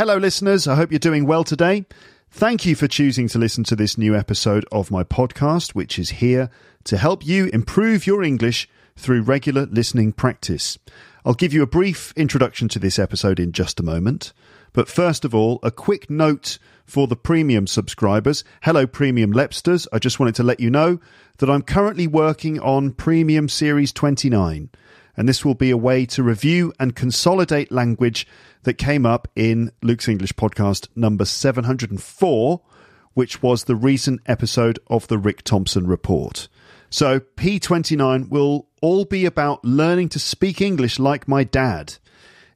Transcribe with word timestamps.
Hello, 0.00 0.16
listeners. 0.16 0.66
I 0.66 0.76
hope 0.76 0.90
you're 0.90 0.98
doing 0.98 1.26
well 1.26 1.44
today. 1.44 1.84
Thank 2.30 2.64
you 2.64 2.74
for 2.74 2.88
choosing 2.88 3.28
to 3.28 3.38
listen 3.38 3.64
to 3.64 3.76
this 3.76 3.98
new 3.98 4.16
episode 4.16 4.64
of 4.72 4.90
my 4.90 5.04
podcast, 5.04 5.74
which 5.74 5.98
is 5.98 6.08
here 6.08 6.48
to 6.84 6.96
help 6.96 7.26
you 7.26 7.50
improve 7.52 8.06
your 8.06 8.22
English 8.22 8.66
through 8.96 9.20
regular 9.20 9.66
listening 9.66 10.12
practice. 10.12 10.78
I'll 11.22 11.34
give 11.34 11.52
you 11.52 11.62
a 11.62 11.66
brief 11.66 12.14
introduction 12.16 12.66
to 12.68 12.78
this 12.78 12.98
episode 12.98 13.38
in 13.38 13.52
just 13.52 13.78
a 13.78 13.82
moment. 13.82 14.32
But 14.72 14.88
first 14.88 15.26
of 15.26 15.34
all, 15.34 15.60
a 15.62 15.70
quick 15.70 16.08
note 16.08 16.58
for 16.86 17.06
the 17.06 17.14
premium 17.14 17.66
subscribers. 17.66 18.42
Hello, 18.62 18.86
premium 18.86 19.34
Lepsters. 19.34 19.86
I 19.92 19.98
just 19.98 20.18
wanted 20.18 20.36
to 20.36 20.42
let 20.42 20.60
you 20.60 20.70
know 20.70 20.98
that 21.40 21.50
I'm 21.50 21.60
currently 21.60 22.06
working 22.06 22.58
on 22.58 22.92
Premium 22.92 23.50
Series 23.50 23.92
29, 23.92 24.70
and 25.20 25.28
this 25.28 25.44
will 25.44 25.54
be 25.54 25.70
a 25.70 25.76
way 25.76 26.06
to 26.06 26.22
review 26.22 26.72
and 26.80 26.96
consolidate 26.96 27.70
language 27.70 28.26
that 28.62 28.78
came 28.78 29.04
up 29.04 29.28
in 29.36 29.70
Luke's 29.82 30.08
English 30.08 30.32
podcast 30.32 30.88
number 30.96 31.26
704, 31.26 32.62
which 33.12 33.42
was 33.42 33.64
the 33.64 33.76
recent 33.76 34.22
episode 34.24 34.78
of 34.86 35.08
the 35.08 35.18
Rick 35.18 35.42
Thompson 35.42 35.86
Report. 35.86 36.48
So, 36.88 37.20
P29 37.20 38.30
will 38.30 38.66
all 38.80 39.04
be 39.04 39.26
about 39.26 39.62
learning 39.62 40.08
to 40.08 40.18
speak 40.18 40.62
English 40.62 40.98
like 40.98 41.28
my 41.28 41.44
dad, 41.44 41.96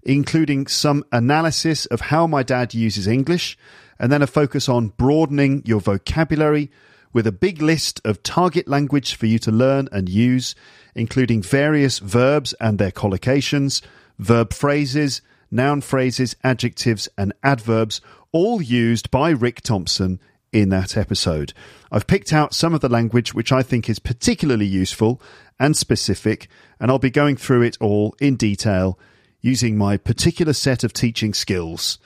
including 0.02 0.66
some 0.66 1.04
analysis 1.12 1.84
of 1.84 2.00
how 2.00 2.26
my 2.26 2.42
dad 2.42 2.72
uses 2.72 3.06
English, 3.06 3.58
and 3.98 4.10
then 4.10 4.22
a 4.22 4.26
focus 4.26 4.70
on 4.70 4.88
broadening 4.88 5.62
your 5.66 5.80
vocabulary 5.80 6.70
with 7.14 7.26
a 7.26 7.32
big 7.32 7.62
list 7.62 8.00
of 8.04 8.22
target 8.22 8.68
language 8.68 9.14
for 9.14 9.24
you 9.24 9.38
to 9.38 9.50
learn 9.50 9.88
and 9.90 10.10
use, 10.10 10.54
including 10.94 11.40
various 11.40 12.00
verbs 12.00 12.52
and 12.54 12.78
their 12.78 12.90
collocations, 12.90 13.80
verb 14.18 14.52
phrases, 14.52 15.22
noun 15.50 15.80
phrases, 15.80 16.36
adjectives, 16.44 17.08
and 17.16 17.32
adverbs, 17.42 18.02
all 18.32 18.60
used 18.60 19.10
by 19.10 19.30
Rick 19.30 19.62
Thompson 19.62 20.20
in 20.52 20.68
that 20.68 20.96
episode. 20.96 21.52
I've 21.90 22.06
picked 22.06 22.32
out 22.32 22.52
some 22.52 22.74
of 22.74 22.80
the 22.80 22.88
language 22.88 23.32
which 23.32 23.52
I 23.52 23.62
think 23.62 23.88
is 23.88 23.98
particularly 23.98 24.66
useful 24.66 25.22
and 25.58 25.76
specific, 25.76 26.48
and 26.80 26.90
I'll 26.90 26.98
be 26.98 27.10
going 27.10 27.36
through 27.36 27.62
it 27.62 27.76
all 27.80 28.14
in 28.20 28.36
detail 28.36 28.98
using 29.40 29.78
my 29.78 29.96
particular 29.96 30.52
set 30.52 30.82
of 30.84 30.92
teaching 30.92 31.34
skills. 31.34 31.98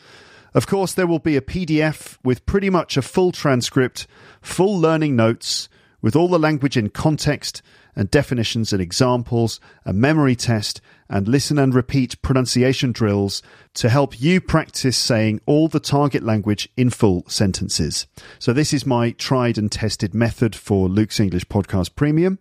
Of 0.58 0.66
course, 0.66 0.92
there 0.92 1.06
will 1.06 1.20
be 1.20 1.36
a 1.36 1.40
PDF 1.40 2.18
with 2.24 2.44
pretty 2.44 2.68
much 2.68 2.96
a 2.96 3.02
full 3.02 3.30
transcript, 3.30 4.08
full 4.42 4.76
learning 4.76 5.14
notes, 5.14 5.68
with 6.02 6.16
all 6.16 6.26
the 6.26 6.36
language 6.36 6.76
in 6.76 6.90
context 6.90 7.62
and 7.94 8.10
definitions 8.10 8.72
and 8.72 8.82
examples, 8.82 9.60
a 9.84 9.92
memory 9.92 10.34
test, 10.34 10.80
and 11.08 11.28
listen 11.28 11.60
and 11.60 11.76
repeat 11.76 12.20
pronunciation 12.22 12.90
drills 12.90 13.40
to 13.74 13.88
help 13.88 14.20
you 14.20 14.40
practice 14.40 14.96
saying 14.96 15.40
all 15.46 15.68
the 15.68 15.78
target 15.78 16.24
language 16.24 16.68
in 16.76 16.90
full 16.90 17.22
sentences. 17.28 18.08
So, 18.40 18.52
this 18.52 18.72
is 18.72 18.84
my 18.84 19.12
tried 19.12 19.58
and 19.58 19.70
tested 19.70 20.12
method 20.12 20.56
for 20.56 20.88
Luke's 20.88 21.20
English 21.20 21.44
Podcast 21.44 21.94
Premium, 21.94 22.40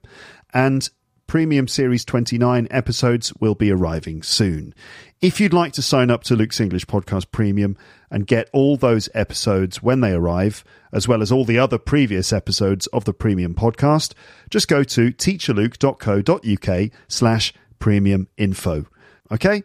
and 0.56 0.90
Premium 1.28 1.68
Series 1.68 2.03
29 2.03 2.70
episodes 2.72 3.31
will 3.40 3.53
be 3.53 3.70
arriving 3.70 4.24
soon. 4.24 4.74
If 5.22 5.40
you'd 5.40 5.53
like 5.53 5.74
to 5.74 5.81
sign 5.81 6.09
up 6.09 6.24
to 6.24 6.36
Luke's 6.36 6.62
English 6.62 6.86
Podcast 6.88 7.31
Premium 7.31 7.78
and 8.09 8.28
get 8.28 8.50
all 8.53 8.78
those 8.78 9.09
episodes 9.13 9.84
when 9.84 10.00
they 10.00 10.13
arrive, 10.13 10.63
as 10.91 11.07
well 11.07 11.22
as 11.22 11.31
all 11.31 11.45
the 11.45 11.59
other 11.59 11.78
previous 11.78 12.31
episodes 12.31 12.88
of 12.88 13.06
the 13.06 13.13
Premium 13.13 13.53
Podcast, 13.53 14.13
just 14.50 14.68
go 14.68 14.84
to 14.84 15.12
teacherluke.co.uk 15.12 16.91
slash 17.07 17.53
premium 17.79 18.28
info. 18.38 18.85
Okay? 19.31 19.63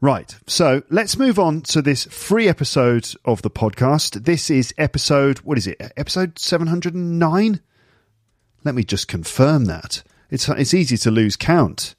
Right. 0.00 0.36
So 0.46 0.82
let's 0.90 1.16
move 1.16 1.38
on 1.38 1.62
to 1.62 1.80
this 1.80 2.04
free 2.04 2.48
episode 2.48 3.08
of 3.24 3.42
the 3.42 3.50
podcast. 3.50 4.24
This 4.24 4.50
is 4.50 4.74
episode, 4.76 5.38
what 5.38 5.56
is 5.56 5.66
it? 5.66 5.80
Episode 5.96 6.38
709? 6.38 7.60
Let 8.64 8.74
me 8.74 8.84
just 8.84 9.08
confirm 9.08 9.66
that. 9.66 10.02
It's, 10.30 10.48
it's 10.48 10.74
easy 10.74 10.96
to 10.98 11.10
lose 11.10 11.36
count 11.36 11.94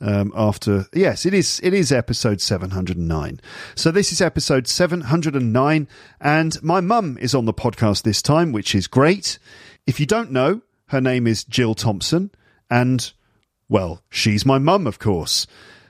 um, 0.00 0.32
after 0.34 0.86
yes 0.92 1.24
it 1.24 1.34
is 1.34 1.60
it 1.62 1.72
is 1.72 1.90
episode 1.90 2.40
709 2.40 3.40
so 3.74 3.90
this 3.90 4.12
is 4.12 4.20
episode 4.20 4.66
709 4.66 5.88
and 6.20 6.62
my 6.62 6.80
mum 6.80 7.16
is 7.20 7.34
on 7.34 7.44
the 7.44 7.54
podcast 7.54 8.02
this 8.02 8.22
time 8.22 8.52
which 8.52 8.74
is 8.74 8.86
great 8.86 9.38
if 9.86 9.98
you 9.98 10.06
don't 10.06 10.30
know 10.30 10.60
her 10.88 11.00
name 11.00 11.26
is 11.26 11.44
jill 11.44 11.74
thompson 11.74 12.30
and 12.70 13.12
well 13.68 14.02
she's 14.10 14.44
my 14.44 14.58
mum 14.58 14.86
of 14.86 14.98
course 14.98 15.46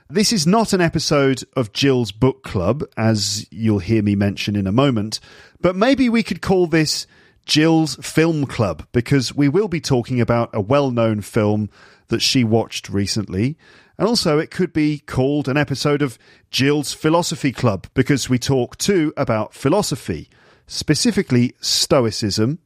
this 0.09 0.31
is 0.31 0.47
not 0.47 0.71
an 0.71 0.79
episode 0.79 1.43
of 1.53 1.73
Jill's 1.73 2.13
book 2.13 2.41
club, 2.41 2.81
as 2.95 3.45
you'll 3.51 3.79
hear 3.79 4.01
me 4.01 4.15
mention 4.15 4.55
in 4.55 4.65
a 4.65 4.71
moment, 4.71 5.19
but 5.59 5.75
maybe 5.75 6.07
we 6.07 6.23
could 6.23 6.41
call 6.41 6.65
this 6.65 7.05
Jill's 7.45 7.95
film 7.95 8.45
club 8.45 8.87
because 8.93 9.35
we 9.35 9.49
will 9.49 9.67
be 9.67 9.81
talking 9.81 10.21
about 10.21 10.49
a 10.53 10.61
well 10.61 10.91
known 10.91 11.19
film 11.19 11.69
that 12.07 12.21
she 12.21 12.45
watched 12.45 12.87
recently. 12.87 13.57
And 13.97 14.07
also, 14.07 14.37
it 14.37 14.51
could 14.51 14.73
be 14.73 14.99
called 14.99 15.47
an 15.47 15.57
episode 15.57 16.03
of 16.03 16.19
Jill's 16.51 16.93
Philosophy 16.93 17.51
Club 17.51 17.87
because 17.95 18.29
we 18.29 18.37
talk 18.37 18.77
too 18.77 19.11
about 19.17 19.55
philosophy, 19.55 20.29
specifically 20.67 21.55
Stoicism, 21.61 22.59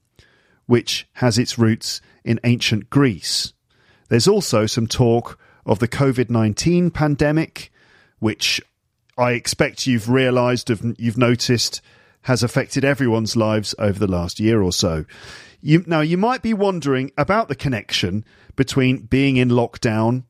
which 0.65 1.07
has 1.13 1.37
its 1.37 1.57
roots 1.57 2.01
in 2.25 2.39
ancient 2.43 2.89
Greece. 2.89 3.53
There's 4.09 4.27
also 4.27 4.65
some 4.65 4.87
talk 4.87 5.39
of 5.65 5.79
the 5.79 5.87
COVID 5.87 6.29
19 6.29 6.91
pandemic, 6.91 7.71
which 8.19 8.61
I 9.17 9.31
expect 9.31 9.87
you've 9.87 10.09
realized, 10.09 10.69
you've 10.99 11.17
noticed, 11.17 11.81
has 12.23 12.43
affected 12.43 12.83
everyone's 12.83 13.35
lives 13.35 13.73
over 13.79 13.97
the 13.97 14.11
last 14.11 14.39
year 14.39 14.61
or 14.61 14.71
so. 14.71 15.05
You, 15.61 15.83
now, 15.87 16.01
you 16.01 16.17
might 16.17 16.41
be 16.41 16.53
wondering 16.53 17.11
about 17.17 17.47
the 17.47 17.55
connection 17.55 18.25
between 18.55 19.03
being 19.03 19.37
in 19.37 19.49
lockdown, 19.49 20.23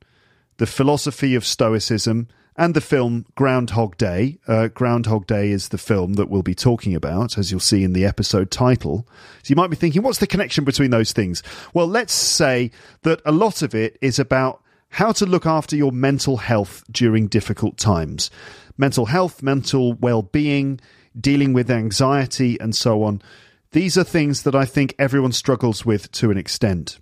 the 0.61 0.67
philosophy 0.67 1.33
of 1.33 1.43
Stoicism, 1.43 2.27
and 2.55 2.75
the 2.75 2.81
film 2.81 3.25
Groundhog 3.33 3.97
Day. 3.97 4.37
Uh, 4.47 4.67
Groundhog 4.67 5.25
Day 5.25 5.49
is 5.49 5.69
the 5.69 5.79
film 5.79 6.13
that 6.13 6.29
we'll 6.29 6.43
be 6.43 6.53
talking 6.53 6.93
about, 6.93 7.35
as 7.35 7.49
you'll 7.49 7.59
see 7.59 7.83
in 7.83 7.93
the 7.93 8.05
episode 8.05 8.51
title. 8.51 9.07
So 9.41 9.49
you 9.49 9.55
might 9.55 9.71
be 9.71 9.75
thinking, 9.75 10.03
what's 10.03 10.19
the 10.19 10.27
connection 10.27 10.63
between 10.63 10.91
those 10.91 11.13
things? 11.13 11.41
Well, 11.73 11.87
let's 11.87 12.13
say 12.13 12.69
that 13.01 13.23
a 13.25 13.31
lot 13.31 13.63
of 13.63 13.73
it 13.73 13.97
is 14.01 14.19
about 14.19 14.61
how 14.89 15.11
to 15.13 15.25
look 15.25 15.47
after 15.47 15.75
your 15.75 15.91
mental 15.91 16.37
health 16.37 16.83
during 16.91 17.25
difficult 17.25 17.79
times. 17.79 18.29
Mental 18.77 19.07
health, 19.07 19.41
mental 19.41 19.93
well 19.93 20.21
being, 20.21 20.79
dealing 21.19 21.53
with 21.53 21.71
anxiety, 21.71 22.59
and 22.59 22.75
so 22.75 23.01
on. 23.01 23.23
These 23.71 23.97
are 23.97 24.03
things 24.03 24.43
that 24.43 24.53
I 24.53 24.65
think 24.65 24.93
everyone 24.99 25.31
struggles 25.31 25.87
with 25.87 26.11
to 26.11 26.29
an 26.29 26.37
extent. 26.37 26.99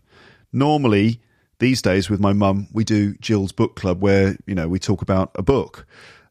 Normally, 0.52 1.20
these 1.58 1.80
days 1.80 2.10
with 2.10 2.20
my 2.20 2.32
mum, 2.32 2.68
we 2.72 2.84
do 2.84 3.14
Jill's 3.14 3.52
Book 3.52 3.76
Club 3.76 4.02
where, 4.02 4.36
you 4.46 4.54
know, 4.54 4.68
we 4.68 4.78
talk 4.78 5.00
about 5.00 5.30
a 5.34 5.42
book. 5.42 5.86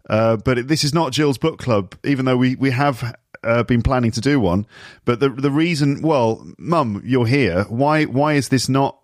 Uh, 0.10 0.38
but 0.38 0.68
this 0.68 0.84
is 0.84 0.94
not 0.94 1.12
Jill's 1.12 1.38
Book 1.38 1.58
Club, 1.58 1.96
even 2.04 2.26
though 2.26 2.38
we, 2.38 2.56
we 2.56 2.72
have 2.72 3.16
uh, 3.44 3.64
been 3.64 3.82
planning 3.82 4.12
to 4.12 4.22
do 4.22 4.40
one. 4.40 4.66
But 5.06 5.20
the 5.20 5.30
the 5.30 5.52
reason, 5.52 6.02
well, 6.02 6.46
Mum, 6.58 7.02
you're 7.06 7.26
here. 7.28 7.64
Why 7.70 8.06
why 8.06 8.34
is 8.34 8.50
this 8.50 8.68
not 8.70 8.98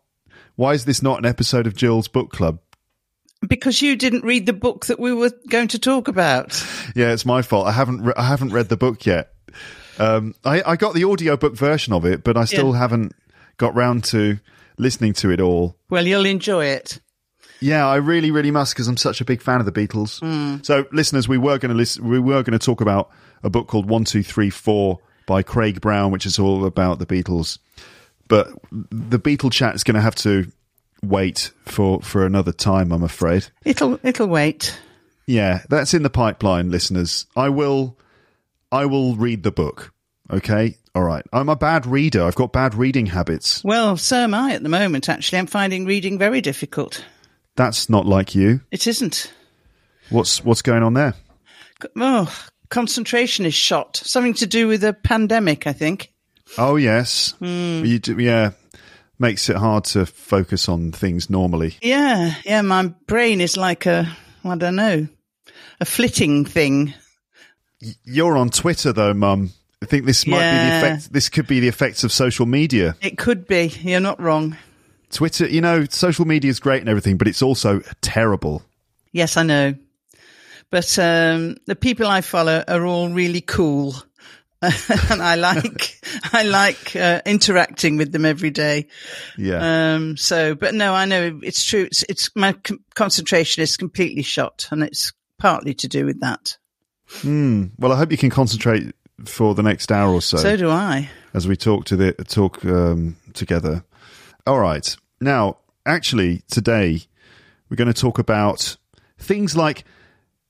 why 0.56 0.74
is 0.74 0.86
this 0.86 1.02
not 1.02 1.20
an 1.20 1.26
episode 1.26 1.68
of 1.68 1.76
Jill's 1.76 2.08
Book 2.08 2.32
Club? 2.32 2.60
Because 3.48 3.82
you 3.84 3.96
didn't 3.96 4.24
read 4.26 4.48
the 4.48 4.54
book 4.54 4.88
that 4.88 5.00
we 5.00 5.14
were 5.14 5.32
going 5.50 5.68
to 5.70 5.80
talk 5.80 6.08
about. 6.08 6.66
Yeah, 6.96 7.12
it's 7.14 7.26
my 7.26 7.44
fault. 7.44 7.68
I 7.68 7.72
haven't 7.72 8.02
re- 8.02 8.14
I 8.18 8.24
haven't 8.24 8.52
read 8.52 8.70
the 8.70 8.78
book 8.78 9.06
yet. 9.06 9.32
Um, 10.00 10.34
I, 10.44 10.62
I 10.66 10.76
got 10.76 10.94
the 10.96 11.06
audiobook 11.06 11.56
version 11.56 11.94
of 11.94 12.06
it, 12.06 12.24
but 12.24 12.36
I 12.38 12.46
still 12.46 12.74
Yeah. 12.74 12.80
haven't 12.80 13.14
got 13.58 13.76
round 13.76 14.04
to 14.06 14.40
listening 14.78 15.14
to 15.14 15.32
it 15.32 15.40
all. 15.42 15.76
Well, 15.90 16.06
you'll 16.06 16.26
enjoy 16.26 16.66
it. 16.66 17.00
Yeah, 17.60 17.88
I 17.88 17.96
really, 17.96 18.30
really 18.30 18.52
must 18.52 18.74
because 18.76 18.88
I'm 18.88 18.98
such 18.98 19.22
a 19.22 19.26
big 19.26 19.42
fan 19.42 19.60
of 19.60 19.66
the 19.66 19.72
Beatles. 19.72 20.20
Hmm. 20.20 20.62
So, 20.64 20.86
listeners, 20.92 21.28
we 21.28 21.40
were 21.40 21.58
going 21.58 21.72
to 21.72 21.76
listen. 21.76 22.08
We 22.08 22.20
were 22.20 22.44
going 22.44 22.58
to 22.58 22.64
talk 22.64 22.82
about 22.82 23.10
a 23.44 23.50
book 23.50 23.68
called 23.68 23.90
One, 23.90 24.04
Two, 24.04 24.24
Three, 24.24 24.50
Four 24.50 25.00
by 25.26 25.44
Craig 25.44 25.82
Brown, 25.82 26.12
which 26.12 26.26
is 26.26 26.40
all 26.40 26.66
about 26.66 27.00
the 27.00 27.06
Beatles. 27.06 27.60
But 28.28 28.48
the 28.72 29.20
Beatle 29.20 29.52
chat 29.52 29.76
is 29.76 29.84
going 29.84 29.96
to 29.96 30.02
have 30.02 30.16
to 30.16 30.52
wait 31.04 31.52
for 31.66 32.02
for 32.02 32.26
another 32.26 32.52
time. 32.52 32.92
I'm 32.92 33.04
afraid. 33.04 33.48
It'll 33.64 34.00
it'll 34.04 34.28
wait. 34.28 34.80
Yeah, 35.26 35.64
that's 35.70 35.94
in 35.94 36.04
the 36.04 36.10
pipeline, 36.10 36.72
listeners. 36.72 37.26
I 37.36 37.50
will, 37.50 37.98
I 38.72 38.86
will 38.86 39.16
read 39.16 39.44
the 39.44 39.52
book. 39.52 39.94
Okay, 40.32 40.78
all 40.96 41.04
right. 41.04 41.24
I'm 41.32 41.50
a 41.50 41.56
bad 41.56 41.86
reader. 41.86 42.24
I've 42.24 42.36
got 42.36 42.54
bad 42.54 42.76
reading 42.76 43.06
habits. 43.06 43.64
Well, 43.64 43.98
so 43.98 44.18
am 44.18 44.34
I 44.34 44.54
at 44.54 44.64
the 44.64 44.70
moment. 44.70 45.10
Actually, 45.10 45.40
I'm 45.40 45.48
finding 45.48 45.86
reading 45.86 46.18
very 46.18 46.42
difficult. 46.42 47.04
That's 47.56 47.90
not 47.90 48.06
like 48.06 48.36
you. 48.36 48.62
It 48.72 48.88
isn't. 48.88 49.32
What's 50.10 50.44
what's 50.44 50.62
going 50.62 50.84
on 50.84 50.94
there? 50.94 51.14
Oh, 51.96 52.34
concentration 52.70 53.46
is 53.46 53.54
shot. 53.54 53.98
Something 53.98 54.34
to 54.36 54.48
do 54.48 54.68
with 54.68 54.82
the 54.82 54.94
pandemic, 54.94 55.68
I 55.68 55.74
think. 55.74 56.12
Oh 56.58 56.76
yes, 56.78 57.34
Hmm. 57.40 57.84
you 57.86 58.00
do, 58.00 58.18
yeah, 58.20 58.52
makes 59.20 59.50
it 59.50 59.58
hard 59.58 59.84
to 59.86 60.06
focus 60.06 60.70
on 60.70 60.92
things 60.92 61.30
normally. 61.30 61.76
Yeah, 61.82 62.36
yeah. 62.46 62.62
My 62.62 62.88
brain 63.08 63.42
is 63.42 63.58
like 63.58 63.86
a 63.86 64.08
I 64.44 64.56
don't 64.56 64.76
know, 64.78 65.08
a 65.82 65.86
flitting 65.86 66.46
thing. 66.46 66.94
You're 68.06 68.38
on 68.38 68.50
Twitter 68.50 68.94
though, 68.94 69.14
Mum. 69.14 69.52
I 69.84 69.86
think 69.86 70.06
this 70.06 70.26
might 70.26 70.40
be 70.40 70.70
the 70.70 70.78
effect. 70.78 71.14
This 71.14 71.30
could 71.30 71.46
be 71.48 71.60
the 71.60 71.68
effects 71.68 72.04
of 72.04 72.12
social 72.12 72.46
media. 72.48 72.96
It 73.02 73.18
could 73.18 73.46
be. 73.48 73.68
You're 73.82 74.00
not 74.00 74.20
wrong. 74.20 74.58
Twitter, 75.12 75.48
you 75.48 75.62
know, 75.62 75.86
social 75.90 76.26
media 76.26 76.50
is 76.50 76.60
great 76.60 76.80
and 76.82 76.90
everything, 76.90 77.18
but 77.18 77.28
it's 77.28 77.42
also 77.44 77.82
terrible. 78.02 78.64
Yes, 79.12 79.38
I 79.38 79.44
know. 79.44 79.76
But 80.70 80.98
um, 81.00 81.56
the 81.66 81.76
people 81.76 82.08
I 82.08 82.22
follow 82.22 82.64
are 82.68 82.86
all 82.86 83.10
really 83.10 83.42
cool, 83.42 83.96
and 84.62 85.22
I 85.22 85.36
like 85.36 86.00
I 86.34 86.44
like 86.44 86.96
uh, 86.96 87.22
interacting 87.26 87.98
with 87.98 88.12
them 88.12 88.26
every 88.26 88.50
day. 88.50 88.88
Yeah, 89.38 89.94
Um, 89.96 90.18
so, 90.18 90.56
but 90.56 90.74
no, 90.74 90.94
I 90.94 91.06
know 91.06 91.40
it's 91.44 91.64
true. 91.64 91.84
It's, 91.84 92.04
it's 92.10 92.30
my 92.36 92.54
c- 92.68 92.78
concentration 92.96 93.64
is 93.64 93.78
completely 93.78 94.24
shot, 94.24 94.68
and 94.72 94.84
it's 94.84 95.14
partly 95.40 95.74
to 95.76 95.88
do 95.88 96.06
with 96.06 96.20
that. 96.22 96.58
well, 97.24 97.94
I 97.94 97.96
hope 97.98 98.12
you 98.12 98.18
can 98.18 98.30
concentrate 98.30 98.94
for 99.26 99.56
the 99.56 99.64
next 99.64 99.92
hour 99.92 100.12
or 100.14 100.22
so, 100.22 100.38
So 100.38 100.58
do 100.58 100.70
I. 100.70 101.10
as 101.34 101.48
we 101.48 101.56
talk 101.56 101.86
to 101.86 101.96
the 101.96 102.12
talk 102.14 102.64
um, 102.66 103.16
together. 103.34 103.84
All 104.46 104.60
right, 104.60 104.96
now 105.22 105.58
actually 105.86 106.42
today 106.52 107.02
we're 107.70 107.78
going 107.78 107.92
to 107.94 108.00
talk 108.02 108.20
about 108.20 108.76
things 109.18 109.56
like 109.56 109.86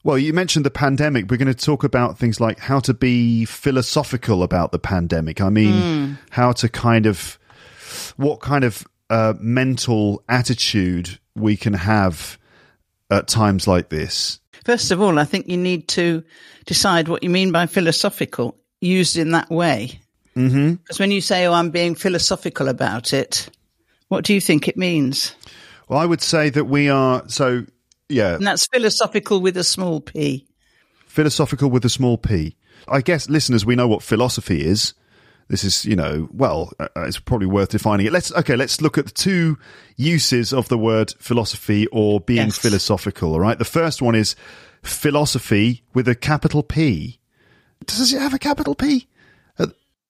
well 0.07 0.17
you 0.17 0.33
mentioned 0.33 0.65
the 0.65 0.71
pandemic 0.71 1.29
we're 1.29 1.37
going 1.37 1.53
to 1.53 1.53
talk 1.53 1.83
about 1.83 2.17
things 2.17 2.39
like 2.39 2.57
how 2.57 2.79
to 2.79 2.93
be 2.93 3.45
philosophical 3.45 4.41
about 4.41 4.71
the 4.71 4.79
pandemic 4.79 5.41
i 5.41 5.49
mean 5.49 6.17
how 6.31 6.51
to 6.51 6.67
kind 6.67 7.05
of 7.05 7.37
what 8.15 8.39
kind 8.39 8.63
of 8.63 8.87
uh, 9.09 9.33
mental 9.39 10.23
attitude 10.27 11.19
we 11.35 11.55
can 11.55 11.73
have 11.73 12.39
at 13.11 13.27
times 13.27 13.67
like 13.67 13.89
this 13.89 14.39
First 14.65 14.91
of 14.91 15.01
all, 15.01 15.17
I 15.17 15.23
think 15.23 15.47
you 15.47 15.55
need 15.55 15.87
to 15.89 16.25
decide 16.65 17.07
what 17.07 17.23
you 17.23 17.29
mean 17.29 17.53
by 17.53 17.67
philosophical, 17.67 18.57
used 18.81 19.15
in 19.15 19.31
that 19.31 19.49
way. 19.49 20.01
Because 20.33 20.51
mm-hmm. 20.51 20.93
when 21.01 21.09
you 21.09 21.21
say, 21.21 21.45
"Oh, 21.45 21.53
I'm 21.53 21.69
being 21.69 21.95
philosophical 21.95 22.67
about 22.67 23.13
it," 23.13 23.47
what 24.09 24.25
do 24.25 24.33
you 24.33 24.41
think 24.41 24.67
it 24.67 24.75
means? 24.75 25.33
well 25.87 25.99
i 25.99 26.05
would 26.05 26.21
say 26.21 26.49
that 26.49 26.65
we 26.65 26.89
are 26.89 27.23
so 27.27 27.65
yeah 28.09 28.35
And 28.35 28.47
that's 28.47 28.67
philosophical 28.67 29.39
with 29.41 29.57
a 29.57 29.63
small 29.63 30.01
p. 30.01 30.45
philosophical 31.07 31.69
with 31.69 31.83
a 31.85 31.89
small 31.89 32.17
p. 32.17 32.55
I 32.87 33.01
guess 33.01 33.29
listeners, 33.29 33.65
we 33.65 33.75
know 33.75 33.87
what 33.87 34.03
philosophy 34.03 34.63
is. 34.65 34.93
This 35.49 35.63
is, 35.63 35.85
you 35.85 35.95
know, 35.95 36.27
well, 36.31 36.71
uh, 36.79 36.87
it's 36.97 37.19
probably 37.19 37.47
worth 37.47 37.69
defining 37.69 38.05
it. 38.05 38.11
Let's 38.11 38.31
okay, 38.33 38.55
let's 38.57 38.81
look 38.81 38.97
at 38.97 39.05
the 39.05 39.11
two 39.11 39.57
uses 39.95 40.51
of 40.53 40.67
the 40.67 40.77
word 40.77 41.13
philosophy 41.19 41.87
or 41.87 42.19
being 42.19 42.47
Yes. 42.47 42.57
philosophical. 42.57 43.33
All 43.33 43.39
right, 43.39 43.57
the 43.57 43.65
first 43.65 44.01
one 44.01 44.13
is 44.15 44.35
philosophy 44.83 45.83
with 45.93 46.07
a 46.07 46.15
capital 46.15 46.63
P. 46.63 47.19
Does 47.85 48.13
it 48.13 48.19
have 48.21 48.33
a 48.33 48.39
capital 48.39 48.75
P? 48.75 49.07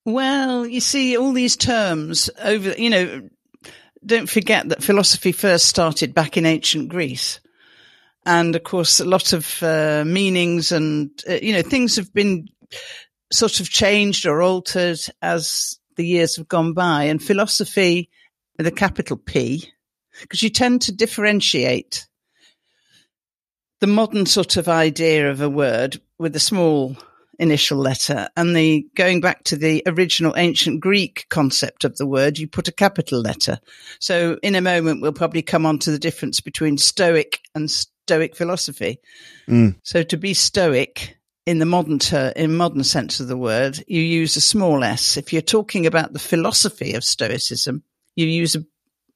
Well, 0.05 0.65
you 0.65 0.79
see, 0.79 1.17
all 1.17 1.33
these 1.33 1.57
terms 1.57 2.29
over, 2.41 2.71
you 2.77 2.89
know, 2.89 3.29
don't 4.05 4.29
forget 4.29 4.69
that 4.69 4.81
philosophy 4.81 5.33
first 5.33 5.65
started 5.65 6.13
back 6.13 6.38
in 6.38 6.45
ancient 6.45 6.88
Greece. 6.88 7.41
And 8.27 8.57
of 8.57 8.63
course, 8.63 9.00
a 9.00 9.05
lot 9.05 9.31
of 9.31 9.63
uh, 9.63 10.03
meanings 10.05 10.74
and, 10.74 11.10
uh, 11.29 11.36
you 11.41 11.53
know, 11.53 11.62
things 11.62 11.96
have 11.96 12.13
been 12.13 12.50
sort 13.31 13.62
of 13.62 13.69
changed 13.69 14.25
or 14.25 14.41
altered 14.41 15.00
as 15.22 15.79
the 15.96 16.05
years 16.05 16.36
have 16.36 16.50
gone 16.50 16.74
by. 16.74 17.05
And 17.05 17.24
philosophy 17.24 18.10
with 18.57 18.67
a 18.67 18.72
capital 18.72 19.15
P, 19.15 19.72
because 20.19 20.43
you 20.43 20.50
tend 20.50 20.81
to 20.84 20.91
differentiate 20.91 22.05
the 23.79 23.88
modern 23.88 24.25
sort 24.25 24.57
of 24.57 24.67
idea 24.67 25.31
of 25.31 25.39
a 25.39 25.50
word 25.50 26.01
with 26.19 26.36
a 26.36 26.39
small 26.39 26.98
initial 27.39 27.77
letter 27.77 28.27
and 28.36 28.55
the 28.55 28.86
going 28.96 29.22
back 29.22 29.43
to 29.46 29.55
the 29.55 29.84
original 29.86 30.34
ancient 30.36 30.81
Greek 30.81 31.27
concept 31.29 31.86
of 31.86 31.96
the 31.96 32.05
word, 32.05 32.38
you 32.38 32.48
put 32.48 32.67
a 32.67 32.74
capital 32.74 33.22
letter. 33.22 33.60
So 34.01 34.38
in 34.43 34.55
a 34.55 34.62
moment, 34.62 35.01
we'll 35.01 35.13
probably 35.13 35.43
come 35.43 35.65
on 35.65 35.79
to 35.79 35.91
the 35.91 36.00
difference 36.00 36.41
between 36.41 36.77
Stoic 36.77 37.39
and 37.55 37.72
Stoic 38.07 38.37
philosophy. 38.37 39.01
Mm. 39.49 39.75
So 39.83 40.01
to 40.01 40.17
be 40.17 40.33
Stoic 40.33 41.17
in 41.45 41.59
the 41.59 41.65
modern 41.65 41.99
ter- 41.99 42.31
in 42.37 42.55
modern 42.55 42.85
sense 42.85 43.19
of 43.19 43.27
the 43.27 43.35
word, 43.35 43.83
you 43.85 44.01
use 44.01 44.37
a 44.37 44.41
small 44.41 44.81
s. 44.81 45.17
If 45.17 45.33
you're 45.33 45.41
talking 45.41 45.85
about 45.85 46.13
the 46.13 46.19
philosophy 46.19 46.93
of 46.93 47.03
Stoicism, 47.03 47.83
you 48.15 48.27
use 48.27 48.55
a 48.55 48.63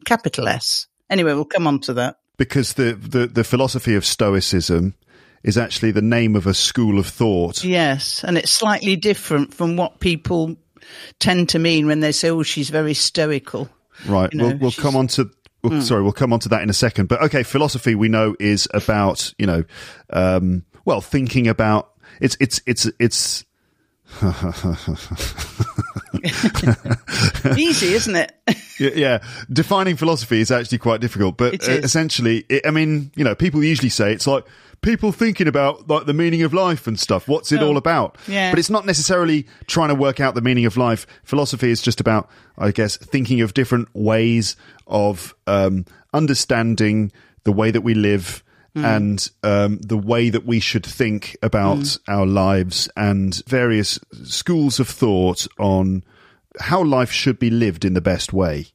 capital 0.05 0.50
S. 0.50 0.88
Anyway, 1.10 1.33
we'll 1.33 1.45
come 1.45 1.67
on 1.67 1.79
to 1.81 1.93
that. 1.93 2.17
Because 2.36 2.74
the, 2.74 2.93
the, 2.93 3.27
the 3.27 3.43
philosophy 3.45 3.95
of 3.95 4.05
Stoicism 4.05 4.95
is 5.43 5.57
actually 5.57 5.91
the 5.91 6.01
name 6.01 6.36
of 6.36 6.45
a 6.45 6.53
school 6.53 7.00
of 7.00 7.07
thought. 7.07 7.63
Yes, 7.63 8.25
and 8.25 8.38
it's 8.38 8.51
slightly 8.51 8.98
different 8.98 9.53
from 9.53 9.77
what 9.77 10.01
people 10.01 10.57
tend 11.19 11.50
to 11.50 11.60
mean 11.60 11.88
when 11.88 12.01
they 12.01 12.12
say, 12.12 12.29
"Oh, 12.29 12.43
she's 12.43 12.69
very 12.69 12.93
stoical." 12.93 13.69
Right. 14.05 14.31
You 14.33 14.39
know, 14.39 14.48
we'll 14.48 14.57
we'll 14.57 14.71
come 14.71 14.95
on 14.98 15.07
to. 15.07 15.29
Well, 15.63 15.82
Sorry, 15.82 16.01
we'll 16.01 16.12
come 16.12 16.34
on 16.34 16.39
to 16.41 16.50
that 16.50 16.62
in 16.62 16.70
a 16.70 16.74
second. 16.74 17.08
But 17.08 17.22
okay, 17.24 17.44
philosophy 17.44 17.96
we 17.96 18.10
know 18.10 18.36
is 18.39 18.68
about 18.74 19.34
you 19.38 19.46
know 19.46 19.63
um, 20.10 20.63
well, 20.86 21.01
thinking 21.01 21.48
about 21.48 21.91
it's 22.20 22.36
it's 22.39 22.62
it's 22.65 22.88
it's 23.00 23.46
Easy, 27.58 27.94
isn't 27.94 28.15
it? 28.15 28.34
yeah, 28.80 28.89
yeah, 28.96 29.24
defining 29.51 29.96
philosophy 29.96 30.41
is 30.41 30.51
actually 30.51 30.77
quite 30.80 31.01
difficult. 31.01 31.38
But 31.38 31.53
It 31.56 31.68
uh, 31.70 31.72
essentially, 31.84 32.46
it, 32.50 32.65
I 32.65 32.72
mean, 32.72 33.12
you 33.15 33.24
know, 33.24 33.36
people 33.36 33.63
usually 33.63 33.89
say 33.89 34.12
it's 34.13 34.27
like 34.27 34.46
people 34.81 35.11
thinking 35.11 35.47
about 35.47 35.88
like 35.88 36.05
the 36.05 36.13
meaning 36.13 36.43
of 36.43 36.53
life 36.53 36.88
and 36.88 37.00
stuff. 37.00 37.27
What's 37.27 37.51
it 37.51 37.61
Oh, 37.61 37.67
all 37.69 37.77
about? 37.77 38.17
yeah. 38.27 38.51
But 38.51 38.59
it's 38.59 38.69
not 38.69 38.85
necessarily 38.85 39.47
trying 39.67 39.89
to 39.89 39.95
work 39.95 40.19
out 40.19 40.35
the 40.35 40.41
meaning 40.41 40.65
of 40.65 40.77
life. 40.77 41.05
Philosophy 41.23 41.69
is 41.69 41.81
just 41.81 42.00
about, 42.00 42.29
I 42.57 42.71
guess, 42.71 42.97
thinking 42.97 43.41
of 43.41 43.53
different 43.53 43.89
ways 43.93 44.55
of 44.88 45.35
um, 45.47 45.85
understanding 46.13 47.11
the 47.43 47.51
way 47.51 47.71
that 47.71 47.81
we 47.81 47.93
live. 47.93 48.43
Hmm. 48.73 48.85
And 48.85 49.29
um, 49.43 49.79
the 49.79 49.97
way 49.97 50.29
that 50.29 50.45
we 50.45 50.61
should 50.61 50.85
think 50.85 51.35
about 51.43 51.97
our 52.07 52.25
lives, 52.25 52.88
and 52.95 53.35
various 53.45 54.00
schools 54.23 54.79
of 54.79 54.88
thought 54.88 55.45
on 55.59 56.05
how 56.57 56.81
life 56.81 57.11
should 57.11 57.38
be 57.38 57.50
lived 57.50 57.83
in 57.83 57.95
the 57.95 58.00
best 58.00 58.31
way. 58.31 58.67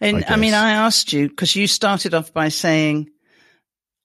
And 0.00 0.24
I 0.24 0.32
I, 0.32 0.36
mean. 0.36 0.54
I 0.54 0.72
asked 0.72 1.12
you 1.12 1.28
because 1.28 1.54
you 1.54 1.68
started 1.68 2.14
off 2.14 2.32
by 2.34 2.48
saying, 2.48 3.10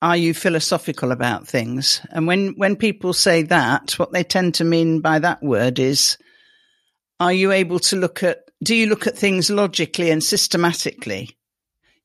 "Are 0.02 0.18
you 0.18 0.34
philosophical 0.34 1.12
about 1.12 1.48
things?" 1.48 2.02
And 2.12 2.28
when 2.28 2.54
when 2.58 2.76
people 2.76 3.14
say 3.14 3.44
that, 3.44 3.94
what 4.00 4.12
they 4.12 4.24
tend 4.24 4.56
to 4.56 4.64
mean 4.64 5.02
by 5.02 5.20
that 5.20 5.42
word 5.44 5.80
is, 5.80 6.18
"Are 7.20 7.34
you 7.34 7.52
able 7.52 7.80
to 7.80 7.96
look 7.96 8.24
at? 8.24 8.40
Do 8.64 8.76
you 8.76 8.88
look 8.88 9.08
at 9.08 9.18
things 9.18 9.50
logically 9.50 10.10
and 10.12 10.24
systematically? 10.24 11.38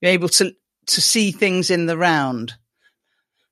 You're 0.00 0.12
able 0.12 0.28
to 0.30 0.54
to 0.86 1.00
see 1.00 1.32
things 1.32 1.70
in 1.70 1.86
the 1.86 1.96
round." 1.98 2.54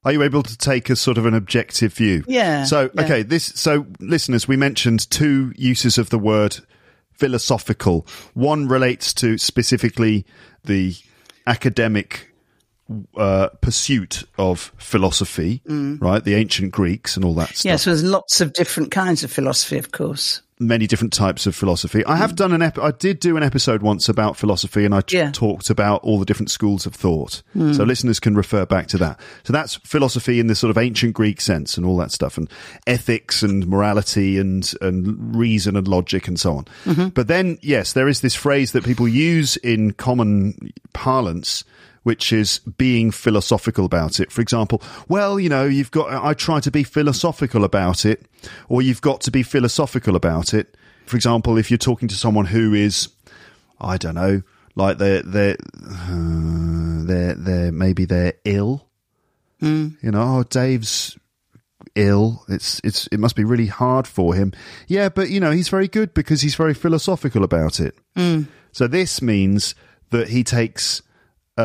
Are 0.02 0.12
you 0.12 0.22
able 0.22 0.42
to 0.42 0.56
take 0.56 0.88
a 0.88 0.96
sort 0.96 1.18
of 1.18 1.26
an 1.26 1.34
objective 1.34 1.92
view? 1.92 2.24
Yeah, 2.26 2.64
So, 2.64 2.90
yeah. 2.94 3.02
okay, 3.02 3.22
this, 3.22 3.44
so 3.44 3.86
listeners, 4.00 4.48
we 4.48 4.56
mentioned 4.56 5.10
two 5.10 5.52
uses 5.56 5.98
of 5.98 6.08
the 6.08 6.18
word 6.18 6.56
philosophical. 7.12 8.06
One 8.32 8.66
relates 8.66 9.12
to 9.14 9.36
specifically 9.36 10.24
the 10.64 10.96
academic 11.46 12.29
uh, 13.16 13.48
pursuit 13.60 14.24
of 14.38 14.72
philosophy, 14.78 15.62
mm. 15.66 16.00
right? 16.00 16.22
The 16.22 16.34
ancient 16.34 16.72
Greeks 16.72 17.16
and 17.16 17.24
all 17.24 17.34
that 17.34 17.48
stuff. 17.50 17.64
Yes, 17.64 17.84
there's 17.84 18.02
lots 18.02 18.40
of 18.40 18.52
different 18.52 18.90
kinds 18.90 19.22
of 19.22 19.30
philosophy, 19.30 19.78
of 19.78 19.92
course. 19.92 20.42
Many 20.62 20.86
different 20.86 21.14
types 21.14 21.46
of 21.46 21.56
philosophy. 21.56 22.04
I 22.04 22.16
have 22.16 22.32
mm. 22.32 22.36
done 22.36 22.52
an 22.52 22.60
ep- 22.60 22.78
I 22.78 22.90
did 22.90 23.18
do 23.18 23.38
an 23.38 23.42
episode 23.42 23.80
once 23.80 24.10
about 24.10 24.36
philosophy 24.36 24.84
and 24.84 24.94
I 24.94 25.00
t- 25.00 25.16
Yeah. 25.16 25.30
talked 25.30 25.70
about 25.70 26.02
all 26.04 26.18
the 26.18 26.26
different 26.26 26.50
schools 26.50 26.84
of 26.84 26.94
thought. 26.94 27.42
Mm. 27.56 27.74
So 27.74 27.84
listeners 27.84 28.20
can 28.20 28.34
refer 28.34 28.66
back 28.66 28.86
to 28.88 28.98
that. 28.98 29.18
So 29.44 29.54
that's 29.54 29.76
philosophy 29.76 30.38
in 30.38 30.48
this 30.48 30.58
sort 30.58 30.70
of 30.70 30.76
ancient 30.76 31.14
Greek 31.14 31.40
sense 31.40 31.78
and 31.78 31.86
all 31.86 31.96
that 31.96 32.12
stuff 32.12 32.36
and 32.36 32.50
ethics 32.86 33.42
and 33.42 33.66
morality 33.66 34.36
and, 34.38 34.70
and 34.82 35.34
reason 35.34 35.76
and 35.76 35.88
logic 35.88 36.28
and 36.28 36.38
so 36.38 36.58
on. 36.58 36.64
Mm-hmm. 36.84 37.08
But 37.08 37.28
then, 37.28 37.56
yes, 37.62 37.94
there 37.94 38.08
is 38.08 38.20
this 38.20 38.34
phrase 38.34 38.72
that 38.72 38.84
people 38.84 39.08
use 39.08 39.56
in 39.58 39.92
common 39.92 40.72
parlance 40.92 41.64
which 42.02 42.32
is 42.32 42.60
being 42.78 43.10
philosophical 43.10 43.84
about 43.84 44.20
it. 44.20 44.32
For 44.32 44.40
example, 44.40 44.82
well, 45.08 45.38
you 45.38 45.48
know, 45.48 45.66
you've 45.66 45.90
got, 45.90 46.24
I 46.24 46.34
try 46.34 46.60
to 46.60 46.70
be 46.70 46.82
philosophical 46.82 47.64
about 47.64 48.04
it, 48.04 48.26
or 48.68 48.82
you've 48.82 49.02
got 49.02 49.20
to 49.22 49.30
be 49.30 49.42
philosophical 49.42 50.16
about 50.16 50.54
it. 50.54 50.76
For 51.06 51.16
example, 51.16 51.58
if 51.58 51.70
you're 51.70 51.78
talking 51.78 52.08
to 52.08 52.14
someone 52.14 52.46
who 52.46 52.72
is, 52.72 53.08
I 53.80 53.96
don't 53.96 54.14
know, 54.14 54.42
like 54.76 54.98
they're, 54.98 55.22
they're, 55.22 55.56
uh, 55.84 56.06
they're, 57.04 57.34
they're, 57.34 57.72
maybe 57.72 58.04
they're 58.04 58.34
ill. 58.44 58.86
You 60.02 60.10
know, 60.10 60.38
oh, 60.38 60.42
Dave's 60.44 61.18
ill. 61.94 62.44
It's, 62.48 62.80
it's, 62.82 63.06
it 63.08 63.20
must 63.20 63.36
be 63.36 63.44
really 63.44 63.66
hard 63.66 64.06
for 64.06 64.34
him. 64.34 64.52
Yeah, 64.86 65.10
but 65.10 65.28
you 65.28 65.40
know, 65.40 65.50
he's 65.50 65.68
very 65.68 65.88
good 65.88 66.14
because 66.14 66.40
he's 66.40 66.54
very 66.54 66.72
philosophical 66.72 67.44
about 67.44 67.78
it. 67.80 67.98
So 68.72 68.86
this 68.86 69.20
means 69.20 69.74
that 70.10 70.28
he 70.28 70.44
takes 70.44 71.02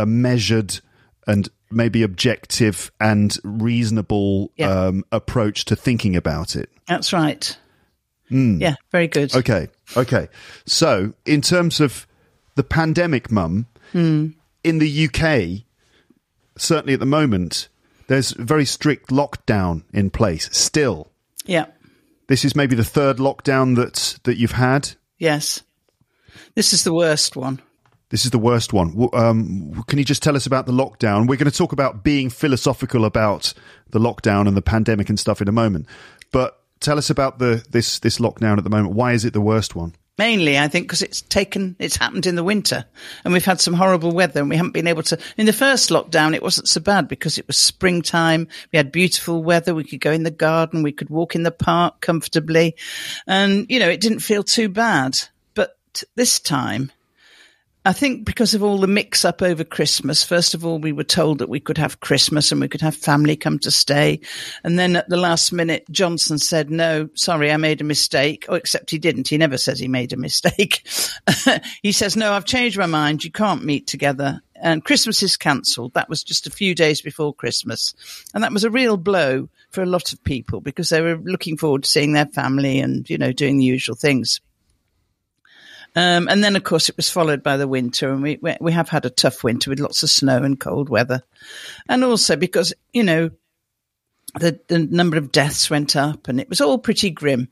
a 0.02 0.06
measured 0.06 0.80
and 1.28 1.50
maybe 1.72 2.04
objective 2.04 2.92
and 3.00 3.38
reasonable 3.44 4.52
Yeah. 4.56 4.70
um, 4.88 5.04
approach 5.12 5.66
to 5.66 5.76
thinking 5.76 6.16
about 6.16 6.56
it. 6.56 6.70
That's 6.88 7.12
right. 7.14 7.58
Hmm. 8.30 8.60
Yeah, 8.62 8.76
very 8.92 9.08
good. 9.08 9.36
Okay, 9.36 9.68
okay. 9.96 10.28
So 10.66 11.14
in 11.26 11.42
terms 11.42 11.80
of 11.80 12.08
the 12.56 12.64
pandemic, 12.64 13.32
mum, 13.32 13.68
hmm. 13.92 14.28
in 14.64 14.80
the 14.80 15.06
UK, 15.08 15.66
certainly 16.58 16.94
at 16.94 17.00
the 17.00 17.06
moment, 17.06 17.68
there's 18.08 18.32
very 18.32 18.66
strict 18.66 19.10
lockdown 19.10 19.84
in 19.94 20.10
place. 20.10 20.50
Still, 20.52 21.12
Yeah. 21.46 21.66
this 22.28 22.46
is 22.46 22.56
maybe 22.56 22.76
the 22.76 22.84
third 22.84 23.18
lockdown 23.18 23.76
that 23.76 24.20
that 24.24 24.38
you've 24.38 24.52
had. 24.54 24.92
Yes. 25.18 25.62
This 26.56 26.74
is 26.74 26.84
the 26.84 26.94
worst 26.94 27.36
one. 27.36 27.62
This 28.16 28.24
is 28.24 28.32
the 28.32 28.40
worst 28.40 28.72
one. 28.72 29.10
Um, 29.12 29.84
can 29.88 30.00
you 30.00 30.06
just 30.06 30.24
tell 30.24 30.38
us 30.38 30.46
about 30.46 30.66
the 30.66 30.72
lockdown? 30.72 31.28
We're 31.28 31.36
going 31.36 31.52
to 31.52 31.58
talk 31.58 31.74
about 31.74 32.02
being 32.02 32.30
philosophical 32.30 33.04
about 33.04 33.54
the 33.90 34.00
lockdown 34.00 34.48
and 34.48 34.56
the 34.56 34.62
pandemic 34.62 35.10
and 35.10 35.20
stuff 35.20 35.42
in 35.42 35.50
a 35.50 35.52
moment. 35.52 35.86
But 36.32 36.58
tell 36.80 36.98
us 36.98 37.10
about 37.10 37.40
the 37.40 37.62
this 37.72 38.00
this 38.00 38.20
lockdown 38.20 38.58
at 38.58 38.64
the 38.64 38.70
moment. 38.70 38.96
Why 38.96 39.12
is 39.12 39.26
it 39.26 39.34
the 39.34 39.42
worst 39.42 39.76
one? 39.76 39.96
Mainly, 40.18 40.58
I 40.58 40.70
think, 40.70 40.86
because 40.86 41.02
it's 41.02 41.24
taken, 41.24 41.76
it's 41.78 41.98
happened 41.98 42.26
in 42.26 42.36
the 42.36 42.44
winter 42.46 42.86
and 43.26 43.34
we've 43.34 43.44
had 43.44 43.60
some 43.60 43.74
horrible 43.74 44.14
weather 44.14 44.40
and 44.40 44.50
we 44.50 44.56
haven't 44.56 44.72
been 44.72 44.88
able 44.88 45.04
to. 45.04 45.20
In 45.36 45.46
the 45.46 45.52
first 45.52 45.90
lockdown, 45.90 46.34
it 46.34 46.42
wasn't 46.42 46.70
so 46.70 46.80
bad 46.80 47.10
because 47.10 47.38
it 47.38 47.48
was 47.48 47.58
springtime. 47.58 48.48
We 48.72 48.78
had 48.78 48.94
beautiful 48.94 49.44
weather. 49.44 49.76
We 49.76 49.84
could 49.84 50.00
go 50.00 50.14
in 50.14 50.24
the 50.24 50.32
garden. 50.32 50.84
We 50.84 50.94
could 50.94 51.10
walk 51.10 51.36
in 51.36 51.44
the 51.44 51.52
park 51.52 52.00
comfortably. 52.00 52.78
And, 53.28 53.66
you 53.68 53.78
know, 53.78 53.90
it 53.90 54.00
didn't 54.00 54.20
feel 54.20 54.44
too 54.44 54.70
bad. 54.70 55.20
But 55.54 55.76
this 56.16 56.40
time, 56.40 56.94
I 57.86 57.94
think 57.94 58.26
because 58.26 58.56
of 58.56 58.64
all 58.64 58.80
the 58.80 58.88
mix 58.88 59.24
up 59.24 59.44
over 59.44 59.64
Christmas, 59.64 60.24
first 60.24 60.56
of 60.56 60.66
all, 60.66 60.80
we 60.80 60.92
were 60.92 61.04
told 61.04 61.38
that 61.38 61.50
we 61.50 61.60
could 61.60 61.78
have 61.78 62.00
Christmas 62.00 62.52
and 62.52 62.60
we 62.60 62.68
could 62.68 62.82
have 62.82 62.96
family 62.96 63.36
come 63.36 63.60
to 63.60 63.70
stay. 63.70 64.22
And 64.64 64.80
then 64.80 64.96
at 64.96 65.08
the 65.08 65.18
last 65.18 65.54
minute, 65.54 65.86
Johnson 65.92 66.40
said, 66.40 66.72
no, 66.72 67.10
sorry, 67.14 67.52
I 67.52 67.58
made 67.58 67.82
a 67.82 67.84
mistake. 67.86 68.48
Oh, 68.50 68.56
except 68.56 68.90
he 68.90 68.98
didn't. 68.98 69.28
He 69.28 69.38
never 69.38 69.60
says 69.60 69.78
he 69.78 69.88
made 69.88 70.14
a 70.14 70.18
mistake. 70.18 70.88
he 71.84 71.92
says, 71.92 72.18
no, 72.18 72.34
I've 72.34 72.46
changed 72.46 72.80
my 72.80 72.88
mind. 72.88 73.24
You 73.24 73.32
can't 73.32 73.64
meet 73.64 73.86
together. 73.86 74.42
And 74.56 74.84
Christmas 74.84 75.22
is 75.22 75.38
cancelled. 75.38 75.94
That 75.94 76.10
was 76.10 76.24
just 76.24 76.48
a 76.48 76.52
few 76.52 76.74
days 76.74 77.02
before 77.02 77.36
Christmas. 77.36 77.94
And 78.34 78.44
that 78.44 78.52
was 78.52 78.64
a 78.64 78.72
real 78.72 78.98
blow 78.98 79.48
for 79.70 79.84
a 79.84 79.88
lot 79.88 80.12
of 80.12 80.24
people 80.24 80.60
because 80.60 80.90
they 80.90 81.02
were 81.02 81.18
looking 81.18 81.56
forward 81.56 81.84
to 81.84 81.90
seeing 81.90 82.14
their 82.14 82.26
family 82.26 82.80
and, 82.80 83.08
you 83.08 83.20
know, 83.20 83.32
doing 83.32 83.58
the 83.60 83.66
usual 83.66 83.96
things. 83.96 84.42
Um, 85.96 86.28
and 86.28 86.44
then, 86.44 86.56
of 86.56 86.64
course, 86.64 86.90
it 86.90 86.98
was 86.98 87.10
followed 87.10 87.42
by 87.42 87.58
the 87.58 87.68
winter, 87.68 88.12
and 88.12 88.22
we, 88.22 88.38
we 88.42 88.56
we 88.60 88.72
have 88.74 88.90
had 88.90 89.06
a 89.06 89.10
tough 89.10 89.44
winter 89.44 89.70
with 89.70 89.80
lots 89.80 90.04
of 90.04 90.10
snow 90.10 90.44
and 90.44 90.60
cold 90.60 90.90
weather, 90.90 91.24
and 91.88 92.04
also 92.04 92.36
because 92.36 92.74
you 92.92 93.04
know 93.04 93.32
the 94.40 94.60
the 94.68 94.80
number 94.80 95.18
of 95.18 95.32
deaths 95.32 95.70
went 95.70 95.96
up, 95.96 96.28
and 96.28 96.40
it 96.40 96.50
was 96.50 96.60
all 96.60 96.78
pretty 96.78 97.10
grim, 97.10 97.48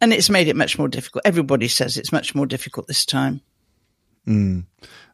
and 0.00 0.12
it's 0.12 0.30
made 0.30 0.48
it 0.48 0.56
much 0.56 0.78
more 0.78 0.88
difficult. 0.88 1.22
Everybody 1.24 1.68
says 1.68 1.96
it's 1.96 2.12
much 2.12 2.34
more 2.34 2.46
difficult 2.46 2.88
this 2.88 3.04
time. 3.04 3.42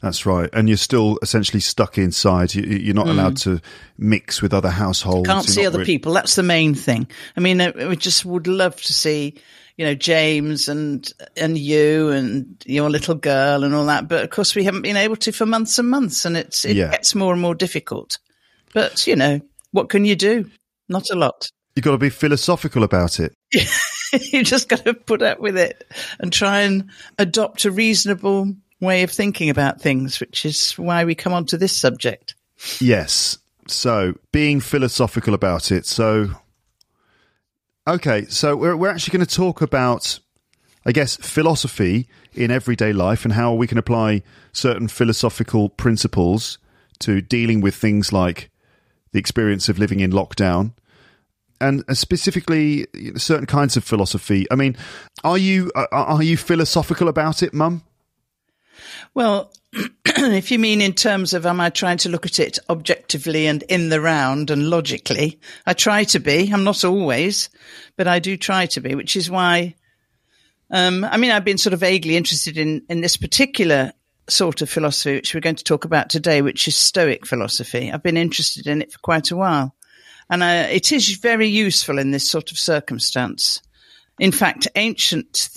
That's 0.01 0.27
right. 0.27 0.51
And 0.53 0.69
you're 0.69 0.77
still 0.77 1.19
essentially 1.23 1.61
stuck 1.61 1.99
inside. 1.99 2.55
You, 2.55 2.63
you're 2.63 2.95
not 2.95 3.07
allowed 3.07 3.37
to 3.39 3.61
mix 3.97 4.43
with 4.43 4.53
other 4.53 4.71
households. 4.71 5.29
Mm. 5.29 5.33
Can't 5.33 5.47
You're 5.47 5.55
see 5.55 5.67
other 5.67 5.79
re- 5.79 5.85
people. 5.85 6.13
That's 6.13 6.35
the 6.35 6.43
main 6.43 6.75
thing. 6.75 7.07
I 7.37 7.41
mean, 7.41 7.73
we 7.89 7.97
just 7.97 8.25
would 8.25 8.47
love 8.47 8.77
to 8.83 8.93
see, 8.93 9.37
you 9.77 9.85
know, 9.85 9.95
James 9.95 10.69
and 10.69 11.11
and 11.37 11.59
you 11.59 12.11
and 12.11 12.63
your 12.67 12.91
little 12.91 13.15
girl 13.15 13.65
and 13.65 13.75
all 13.75 13.87
that. 13.87 14.09
But 14.09 14.25
of 14.25 14.31
course, 14.31 14.55
we 14.55 14.65
haven't 14.65 14.83
been 14.83 14.97
able 14.97 15.17
to 15.17 15.33
for 15.33 15.47
months 15.47 15.79
and 15.79 15.89
months, 15.89 16.25
and 16.25 16.37
it's 16.37 16.65
it 16.65 16.77
Yeah. 16.77 16.91
gets 16.91 17.15
more 17.15 17.33
and 17.33 17.43
more 17.43 17.55
difficult. 17.55 18.19
But 18.73 19.07
you 19.07 19.17
know, 19.17 19.41
what 19.73 19.89
can 19.89 20.05
you 20.05 20.17
do? 20.17 20.51
Not 20.89 21.11
a 21.11 21.17
lot. 21.17 21.49
You've 21.75 21.85
got 21.85 21.93
to 21.93 21.99
be 21.99 22.11
philosophical 22.11 22.85
about 22.85 23.19
it. 23.19 23.35
you 24.33 24.45
just 24.45 24.69
got 24.69 24.85
to 24.85 24.95
put 24.95 25.23
up 25.23 25.41
with 25.41 25.57
it 25.57 25.91
and 26.21 26.33
try 26.33 26.61
and 26.61 26.91
adopt 27.19 27.65
a 27.65 27.71
reasonable 27.73 28.55
way 28.81 29.03
of 29.03 29.11
thinking 29.11 29.51
about 29.51 29.81
things, 29.81 30.21
which 30.21 30.45
is 30.45 30.73
why 30.73 31.05
we 31.05 31.15
come 31.17 31.33
on 31.33 31.47
to 31.47 31.57
this 31.57 31.77
subject. 31.77 32.35
Yes. 32.81 33.39
So 33.67 34.15
being 34.31 34.61
philosophical 34.61 35.35
about 35.35 35.73
it. 35.73 35.87
So, 35.87 36.31
okay. 37.87 38.27
So 38.27 38.57
we're, 38.57 38.77
we're 38.77 38.91
actually 38.91 39.17
going 39.17 39.27
to 39.27 39.35
talk 39.35 39.63
about, 39.63 40.19
I 40.85 40.93
guess, 40.93 41.17
philosophy 41.17 42.09
in 42.33 42.51
everyday 42.51 42.93
life 42.93 43.25
and 43.25 43.35
how 43.35 43.55
we 43.55 43.67
can 43.67 43.79
apply 43.79 44.23
certain 44.53 44.89
philosophical 44.89 45.69
principles 45.69 46.59
to 47.01 47.21
dealing 47.21 47.61
with 47.61 47.75
things 47.75 48.13
like 48.13 48.51
the 49.13 49.19
experience 49.19 49.69
of 49.69 49.79
living 49.79 50.01
in 50.01 50.11
lockdown 50.11 50.73
and 51.61 51.85
uh, 51.89 51.95
specifically 51.95 52.87
certain 53.17 53.47
kinds 53.47 53.77
of 53.77 53.85
philosophy. 53.85 54.47
I 54.51 54.57
mean, 54.57 54.77
are 55.23 55.39
you 55.39 55.71
are, 55.75 55.89
are 55.93 56.23
you 56.23 56.37
philosophical 56.37 57.09
about 57.09 57.43
it, 57.43 57.55
Mum? 57.55 57.83
Well, 59.15 59.53
if 60.07 60.51
you 60.51 60.59
mean 60.59 60.81
in 60.81 60.93
terms 60.93 61.33
of 61.33 61.47
am 61.47 61.61
I 61.61 61.71
trying 61.71 61.99
to 61.99 62.09
look 62.09 62.27
at 62.27 62.39
it 62.39 62.59
objectively 62.71 63.47
and 63.47 63.63
in 63.65 63.89
the 63.89 64.01
round 64.01 64.51
and 64.51 64.71
logically, 64.71 65.41
I 65.67 65.75
try 65.75 66.05
to 66.05 66.21
be. 66.21 66.51
I'm 66.53 66.65
not 66.65 66.85
always, 66.85 67.51
but 67.97 68.07
I 68.07 68.19
do 68.19 68.37
try 68.37 68.67
to 68.67 68.81
be, 68.81 68.95
which 68.95 69.17
is 69.17 69.31
why. 69.31 69.75
Um, 70.71 71.05
I 71.05 71.17
mean, 71.17 71.31
I've 71.31 71.45
been 71.45 71.59
sort 71.59 71.73
of 71.73 71.81
vaguely 71.81 72.17
interested 72.17 72.57
in 72.57 72.83
in 72.89 73.01
this 73.01 73.17
particular 73.17 73.93
sort 74.29 74.63
of 74.63 74.71
philosophy, 74.71 75.17
which 75.17 75.35
we're 75.35 75.41
going 75.41 75.57
to 75.57 75.65
talk 75.65 75.85
about 75.85 76.09
today, 76.09 76.41
which 76.43 76.69
is 76.69 76.77
Stoic 76.77 77.27
philosophy. 77.27 77.91
I've 77.91 78.03
been 78.03 78.17
interested 78.17 78.67
in 78.67 78.83
it 78.83 78.93
for 78.93 78.99
quite 79.01 79.31
a 79.31 79.37
while, 79.37 79.75
and 80.31 80.43
uh, 80.43 80.69
it 80.71 80.93
is 80.93 81.17
very 81.17 81.49
useful 81.49 81.99
in 81.99 82.13
this 82.13 82.29
sort 82.29 82.53
of 82.53 82.59
circumstance. 82.59 83.61
In 84.21 84.31
fact, 84.31 84.69
ancient 84.77 85.49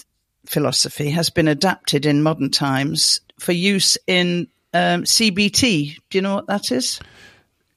philosophy 0.47 1.11
has 1.11 1.29
been 1.29 1.47
adapted 1.47 2.05
in 2.05 2.23
modern 2.23 2.49
times 2.49 3.19
for 3.39 3.51
use 3.51 3.97
in 4.07 4.47
um, 4.73 5.03
CBT. 5.03 5.97
Do 6.09 6.17
you 6.17 6.21
know 6.21 6.35
what 6.35 6.47
that 6.47 6.71
is? 6.71 6.99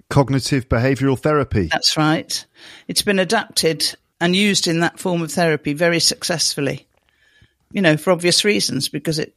Cognitive 0.08 0.68
behavioral 0.68 1.18
therapy. 1.18 1.68
That's 1.70 1.96
right. 1.96 2.44
It's 2.88 3.02
been 3.02 3.18
adapted 3.18 3.94
and 4.20 4.34
used 4.34 4.66
in 4.66 4.80
that 4.80 4.98
form 4.98 5.22
of 5.22 5.32
therapy 5.32 5.72
very 5.72 6.00
successfully. 6.00 6.86
You 7.72 7.82
know, 7.82 7.96
for 7.96 8.10
obvious 8.10 8.44
reasons, 8.44 8.88
because 8.88 9.18
it 9.18 9.34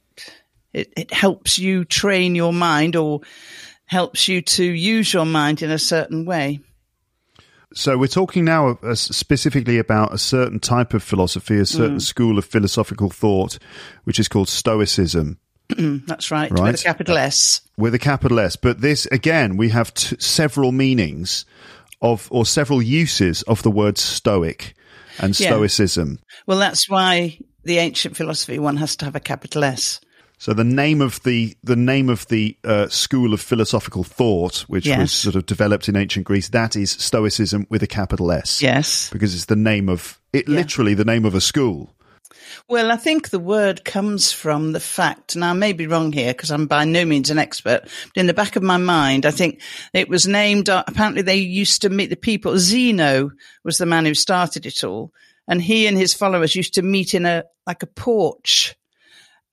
it, 0.72 0.92
it 0.96 1.12
helps 1.12 1.58
you 1.58 1.84
train 1.84 2.34
your 2.34 2.52
mind 2.52 2.96
or 2.96 3.20
helps 3.86 4.28
you 4.28 4.42
to 4.42 4.64
use 4.64 5.12
your 5.14 5.24
mind 5.24 5.62
in 5.62 5.70
a 5.70 5.78
certain 5.78 6.24
way. 6.24 6.60
So 7.74 7.98
we're 7.98 8.06
talking 8.06 8.44
now 8.44 8.78
uh, 8.82 8.94
specifically 8.94 9.78
about 9.78 10.14
a 10.14 10.18
certain 10.18 10.60
type 10.60 10.94
of 10.94 11.02
philosophy, 11.02 11.58
a 11.58 11.66
certain 11.66 11.96
mm. 11.96 12.02
school 12.02 12.38
of 12.38 12.44
philosophical 12.44 13.10
thought, 13.10 13.58
which 14.04 14.20
is 14.20 14.28
called 14.28 14.48
Stoicism. 14.48 15.38
That's 16.06 16.30
right, 16.30 16.50
right, 16.50 16.72
with 16.72 16.80
a 16.80 16.84
capital 16.84 17.16
S. 17.16 17.60
With 17.76 17.94
a 17.94 17.98
capital 17.98 18.38
S. 18.40 18.56
But 18.56 18.80
this, 18.80 19.06
again, 19.06 19.56
we 19.56 19.70
have 19.70 19.92
t- 19.94 20.16
several 20.18 20.72
meanings 20.72 21.44
of, 22.00 22.28
or 22.30 22.46
several 22.46 22.82
uses 22.82 23.42
of 23.42 23.62
the 23.62 23.70
word 23.70 23.98
Stoic 23.98 24.74
and 25.18 25.38
yeah. 25.38 25.48
Stoicism. 25.48 26.18
Well, 26.46 26.58
that's 26.58 26.88
why 26.88 27.38
the 27.64 27.78
ancient 27.78 28.16
philosophy 28.16 28.58
one 28.58 28.76
has 28.76 28.96
to 28.96 29.04
have 29.04 29.16
a 29.16 29.20
capital 29.20 29.64
S. 29.64 30.00
So 30.38 30.52
the 30.52 30.64
name 30.64 31.00
of 31.00 31.22
the 31.22 31.56
the 31.62 31.76
name 31.76 32.10
of 32.10 32.26
the 32.26 32.56
uh, 32.64 32.88
school 32.88 33.32
of 33.32 33.40
philosophical 33.40 34.04
thought, 34.04 34.60
which 34.62 34.84
yes. 34.84 34.98
was 34.98 35.12
sort 35.12 35.36
of 35.36 35.46
developed 35.46 35.88
in 35.88 35.96
ancient 35.96 36.26
Greece, 36.26 36.48
that 36.48 36.76
is 36.76 36.90
Stoicism 36.90 37.66
with 37.70 37.82
a 37.82 37.86
capital 37.86 38.30
S. 38.32 38.60
Yes, 38.60 39.08
because 39.10 39.34
it's 39.34 39.46
the 39.46 39.56
name 39.56 39.88
of 39.88 40.20
it. 40.32 40.48
Yeah. 40.48 40.56
Literally, 40.56 40.94
the 40.94 41.04
name 41.04 41.24
of 41.24 41.34
a 41.34 41.40
school. 41.40 41.94
Well, 42.68 42.90
I 42.90 42.96
think 42.96 43.30
the 43.30 43.38
word 43.38 43.84
comes 43.84 44.32
from 44.32 44.72
the 44.72 44.80
fact, 44.80 45.36
now 45.36 45.50
I 45.50 45.54
may 45.54 45.72
be 45.72 45.86
wrong 45.86 46.12
here 46.12 46.32
because 46.32 46.50
I'm 46.50 46.66
by 46.66 46.84
no 46.84 47.04
means 47.04 47.30
an 47.30 47.38
expert, 47.38 47.82
but 47.82 48.16
in 48.16 48.26
the 48.26 48.34
back 48.34 48.56
of 48.56 48.62
my 48.62 48.76
mind, 48.76 49.26
I 49.26 49.30
think 49.30 49.60
it 49.92 50.08
was 50.08 50.26
named, 50.26 50.68
uh, 50.68 50.84
apparently 50.86 51.22
they 51.22 51.36
used 51.36 51.82
to 51.82 51.90
meet 51.90 52.10
the 52.10 52.16
people. 52.16 52.58
Zeno 52.58 53.30
was 53.64 53.78
the 53.78 53.86
man 53.86 54.04
who 54.04 54.14
started 54.14 54.66
it 54.66 54.84
all. 54.84 55.12
And 55.46 55.60
he 55.60 55.86
and 55.86 55.98
his 55.98 56.14
followers 56.14 56.56
used 56.56 56.74
to 56.74 56.82
meet 56.82 57.12
in 57.12 57.26
a, 57.26 57.44
like 57.66 57.82
a 57.82 57.86
porch 57.86 58.74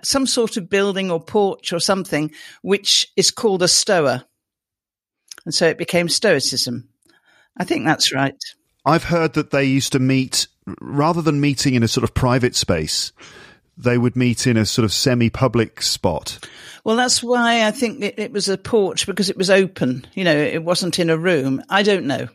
some 0.04 0.26
sort 0.26 0.58
of 0.58 0.70
building 0.70 1.12
or 1.12 1.20
porch 1.24 1.74
or 1.74 1.80
something, 1.80 2.32
which 2.62 3.08
is 3.16 3.32
called 3.32 3.62
a 3.62 3.68
stoa. 3.68 4.26
And 5.46 5.54
so 5.54 5.68
it 5.68 5.78
became 5.78 6.10
Stoicism. 6.10 6.90
I 7.58 7.64
think 7.64 7.86
that's 7.86 8.14
right. 8.14 8.36
I've 8.86 9.06
heard 9.06 9.34
that 9.34 9.52
they 9.52 9.66
used 9.66 9.92
to 9.94 10.00
meet, 10.00 10.48
rather 10.80 11.22
than 11.22 11.41
meeting 11.41 11.74
in 11.74 11.84
a 11.84 11.88
sort 11.88 12.03
of 12.03 12.13
private 12.13 12.56
space, 12.56 13.12
they 13.77 13.98
would 13.98 14.15
meet 14.15 14.48
in 14.48 14.58
a 14.58 14.65
sort 14.65 14.84
of 14.84 14.94
semi 14.94 15.30
public 15.30 15.82
spot. 15.82 16.39
Well, 16.84 16.96
that's 16.96 17.22
why 17.22 17.65
I 17.65 17.72
think 17.72 18.01
it, 18.03 18.15
it, 18.18 18.32
was 18.32 18.50
a 18.50 18.58
porch 18.58 19.06
because 19.06 19.30
it 19.30 19.38
was 19.38 19.50
open. 19.50 20.06
You 20.13 20.24
know, 20.24 20.36
it 20.36 20.63
wasn't 20.63 21.00
in 21.00 21.10
a 21.10 21.18
room. 21.18 21.63
I 21.70 21.84
don't 21.84 22.06
know 22.06 22.27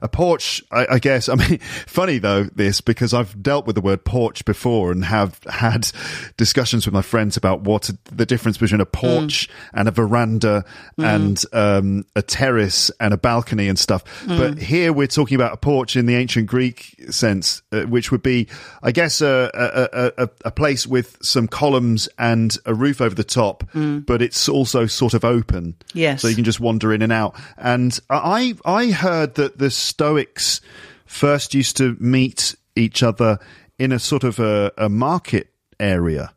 a 0.00 0.08
porch, 0.08 0.62
I, 0.70 0.86
I, 0.92 0.98
guess. 0.98 1.28
I 1.28 1.34
mean, 1.34 1.58
funny 1.86 2.18
though, 2.18 2.44
this 2.44 2.80
because 2.80 3.12
I've 3.12 3.42
dealt 3.42 3.66
with 3.66 3.74
the 3.74 3.80
word 3.80 4.04
porch 4.04 4.44
before 4.44 4.92
and 4.92 5.04
have 5.04 5.40
had 5.48 5.90
discussions 6.36 6.86
with 6.86 6.94
my 6.94 7.02
friends 7.02 7.36
about 7.36 7.62
what 7.62 7.90
the 8.04 8.26
difference 8.26 8.58
between 8.58 8.80
a 8.80 8.86
porch 8.86 9.48
mm. 9.48 9.50
and 9.74 9.88
a 9.88 9.90
veranda 9.90 10.64
mm. 10.98 11.04
and 11.04 11.44
um, 11.52 12.04
a 12.16 12.22
terrace 12.22 12.90
and 13.00 13.12
a 13.12 13.16
balcony 13.16 13.68
and 13.68 13.78
stuff. 13.78 14.04
Mm. 14.24 14.38
But 14.38 14.58
here 14.58 14.92
we're 14.92 15.06
talking 15.06 15.34
about 15.34 15.52
a 15.52 15.56
porch 15.56 15.96
in 15.96 16.06
the 16.06 16.16
ancient 16.16 16.46
Greek 16.46 16.96
sense, 17.10 17.62
uh, 17.72 17.82
which 17.82 18.10
would 18.10 18.22
be, 18.22 18.48
I 18.82 18.92
guess, 18.92 19.20
a, 19.20 19.50
a, 19.54 20.24
a, 20.24 20.28
a, 20.44 20.50
place 20.50 20.86
with 20.86 21.16
some 21.22 21.48
columns 21.48 22.08
and 22.18 22.56
a 22.66 22.74
roof 22.74 23.00
over 23.00 23.14
the 23.14 23.24
top, 23.24 23.64
mm. 23.72 24.04
but 24.04 24.22
it's 24.22 24.48
also 24.48 24.86
sort 24.86 25.14
of 25.14 25.24
open. 25.24 25.74
Yes. 25.94 26.22
So 26.22 26.28
you 26.28 26.34
can 26.34 26.44
just 26.44 26.60
wander 26.60 26.92
in 26.92 27.02
and 27.02 27.12
out. 27.12 27.36
And 27.56 27.98
I, 28.10 28.54
I 28.64 28.90
heard 28.90 29.34
that 29.36 29.58
this 29.58 29.74
Stoics 29.82 30.60
first 31.06 31.54
used 31.54 31.76
to 31.76 31.96
meet 32.00 32.54
each 32.76 33.02
other 33.02 33.38
in 33.78 33.92
a 33.92 33.98
sort 33.98 34.24
of 34.24 34.38
a, 34.38 34.72
a 34.78 34.88
market 34.88 35.52
area. 35.78 36.32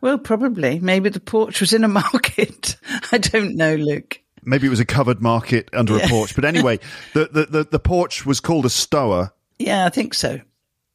Well, 0.00 0.18
probably. 0.18 0.78
Maybe 0.80 1.08
the 1.08 1.20
porch 1.20 1.60
was 1.60 1.72
in 1.72 1.84
a 1.84 1.88
market. 2.02 2.76
I 3.12 3.18
don't 3.18 3.56
know, 3.56 3.74
Luke. 3.74 4.20
Maybe 4.42 4.66
it 4.66 4.70
was 4.70 4.80
a 4.80 4.84
covered 4.84 5.20
market 5.20 5.68
under 5.72 5.96
yeah. 5.96 6.06
a 6.06 6.08
porch. 6.08 6.34
But 6.34 6.44
anyway, 6.44 6.78
the, 7.14 7.26
the, 7.26 7.44
the, 7.46 7.64
the, 7.64 7.78
porch 7.78 8.24
was 8.24 8.40
called 8.40 8.64
a 8.64 8.70
stoa. 8.70 9.32
Yeah, 9.58 9.86
I 9.86 9.88
think 9.88 10.14
so. 10.14 10.40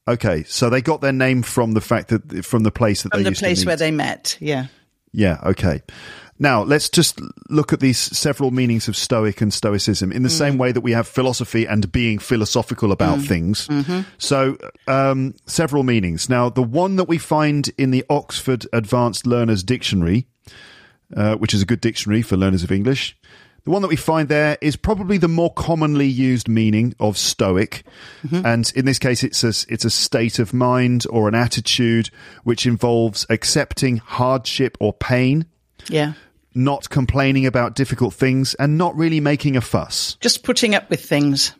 Okay, 0.07 0.43
so 0.43 0.69
they 0.69 0.81
got 0.81 1.01
their 1.01 1.11
name 1.11 1.43
from 1.43 1.73
the 1.73 1.81
fact 1.81 2.09
that 2.09 2.45
from 2.45 2.63
the 2.63 2.71
place 2.71 3.03
that 3.03 3.11
from 3.11 3.23
they 3.23 3.29
the 3.29 3.35
place 3.35 3.65
where 3.65 3.75
they 3.75 3.91
met. 3.91 4.37
Yeah. 4.39 4.67
Yeah. 5.11 5.39
Okay. 5.43 5.81
Now, 6.41 6.63
let's 6.63 6.89
just 6.89 7.21
look 7.49 7.71
at 7.71 7.81
these 7.81 7.99
several 7.99 8.49
meanings 8.49 8.87
of 8.87 8.97
Stoic 8.97 9.41
and 9.41 9.53
Stoicism 9.53 10.11
in 10.11 10.23
the 10.23 10.29
mm. 10.29 10.31
same 10.39 10.57
way 10.57 10.71
that 10.71 10.81
we 10.81 10.91
have 10.93 11.07
philosophy 11.07 11.67
and 11.67 11.91
being 11.91 12.17
philosophical 12.17 12.91
about 12.91 13.19
mm. 13.19 13.27
things. 13.27 13.67
Mm-hmm. 13.67 14.09
So, 14.17 14.57
um, 14.87 15.35
several 15.45 15.83
meanings. 15.83 16.29
Now, 16.29 16.49
the 16.49 16.63
one 16.63 16.95
that 16.95 17.07
we 17.07 17.19
find 17.19 17.69
in 17.77 17.91
the 17.91 18.03
Oxford 18.09 18.65
Advanced 18.73 19.27
Learners 19.27 19.61
Dictionary, 19.61 20.25
uh, 21.15 21.35
which 21.35 21.53
is 21.53 21.61
a 21.61 21.65
good 21.65 21.79
dictionary 21.79 22.23
for 22.23 22.37
learners 22.37 22.63
of 22.63 22.71
English, 22.71 23.15
the 23.63 23.69
one 23.69 23.83
that 23.83 23.89
we 23.89 23.95
find 23.95 24.27
there 24.27 24.57
is 24.61 24.75
probably 24.75 25.19
the 25.19 25.27
more 25.27 25.53
commonly 25.53 26.07
used 26.07 26.47
meaning 26.47 26.95
of 26.99 27.19
stoic. 27.19 27.83
Mm-hmm. 28.23 28.43
And 28.43 28.73
in 28.75 28.85
this 28.85 28.97
case, 28.97 29.23
it's 29.23 29.43
a, 29.43 29.53
it's 29.71 29.85
a 29.85 29.91
state 29.91 30.39
of 30.39 30.55
mind 30.55 31.05
or 31.11 31.27
an 31.27 31.35
attitude 31.35 32.09
which 32.43 32.65
involves 32.65 33.27
accepting 33.29 33.97
hardship 33.97 34.75
or 34.79 34.91
pain. 34.91 35.45
Yeah 35.87 36.13
not 36.53 36.89
complaining 36.89 37.45
about 37.45 37.75
difficult 37.75 38.13
things, 38.13 38.53
and 38.55 38.77
not 38.77 38.95
really 38.95 39.19
making 39.19 39.55
a 39.55 39.61
fuss. 39.61 40.17
Just 40.19 40.43
putting 40.43 40.75
up 40.75 40.89
with 40.89 41.03
things. 41.03 41.53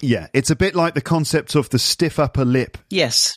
Yeah, 0.00 0.28
it's 0.32 0.50
a 0.50 0.56
bit 0.56 0.74
like 0.74 0.94
the 0.94 1.00
concept 1.00 1.54
of 1.54 1.70
the 1.70 1.78
stiff 1.78 2.18
upper 2.18 2.44
lip. 2.44 2.78
Yes. 2.90 3.36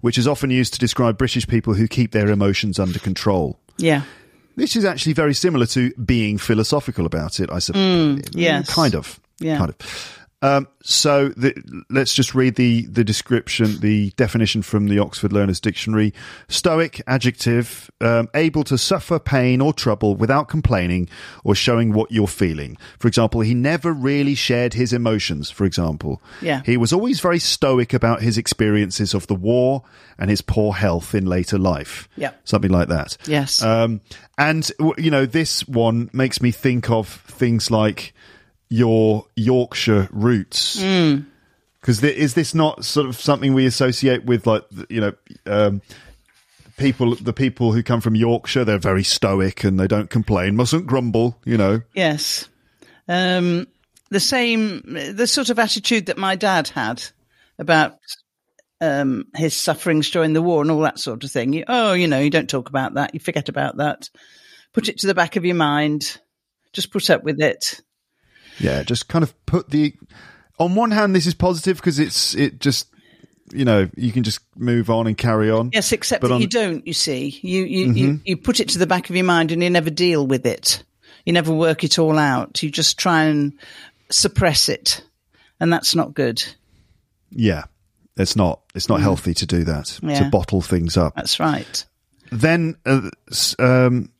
Which 0.00 0.16
is 0.16 0.26
often 0.28 0.50
used 0.50 0.74
to 0.74 0.78
describe 0.78 1.18
British 1.18 1.46
people 1.46 1.74
who 1.74 1.88
keep 1.88 2.12
their 2.12 2.28
emotions 2.28 2.78
under 2.78 2.98
control. 2.98 3.60
Yeah. 3.76 4.02
This 4.56 4.74
is 4.74 4.84
actually 4.84 5.12
very 5.12 5.34
similar 5.34 5.66
to 5.66 5.92
being 5.94 6.38
philosophical 6.38 7.06
about 7.06 7.40
it, 7.40 7.50
I 7.50 7.58
suppose. 7.58 7.82
Mm, 7.82 8.28
yes. 8.32 8.68
Kind 8.72 8.94
of. 8.94 9.20
Yeah. 9.38 9.58
Kind 9.58 9.70
of. 9.70 10.17
Um, 10.40 10.68
so 10.82 11.30
the, 11.30 11.52
let's 11.90 12.14
just 12.14 12.32
read 12.32 12.54
the, 12.54 12.86
the 12.86 13.02
description, 13.02 13.80
the 13.80 14.10
definition 14.10 14.62
from 14.62 14.86
the 14.86 15.00
Oxford 15.00 15.32
Learners 15.32 15.58
Dictionary. 15.58 16.14
Stoic, 16.46 17.02
adjective, 17.08 17.90
um, 18.00 18.28
able 18.34 18.62
to 18.64 18.78
suffer 18.78 19.18
pain 19.18 19.60
or 19.60 19.72
trouble 19.72 20.14
without 20.14 20.48
complaining 20.48 21.08
or 21.42 21.56
showing 21.56 21.92
what 21.92 22.12
you're 22.12 22.28
feeling. 22.28 22.78
For 23.00 23.08
example, 23.08 23.40
he 23.40 23.52
never 23.52 23.92
really 23.92 24.36
shared 24.36 24.74
his 24.74 24.92
emotions, 24.92 25.50
for 25.50 25.64
example. 25.64 26.22
Yeah. 26.40 26.62
He 26.64 26.76
was 26.76 26.92
always 26.92 27.18
very 27.18 27.40
stoic 27.40 27.92
about 27.92 28.22
his 28.22 28.38
experiences 28.38 29.14
of 29.14 29.26
the 29.26 29.34
war 29.34 29.82
and 30.18 30.30
his 30.30 30.40
poor 30.40 30.72
health 30.72 31.16
in 31.16 31.26
later 31.26 31.58
life. 31.58 32.08
Yeah. 32.16 32.30
Something 32.44 32.70
like 32.70 32.88
that. 32.88 33.16
Yes. 33.26 33.60
Um, 33.60 34.00
and, 34.36 34.70
you 34.98 35.10
know, 35.10 35.26
this 35.26 35.66
one 35.66 36.10
makes 36.12 36.40
me 36.40 36.52
think 36.52 36.90
of 36.90 37.08
things 37.08 37.72
like, 37.72 38.14
your 38.68 39.26
Yorkshire 39.36 40.08
roots. 40.10 40.76
Because 40.76 42.00
mm. 42.00 42.12
is 42.12 42.34
this 42.34 42.54
not 42.54 42.84
sort 42.84 43.06
of 43.06 43.16
something 43.16 43.54
we 43.54 43.66
associate 43.66 44.24
with, 44.24 44.46
like 44.46 44.64
you 44.88 45.00
know, 45.00 45.12
um, 45.46 45.82
people 46.76 47.14
the 47.16 47.32
people 47.32 47.72
who 47.72 47.82
come 47.82 48.00
from 48.00 48.14
Yorkshire? 48.14 48.64
They're 48.64 48.78
very 48.78 49.04
stoic 49.04 49.64
and 49.64 49.78
they 49.78 49.86
don't 49.86 50.10
complain, 50.10 50.56
mustn't 50.56 50.86
grumble. 50.86 51.38
You 51.44 51.56
know. 51.56 51.82
Yes. 51.94 52.48
Um, 53.08 53.66
the 54.10 54.20
same, 54.20 54.82
the 54.84 55.26
sort 55.26 55.50
of 55.50 55.58
attitude 55.58 56.06
that 56.06 56.18
my 56.18 56.34
dad 56.36 56.68
had 56.68 57.02
about 57.58 57.98
um, 58.80 59.26
his 59.34 59.54
sufferings 59.54 60.10
during 60.10 60.32
the 60.32 60.42
war 60.42 60.62
and 60.62 60.70
all 60.70 60.80
that 60.80 60.98
sort 60.98 61.24
of 61.24 61.30
thing. 61.30 61.52
You, 61.52 61.64
oh, 61.68 61.92
you 61.92 62.06
know, 62.06 62.20
you 62.20 62.30
don't 62.30 62.48
talk 62.48 62.68
about 62.68 62.94
that. 62.94 63.14
You 63.14 63.20
forget 63.20 63.48
about 63.48 63.78
that. 63.78 64.08
Put 64.72 64.88
it 64.88 64.98
to 64.98 65.06
the 65.06 65.14
back 65.14 65.36
of 65.36 65.44
your 65.44 65.56
mind. 65.56 66.18
Just 66.72 66.92
put 66.92 67.10
up 67.10 67.24
with 67.24 67.40
it. 67.40 67.80
Yeah, 68.58 68.82
just 68.82 69.08
kind 69.08 69.22
of 69.22 69.34
put 69.46 69.70
the. 69.70 69.94
On 70.58 70.74
one 70.74 70.90
hand, 70.90 71.14
this 71.14 71.26
is 71.26 71.34
positive 71.34 71.76
because 71.76 71.98
it's 71.98 72.34
it 72.34 72.60
just 72.60 72.88
you 73.52 73.64
know, 73.64 73.88
you 73.96 74.12
can 74.12 74.24
just 74.24 74.40
move 74.56 74.90
on 74.90 75.06
and 75.06 75.16
carry 75.16 75.50
on. 75.50 75.70
Yes, 75.72 75.92
except 75.92 76.20
But 76.20 76.28
that 76.28 76.34
on- 76.34 76.40
you 76.40 76.48
don't. 76.48 76.86
You 76.86 76.92
see, 76.92 77.38
you 77.42 77.64
you, 77.64 77.92
you 77.92 78.20
you 78.24 78.36
put 78.36 78.60
it 78.60 78.70
to 78.70 78.78
the 78.78 78.86
back 78.86 79.08
of 79.10 79.16
your 79.16 79.24
mind, 79.24 79.52
and 79.52 79.62
you 79.62 79.70
never 79.70 79.90
deal 79.90 80.26
with 80.26 80.46
it. 80.46 80.82
You 81.24 81.32
never 81.32 81.52
work 81.52 81.84
it 81.84 81.98
all 81.98 82.18
out. 82.18 82.62
You 82.62 82.70
just 82.70 82.98
try 82.98 83.24
and 83.24 83.52
suppress 84.10 84.68
it, 84.68 85.04
and 85.60 85.72
that's 85.72 85.94
not 85.94 86.14
good. 86.14 86.42
Yeah. 87.30 87.64
It's 88.16 88.34
not 88.34 88.62
it's 88.74 88.88
not 88.88 89.00
healthy 89.00 89.32
to 89.34 89.46
do 89.46 89.64
that. 89.64 89.86
To 89.86 90.28
bottle 90.30 90.60
things 90.60 90.96
up. 90.96 91.14
That's 91.14 91.38
right. 91.38 91.84
Then 92.32 92.76
uh, 92.84 93.10
um, 93.58 94.10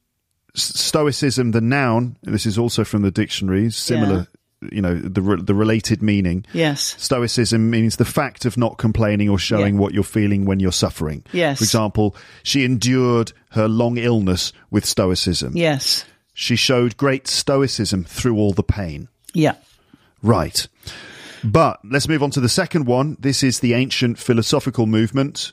stoicism, 0.62 1.52
the 1.52 1.60
noun. 1.60 2.16
This 2.22 2.46
is 2.46 2.58
also 2.58 2.84
from 2.84 3.02
the 3.02 3.10
dictionary. 3.10 3.70
Similar, 3.70 4.26
you 4.72 4.80
know, 4.82 4.94
the 4.96 5.22
re- 5.22 5.40
the 5.42 5.54
related 5.54 6.02
meaning. 6.02 6.44
Yes. 6.52 6.94
Stoicism 6.98 7.70
means 7.70 7.96
the 7.96 8.04
fact 8.04 8.44
of 8.44 8.56
not 8.56 8.78
complaining 8.78 9.28
or 9.28 9.38
showing 9.38 9.74
Yeah. 9.74 9.80
what 9.80 9.94
you're 9.94 10.02
feeling 10.04 10.44
when 10.44 10.60
you're 10.60 10.72
suffering. 10.72 11.24
Yes. 11.32 11.58
For 11.58 11.64
example, 11.64 12.16
she 12.42 12.64
endured 12.64 13.32
her 13.50 13.68
long 13.68 13.98
illness 13.98 14.52
with 14.70 14.84
stoicism. 14.84 15.56
Yes. 15.56 16.04
She 16.34 16.56
showed 16.56 16.96
great 16.96 17.26
stoicism 17.26 18.04
through 18.04 18.36
all 18.36 18.52
the 18.52 18.62
pain. 18.62 19.08
Yeah. 19.34 19.54
Right. 20.22 20.66
But 21.44 21.78
let's 21.84 22.08
move 22.08 22.22
on 22.22 22.30
to 22.32 22.40
the 22.40 22.48
second 22.48 22.86
one. 22.86 23.16
This 23.20 23.42
is 23.44 23.60
the 23.60 23.74
ancient 23.74 24.18
philosophical 24.18 24.86
movement 24.86 25.52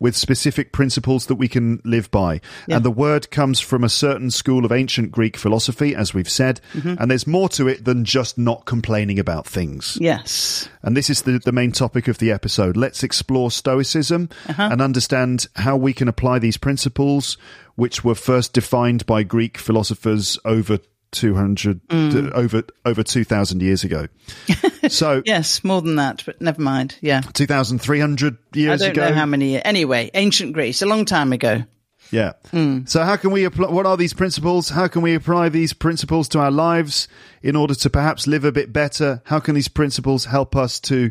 with 0.00 0.16
specific 0.16 0.72
principles 0.72 1.26
that 1.26 1.34
we 1.34 1.48
can 1.48 1.80
live 1.84 2.10
by. 2.10 2.40
And 2.68 2.84
the 2.84 2.90
word 2.90 3.30
comes 3.30 3.60
from 3.60 3.82
a 3.82 3.88
certain 3.88 4.30
school 4.30 4.64
of 4.64 4.72
ancient 4.72 5.10
Greek 5.10 5.36
philosophy, 5.36 5.94
as 5.94 6.14
we've 6.14 6.28
said. 6.28 6.60
Mm-hmm. 6.74 6.94
And 6.98 7.10
there's 7.10 7.26
more 7.26 7.48
to 7.50 7.66
it 7.68 7.84
than 7.84 8.04
just 8.04 8.38
not 8.38 8.64
complaining 8.64 9.18
about 9.18 9.46
things. 9.46 9.98
Yes. 10.00 10.68
And 10.82 10.96
this 10.96 11.10
is 11.10 11.22
the, 11.22 11.38
the 11.38 11.52
main 11.52 11.72
topic 11.72 12.08
of 12.08 12.18
the 12.18 12.30
episode. 12.30 12.76
Let's 12.76 13.02
explore 13.02 13.50
Stoicism 13.50 14.28
uh-huh. 14.48 14.68
and 14.70 14.80
understand 14.80 15.46
how 15.56 15.76
we 15.76 15.92
can 15.92 16.08
apply 16.08 16.38
these 16.38 16.56
principles, 16.56 17.36
which 17.74 18.04
were 18.04 18.14
first 18.14 18.52
defined 18.52 19.04
by 19.06 19.22
Greek 19.22 19.58
philosophers 19.58 20.38
over 20.44 20.78
200, 21.12 21.88
d- 21.88 21.94
mm. 21.96 22.32
over, 22.32 22.62
over 22.84 23.02
2,000 23.02 23.62
years 23.62 23.84
ago. 23.84 24.08
so, 24.88 25.22
Yes. 25.24 25.64
More 25.64 25.80
than 25.82 25.96
that, 25.96 26.22
but 26.26 26.40
never 26.40 26.60
mind. 26.60 26.96
Yeah. 27.00 27.20
2,300 27.20 28.36
I 28.54 28.58
years 28.58 28.80
don't 28.80 28.90
ago. 28.90 29.08
know 29.08 29.14
how 29.14 29.26
many. 29.26 29.62
Anyway, 29.62 30.10
ancient 30.14 30.52
Greece, 30.52 30.82
a 30.82 30.86
long 30.86 31.04
time 31.04 31.32
ago. 31.32 31.64
Yeah. 32.10 32.32
Mm. 32.52 32.88
So 32.88 33.04
how 33.04 33.16
can 33.16 33.32
we 33.32 33.44
apply, 33.44 33.70
what 33.70 33.84
are 33.86 33.96
these 33.96 34.14
principles? 34.14 34.70
How 34.70 34.88
can 34.88 35.02
we 35.02 35.14
apply 35.14 35.50
these 35.50 35.72
principles 35.72 36.28
to 36.30 36.38
our 36.38 36.50
lives 36.50 37.06
in 37.42 37.54
order 37.54 37.74
to 37.74 37.90
perhaps 37.90 38.26
live 38.26 38.44
a 38.44 38.52
bit 38.52 38.72
better? 38.72 39.22
How 39.26 39.40
can 39.40 39.54
these 39.54 39.68
principles 39.68 40.24
help 40.24 40.56
us 40.56 40.80
to, 40.80 41.10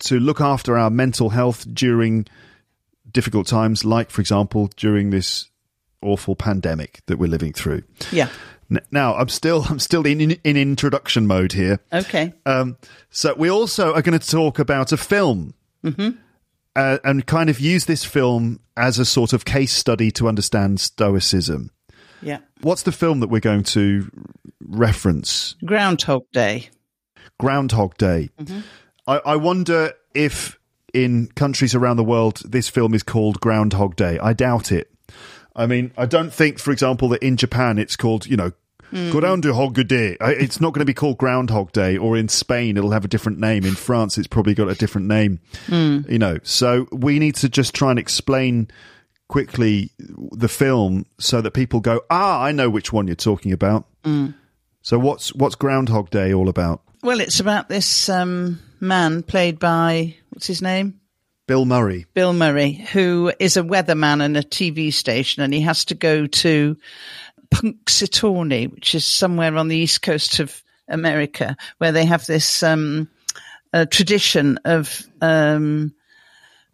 to 0.00 0.20
look 0.20 0.40
after 0.40 0.76
our 0.78 0.90
mental 0.90 1.30
health 1.30 1.66
during 1.72 2.26
difficult 3.10 3.46
times, 3.46 3.84
like, 3.84 4.10
for 4.10 4.20
example, 4.20 4.70
during 4.76 5.10
this 5.10 5.50
awful 6.02 6.36
pandemic 6.36 7.00
that 7.06 7.18
we're 7.18 7.30
living 7.30 7.52
through? 7.52 7.82
Yeah. 8.12 8.28
Now, 8.90 9.14
I'm 9.14 9.28
still, 9.28 9.64
I'm 9.68 9.78
still 9.78 10.04
in, 10.06 10.20
in, 10.20 10.30
in 10.42 10.56
introduction 10.56 11.26
mode 11.26 11.52
here. 11.52 11.80
Okay. 11.92 12.32
Um, 12.44 12.76
so 13.10 13.34
we 13.34 13.50
also 13.50 13.94
are 13.94 14.02
going 14.02 14.18
to 14.18 14.28
talk 14.28 14.58
about 14.58 14.92
a 14.92 14.96
film 14.96 15.54
uh, 15.84 16.98
and 17.04 17.26
kind 17.26 17.48
of 17.48 17.60
use 17.60 17.84
this 17.84 18.04
film 18.04 18.60
as 18.76 18.98
a 18.98 19.04
sort 19.04 19.32
of 19.32 19.44
case 19.44 19.72
study 19.72 20.10
to 20.12 20.28
understand 20.28 20.80
Stoicism. 20.80 21.70
Yeah. 22.22 22.38
What's 22.62 22.82
the 22.82 22.92
film 22.92 23.20
that 23.20 23.28
we're 23.28 23.40
going 23.40 23.62
to 23.64 24.10
reference? 24.60 25.54
Groundhog 25.64 26.22
Day. 26.32 26.70
Groundhog 27.38 27.96
Day. 27.98 28.30
I, 29.06 29.18
I 29.18 29.36
wonder 29.36 29.92
if 30.14 30.58
in 30.92 31.28
countries 31.28 31.74
around 31.74 31.98
the 31.98 32.04
world 32.04 32.40
this 32.44 32.68
film 32.68 32.94
is 32.94 33.02
called 33.02 33.40
Groundhog 33.40 33.96
Day. 33.96 34.18
I 34.18 34.32
doubt 34.32 34.72
it. 34.72 34.90
I 35.56 35.66
mean, 35.66 35.92
I 35.96 36.06
don't 36.06 36.32
think, 36.32 36.58
for 36.58 36.70
example, 36.70 37.08
that 37.08 37.22
in 37.22 37.36
Japan 37.36 37.78
it's 37.78 37.96
called, 37.96 38.26
you 38.26 38.36
know, 38.36 38.52
Groundhog 39.10 39.88
Day. 39.88 40.16
It's 40.20 40.60
not 40.60 40.72
going 40.72 40.80
to 40.80 40.84
be 40.86 40.94
called 40.94 41.18
Groundhog 41.18 41.72
Day, 41.72 41.96
or 41.96 42.16
in 42.16 42.28
Spain 42.28 42.76
it'll 42.76 42.92
have 42.92 43.04
a 43.04 43.08
different 43.08 43.40
name. 43.40 43.64
In 43.64 43.74
France, 43.74 44.16
it's 44.16 44.28
probably 44.28 44.54
got 44.54 44.68
a 44.68 44.74
different 44.76 45.08
name. 45.08 45.40
You 46.08 46.18
know, 46.18 46.38
so 46.44 46.86
we 46.92 47.18
need 47.18 47.34
to 47.36 47.48
just 47.48 47.74
try 47.74 47.90
and 47.90 47.98
explain 47.98 48.68
quickly 49.28 49.90
the 49.98 50.48
film 50.48 51.04
so 51.18 51.40
that 51.40 51.50
people 51.50 51.80
go, 51.80 52.02
ah, 52.10 52.42
I 52.42 52.52
know 52.52 52.70
which 52.70 52.92
one 52.92 53.08
you're 53.08 53.16
talking 53.16 53.50
about. 53.52 53.86
So 54.82 54.98
what's 55.00 55.34
what's 55.34 55.56
Groundhog 55.56 56.10
Day 56.10 56.32
all 56.32 56.48
about? 56.48 56.82
Well, 57.02 57.18
it's 57.20 57.40
about 57.40 57.68
this 57.68 58.08
um, 58.08 58.60
man 58.78 59.24
played 59.24 59.58
by 59.58 60.14
what's 60.30 60.46
his 60.46 60.62
name? 60.62 61.00
Bill 61.46 61.64
Murray. 61.64 62.06
Bill 62.12 62.32
Murray, 62.32 62.72
who 62.72 63.32
is 63.38 63.56
a 63.56 63.62
weatherman 63.62 64.22
on 64.22 64.36
a 64.36 64.42
TV 64.42 64.92
station, 64.92 65.42
and 65.42 65.54
he 65.54 65.60
has 65.60 65.84
to 65.86 65.94
go 65.94 66.26
to 66.26 66.76
Punxsutawney, 67.50 68.72
which 68.72 68.94
is 68.94 69.04
somewhere 69.04 69.56
on 69.56 69.68
the 69.68 69.76
east 69.76 70.02
coast 70.02 70.40
of 70.40 70.62
America, 70.88 71.56
where 71.78 71.92
they 71.92 72.04
have 72.04 72.26
this 72.26 72.62
um, 72.62 73.08
tradition 73.90 74.58
of 74.64 75.06
um, 75.20 75.94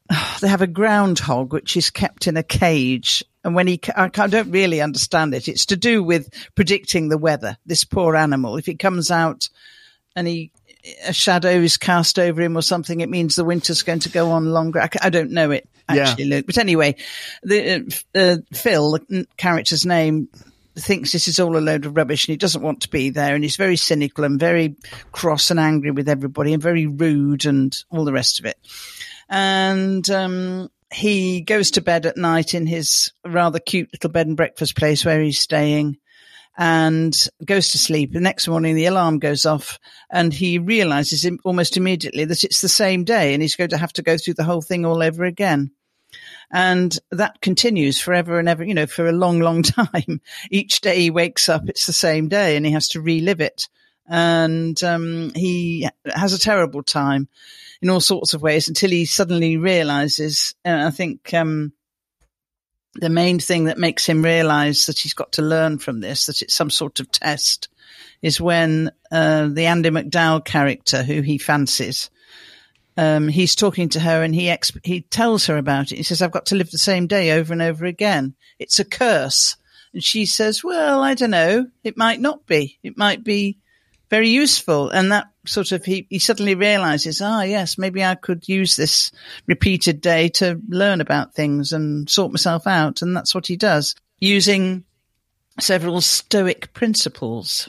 they 0.41 0.49
have 0.49 0.63
a 0.63 0.67
groundhog 0.67 1.53
which 1.53 1.77
is 1.77 1.91
kept 1.91 2.27
in 2.27 2.37
a 2.37 2.43
cage. 2.43 3.25
And 3.45 3.55
when 3.55 3.67
he, 3.67 3.81
I 3.97 4.05
I 4.05 4.27
don't 4.27 4.51
really 4.51 4.81
understand 4.81 5.35
it. 5.35 5.49
It's 5.49 5.67
to 5.67 5.77
do 5.77 6.03
with 6.03 6.33
predicting 6.55 7.09
the 7.09 7.19
weather. 7.19 7.57
This 7.67 7.85
poor 7.85 8.17
animal, 8.17 8.57
if 8.57 8.67
he 8.67 8.75
comes 8.75 9.11
out 9.11 9.49
and 10.15 10.27
he 10.27 10.53
a 11.05 11.13
shadow 11.13 11.51
is 11.51 11.77
cast 11.77 12.19
over 12.19 12.43
him 12.43 12.57
or 12.57 12.63
something, 12.63 13.01
it 13.01 13.09
means 13.09 13.37
the 13.37 13.45
winter's 13.45 13.83
going 13.83 14.01
to 14.01 14.09
go 14.09 14.31
on 14.31 14.53
longer. 14.53 14.81
I, 14.81 14.89
I 15.01 15.11
don't 15.11 15.31
know 15.31 15.51
it 15.51 15.69
Yeah. 15.91 16.09
actually, 16.09 16.27
Luke. 16.27 16.47
But 16.47 16.59
anyway, 16.59 16.97
the 17.43 17.87
uh, 18.15 18.19
uh, 18.19 18.37
Phil, 18.53 18.93
the 19.09 19.27
character's 19.37 19.87
name, 19.87 20.29
thinks 20.75 21.13
this 21.13 21.29
is 21.29 21.39
all 21.39 21.57
a 21.57 21.61
load 21.61 21.85
of 21.85 21.97
rubbish 21.97 22.27
and 22.27 22.33
he 22.33 22.39
doesn't 22.39 22.63
want 22.63 22.81
to 22.81 22.89
be 22.89 23.11
there 23.11 23.35
and 23.35 23.45
he's 23.45 23.57
very 23.57 23.77
cynical 23.77 24.25
and 24.25 24.41
very 24.41 24.75
cross 25.13 25.51
and 25.51 25.61
angry 25.61 25.91
with 25.91 26.09
everybody 26.09 26.55
and 26.55 26.63
very 26.63 26.87
rude 26.87 27.45
and 27.45 27.77
all 27.91 28.07
the 28.07 28.13
rest 28.13 28.41
of 28.41 28.47
it. 28.47 28.57
And 29.29 30.09
um, 30.11 30.71
he 30.91 31.43
goes 31.43 31.73
to 31.73 31.83
bed 31.83 32.07
at 32.07 32.17
night 32.17 32.55
in 32.55 32.67
his 32.67 33.13
rather 33.25 33.59
cute 33.59 33.91
little 33.93 34.11
bed 34.11 34.27
and 34.27 34.37
breakfast 34.37 34.77
place 34.77 35.05
where 35.05 35.21
he's 35.21 35.39
staying 35.39 35.99
and 36.57 37.17
goes 37.45 37.71
to 37.71 37.79
sleep. 37.79 38.13
The 38.13 38.21
next 38.21 38.49
morning, 38.49 38.75
the 38.75 38.87
alarm 38.87 39.19
goes 39.19 39.47
off, 39.47 39.79
and 40.11 40.33
he 40.33 40.59
realizes 40.59 41.29
almost 41.45 41.77
immediately 41.77 42.25
that 42.25 42.45
it's 42.45 42.61
the 42.61 42.69
same 42.69 43.05
day, 43.05 43.33
and 43.33 43.43
he's 43.43 43.57
going 43.57 43.71
to 43.71 43.79
have 43.79 43.93
to 43.95 44.03
go 44.03 44.19
through 44.19 44.35
the 44.35 44.45
whole 44.45 44.63
thing 44.63 44.85
all 44.85 45.03
over 45.03 45.25
again. 45.25 45.71
And 46.51 46.97
that 47.11 47.41
continues 47.41 47.99
forever 47.99 48.39
and 48.39 48.49
ever, 48.49 48.63
you 48.63 48.75
know, 48.75 48.87
for 48.87 49.07
a 49.07 49.13
long, 49.13 49.41
long 49.41 49.63
time. 49.63 50.21
Each 50.51 50.81
day 50.81 51.01
he 51.01 51.11
wakes 51.11 51.49
up, 51.49 51.69
it's 51.69 51.87
the 51.87 51.93
same 51.93 52.29
day, 52.29 52.57
and 52.57 52.67
he 52.67 52.73
has 52.73 52.89
to 52.89 53.01
relive 53.01 53.41
it. 53.41 53.69
And 54.07 54.83
um, 54.83 55.33
he 55.35 55.89
has 56.07 56.35
a 56.35 56.39
terrible 56.39 56.83
time 56.83 57.29
in 57.81 57.89
all 57.89 58.01
sorts 58.01 58.35
of 58.35 58.43
ways 58.43 58.69
until 58.69 58.91
he 58.91 59.07
suddenly 59.07 59.57
realizes, 59.57 60.55
and 60.65 60.83
I 60.83 60.91
think 60.91 61.33
um, 61.33 61.73
the 62.95 63.11
main 63.11 63.39
thing 63.39 63.65
that 63.65 63.79
makes 63.79 64.07
him 64.07 64.23
realize 64.23 64.87
that 64.87 64.99
he's 64.99 65.15
got 65.15 65.33
to 65.33 65.43
learn 65.43 65.79
from 65.79 66.01
this, 66.01 66.27
that 66.27 66.43
it's 66.43 66.55
some 66.55 66.71
sort 66.71 67.01
of 67.01 67.11
test, 67.11 67.69
is 68.21 68.41
when 68.41 68.91
uh, 69.11 69.49
the 69.49 69.67
Andie 69.67 69.91
MacDowell 69.91 70.45
character, 70.45 71.03
who 71.03 71.23
he 71.23 71.39
fancies, 71.39 72.11
um, 72.97 73.29
he's 73.29 73.55
talking 73.55 73.89
to 73.91 74.01
her 74.01 74.23
and 74.23 74.35
he 74.35 74.47
exp- 74.47 74.85
he 74.85 75.01
tells 75.03 75.47
her 75.47 75.57
about 75.57 75.93
it. 75.93 75.97
He 75.97 76.03
says, 76.03 76.21
"I've 76.21 76.31
got 76.31 76.47
to 76.47 76.57
live 76.57 76.71
the 76.71 76.79
same 76.79 77.07
day 77.07 77.33
over 77.33 77.53
and 77.53 77.63
over 77.63 77.87
again. 77.87 78.35
It's 78.59 78.79
a 78.79 78.85
curse." 78.85 79.57
And 79.95 80.05
she 80.05 80.27
says, 80.27 80.63
"Well, 80.63 81.03
I 81.03 81.15
don't 81.15 81.31
know. 81.31 81.69
It 81.83 81.97
might 81.97 82.21
not 82.21 82.47
be. 82.47 82.79
It 82.83 82.99
might 82.99 83.25
be 83.25 83.59
very 84.13 84.29
useful." 84.29 84.91
And 84.91 85.11
that 85.11 85.27
sort 85.47 85.73
of 85.73 85.85
he, 85.85 86.07
he 86.11 86.19
suddenly 86.21 86.55
realizes, 86.55 87.21
"Ah, 87.21 87.43
yes, 87.43 87.77
maybe 87.79 88.05
I 88.05 88.15
could 88.15 88.49
use 88.49 88.77
this 88.77 89.11
repeated 89.49 90.01
day 90.01 90.29
to 90.39 90.61
learn 90.69 91.01
about 91.01 91.35
things 91.35 91.73
and 91.73 92.09
sort 92.09 92.31
myself 92.33 92.67
out." 92.67 93.03
And 93.03 93.17
that's 93.17 93.35
what 93.35 93.49
he 93.49 93.57
does 93.57 93.95
using 94.21 94.85
several 95.61 96.01
Stoic 96.01 96.73
principles. 96.73 97.69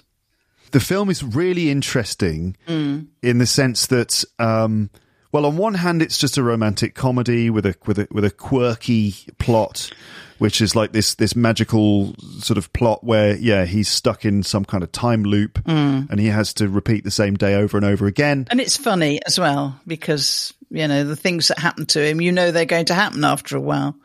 the 0.72 0.80
film 0.80 1.10
is 1.10 1.22
really 1.24 1.70
interesting 1.70 2.56
Mm. 2.68 3.06
in 3.22 3.38
the 3.38 3.46
sense 3.46 3.88
that 3.88 4.24
um 4.40 4.90
well 5.34 5.46
on 5.46 5.58
one 5.58 5.74
hand 5.74 6.02
it's 6.02 6.18
just 6.18 6.38
a 6.38 6.44
romantic 6.44 6.96
comedy 6.96 7.50
with 7.50 7.66
a 7.66 7.76
with 7.86 8.00
a 8.00 8.08
with 8.12 8.24
a 8.24 8.32
quirky 8.32 9.14
plot 9.40 9.92
which 10.40 10.62
is 10.62 10.76
like 10.76 10.92
this 10.94 11.16
this 11.16 11.36
magical 11.36 12.16
sort 12.40 12.58
of 12.58 12.72
plot 12.74 13.04
where 13.04 13.36
yeah 13.38 13.66
he's 13.66 13.90
stuck 13.90 14.24
in 14.26 14.44
some 14.44 14.64
kind 14.66 14.84
of 14.84 14.92
time 14.92 15.24
loop 15.24 15.60
Mm. 15.66 16.10
and 16.10 16.20
he 16.20 16.28
has 16.28 16.54
to 16.56 16.68
repeat 16.70 17.04
the 17.04 17.12
same 17.12 17.36
day 17.36 17.56
over 17.56 17.78
and 17.78 17.86
over 17.86 18.06
again 18.08 18.48
And 18.50 18.60
it's 18.62 18.78
funny 18.78 19.20
as 19.26 19.40
well 19.40 19.80
because, 19.88 20.54
you 20.70 20.88
know, 20.88 21.04
the 21.04 21.16
things 21.16 21.48
that 21.50 21.60
happen 21.60 21.86
to 21.88 22.02
him, 22.06 22.20
you 22.22 22.32
know, 22.32 22.52
they're 22.52 22.66
going 22.66 22.86
to 22.86 22.94
happen 22.94 23.24
after 23.24 23.56
a 23.58 23.62
while. 23.62 23.96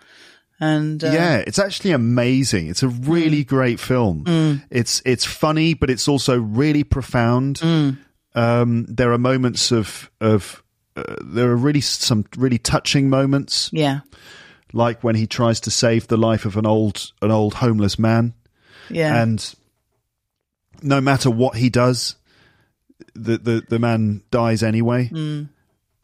And, 0.61 1.03
uh, 1.03 1.11
yeah, 1.13 1.37
it's 1.39 1.59
actually 1.59 1.93
amazing. 1.93 2.69
It's 2.69 2.83
a 2.83 2.89
really 2.89 3.45
great 3.45 3.79
film. 3.81 4.25
It's 4.71 5.01
it's 5.05 5.25
funny, 5.25 5.75
but 5.75 5.89
it's 5.91 6.09
also 6.09 6.39
really 6.39 6.85
profound. 6.85 7.61
Um, 8.35 8.87
there 8.89 9.13
are 9.13 9.19
moments 9.19 9.73
of 9.73 10.11
of 10.21 10.63
uh, 10.99 11.17
there 11.23 11.51
are 11.51 11.57
really 11.57 11.81
some 11.81 12.25
really 12.37 12.59
touching 12.59 13.09
moments, 13.11 13.71
Yeah. 13.73 14.01
like 14.73 15.03
when 15.05 15.15
he 15.15 15.27
tries 15.27 15.61
to 15.61 15.71
save 15.71 16.09
the 16.09 16.17
life 16.17 16.45
of 16.45 16.57
an 16.57 16.67
old 16.67 17.13
an 17.23 17.31
old 17.31 17.55
homeless 17.55 17.99
man, 17.99 18.35
Yeah. 18.91 19.23
and 19.23 19.55
no 20.83 21.01
matter 21.01 21.31
what 21.31 21.57
he 21.57 21.71
does, 21.71 22.17
the 23.15 23.39
the, 23.39 23.65
the 23.69 23.79
man 23.79 24.23
dies 24.31 24.63
anyway. 24.63 25.11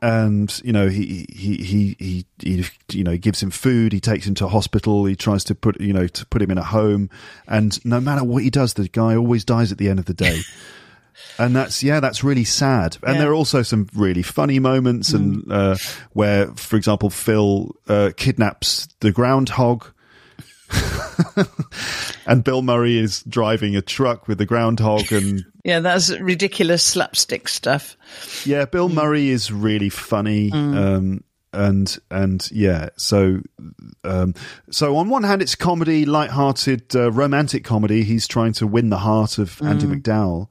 And 0.02 0.60
you 0.62 0.72
know 0.72 0.88
he, 0.88 1.24
he 1.32 1.56
he 1.56 1.96
he 1.98 2.26
he 2.42 2.64
you 2.92 3.04
know 3.04 3.16
gives 3.16 3.42
him 3.42 3.50
food. 3.50 3.92
He 3.94 4.00
takes 4.00 4.26
him 4.26 4.34
to 4.34 4.48
hospital. 4.48 5.06
He 5.06 5.16
tries 5.16 5.44
to 5.44 5.54
put 5.54 5.80
you 5.80 5.94
know 5.94 6.06
to 6.08 6.26
put 6.26 6.42
him 6.42 6.50
in 6.50 6.58
a 6.58 6.62
home. 6.64 7.08
And 7.48 7.82
no 7.86 8.00
matter 8.00 8.22
what 8.22 8.42
he 8.42 8.50
does, 8.50 8.74
the 8.74 8.86
guy 8.88 9.16
always 9.16 9.46
dies 9.46 9.72
at 9.72 9.78
the 9.78 9.88
end 9.88 9.98
of 9.98 10.04
the 10.04 10.12
day. 10.14 10.40
and 11.38 11.54
that's 11.54 11.82
yeah, 11.82 12.00
that's 12.00 12.22
really 12.24 12.44
sad. 12.44 12.96
And 13.02 13.14
Yeah. 13.14 13.20
there 13.22 13.30
are 13.30 13.34
also 13.34 13.62
some 13.62 13.88
really 13.94 14.22
funny 14.22 14.58
moments, 14.58 15.12
and 15.12 15.50
uh, 15.50 15.76
where, 16.12 16.48
for 16.54 16.76
example, 16.76 17.10
Phil 17.10 17.74
uh, 17.88 18.10
kidnaps 18.16 18.88
the 19.00 19.12
groundhog. 19.12 19.86
and 22.26 22.42
Bill 22.42 22.62
Murray 22.62 22.98
is 22.98 23.22
driving 23.24 23.76
a 23.76 23.82
truck 23.82 24.28
with 24.28 24.38
the 24.38 24.46
groundhog, 24.46 25.12
and 25.12 25.44
yeah, 25.64 25.80
that's 25.80 26.10
ridiculous 26.18 26.82
slapstick 26.82 27.48
stuff. 27.48 27.96
yeah, 28.44 28.64
Bill 28.64 28.88
Murray 28.88 29.28
is 29.28 29.52
really 29.52 29.88
funny. 29.88 30.50
Um, 30.52 31.22
and 31.52 31.96
and 32.10 32.48
yeah, 32.50 32.88
so 32.96 33.40
um, 34.02 34.34
so 34.70 34.96
on 34.96 35.08
one 35.08 35.22
hand, 35.22 35.40
it's 35.40 35.54
comedy, 35.54 36.04
light-hearted, 36.04 36.96
uh, 36.96 37.12
romantic 37.12 37.62
comedy. 37.62 38.02
He's 38.02 38.26
trying 38.26 38.54
to 38.54 38.66
win 38.66 38.90
the 38.90 38.98
heart 38.98 39.38
of 39.38 39.60
Andie 39.62 39.86
MacDowell. 39.86 40.48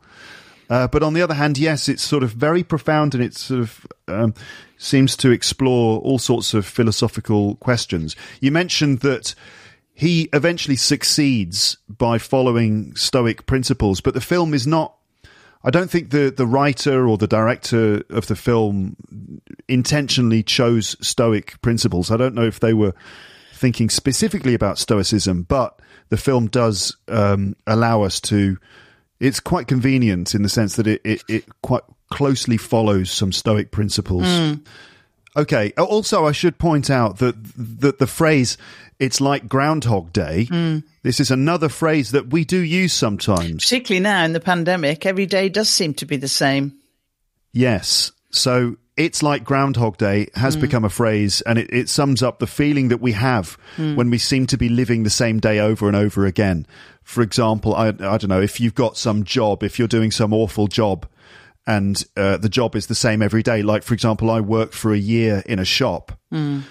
Uh, 0.74 0.88
but 0.88 1.04
on 1.04 1.14
the 1.14 1.22
other 1.22 1.36
hand, 1.36 1.60
yes, 1.60 1.88
it's 1.88 2.02
sort 2.02 2.24
of 2.24 2.32
very 2.32 2.64
profound 2.64 3.14
and 3.14 3.24
it 3.24 3.36
sort 3.36 3.62
of 3.62 3.86
um, 4.08 4.34
seems 4.76 5.16
to 5.16 5.30
explore 5.30 6.00
all 6.00 6.18
sorts 6.18 6.56
of 6.56 6.66
philosophical 6.66 7.58
questions. 7.58 8.16
You 8.42 8.52
mentioned 8.52 9.02
that 9.02 9.36
he 9.94 10.30
eventually 10.34 10.76
succeeds 10.76 11.78
by 11.88 12.18
following 12.18 12.96
Stoic 12.96 13.46
principles, 13.46 14.02
but 14.02 14.16
the 14.16 14.20
film 14.20 14.56
is 14.56 14.66
not. 14.66 14.96
I 15.64 15.70
don't 15.70 15.92
think 15.92 16.10
the, 16.10 16.34
the 16.36 16.48
writer 16.48 17.08
or 17.08 17.20
the 17.20 17.28
director 17.28 18.02
of 18.10 18.26
the 18.26 18.36
film 18.36 18.98
intentionally 19.68 20.42
chose 20.42 20.96
Stoic 21.08 21.62
principles. 21.62 22.10
I 22.10 22.18
don't 22.18 22.34
know 22.34 22.48
if 22.48 22.60
they 22.60 22.74
were 22.74 22.96
thinking 23.54 23.92
specifically 23.92 24.56
about 24.56 24.80
Stoicism, 24.80 25.44
but 25.44 25.80
the 26.10 26.18
film 26.18 26.48
does 26.48 26.98
um, 27.10 27.56
allow 27.68 28.02
us 28.02 28.20
to. 28.22 28.58
It's 29.24 29.40
quite 29.40 29.68
convenient 29.68 30.36
in 30.36 30.44
the 30.44 30.50
sense 30.50 30.76
that 30.76 30.86
it, 30.86 31.00
it, 31.06 31.24
it 31.30 31.46
quite 31.62 31.84
closely 32.12 32.58
follows 32.58 33.10
some 33.10 33.32
Stoic 33.32 33.72
principles. 33.72 34.26
Hmm. 34.26 34.56
Okay. 35.38 35.72
Also, 35.78 36.26
I 36.26 36.34
should 36.34 36.58
point 36.58 36.90
out 36.90 37.20
that 37.20 37.36
that 37.56 38.00
the 38.00 38.08
phrase 38.08 38.58
"it's 39.00 39.22
like 39.22 39.48
Groundhog 39.48 40.12
Day." 40.12 40.46
Hmm. 40.46 40.80
This 41.04 41.22
is 41.22 41.32
another 41.32 41.70
phrase 41.70 42.12
that 42.12 42.32
we 42.32 42.44
do 42.44 42.60
use 42.60 42.92
sometimes. 42.92 43.64
Particularly 43.64 44.04
now 44.04 44.26
in 44.26 44.34
the 44.34 44.42
pandemic, 44.42 45.06
every 45.06 45.26
day 45.26 45.48
does 45.48 45.70
seem 45.70 45.94
to 45.96 46.06
be 46.06 46.18
the 46.18 46.28
same. 46.28 46.74
Yes. 47.54 48.12
So 48.30 48.76
it's 48.96 49.24
like 49.24 49.44
Groundhog 49.44 49.98
Day 49.98 50.28
has 50.36 50.56
mm. 50.56 50.62
become 50.62 50.86
a 50.86 50.90
phrase, 50.90 51.42
and 51.42 51.58
it, 51.58 51.72
it 51.74 51.90
sums 51.90 52.22
up 52.22 52.40
the 52.40 52.48
feeling 52.48 52.90
that 52.90 53.02
we 53.02 53.14
have 53.14 53.58
mm. 53.78 53.96
when 53.96 54.10
we 54.10 54.18
seem 54.18 54.46
to 54.48 54.58
be 54.58 54.70
living 54.70 55.04
the 55.04 55.10
same 55.10 55.40
day 55.40 55.60
over 55.60 55.88
and 55.88 55.96
over 55.96 56.26
again. 56.26 56.68
For 57.04 57.22
example, 57.22 57.76
I, 57.76 57.88
I 57.88 57.92
don't 57.92 58.28
know 58.28 58.42
if 58.42 58.60
you've 58.60 58.76
got 58.76 58.98
some 58.98 59.24
job, 59.24 59.64
if 59.64 59.80
you're 59.80 59.88
doing 59.88 60.12
some 60.12 60.34
awful 60.34 60.68
job, 60.68 61.08
and 61.66 62.04
uh, 62.16 62.38
the 62.38 62.50
job 62.50 62.76
is 62.76 62.88
the 62.88 62.96
same 62.96 63.22
every 63.22 63.42
day. 63.42 63.64
Like, 63.64 63.84
for 63.84 63.94
example, 63.94 64.30
I 64.30 64.42
worked 64.42 64.76
for 64.76 64.94
a 64.94 64.98
year 64.98 65.44
in 65.46 65.60
a 65.60 65.66
shop. 65.66 66.12
Mm. 66.32 66.64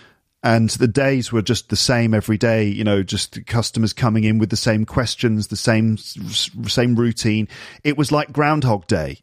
And 0.45 0.71
the 0.71 0.89
days 0.89 1.31
were 1.31 1.43
just 1.43 1.69
the 1.69 1.77
same 1.77 2.15
every 2.15 2.37
day, 2.37 2.67
you 2.67 2.83
know, 2.83 3.05
just 3.05 3.47
customers 3.47 3.93
coming 3.93 4.25
in 4.25 4.39
with 4.39 4.51
the 4.51 4.57
same 4.57 4.85
questions, 4.85 5.47
the 5.47 5.57
same 5.57 5.97
same 5.97 6.97
routine. 6.97 7.47
It 7.85 7.97
was 7.97 8.11
like 8.11 8.33
Groundhog 8.33 8.89
Day 8.89 9.21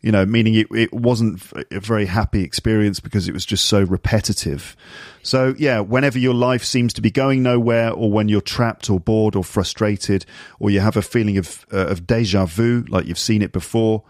you 0.00 0.12
know, 0.12 0.24
meaning 0.24 0.54
it, 0.54 0.68
it 0.70 0.92
wasn't 0.92 1.42
a 1.72 1.80
very 1.80 2.06
happy 2.06 2.44
experience 2.44 3.00
because 3.00 3.28
it 3.28 3.32
was 3.32 3.44
just 3.44 3.66
so 3.66 3.82
repetitive. 3.82 4.76
So, 5.22 5.54
yeah, 5.58 5.80
whenever 5.80 6.18
your 6.18 6.34
life 6.34 6.62
seems 6.62 6.92
to 6.94 7.00
be 7.00 7.10
going 7.10 7.42
nowhere, 7.42 7.90
or 7.90 8.10
when 8.10 8.28
you're 8.28 8.40
trapped 8.40 8.90
or 8.90 9.00
bored 9.00 9.34
or 9.34 9.42
frustrated, 9.42 10.24
or 10.60 10.70
you 10.70 10.80
have 10.80 10.96
a 10.96 11.02
feeling 11.02 11.36
of, 11.36 11.66
uh, 11.72 11.86
of 11.88 12.06
deja 12.06 12.46
vu, 12.46 12.84
like 12.88 13.06
you've 13.06 13.18
seen 13.18 13.42
it 13.42 13.50
before, 13.50 14.04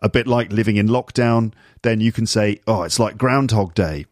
a 0.00 0.08
bit 0.08 0.26
like 0.26 0.52
living 0.52 0.76
in 0.76 0.88
lockdown, 0.88 1.52
then 1.82 2.00
you 2.00 2.10
can 2.10 2.26
say, 2.26 2.60
oh, 2.66 2.82
it's 2.82 2.98
like 2.98 3.16
Groundhog 3.16 3.74
Day. 3.74 4.06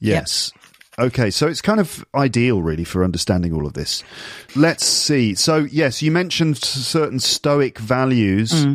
Yes. 0.00 0.52
Okay, 0.98 1.30
so 1.30 1.46
it's 1.46 1.62
kind 1.62 1.80
of 1.80 2.04
ideal, 2.14 2.60
really, 2.60 2.84
for 2.84 3.04
understanding 3.04 3.54
all 3.54 3.66
of 3.66 3.72
this. 3.72 4.02
Let's 4.56 4.84
see. 4.84 5.34
So, 5.36 5.58
yes, 5.58 6.02
you 6.02 6.10
mentioned 6.10 6.58
certain 6.58 7.20
Stoic 7.20 7.78
values 7.78 8.66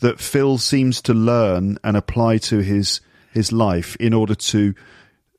that 0.00 0.20
Phil 0.20 0.58
seems 0.58 1.02
to 1.02 1.14
learn 1.14 1.78
and 1.84 1.96
apply 1.96 2.38
to 2.38 2.58
his 2.58 3.00
his 3.32 3.52
life 3.52 3.96
in 3.96 4.14
order 4.14 4.34
to 4.34 4.74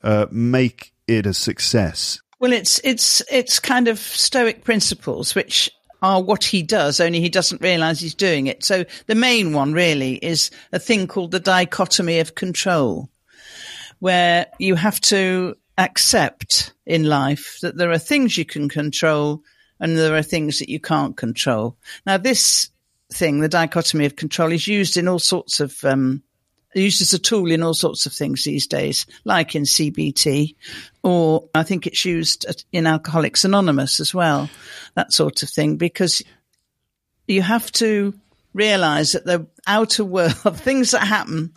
uh, 0.04 0.28
make 0.32 0.94
it 1.08 1.26
a 1.26 1.34
success. 1.34 2.22
Well, 2.40 2.54
it's 2.54 2.80
it's 2.84 3.22
it's 3.30 3.60
kind 3.60 3.88
of 3.88 4.00
Stoic 4.00 4.64
principles, 4.64 5.36
which 5.36 5.70
are 6.02 6.22
what 6.22 6.44
he 6.44 6.64
does. 6.64 7.00
Only 7.00 7.20
he 7.20 7.30
doesn't 7.30 7.62
realise 7.62 8.00
he's 8.00 8.16
doing 8.16 8.48
it. 8.48 8.64
So 8.64 8.86
the 9.08 9.16
main 9.16 9.54
one 9.54 9.74
really 9.74 10.14
is 10.16 10.50
a 10.72 10.80
thing 10.80 11.08
called 11.08 11.32
the 11.32 11.40
dichotomy 11.40 12.20
of 12.20 12.36
control, 12.36 13.10
where 14.00 14.48
you 14.60 14.76
have 14.76 15.02
to 15.02 15.56
accept 15.78 16.74
in 16.86 17.06
life 17.06 17.58
that 17.62 17.78
there 17.78 17.92
are 17.92 17.98
things 17.98 18.38
you 18.38 18.46
can 18.46 18.70
control 18.70 19.44
and 19.80 19.98
there 19.98 20.16
are 20.16 20.24
things 20.24 20.60
that 20.60 20.70
you 20.70 20.80
can't 20.80 21.16
control. 21.16 21.78
Now, 22.06 22.18
this 22.18 22.70
thing, 23.12 23.40
the 23.40 23.50
dichotomy 23.50 24.06
of 24.06 24.16
control, 24.16 24.52
is 24.52 24.68
used 24.68 24.98
in 24.98 25.08
all 25.08 25.20
sorts 25.20 25.60
of 25.60 25.84
um, 25.84 26.24
used 26.74 27.02
as 27.02 27.14
a 27.14 27.20
tool 27.20 27.52
in 27.52 27.64
all 27.64 27.74
sorts 27.74 28.06
of 28.06 28.14
things 28.14 28.44
these 28.44 28.68
days, 28.68 29.06
like 29.24 29.56
in 29.56 29.64
CBT, 29.64 30.56
or 31.04 31.50
I 31.56 31.64
think 31.64 31.88
it's 31.88 32.06
used 32.06 32.46
in 32.72 32.86
Alcoholics 32.86 33.44
Anonymous 33.44 34.00
as 34.00 34.14
well, 34.14 34.50
that 34.96 35.12
sort 35.12 35.42
of 35.44 35.50
thing, 35.50 35.78
because 35.78 36.22
you 37.28 37.42
have 37.42 37.72
to 37.74 38.14
realize 38.54 39.14
that 39.14 39.26
the 39.26 39.48
outer 39.66 40.06
world, 40.06 40.34
things 40.54 40.92
that 40.92 41.04
happen 41.04 41.54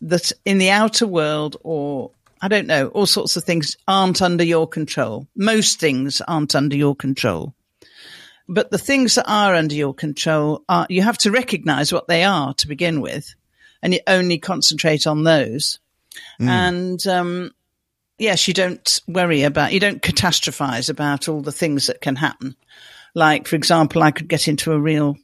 that 0.00 0.30
in 0.44 0.58
the 0.58 0.70
outer 0.70 1.06
world 1.06 1.56
or 1.62 2.12
I 2.40 2.48
don't 2.48 2.66
know, 2.66 2.88
all 2.88 3.06
sorts 3.06 3.36
of 3.36 3.44
things 3.44 3.76
aren't 3.86 4.20
under 4.20 4.42
your 4.42 4.66
control. 4.66 5.28
Most 5.36 5.78
things 5.78 6.20
aren't 6.26 6.56
under 6.56 6.76
your 6.76 6.96
control. 6.96 7.54
But 8.48 8.70
the 8.70 8.78
things 8.78 9.14
that 9.14 9.30
are 9.30 9.54
under 9.54 9.74
your 9.74 9.94
control 9.94 10.64
are, 10.68 10.86
you 10.90 11.02
have 11.02 11.18
to 11.18 11.30
recognize 11.30 11.92
what 11.92 12.08
they 12.08 12.24
are 12.24 12.54
to 12.54 12.68
begin 12.68 13.00
with 13.00 13.34
and 13.82 13.94
you 13.94 14.00
only 14.06 14.38
concentrate 14.38 15.06
on 15.06 15.24
those. 15.24 15.78
And, 16.48 17.06
um, 17.06 17.52
yes, 18.18 18.46
you 18.46 18.54
don't 18.54 19.00
worry 19.08 19.42
about, 19.42 19.72
you 19.72 19.80
don't 19.80 20.02
catastrophize 20.02 20.90
about 20.90 21.28
all 21.28 21.40
the 21.40 21.52
things 21.52 21.86
that 21.86 22.00
can 22.00 22.16
happen. 22.16 22.56
Like, 23.14 23.46
for 23.46 23.56
example, 23.56 24.02
I 24.02 24.10
could 24.10 24.28
get 24.28 24.48
into 24.48 24.72
a 24.72 24.78
real 24.78 25.16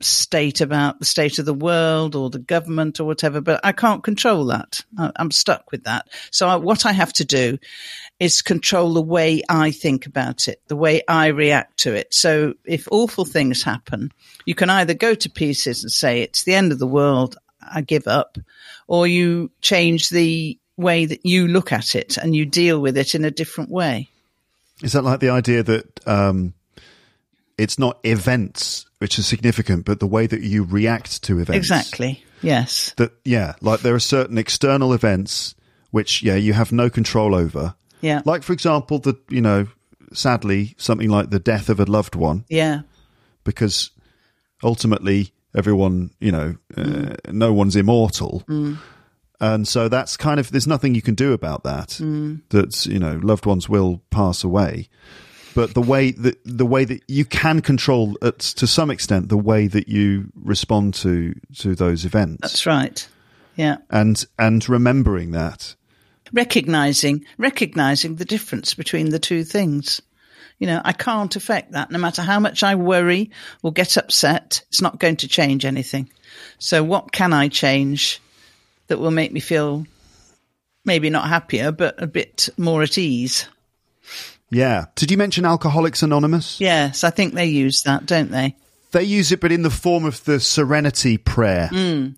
state 0.00 0.60
about 0.60 0.98
the 1.00 1.04
state 1.04 1.38
of 1.40 1.44
the 1.44 1.54
world 1.54 2.14
or 2.14 2.30
the 2.30 2.38
government 2.38 3.00
or 3.00 3.04
whatever, 3.04 3.40
but 3.40 3.60
I 3.64 3.72
can't 3.72 4.04
control 4.04 4.44
that. 4.46 4.80
I- 4.96 5.10
I'm 5.16 5.30
stuck 5.30 5.72
with 5.72 5.84
that. 5.84 6.06
So 6.30 6.48
I, 6.48 6.56
what 6.56 6.86
I 6.86 6.92
have 6.92 7.12
to 7.14 7.24
do 7.24 7.58
is 8.20 8.42
control 8.42 8.94
the 8.94 9.02
way 9.02 9.42
I 9.48 9.70
think 9.70 10.06
about 10.06 10.48
it, 10.48 10.60
the 10.66 10.76
way 10.76 11.02
I 11.06 11.28
react 11.28 11.78
to 11.80 11.94
it. 11.94 12.12
So 12.12 12.54
if 12.64 12.88
awful 12.90 13.24
things 13.24 13.62
happen, 13.62 14.12
you 14.44 14.54
can 14.54 14.70
either 14.70 14.94
go 14.94 15.14
to 15.14 15.30
pieces 15.30 15.84
and 15.84 15.92
say 15.92 16.22
it's 16.22 16.42
the 16.42 16.54
end 16.54 16.72
of 16.72 16.78
the 16.78 16.86
world, 16.86 17.36
I 17.62 17.82
give 17.82 18.08
up, 18.08 18.38
or 18.88 19.06
you 19.06 19.50
change 19.60 20.08
the 20.08 20.58
way 20.76 21.06
that 21.06 21.24
you 21.24 21.46
look 21.46 21.72
at 21.72 21.94
it 21.94 22.16
and 22.16 22.34
you 22.34 22.44
deal 22.44 22.80
with 22.80 22.96
it 22.96 23.14
in 23.14 23.24
a 23.24 23.30
different 23.30 23.70
way. 23.70 24.08
Is 24.82 24.92
that 24.92 25.02
like 25.02 25.20
the 25.20 25.30
idea 25.30 25.62
that 25.62 26.08
um, 26.08 26.54
it's 27.56 27.78
not 27.78 27.98
events 28.04 28.86
which 28.98 29.18
are 29.18 29.22
significant, 29.22 29.84
but 29.84 30.00
the 30.00 30.06
way 30.06 30.26
that 30.26 30.40
you 30.40 30.64
react 30.64 31.22
to 31.24 31.38
events? 31.40 31.56
Exactly. 31.56 32.24
Yes. 32.42 32.94
That 32.96 33.12
yeah, 33.24 33.54
like 33.60 33.80
there 33.80 33.94
are 33.94 34.00
certain 34.00 34.38
external 34.38 34.92
events 34.92 35.54
which 35.90 36.22
yeah 36.22 36.36
you 36.36 36.52
have 36.52 36.70
no 36.70 36.88
control 36.88 37.34
over. 37.34 37.74
Yeah. 38.00 38.22
Like 38.24 38.42
for 38.42 38.52
example, 38.52 38.98
the 38.98 39.14
you 39.28 39.40
know 39.40 39.66
sadly 40.12 40.74
something 40.78 41.08
like 41.10 41.30
the 41.30 41.38
death 41.38 41.68
of 41.68 41.80
a 41.80 41.84
loved 41.84 42.14
one, 42.14 42.44
Yeah. 42.48 42.82
because 43.44 43.90
ultimately 44.62 45.32
everyone 45.54 46.10
you 46.20 46.32
know 46.32 46.56
uh, 46.76 46.82
mm. 46.82 47.32
no 47.32 47.52
one's 47.52 47.76
immortal. 47.76 48.42
Mm. 48.48 48.78
And 49.40 49.68
so 49.68 49.88
that's 49.88 50.16
kind 50.16 50.40
of 50.40 50.50
there's 50.50 50.66
nothing 50.66 50.94
you 50.94 51.02
can 51.02 51.14
do 51.14 51.32
about 51.32 51.62
that. 51.64 51.88
Mm. 52.00 52.42
That 52.50 52.86
you 52.86 52.98
know 52.98 53.20
loved 53.22 53.46
ones 53.46 53.68
will 53.68 54.02
pass 54.10 54.42
away, 54.42 54.88
but 55.54 55.74
the 55.74 55.82
way 55.82 56.10
that 56.10 56.38
the 56.44 56.66
way 56.66 56.84
that 56.84 57.02
you 57.08 57.24
can 57.24 57.60
control 57.60 58.16
it 58.22 58.38
to 58.38 58.66
some 58.66 58.90
extent 58.90 59.28
the 59.28 59.36
way 59.36 59.66
that 59.68 59.88
you 59.88 60.32
respond 60.34 60.94
to 60.94 61.34
to 61.58 61.74
those 61.74 62.04
events. 62.04 62.40
That's 62.42 62.66
right. 62.66 63.06
Yeah. 63.56 63.78
and 63.90 64.24
and 64.38 64.68
remembering 64.68 65.32
that. 65.32 65.74
Recognizing 66.32 67.24
recognizing 67.36 68.16
the 68.16 68.24
difference 68.24 68.74
between 68.74 69.10
the 69.10 69.18
two 69.18 69.44
things. 69.44 70.00
You 70.58 70.66
know 70.66 70.80
i 70.84 70.92
can't 70.92 71.34
affect 71.36 71.72
that. 71.72 71.90
No 71.90 71.98
matter 71.98 72.22
how 72.22 72.40
much 72.40 72.62
i 72.62 72.74
worry 72.74 73.30
or 73.62 73.72
get 73.72 73.96
upset 73.96 74.62
it's 74.68 74.82
not 74.82 74.98
going 74.98 75.16
to 75.16 75.28
change 75.28 75.64
anything. 75.64 76.10
So 76.58 76.82
what 76.82 77.12
can 77.12 77.32
i 77.32 77.48
change 77.48 78.20
that 78.88 78.98
will 78.98 79.10
make 79.10 79.32
me 79.32 79.40
feel 79.40 79.86
maybe 80.84 81.10
not 81.10 81.28
happier 81.28 81.72
but 81.72 82.02
a 82.02 82.06
bit 82.06 82.48
more 82.56 82.82
at 82.82 82.98
ease? 82.98 83.46
Yeah. 84.50 84.86
Did 84.94 85.10
you 85.10 85.18
mention 85.18 85.44
Alcoholics 85.44 86.02
Anonymous? 86.02 86.60
yes 86.60 87.04
i 87.04 87.10
think 87.10 87.34
they 87.34 87.46
use 87.46 87.82
that 87.82 88.06
don't 88.06 88.30
they? 88.30 88.56
They 88.90 89.04
use 89.04 89.32
it, 89.32 89.40
but 89.40 89.52
in 89.52 89.62
the 89.62 89.70
form 89.70 90.04
of 90.04 90.24
the 90.24 90.40
Serenity 90.40 91.18
Prayer, 91.18 91.68
mm. 91.70 92.14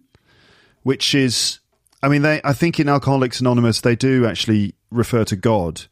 which 0.83 1.15
is, 1.15 1.59
I 2.03 2.09
mean, 2.09 2.23
they. 2.23 2.41
I 2.45 2.53
think 2.53 2.81
in 2.81 2.89
Alcoholics 2.89 3.41
Anonymous 3.41 3.81
they 3.81 3.97
do 3.97 4.27
actually 4.27 4.75
refer 4.91 5.25
to 5.25 5.37
God. 5.37 5.83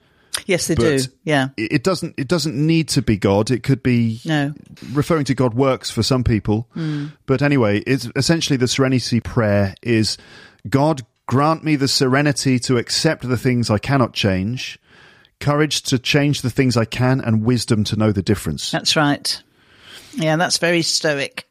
yes 0.47 0.69
they 0.69 0.75
do 0.75 0.99
yeah 1.25 1.49
It 1.57 1.83
doesn't. 1.85 2.15
It 2.17 2.29
doesn't 2.29 2.55
need 2.55 2.89
to 2.91 3.03
be 3.03 3.17
God. 3.17 3.51
It 3.51 3.63
could 3.63 3.83
be 3.83 4.21
no 4.25 4.55
referring 4.93 5.25
to 5.27 5.35
God 5.35 5.55
works 5.55 5.91
for 5.91 6.03
some 6.03 6.25
people. 6.25 6.69
Hmm. 6.75 7.07
But 7.27 7.43
anyway, 7.43 7.81
it's 7.81 8.09
essentially 8.17 8.57
the 8.57 8.69
serenity 8.69 9.21
prayer 9.21 9.75
is 9.83 10.17
God 10.69 11.03
grant 11.27 11.63
me 11.63 11.77
the 11.77 11.89
serenity 11.89 12.59
to 12.59 12.79
accept 12.79 13.29
the 13.29 13.37
things 13.37 13.69
I 13.69 13.79
cannot 13.79 14.15
change, 14.15 14.79
courage 15.41 15.83
to 15.83 15.99
change 15.99 16.41
the 16.43 16.51
things 16.51 16.77
I 16.77 16.87
can, 16.87 17.21
and 17.21 17.45
wisdom 17.45 17.85
to 17.85 17.97
know 17.97 18.13
the 18.13 18.23
difference. 18.23 18.71
That's 18.71 18.97
right. 18.97 19.43
Yeah, 20.15 20.37
that's 20.37 20.59
very 20.59 20.83
stoic. 20.83 21.47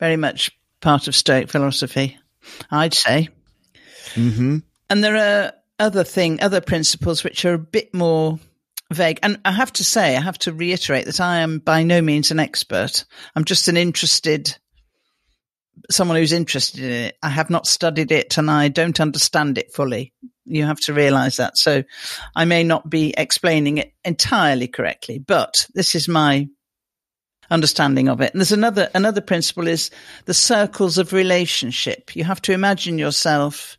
Very 0.00 0.16
much 0.16 0.50
part 0.80 1.08
of 1.08 1.14
stoic 1.14 1.48
philosophy, 1.48 2.18
I'd 2.70 2.92
say. 2.94 3.28
Mm-hmm. 4.14 4.58
And 4.90 5.04
there 5.04 5.16
are 5.16 5.52
other 5.78 6.04
thing, 6.04 6.40
other 6.40 6.60
principles 6.60 7.24
which 7.24 7.44
are 7.44 7.54
a 7.54 7.58
bit 7.58 7.92
more 7.94 8.38
vague. 8.92 9.18
And 9.22 9.40
I 9.44 9.52
have 9.52 9.72
to 9.74 9.84
say, 9.84 10.16
I 10.16 10.20
have 10.20 10.38
to 10.40 10.52
reiterate 10.52 11.06
that 11.06 11.20
I 11.20 11.38
am 11.38 11.58
by 11.58 11.82
no 11.82 12.00
means 12.00 12.30
an 12.30 12.40
expert. 12.40 13.04
I'm 13.34 13.44
just 13.44 13.68
an 13.68 13.76
interested, 13.76 14.56
someone 15.90 16.16
who's 16.16 16.32
interested 16.32 16.80
in 16.80 16.90
it. 16.90 17.18
I 17.22 17.28
have 17.28 17.50
not 17.50 17.66
studied 17.66 18.12
it 18.12 18.38
and 18.38 18.50
I 18.50 18.68
don't 18.68 19.00
understand 19.00 19.58
it 19.58 19.74
fully. 19.74 20.12
You 20.44 20.64
have 20.64 20.80
to 20.80 20.94
realize 20.94 21.36
that. 21.36 21.58
So 21.58 21.82
I 22.34 22.44
may 22.44 22.62
not 22.62 22.88
be 22.88 23.12
explaining 23.16 23.78
it 23.78 23.92
entirely 24.04 24.68
correctly, 24.68 25.18
but 25.18 25.66
this 25.74 25.94
is 25.94 26.06
my 26.06 26.48
understanding 27.50 28.08
of 28.08 28.20
it. 28.20 28.32
And 28.32 28.40
there's 28.40 28.52
another 28.52 28.88
another 28.94 29.20
principle 29.20 29.66
is 29.66 29.90
the 30.24 30.34
circles 30.34 30.98
of 30.98 31.12
relationship. 31.12 32.14
You 32.14 32.24
have 32.24 32.42
to 32.42 32.52
imagine 32.52 32.98
yourself 32.98 33.76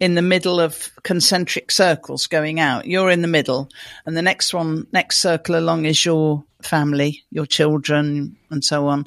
in 0.00 0.14
the 0.14 0.22
middle 0.22 0.58
of 0.58 0.90
concentric 1.02 1.70
circles 1.70 2.26
going 2.26 2.58
out. 2.58 2.86
You're 2.86 3.10
in 3.10 3.22
the 3.22 3.28
middle, 3.28 3.68
and 4.06 4.16
the 4.16 4.22
next 4.22 4.52
one, 4.52 4.86
next 4.92 5.18
circle 5.18 5.56
along 5.56 5.84
is 5.84 6.04
your 6.04 6.42
family, 6.62 7.22
your 7.30 7.46
children, 7.46 8.36
and 8.50 8.64
so 8.64 8.88
on. 8.88 9.06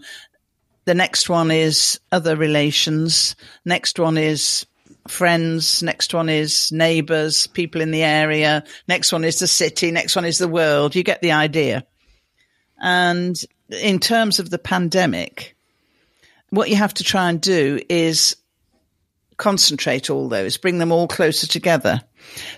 The 0.86 0.94
next 0.94 1.30
one 1.30 1.50
is 1.50 2.00
other 2.12 2.36
relations. 2.36 3.36
Next 3.66 3.98
one 4.00 4.18
is 4.18 4.66
friends. 5.08 5.82
Next 5.82 6.14
one 6.14 6.30
is 6.30 6.72
neighbors, 6.72 7.48
people 7.48 7.82
in 7.82 7.92
the 7.92 8.04
area. 8.04 8.64
Next 8.88 9.12
one 9.12 9.24
is 9.24 9.40
the 9.40 9.48
city. 9.48 9.92
Next 9.92 10.16
one 10.16 10.26
is 10.26 10.38
the 10.38 10.48
world. 10.48 10.96
You 10.96 11.04
get 11.04 11.22
the 11.22 11.32
idea. 11.32 11.86
And 12.82 13.42
in 13.70 14.00
terms 14.00 14.40
of 14.40 14.50
the 14.50 14.60
pandemic, 14.60 15.56
what 16.50 16.70
you 16.70 16.76
have 16.76 16.94
to 16.96 17.04
try 17.04 17.30
and 17.30 17.42
do 17.42 17.80
is 17.90 18.36
concentrate 19.44 20.10
all 20.10 20.30
those, 20.30 20.56
bring 20.56 20.78
them 20.78 20.94
all 20.94 21.06
closer 21.06 21.46
together 21.46 22.02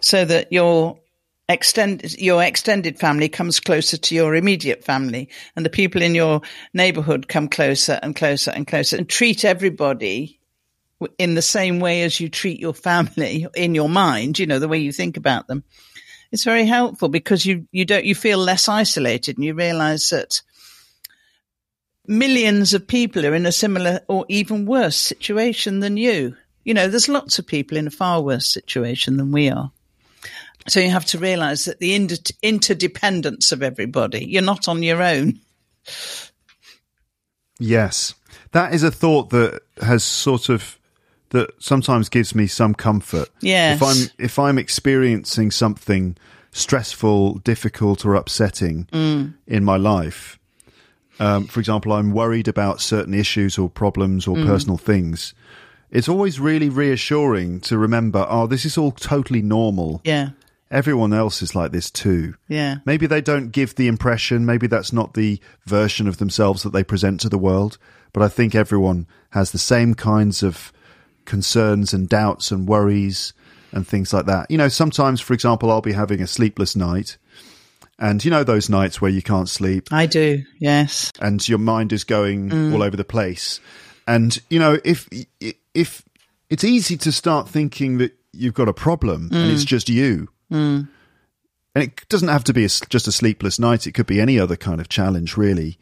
so 0.01 0.23
that 0.23 0.53
your 0.53 0.99
extended 1.49 2.19
your 2.19 2.43
extended 2.43 2.99
family 2.99 3.27
comes 3.27 3.59
closer 3.59 3.97
to 3.97 4.13
your 4.13 4.35
immediate 4.35 4.83
family 4.83 5.29
and 5.55 5.65
the 5.65 5.69
people 5.69 6.01
in 6.01 6.13
your 6.13 6.41
neighborhood 6.73 7.27
come 7.27 7.47
closer 7.47 7.99
and 8.03 8.15
closer 8.15 8.51
and 8.51 8.67
closer 8.67 8.97
and 8.97 9.09
treat 9.09 9.43
everybody 9.43 10.39
in 11.17 11.33
the 11.33 11.41
same 11.41 11.79
way 11.79 12.03
as 12.03 12.19
you 12.19 12.29
treat 12.29 12.59
your 12.59 12.73
family 12.73 13.47
in 13.55 13.73
your 13.73 13.89
mind, 13.89 14.37
you 14.37 14.45
know, 14.45 14.59
the 14.59 14.67
way 14.67 14.77
you 14.77 14.91
think 14.91 15.17
about 15.17 15.47
them. 15.47 15.63
It's 16.31 16.43
very 16.43 16.65
helpful 16.65 17.09
because 17.09 17.45
you, 17.45 17.67
you 17.71 17.85
don't, 17.85 18.05
you 18.05 18.15
feel 18.15 18.37
less 18.37 18.67
isolated 18.67 19.37
and 19.37 19.45
you 19.45 19.53
realize 19.53 20.09
that 20.09 20.41
millions 22.07 22.73
of 22.73 22.87
people 22.87 23.25
are 23.25 23.35
in 23.35 23.45
a 23.45 23.51
similar 23.51 24.01
or 24.07 24.25
even 24.29 24.65
worse 24.65 24.97
situation 24.97 25.79
than 25.79 25.97
you. 25.97 26.35
You 26.65 26.73
know, 26.73 26.89
there's 26.89 27.07
lots 27.07 27.39
of 27.39 27.47
people 27.47 27.77
in 27.77 27.87
a 27.87 27.91
far 27.91 28.21
worse 28.21 28.47
situation 28.47 29.17
than 29.17 29.31
we 29.31 29.49
are. 29.49 29.71
So 30.67 30.79
you 30.79 30.89
have 30.89 31.05
to 31.05 31.19
realize 31.19 31.65
that 31.65 31.79
the 31.79 31.93
inter- 31.93 32.15
interdependence 32.41 33.51
of 33.51 33.61
everybody, 33.61 34.25
you're 34.25 34.41
not 34.41 34.67
on 34.67 34.81
your 34.83 35.01
own. 35.01 35.39
Yes, 37.59 38.15
that 38.51 38.73
is 38.73 38.83
a 38.83 38.91
thought 38.91 39.29
that 39.29 39.61
has 39.81 40.03
sort 40.03 40.49
of 40.49 40.77
that 41.29 41.51
sometimes 41.59 42.09
gives 42.09 42.33
me 42.33 42.47
some 42.47 42.73
comfort. 42.73 43.29
Yes. 43.41 43.77
If 43.77 43.83
I'm 43.83 44.11
if 44.17 44.39
I'm 44.39 44.57
experiencing 44.57 45.51
something 45.51 46.17
stressful, 46.51 47.35
difficult, 47.39 48.05
or 48.05 48.15
upsetting 48.15 48.87
in 48.91 49.63
my 49.63 49.77
life, 49.77 50.39
um, 51.19 51.45
for 51.45 51.59
example, 51.59 51.93
I'm 51.93 52.11
worried 52.11 52.47
about 52.47 52.81
certain 52.81 53.13
issues 53.13 53.57
or 53.57 53.69
problems 53.69 54.27
or 54.27 54.35
personal 54.35 54.77
things. 54.77 55.33
It's 55.95 56.09
always 56.09 56.41
really 56.41 56.67
reassuring 56.67 57.61
to 57.61 57.77
remember, 57.77 58.25
oh, 58.29 58.47
this 58.47 58.65
is 58.65 58.77
all 58.77 58.91
totally 58.91 59.41
normal. 59.41 60.01
Yeah. 60.03 60.31
Everyone 60.69 61.13
else 61.13 61.41
is 61.41 61.55
like 61.55 61.71
this 61.71 61.89
too. 61.89 62.35
Yeah. 62.49 62.79
Maybe 62.83 63.07
they 63.07 63.21
don't 63.21 63.49
give 63.49 63.75
the 63.75 63.87
impression, 63.87 64.45
maybe 64.45 64.67
that's 64.67 64.91
not 64.91 65.13
the 65.13 65.39
version 65.65 66.09
of 66.09 66.17
themselves 66.17 66.63
that 66.63 66.73
they 66.73 66.83
present 66.83 67.21
to 67.21 67.29
the 67.29 67.37
world, 67.37 67.77
but 68.11 68.21
I 68.21 68.27
think 68.27 68.55
everyone 68.55 69.07
has 69.29 69.51
the 69.51 69.57
same 69.57 69.93
kinds 69.93 70.43
of 70.43 70.73
concerns 71.23 71.93
and 71.93 72.09
doubts 72.09 72.51
and 72.51 72.67
worries 72.67 73.31
and 73.71 73.87
things 73.87 74.11
like 74.11 74.25
that. 74.25 74.51
You 74.51 74.57
know, 74.57 74.67
sometimes, 74.67 75.21
for 75.21 75.33
example, 75.33 75.71
I'll 75.71 75.79
be 75.79 75.93
having 75.93 76.21
a 76.21 76.27
sleepless 76.27 76.75
night, 76.75 77.17
and 77.97 78.23
you 78.25 78.31
know, 78.31 78.43
those 78.43 78.69
nights 78.69 79.01
where 79.01 79.11
you 79.11 79.21
can't 79.21 79.47
sleep 79.47 79.87
I 79.93 80.07
do. 80.07 80.43
Yes. 80.59 81.13
and 81.21 81.47
your 81.47 81.59
mind 81.59 81.93
is 81.93 82.03
going 82.03 82.49
mm. 82.49 82.73
all 82.73 82.83
over 82.83 82.97
the 82.97 83.05
place. 83.05 83.61
And 84.07 84.39
you 84.49 84.59
know, 84.59 84.79
if 84.83 85.09
if 85.73 86.03
it's 86.49 86.63
easy 86.63 86.97
to 86.97 87.11
start 87.11 87.49
thinking 87.49 87.97
that 87.97 88.15
you've 88.31 88.53
got 88.53 88.69
a 88.69 88.73
problem 88.73 89.29
and 89.31 89.51
it's 89.51 89.63
mm. 89.63 89.67
just 89.67 89.89
you, 89.89 90.29
mm. 90.51 90.87
and 91.73 91.83
it 91.83 92.07
doesn't 92.09 92.27
have 92.27 92.43
to 92.45 92.53
be 92.53 92.65
a, 92.65 92.69
just 92.89 93.07
a 93.07 93.11
sleepless 93.11 93.57
night; 93.59 93.87
it 93.87 93.93
could 93.93 94.05
be 94.05 94.21
any 94.21 94.39
other 94.39 94.55
kind 94.55 94.79
of 94.79 94.89
challenge, 94.89 95.37
really. 95.37 95.77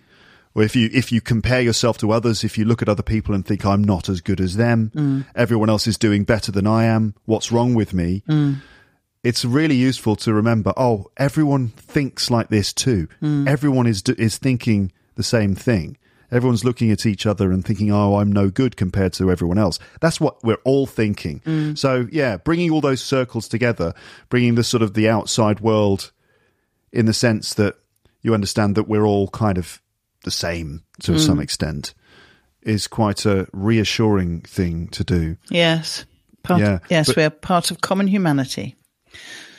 Or 0.55 0.63
if 0.63 0.75
you 0.75 0.89
if 0.93 1.11
you 1.11 1.19
compare 1.19 1.61
yourself 1.61 1.97
to 1.97 2.11
others, 2.11 2.43
if 2.43 2.57
you 2.57 2.63
look 2.63 2.81
at 2.81 2.89
other 2.89 3.03
people 3.03 3.33
and 3.33 3.45
think 3.45 3.65
I'm 3.65 3.83
not 3.83 4.07
as 4.07 4.21
good 4.21 4.39
as 4.39 4.55
them, 4.55 4.91
mm. 4.95 5.25
everyone 5.35 5.69
else 5.69 5.87
is 5.87 5.97
doing 5.97 6.23
better 6.23 6.51
than 6.51 6.67
I 6.67 6.85
am. 6.85 7.15
What's 7.25 7.51
wrong 7.51 7.73
with 7.73 7.93
me? 7.93 8.23
It's 9.23 9.45
really 9.45 9.75
useful 9.75 10.15
to 10.17 10.33
remember. 10.33 10.73
Oh, 10.77 11.07
everyone 11.17 11.69
thinks 11.69 12.29
like 12.29 12.49
this 12.49 12.71
too. 12.71 13.07
Everyone 13.47 13.87
is 13.87 14.03
is 14.03 14.37
thinking 14.37 14.91
the 15.15 15.23
same 15.23 15.55
thing. 15.55 15.97
Everyone's 16.33 16.65
looking 16.65 16.91
at 16.91 17.05
each 17.05 17.25
other 17.25 17.51
and 17.51 17.63
thinking, 17.63 17.91
"Oh, 17.91 18.15
I'm 18.17 18.31
no 18.31 18.49
good 18.49 18.75
compared 18.75 19.13
to 19.13 19.31
everyone 19.31 19.57
else." 19.57 19.79
That's 20.01 20.19
what 20.19 20.43
we're 20.43 20.57
all 20.63 20.85
thinking. 20.87 21.41
Mm. 21.45 21.77
So, 21.77 22.07
yeah, 22.11 22.37
bringing 22.37 22.71
all 22.71 22.81
those 22.81 23.01
circles 23.01 23.47
together, 23.47 23.93
bringing 24.29 24.55
the 24.55 24.63
sort 24.63 24.81
of 24.83 24.93
the 24.95 25.07
outside 25.07 25.59
world 25.59 26.11
in 26.91 27.05
the 27.05 27.13
sense 27.13 27.53
that 27.55 27.75
you 28.21 28.33
understand 28.33 28.75
that 28.75 28.87
we're 28.87 29.05
all 29.05 29.27
kind 29.29 29.57
of 29.57 29.81
the 30.23 30.31
same 30.31 30.83
to 31.01 31.13
mm. 31.13 31.19
some 31.19 31.39
extent 31.39 31.93
is 32.61 32.87
quite 32.87 33.25
a 33.25 33.47
reassuring 33.51 34.41
thing 34.41 34.87
to 34.87 35.03
do. 35.03 35.37
Yes. 35.49 36.05
Part, 36.43 36.61
Yeah, 36.61 36.79
yes, 36.89 37.07
but- 37.07 37.17
we're 37.17 37.29
part 37.29 37.71
of 37.71 37.81
common 37.81 38.07
humanity. 38.07 38.75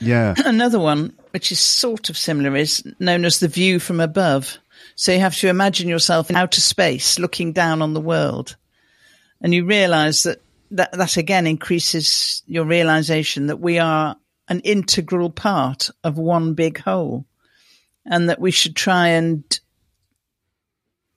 Yeah. 0.01 0.35
Another 0.45 0.79
one, 0.79 1.13
which 1.31 1.53
is 1.53 1.61
sort 1.61 2.11
of 2.11 2.19
similar, 2.19 2.57
is 2.57 2.83
known 2.99 3.25
as 3.25 3.41
the 3.41 3.49
view 3.49 3.79
from 3.79 4.01
above. 4.01 4.59
So 4.97 5.13
you 5.13 5.21
have 5.21 5.37
to 5.39 5.49
imagine 5.49 5.89
yourself 5.89 6.31
in 6.31 6.37
outer 6.37 6.61
space 6.61 7.19
looking 7.19 7.53
down 7.53 7.83
on 7.83 7.95
the 7.95 8.01
world. 8.01 8.57
And 9.41 9.53
you 9.53 9.65
realize 9.65 10.23
that 10.23 10.41
that, 10.71 10.93
that 10.93 11.17
again 11.17 11.47
increases 11.47 12.43
your 12.47 12.65
realization 12.65 13.47
that 13.47 13.61
we 13.61 13.79
are 13.79 14.17
an 14.49 14.61
integral 14.61 15.31
part 15.31 15.91
of 16.03 16.19
one 16.19 16.55
big 16.55 16.79
whole 16.79 17.27
and 18.05 18.29
that 18.29 18.41
we 18.41 18.51
should 18.51 18.77
try 18.77 19.09
and 19.09 19.61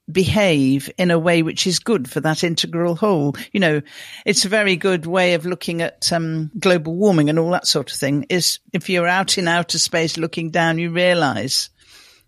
behave 0.09 0.89
in 0.97 1.11
a 1.11 1.19
way 1.19 1.43
which 1.43 1.67
is 1.67 1.79
good 1.79 2.09
for 2.09 2.21
that 2.21 2.43
integral 2.43 2.95
whole. 2.95 3.35
You 3.51 3.59
know, 3.59 3.81
it's 4.25 4.45
a 4.45 4.49
very 4.49 4.77
good 4.77 5.05
way 5.05 5.33
of 5.33 5.45
looking 5.45 5.81
at 5.81 6.11
um, 6.13 6.49
global 6.57 6.95
warming 6.95 7.29
and 7.29 7.37
all 7.37 7.51
that 7.51 7.67
sort 7.67 7.91
of 7.91 7.97
thing. 7.97 8.25
Is 8.29 8.59
if 8.71 8.89
you're 8.89 9.07
out 9.07 9.37
in 9.37 9.47
outer 9.47 9.79
space 9.79 10.17
looking 10.17 10.49
down, 10.49 10.77
you 10.77 10.91
realize 10.91 11.69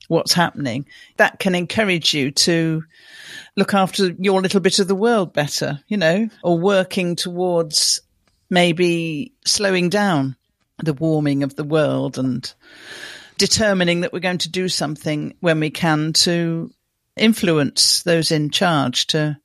what's 0.09 0.33
happening. 0.33 0.85
That 1.15 1.39
can 1.39 1.55
encourage 1.55 2.13
you 2.13 2.31
to 2.31 2.83
look 3.55 3.73
after 3.73 4.09
your 4.19 4.41
little 4.41 4.59
bit 4.59 4.79
of 4.79 4.89
the 4.89 4.95
world 4.95 5.31
better, 5.31 5.79
you 5.87 5.95
know, 5.95 6.29
or 6.43 6.59
working 6.59 7.15
towards 7.15 8.01
maybe 8.49 9.33
slowing 9.45 9.89
down 9.89 10.35
the 10.83 10.93
warming 10.93 11.43
of 11.43 11.55
the 11.55 11.63
world 11.63 12.17
and 12.17 12.53
determining 13.37 14.01
that 14.01 14.11
we're 14.11 14.19
going 14.19 14.39
to 14.39 14.49
do 14.49 14.67
something 14.67 15.35
when 15.39 15.59
we 15.59 15.69
can 15.69 16.11
to 16.13 16.71
influence 17.15 18.03
those 18.03 18.31
in 18.31 18.49
charge 18.49 19.07
to 19.07 19.37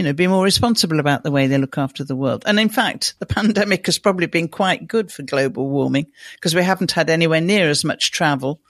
you 0.00 0.04
know, 0.04 0.14
be 0.14 0.26
more 0.26 0.44
responsible 0.44 0.98
about 0.98 1.24
the 1.24 1.30
way 1.30 1.46
they 1.46 1.58
look 1.58 1.76
after 1.76 2.04
the 2.04 2.16
world. 2.16 2.42
And 2.46 2.58
in 2.58 2.70
fact, 2.70 3.16
the 3.18 3.26
pandemic 3.36 3.84
has 3.84 3.98
probably 3.98 4.28
been 4.28 4.48
quite 4.48 4.88
good 4.88 5.12
for 5.12 5.22
global 5.22 5.68
warming 5.68 6.06
because 6.36 6.54
we 6.54 6.62
haven't 6.62 6.92
had 6.92 7.10
anywhere 7.10 7.42
near 7.42 7.68
as 7.68 7.84
much 7.84 8.10
travel. 8.10 8.62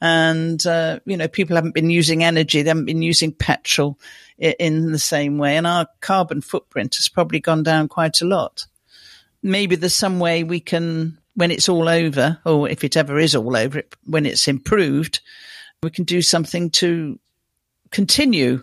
And, 0.00 0.64
uh, 0.66 1.00
you 1.04 1.16
know, 1.16 1.28
people 1.28 1.56
haven't 1.56 1.74
been 1.74 1.90
using 1.90 2.24
energy. 2.24 2.62
They 2.62 2.70
haven't 2.70 2.86
been 2.86 3.02
using 3.02 3.32
petrol 3.32 3.98
in, 4.38 4.54
in 4.58 4.92
the 4.92 4.98
same 4.98 5.38
way. 5.38 5.56
And 5.56 5.66
our 5.66 5.86
carbon 6.00 6.40
footprint 6.40 6.96
has 6.96 7.08
probably 7.08 7.40
gone 7.40 7.62
down 7.62 7.88
quite 7.88 8.20
a 8.20 8.26
lot. 8.26 8.66
Maybe 9.42 9.76
there's 9.76 9.94
some 9.94 10.18
way 10.18 10.42
we 10.42 10.60
can, 10.60 11.18
when 11.34 11.50
it's 11.50 11.68
all 11.68 11.88
over, 11.88 12.38
or 12.44 12.68
if 12.68 12.84
it 12.84 12.96
ever 12.96 13.18
is 13.18 13.34
all 13.34 13.56
over, 13.56 13.82
when 14.04 14.26
it's 14.26 14.48
improved, 14.48 15.20
we 15.82 15.90
can 15.90 16.04
do 16.04 16.22
something 16.22 16.70
to 16.70 17.18
continue 17.90 18.62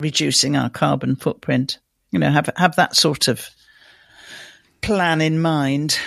reducing 0.00 0.56
our 0.56 0.70
carbon 0.70 1.16
footprint. 1.16 1.78
You 2.10 2.18
know, 2.18 2.30
have 2.30 2.50
have 2.56 2.76
that 2.76 2.96
sort 2.96 3.28
of 3.28 3.48
plan 4.80 5.20
in 5.20 5.40
mind. 5.40 5.98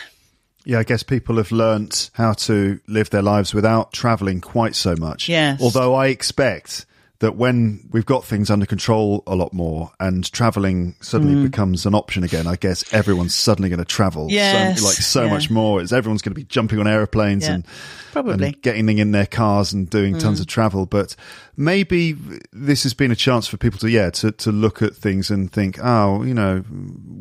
Yeah, 0.65 0.79
I 0.79 0.83
guess 0.83 1.03
people 1.03 1.37
have 1.37 1.51
learnt 1.51 2.09
how 2.13 2.33
to 2.33 2.79
live 2.87 3.09
their 3.09 3.21
lives 3.21 3.53
without 3.53 3.91
travelling 3.91 4.41
quite 4.41 4.75
so 4.75 4.95
much. 4.95 5.27
Yes. 5.27 5.61
Although 5.61 5.93
I 5.93 6.07
expect 6.07 6.85
that 7.23 7.37
when 7.37 7.79
we've 7.93 8.05
got 8.05 8.25
things 8.25 8.49
under 8.49 8.65
control 8.65 9.23
a 9.27 9.33
lot 9.33 9.53
more 9.53 9.89
and 9.97 10.29
traveling 10.33 10.93
suddenly 10.99 11.35
mm. 11.35 11.49
becomes 11.49 11.85
an 11.85 11.95
option 11.95 12.21
again, 12.21 12.47
I 12.47 12.57
guess 12.57 12.93
everyone's 12.93 13.33
suddenly 13.33 13.69
going 13.69 13.79
to 13.79 13.85
travel 13.85 14.27
yes. 14.29 14.81
so, 14.81 14.85
like 14.85 14.95
so 14.95 15.23
yeah. 15.23 15.29
much 15.29 15.49
more. 15.49 15.81
It's 15.81 15.93
everyone's 15.93 16.21
going 16.21 16.33
to 16.33 16.35
be 16.35 16.43
jumping 16.43 16.79
on 16.79 16.85
aeroplanes 16.85 17.45
yeah. 17.45 17.53
and 17.53 17.67
probably 18.11 18.47
and 18.47 18.61
getting 18.61 18.97
in 18.97 19.11
their 19.11 19.25
cars 19.25 19.71
and 19.71 19.89
doing 19.89 20.15
mm. 20.15 20.19
tons 20.19 20.41
of 20.41 20.47
travel. 20.47 20.85
But 20.85 21.15
maybe 21.55 22.11
this 22.51 22.83
has 22.83 22.93
been 22.93 23.09
a 23.09 23.15
chance 23.15 23.47
for 23.47 23.55
people 23.55 23.79
to, 23.79 23.89
yeah, 23.89 24.09
to, 24.09 24.33
to 24.33 24.51
look 24.51 24.81
at 24.81 24.93
things 24.93 25.31
and 25.31 25.49
think, 25.49 25.79
oh, 25.81 26.23
you 26.23 26.33
know, 26.33 26.61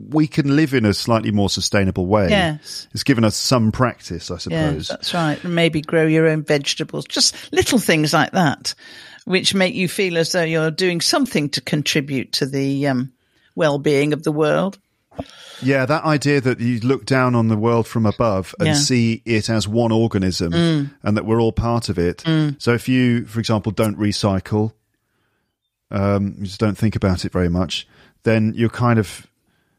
we 0.08 0.26
can 0.26 0.56
live 0.56 0.74
in 0.74 0.84
a 0.84 0.94
slightly 0.94 1.30
more 1.30 1.48
sustainable 1.48 2.06
way. 2.06 2.28
Yes. 2.28 2.88
It's 2.92 3.04
given 3.04 3.22
us 3.22 3.36
some 3.36 3.70
practice, 3.70 4.32
I 4.32 4.38
suppose. 4.38 4.88
Yeah, 4.88 4.96
that's 4.96 5.14
right. 5.14 5.44
Maybe 5.44 5.80
grow 5.80 6.08
your 6.08 6.26
own 6.26 6.42
vegetables, 6.42 7.04
just 7.04 7.52
little 7.52 7.78
things 7.78 8.12
like 8.12 8.32
that 8.32 8.74
which 9.24 9.54
make 9.54 9.74
you 9.74 9.88
feel 9.88 10.18
as 10.18 10.32
though 10.32 10.42
you're 10.42 10.70
doing 10.70 11.00
something 11.00 11.48
to 11.50 11.60
contribute 11.60 12.32
to 12.32 12.46
the 12.46 12.86
um, 12.86 13.12
well-being 13.54 14.12
of 14.12 14.22
the 14.22 14.32
world. 14.32 14.78
Yeah, 15.60 15.86
that 15.86 16.04
idea 16.04 16.40
that 16.40 16.58
you 16.58 16.80
look 16.80 17.06
down 17.06 17.34
on 17.34 17.48
the 17.48 17.56
world 17.56 17.86
from 17.86 18.04
above 18.06 18.54
and 18.58 18.68
yeah. 18.68 18.74
see 18.74 19.22
it 19.24 19.48
as 19.48 19.68
one 19.68 19.92
organism 19.92 20.52
mm. 20.52 20.94
and 21.02 21.16
that 21.16 21.24
we're 21.24 21.40
all 21.40 21.52
part 21.52 21.88
of 21.88 21.98
it. 21.98 22.18
Mm. 22.24 22.60
So 22.60 22.72
if 22.72 22.88
you, 22.88 23.26
for 23.26 23.38
example, 23.38 23.70
don't 23.70 23.96
recycle, 23.96 24.72
um, 25.90 26.34
you 26.38 26.46
just 26.46 26.58
don't 26.58 26.76
think 26.76 26.96
about 26.96 27.24
it 27.24 27.32
very 27.32 27.48
much, 27.48 27.86
then 28.24 28.54
you're 28.56 28.70
kind 28.70 28.98
of 28.98 29.26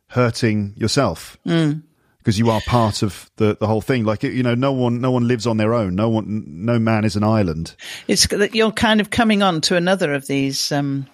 hurting 0.08 0.74
yourself. 0.78 1.38
Mm 1.46 1.84
because 2.24 2.40
you 2.40 2.50
are 2.50 2.62
part 2.62 3.04
of 3.04 3.30
the, 3.36 3.58
the 3.60 3.68
whole 3.68 3.82
thing. 3.82 4.06
Like 4.06 4.24
you 4.24 4.44
know, 4.44 4.56
no 4.56 4.72
one 4.72 5.02
no 5.02 5.12
one 5.12 5.28
lives 5.28 5.46
on 5.46 5.58
their 5.58 5.74
own. 5.74 5.96
No 5.96 6.10
one, 6.10 6.44
no 6.48 6.80
man 6.80 7.04
is 7.04 7.18
an 7.18 7.24
island. 7.24 7.76
It's 8.08 8.28
that 8.28 8.56
you're 8.56 8.72
kind 8.72 9.02
of 9.02 9.10
coming 9.10 9.44
on 9.44 9.60
to 9.62 9.76
another 9.76 10.14
of 10.14 10.28
these 10.28 10.72
um, 10.72 11.06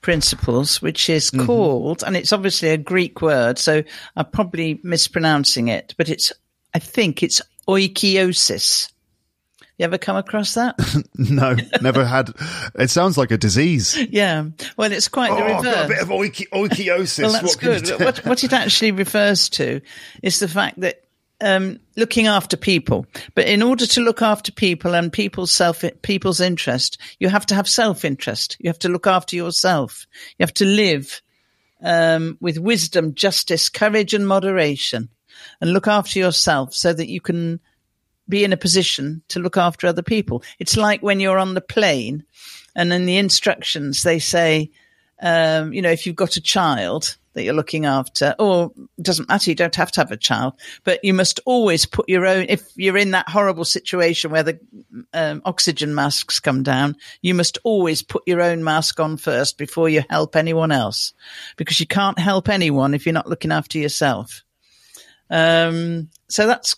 principles, 0.00 0.82
which 0.82 1.08
is 1.08 1.30
mm-hmm. 1.30 1.46
called, 1.46 2.02
and 2.04 2.16
it's 2.16 2.32
obviously 2.32 2.70
a 2.70 2.76
Greek 2.76 3.22
word, 3.22 3.58
so 3.58 3.84
I'm 4.16 4.26
probably 4.26 4.80
mispronouncing 4.82 5.68
it, 5.68 5.94
but 5.96 6.08
it's 6.08 6.32
I 6.74 6.80
think 6.80 7.22
it's 7.22 7.40
oikeiosis. 7.68 8.90
You 9.78 9.84
ever 9.84 9.98
come 9.98 10.16
across 10.16 10.54
that? 10.54 10.74
no, 11.14 11.54
never 11.82 12.04
had. 12.04 12.32
It 12.76 12.88
sounds 12.88 13.18
like 13.18 13.30
a 13.30 13.36
disease. 13.36 13.96
Yeah. 13.96 14.46
Well, 14.78 14.90
it's 14.90 15.08
quite 15.08 15.30
oh, 15.30 15.36
the 15.36 15.42
reverse. 15.42 15.66
I've 15.66 15.74
got 15.74 15.84
a 15.84 15.88
bit 15.88 16.02
of 16.02 16.08
oikeiosis. 16.08 17.22
well, 17.22 17.32
that's 17.32 17.56
what 17.56 17.60
good. 17.60 17.88
What, 18.00 18.24
what, 18.24 18.44
it 18.44 18.54
actually 18.54 18.92
refers 18.92 19.50
to 19.50 19.82
is 20.22 20.38
the 20.38 20.48
fact 20.48 20.80
that 20.80 21.02
um, 21.40 21.80
looking 21.96 22.26
after 22.26 22.56
people. 22.56 23.06
But 23.34 23.46
in 23.46 23.62
order 23.62 23.86
to 23.86 24.00
look 24.00 24.22
after 24.22 24.50
people 24.50 24.94
and 24.94 25.12
people's 25.12 25.52
self, 25.52 25.84
people's 26.02 26.40
interest, 26.40 26.98
you 27.18 27.28
have 27.28 27.46
to 27.46 27.54
have 27.54 27.68
self 27.68 28.04
interest. 28.04 28.56
You 28.58 28.70
have 28.70 28.78
to 28.80 28.88
look 28.88 29.06
after 29.06 29.36
yourself. 29.36 30.06
You 30.38 30.44
have 30.44 30.54
to 30.54 30.64
live 30.64 31.20
um, 31.82 32.38
with 32.40 32.58
wisdom, 32.58 33.14
justice, 33.14 33.68
courage, 33.68 34.14
and 34.14 34.26
moderation, 34.26 35.10
and 35.60 35.72
look 35.72 35.86
after 35.86 36.18
yourself 36.18 36.72
so 36.72 36.92
that 36.92 37.08
you 37.08 37.20
can 37.20 37.60
be 38.28 38.44
in 38.44 38.52
a 38.52 38.56
position 38.56 39.22
to 39.28 39.40
look 39.40 39.56
after 39.56 39.86
other 39.86 40.02
people. 40.02 40.42
It's 40.58 40.76
like 40.76 41.02
when 41.02 41.20
you're 41.20 41.38
on 41.38 41.54
the 41.54 41.60
plane 41.60 42.24
and 42.74 42.92
in 42.92 43.06
the 43.06 43.18
instructions 43.18 44.02
they 44.02 44.18
say, 44.18 44.70
um, 45.22 45.72
you 45.72 45.82
know, 45.82 45.90
if 45.90 46.06
you've 46.06 46.16
got 46.16 46.36
a 46.36 46.40
child 46.42 47.16
that 47.36 47.42
you're 47.44 47.54
looking 47.54 47.84
after, 47.84 48.34
or 48.38 48.72
it 48.96 49.02
doesn't 49.02 49.28
matter, 49.28 49.50
you 49.50 49.54
don't 49.54 49.74
have 49.74 49.92
to 49.92 50.00
have 50.00 50.10
a 50.10 50.16
child, 50.16 50.54
but 50.84 51.04
you 51.04 51.12
must 51.12 51.38
always 51.44 51.84
put 51.84 52.08
your 52.08 52.26
own, 52.26 52.46
if 52.48 52.66
you're 52.76 52.96
in 52.96 53.10
that 53.10 53.28
horrible 53.28 53.64
situation 53.64 54.30
where 54.30 54.42
the 54.42 54.58
um, 55.12 55.42
oxygen 55.44 55.94
masks 55.94 56.40
come 56.40 56.62
down, 56.62 56.96
you 57.20 57.34
must 57.34 57.58
always 57.62 58.02
put 58.02 58.22
your 58.26 58.40
own 58.40 58.64
mask 58.64 58.98
on 59.00 59.18
first 59.18 59.58
before 59.58 59.88
you 59.88 60.02
help 60.08 60.34
anyone 60.34 60.72
else 60.72 61.12
because 61.56 61.78
you 61.78 61.86
can't 61.86 62.18
help 62.18 62.48
anyone 62.48 62.94
if 62.94 63.04
you're 63.04 63.12
not 63.12 63.28
looking 63.28 63.52
after 63.52 63.78
yourself. 63.78 64.42
Um, 65.28 66.08
so 66.28 66.46
that's 66.46 66.76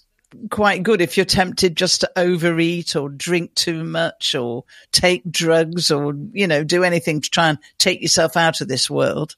quite 0.51 0.83
good 0.83 1.01
if 1.01 1.16
you're 1.16 1.26
tempted 1.26 1.76
just 1.76 2.03
to 2.03 2.11
overeat 2.16 2.97
or 2.97 3.09
drink 3.09 3.55
too 3.55 3.85
much 3.85 4.35
or 4.35 4.64
take 4.93 5.29
drugs 5.31 5.91
or, 5.91 6.14
you 6.33 6.47
know, 6.47 6.64
do 6.64 6.85
anything 6.85 7.20
to 7.20 7.31
try 7.31 7.49
and 7.49 7.59
take 7.79 8.03
yourself 8.03 8.37
out 8.37 8.61
of 8.61 8.68
this 8.68 8.91
world 8.91 9.37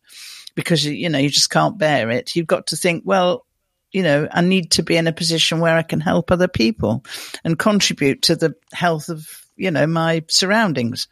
because, 0.54 0.84
you 0.84 1.08
know, 1.08 1.18
you 1.18 1.30
just 1.30 1.50
can't 1.50 1.78
bear 1.78 2.10
it. 2.10 2.34
You've 2.34 2.46
got 2.46 2.68
to 2.68 2.76
think, 2.76 3.02
well, 3.06 3.46
you 3.92 4.02
know, 4.02 4.28
I 4.30 4.40
need 4.40 4.72
to 4.72 4.82
be 4.82 4.96
in 4.96 5.06
a 5.06 5.12
position 5.12 5.60
where 5.60 5.76
I 5.76 5.82
can 5.82 6.00
help 6.00 6.30
other 6.30 6.48
people 6.48 7.04
and 7.44 7.58
contribute 7.58 8.22
to 8.22 8.36
the 8.36 8.54
health 8.72 9.08
of, 9.08 9.46
you 9.56 9.70
know, 9.70 9.86
my 9.86 10.24
surroundings. 10.28 11.08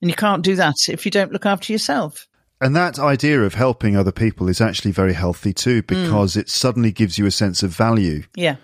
And 0.00 0.10
you 0.10 0.16
can't 0.16 0.42
do 0.42 0.56
that 0.56 0.88
if 0.88 1.04
you 1.04 1.10
don't 1.10 1.32
look 1.32 1.46
after 1.46 1.72
yourself. 1.72 2.26
And 2.60 2.76
that 2.76 2.98
idea 2.98 3.42
of 3.42 3.54
helping 3.54 3.96
other 3.96 4.12
people 4.12 4.48
is 4.48 4.60
actually 4.60 4.90
very 4.92 5.14
healthy 5.14 5.52
too, 5.52 5.82
because 5.82 6.34
mm. 6.34 6.40
it 6.40 6.48
suddenly 6.48 6.92
gives 6.92 7.16
you 7.16 7.26
a 7.26 7.30
sense 7.30 7.62
of 7.62 7.70
value. 7.70 8.22
Yeah 8.34 8.56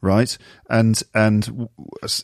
right? 0.00 0.36
And 0.68 1.02
and 1.14 1.68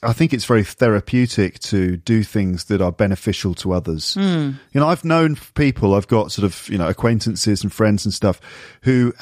I 0.03 0.13
think 0.13 0.33
it's 0.33 0.45
very 0.45 0.65
therapeutic 0.65 1.59
to 1.61 1.97
do 1.97 2.23
things 2.23 2.65
that 2.65 2.81
are 2.81 2.93
beneficial 2.93 3.55
to 3.57 3.73
others. 3.73 4.15
Mm. 4.15 4.59
You 4.73 4.81
know, 4.81 4.89
I've 4.89 5.05
known 5.05 5.37
people, 5.55 5.95
I've 5.95 6.09
got 6.09 6.33
sort 6.33 6.45
of 6.45 6.69
you 6.69 6.79
know 6.79 6.89
acquaintances 6.89 7.63
and 7.63 7.73
friends 7.73 8.05
and 8.05 8.15
stuff 8.15 8.41
who, 8.83 9.13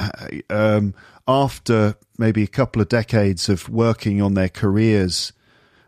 um, 0.51 0.95
after 1.27 1.97
maybe 2.19 2.43
a 2.43 2.49
couple 2.49 2.81
of 2.81 2.89
decades 2.89 3.49
of 3.49 3.69
working 3.69 4.23
on 4.23 4.35
their 4.35 4.49
careers 4.49 5.33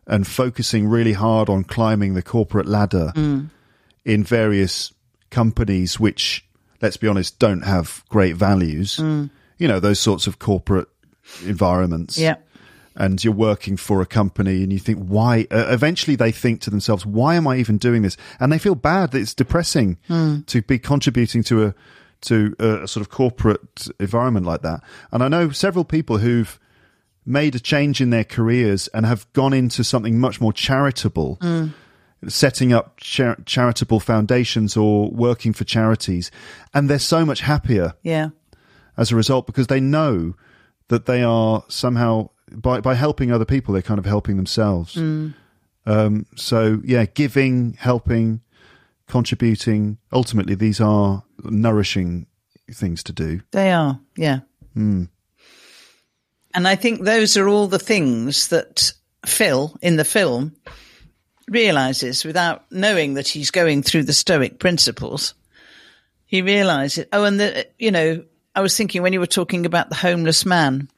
and 0.07 0.27
focusing 0.27 0.89
really 0.89 1.13
hard 1.13 1.49
on 1.49 1.65
climbing 1.65 2.15
the 2.15 2.23
corporate 2.23 2.67
ladder 2.67 3.13
mm. 3.15 3.49
in 4.05 4.25
various 4.25 4.93
companies, 5.31 6.01
which 6.01 6.45
let's 6.83 6.97
be 6.97 7.09
honest, 7.09 7.39
don't 7.39 7.63
have 7.63 8.05
great 8.09 8.37
values. 8.37 8.97
Mm. 8.97 9.31
You 9.59 9.69
know, 9.69 9.81
those 9.81 9.99
sorts 10.01 10.27
of 10.27 10.39
corporate 10.39 10.89
environments. 11.45 12.19
Yeah 12.19 12.37
and 12.97 13.23
you're 13.23 13.33
working 13.33 13.77
for 13.77 14.01
a 14.01 14.07
company 14.07 14.63
and 14.63 14.73
you 14.73 14.79
think 14.79 14.99
why 14.99 15.47
uh, 15.51 15.67
eventually 15.69 16.17
they 16.17 16.33
think 16.33 16.61
to 16.61 16.71
themselves 16.71 17.05
why 17.05 17.35
am 17.35 17.47
i 17.47 17.57
even 17.57 17.79
doing 17.79 18.03
this 18.03 18.17
and 18.41 18.53
they 18.53 18.59
feel 18.59 18.75
bad 18.75 19.11
that 19.11 19.21
it's 19.21 19.35
depressing 19.35 19.99
mm. 20.09 20.45
to 20.47 20.63
be 20.63 20.79
contributing 20.79 21.43
to 21.43 21.67
a 21.67 21.75
to 22.23 22.57
a, 22.59 22.83
a, 22.83 22.89
sort 22.89 23.03
of 23.03 23.11
corporate 23.11 23.89
environment 24.01 24.47
like 24.47 24.63
that 24.63 24.83
and 25.13 25.23
i 25.23 25.29
know 25.29 25.51
several 25.51 25.85
people 25.85 26.19
who've 26.19 26.59
made 27.25 27.55
a 27.55 27.61
change 27.61 28.01
in 28.01 28.11
their 28.11 28.25
careers 28.25 28.89
and 28.89 29.05
have 29.05 29.31
gone 29.33 29.53
into 29.53 29.83
something 29.85 30.19
much 30.19 30.41
more 30.41 30.53
charitable 30.53 31.37
mm. 31.41 31.73
setting 32.29 32.73
up 32.73 32.97
char- 32.97 33.37
charitable 33.45 34.01
foundations 34.01 34.77
or 34.77 35.11
working 35.11 35.53
for 35.53 35.65
charities 35.65 36.31
and 36.73 36.89
they're 36.89 36.99
so 36.99 37.25
much 37.25 37.41
happier 37.41 37.95
yeah 38.03 38.29
as 38.97 39.13
a 39.13 39.17
result 39.17 39.47
because 39.47 39.67
they 39.67 39.81
know 39.81 40.35
that 40.89 41.07
they 41.07 41.23
are 41.23 41.65
somehow 41.69 42.31
by 42.53 42.81
by 42.81 42.95
helping 42.95 43.33
other 43.33 43.45
people, 43.45 43.73
they're 43.73 43.83
kind 43.83 43.99
of 43.99 44.07
helping 44.07 44.37
themselves. 44.37 44.95
Mm. 44.95 45.35
Um, 45.87 46.27
so 46.35 46.81
yeah, 46.85 47.07
giving, 47.07 47.75
helping, 47.75 48.41
contributing. 49.07 49.99
Ultimately, 50.13 50.55
these 50.55 50.81
are 50.81 51.25
nourishing 51.45 52.27
things 52.71 53.03
to 53.05 53.13
do. 53.13 53.41
They 53.53 53.73
are, 53.73 54.01
yeah. 54.17 54.41
Mm. 54.77 55.09
And 56.55 56.67
I 56.67 56.75
think 56.75 57.03
those 57.03 57.37
are 57.37 57.49
all 57.49 57.69
the 57.69 57.79
things 57.79 58.49
that 58.49 58.93
Phil 59.25 59.77
in 59.83 59.97
the 59.97 60.05
film 60.05 60.57
realizes 61.49 62.25
without 62.25 62.65
knowing 62.73 63.15
that 63.15 63.29
he's 63.29 63.51
going 63.51 63.83
through 63.83 64.05
the 64.05 64.13
Stoic 64.13 64.59
principles. 64.59 65.35
He 66.25 66.43
realizes, 66.43 67.07
oh, 67.13 67.25
and 67.25 67.39
the, 67.39 67.69
you 67.79 67.93
know, 67.93 68.25
I 68.55 68.61
was 68.61 68.77
thinking 68.77 69.03
when 69.03 69.13
you 69.13 69.21
were 69.21 69.27
talking 69.27 69.67
about 69.67 69.91
the 69.91 69.95
homeless 69.95 70.45
man 70.45 70.89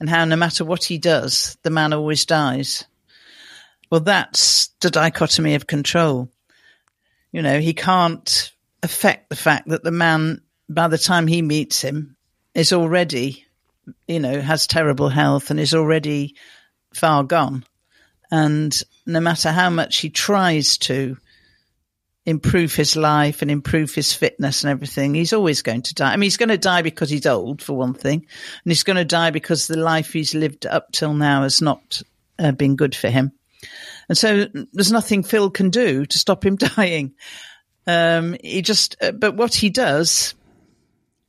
and 0.00 0.08
how 0.08 0.24
no 0.24 0.36
matter 0.36 0.64
what 0.64 0.84
he 0.84 0.98
does, 0.98 1.56
the 1.62 1.70
man 1.70 1.92
always 1.92 2.26
dies. 2.26 2.84
Well, 3.90 4.00
that's 4.00 4.68
the 4.80 4.90
dichotomy 4.90 5.54
of 5.54 5.66
control. 5.66 6.28
You 7.32 7.42
know, 7.42 7.58
he 7.60 7.74
can't 7.74 8.52
affect 8.82 9.28
the 9.28 9.36
fact 9.36 9.68
that 9.68 9.82
the 9.82 9.90
man, 9.90 10.42
by 10.68 10.88
the 10.88 10.98
time 10.98 11.26
he 11.26 11.42
meets 11.42 11.80
him, 11.80 12.16
is 12.54 12.72
already, 12.72 13.44
you 14.06 14.20
know, 14.20 14.40
has 14.40 14.66
terrible 14.66 15.08
health 15.08 15.50
and 15.50 15.58
is 15.58 15.74
already 15.74 16.34
far 16.92 17.22
gone. 17.24 17.64
And 18.30 18.78
no 19.06 19.20
matter 19.20 19.50
how 19.50 19.70
much 19.70 19.98
he 19.98 20.10
tries 20.10 20.76
to 20.78 21.16
improve 22.28 22.74
his 22.74 22.94
life 22.94 23.40
and 23.40 23.50
improve 23.50 23.94
his 23.94 24.12
fitness 24.12 24.62
and 24.62 24.70
everything, 24.70 25.14
he's 25.14 25.32
always 25.32 25.62
going 25.62 25.80
to 25.80 25.94
die. 25.94 26.12
I 26.12 26.16
mean, 26.16 26.26
he's 26.26 26.36
going 26.36 26.50
to 26.50 26.58
die 26.58 26.82
because 26.82 27.08
he's 27.08 27.24
old, 27.24 27.62
for 27.62 27.72
one 27.72 27.94
thing, 27.94 28.18
and 28.64 28.70
he's 28.70 28.82
going 28.82 28.98
to 28.98 29.04
die 29.06 29.30
because 29.30 29.66
the 29.66 29.78
life 29.78 30.12
he's 30.12 30.34
lived 30.34 30.66
up 30.66 30.92
till 30.92 31.14
now 31.14 31.42
has 31.44 31.62
not 31.62 32.02
uh, 32.38 32.52
been 32.52 32.76
good 32.76 32.94
for 32.94 33.08
him. 33.08 33.32
And 34.10 34.18
so 34.18 34.44
there's 34.74 34.92
nothing 34.92 35.22
Phil 35.22 35.48
can 35.48 35.70
do 35.70 36.04
to 36.04 36.18
stop 36.18 36.44
him 36.44 36.56
dying. 36.76 37.14
Um, 37.86 38.36
he 38.44 38.60
just, 38.60 38.96
uh, 39.00 39.12
but 39.12 39.34
what 39.34 39.54
he 39.54 39.70
does 39.70 40.34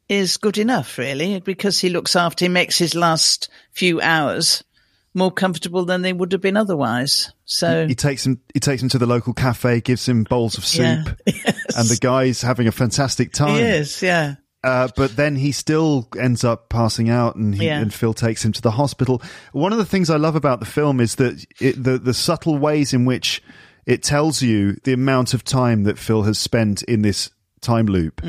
is 0.10 0.36
good 0.36 0.58
enough, 0.58 0.98
really, 0.98 1.40
because 1.40 1.80
he 1.80 1.90
looks 1.90 2.18
after, 2.18 2.44
he 2.44 2.50
makes 2.50 2.78
his 2.78 2.94
last 2.94 3.50
few 3.72 4.02
hours 4.02 4.66
more 5.14 5.32
comfortable 5.32 5.86
than 5.86 6.02
they 6.02 6.14
would 6.14 6.32
have 6.32 6.42
been 6.42 6.58
otherwise. 6.58 7.32
So 7.46 7.88
he, 7.88 7.96
takes 7.96 8.26
him. 8.26 8.42
He 8.54 8.60
takes 8.60 8.82
him 8.82 8.90
to 8.90 8.98
the 8.98 9.06
local 9.08 9.34
cafe, 9.34 9.82
gives 9.82 10.08
him 10.08 10.24
bowls 10.24 10.58
of 10.58 10.66
soup, 10.66 10.82
Yeah. 10.84 11.14
Yes. 11.46 11.78
and 11.78 11.88
the 11.90 11.98
guy's 12.00 12.42
having 12.42 12.68
a 12.68 12.72
fantastic 12.72 13.32
time. 13.34 13.56
he 13.56 13.62
is, 13.62 14.02
yeah. 14.02 14.36
Uh, 14.64 14.90
but 14.98 15.16
then 15.16 15.36
he 15.38 15.52
still 15.54 16.08
ends 16.20 16.44
up 16.44 16.68
passing 16.70 17.10
out, 17.10 17.36
and, 17.38 17.56
he, 17.56 17.66
Yeah. 17.66 17.80
and 17.80 17.94
Phil 17.94 18.14
takes 18.14 18.44
him 18.44 18.52
to 18.52 18.62
the 18.62 18.72
hospital. 18.72 19.22
One 19.54 19.72
of 19.72 19.78
the 19.78 19.86
things 19.86 20.10
I 20.10 20.18
love 20.18 20.36
about 20.36 20.60
the 20.60 20.66
film 20.66 21.00
is 21.00 21.16
that 21.16 21.44
it, 21.62 21.82
the 21.82 21.98
the 21.98 22.14
subtle 22.14 22.58
ways 22.58 22.94
in 22.94 23.06
which 23.06 23.42
it 23.86 24.04
tells 24.04 24.42
you 24.42 24.74
the 24.84 24.92
amount 24.94 25.34
of 25.34 25.44
time 25.46 25.84
that 25.84 25.98
Phil 25.98 26.24
has 26.24 26.38
spent 26.38 26.84
in 26.84 27.02
this 27.04 27.32
time 27.62 27.86
loop, 27.86 28.22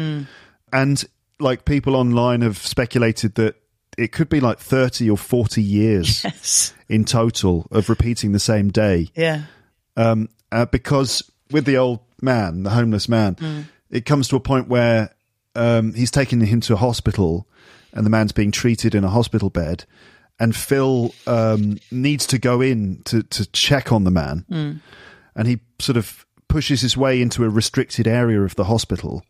and 0.72 1.04
like 1.40 1.64
people 1.64 1.96
online 1.96 2.42
have 2.42 2.58
speculated 2.58 3.34
that 3.34 3.56
it 3.98 4.12
could 4.12 4.28
be 4.28 4.40
like 4.40 4.58
thirty 4.58 5.08
or 5.10 5.16
forty 5.18 5.62
years 5.62 6.24
Yes. 6.24 6.74
in 6.88 7.04
total 7.04 7.66
of 7.70 7.88
repeating 7.88 8.32
the 8.32 8.38
same 8.40 8.70
day. 8.70 9.08
Yeah. 9.14 9.42
um, 9.96 10.28
uh, 10.52 10.66
because 10.66 11.22
with 11.50 11.64
the 11.64 11.76
old 11.76 12.00
man, 12.22 12.62
the 12.64 12.70
homeless 12.70 13.08
man, 13.08 13.66
it 13.90 14.04
comes 14.04 14.28
to 14.28 14.36
a 14.36 14.40
point 14.40 14.68
where 14.68 15.10
um, 15.54 15.94
he's 15.94 16.10
taken 16.10 16.40
him 16.40 16.60
to 16.62 16.74
a 16.74 16.76
hospital, 16.76 17.46
and 17.92 18.04
the 18.06 18.10
man's 18.10 18.32
being 18.32 18.50
treated 18.52 18.94
in 18.94 19.04
a 19.04 19.08
hospital 19.10 19.50
bed, 19.50 19.84
and 20.38 20.54
Phil 20.56 21.12
um, 21.26 21.78
needs 21.90 22.26
to 22.28 22.38
go 22.38 22.60
in 22.60 23.02
to 23.06 23.22
to 23.24 23.46
check 23.52 23.92
on 23.92 24.04
the 24.04 24.10
man, 24.10 24.44
and 25.36 25.46
he 25.48 25.60
sort 25.80 25.96
of 25.96 26.24
pushes 26.48 26.80
his 26.80 26.96
way 26.96 27.20
into 27.22 27.44
a 27.44 27.48
restricted 27.48 28.06
area 28.08 28.40
of 28.42 28.54
the 28.56 28.64
hospital, 28.64 29.22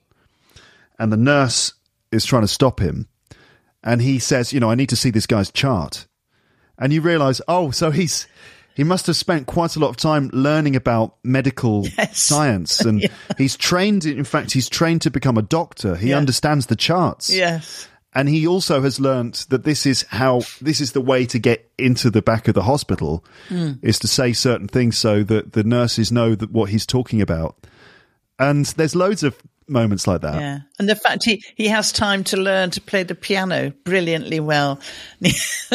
and 0.98 1.12
the 1.12 1.16
nurse 1.16 1.74
is 2.12 2.24
trying 2.24 2.42
to 2.42 2.48
stop 2.48 2.80
him, 2.80 3.08
and 3.82 4.00
he 4.02 4.18
says, 4.18 4.52
"You 4.52 4.60
know, 4.60 4.70
I 4.70 4.74
need 4.74 4.88
to 4.90 4.96
see 4.96 5.10
this 5.10 5.26
guy's 5.26 5.50
chart." 5.50 6.06
and 6.82 6.94
you 6.94 7.02
realize, 7.02 7.42
oh, 7.46 7.70
so 7.70 7.90
he's 7.90 8.26
he 8.74 8.84
must 8.84 9.06
have 9.06 9.16
spent 9.16 9.46
quite 9.46 9.76
a 9.76 9.78
lot 9.78 9.90
of 9.90 9.98
time 9.98 10.30
learning 10.32 10.74
about 10.76 11.16
medical 11.22 11.86
Yes. 11.98 12.18
science, 12.18 12.80
and 12.80 13.06
he's 13.38 13.54
trained. 13.56 14.06
In 14.06 14.24
fact, 14.24 14.52
he's 14.52 14.68
trained 14.68 15.02
to 15.02 15.10
become 15.10 15.36
a 15.36 15.42
doctor. 15.42 15.94
He 15.96 16.08
Yeah. 16.10 16.16
understands 16.16 16.66
the 16.66 16.76
charts, 16.76 17.28
Yes. 17.28 17.86
and 18.14 18.30
he 18.30 18.46
also 18.46 18.80
has 18.80 18.98
learnt 18.98 19.44
that 19.50 19.64
this 19.64 19.84
is 19.84 20.06
how 20.08 20.40
this 20.62 20.80
is 20.80 20.92
the 20.92 21.02
way 21.02 21.26
to 21.26 21.38
get 21.38 21.70
into 21.76 22.08
the 22.10 22.22
back 22.22 22.48
of 22.48 22.54
the 22.54 22.62
hospital 22.62 23.22
hmm. 23.50 23.72
is 23.82 23.98
to 23.98 24.08
say 24.08 24.32
certain 24.32 24.68
things 24.68 24.96
so 24.96 25.22
that 25.24 25.52
the 25.52 25.64
nurses 25.64 26.10
know 26.10 26.34
that 26.34 26.50
what 26.50 26.70
he's 26.70 26.86
talking 26.86 27.20
about. 27.20 27.56
And 28.38 28.64
there's 28.64 28.96
loads 28.96 29.22
of 29.22 29.36
moments 29.70 30.06
like 30.06 30.20
that. 30.22 30.40
Yeah. 30.40 30.58
And 30.78 30.88
the 30.88 30.96
fact 30.96 31.24
he, 31.24 31.42
he 31.54 31.68
has 31.68 31.92
time 31.92 32.24
to 32.24 32.36
learn 32.36 32.70
to 32.72 32.80
play 32.80 33.02
the 33.04 33.14
piano 33.14 33.72
brilliantly 33.84 34.40
well. 34.40 34.80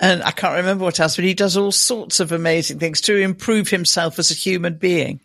and 0.00 0.22
I 0.22 0.30
can't 0.30 0.56
remember 0.56 0.84
what 0.84 1.00
else, 1.00 1.16
but 1.16 1.24
he 1.24 1.34
does 1.34 1.56
all 1.56 1.72
sorts 1.72 2.20
of 2.20 2.32
amazing 2.32 2.78
things 2.78 3.00
to 3.02 3.16
improve 3.16 3.68
himself 3.68 4.18
as 4.18 4.30
a 4.30 4.34
human 4.34 4.74
being. 4.74 5.20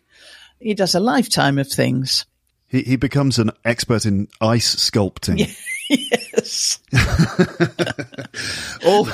He 0.58 0.74
does 0.74 0.94
a 0.94 1.00
lifetime 1.00 1.58
of 1.58 1.68
things. 1.68 2.24
He, 2.68 2.82
he 2.82 2.96
becomes 2.96 3.38
an 3.38 3.50
expert 3.64 4.06
in 4.06 4.28
ice 4.40 4.74
sculpting. 4.74 5.54
Yes. 5.88 6.80
all 8.84 9.08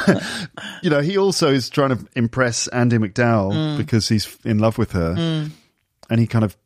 you 0.82 0.88
know 0.88 1.00
he 1.03 1.18
also 1.18 1.53
is 1.53 1.68
trying 1.68 1.90
to 1.90 2.07
impress 2.16 2.66
Andie 2.68 2.96
MacDowell 2.96 3.53
Mm. 3.53 3.76
because 3.76 4.09
he's 4.09 4.38
in 4.44 4.59
love 4.59 4.78
with 4.78 4.92
her 4.92 5.50
and 6.09 6.18
he 6.20 6.26
kind 6.26 6.46
of 6.46 6.57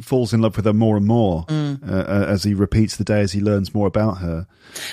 falls 0.00 0.32
in 0.32 0.40
love 0.40 0.56
with 0.56 0.64
her 0.64 0.72
more 0.72 0.96
and 0.96 1.06
more 1.06 1.44
Mm. 1.46 1.88
uh, 1.88 1.92
uh, 1.94 2.24
as 2.28 2.42
he 2.44 2.54
repeats 2.54 2.96
the 2.96 3.04
day 3.04 3.20
as 3.20 3.32
he 3.32 3.40
learns 3.40 3.74
more 3.74 3.86
about 3.86 4.18
her 4.18 4.46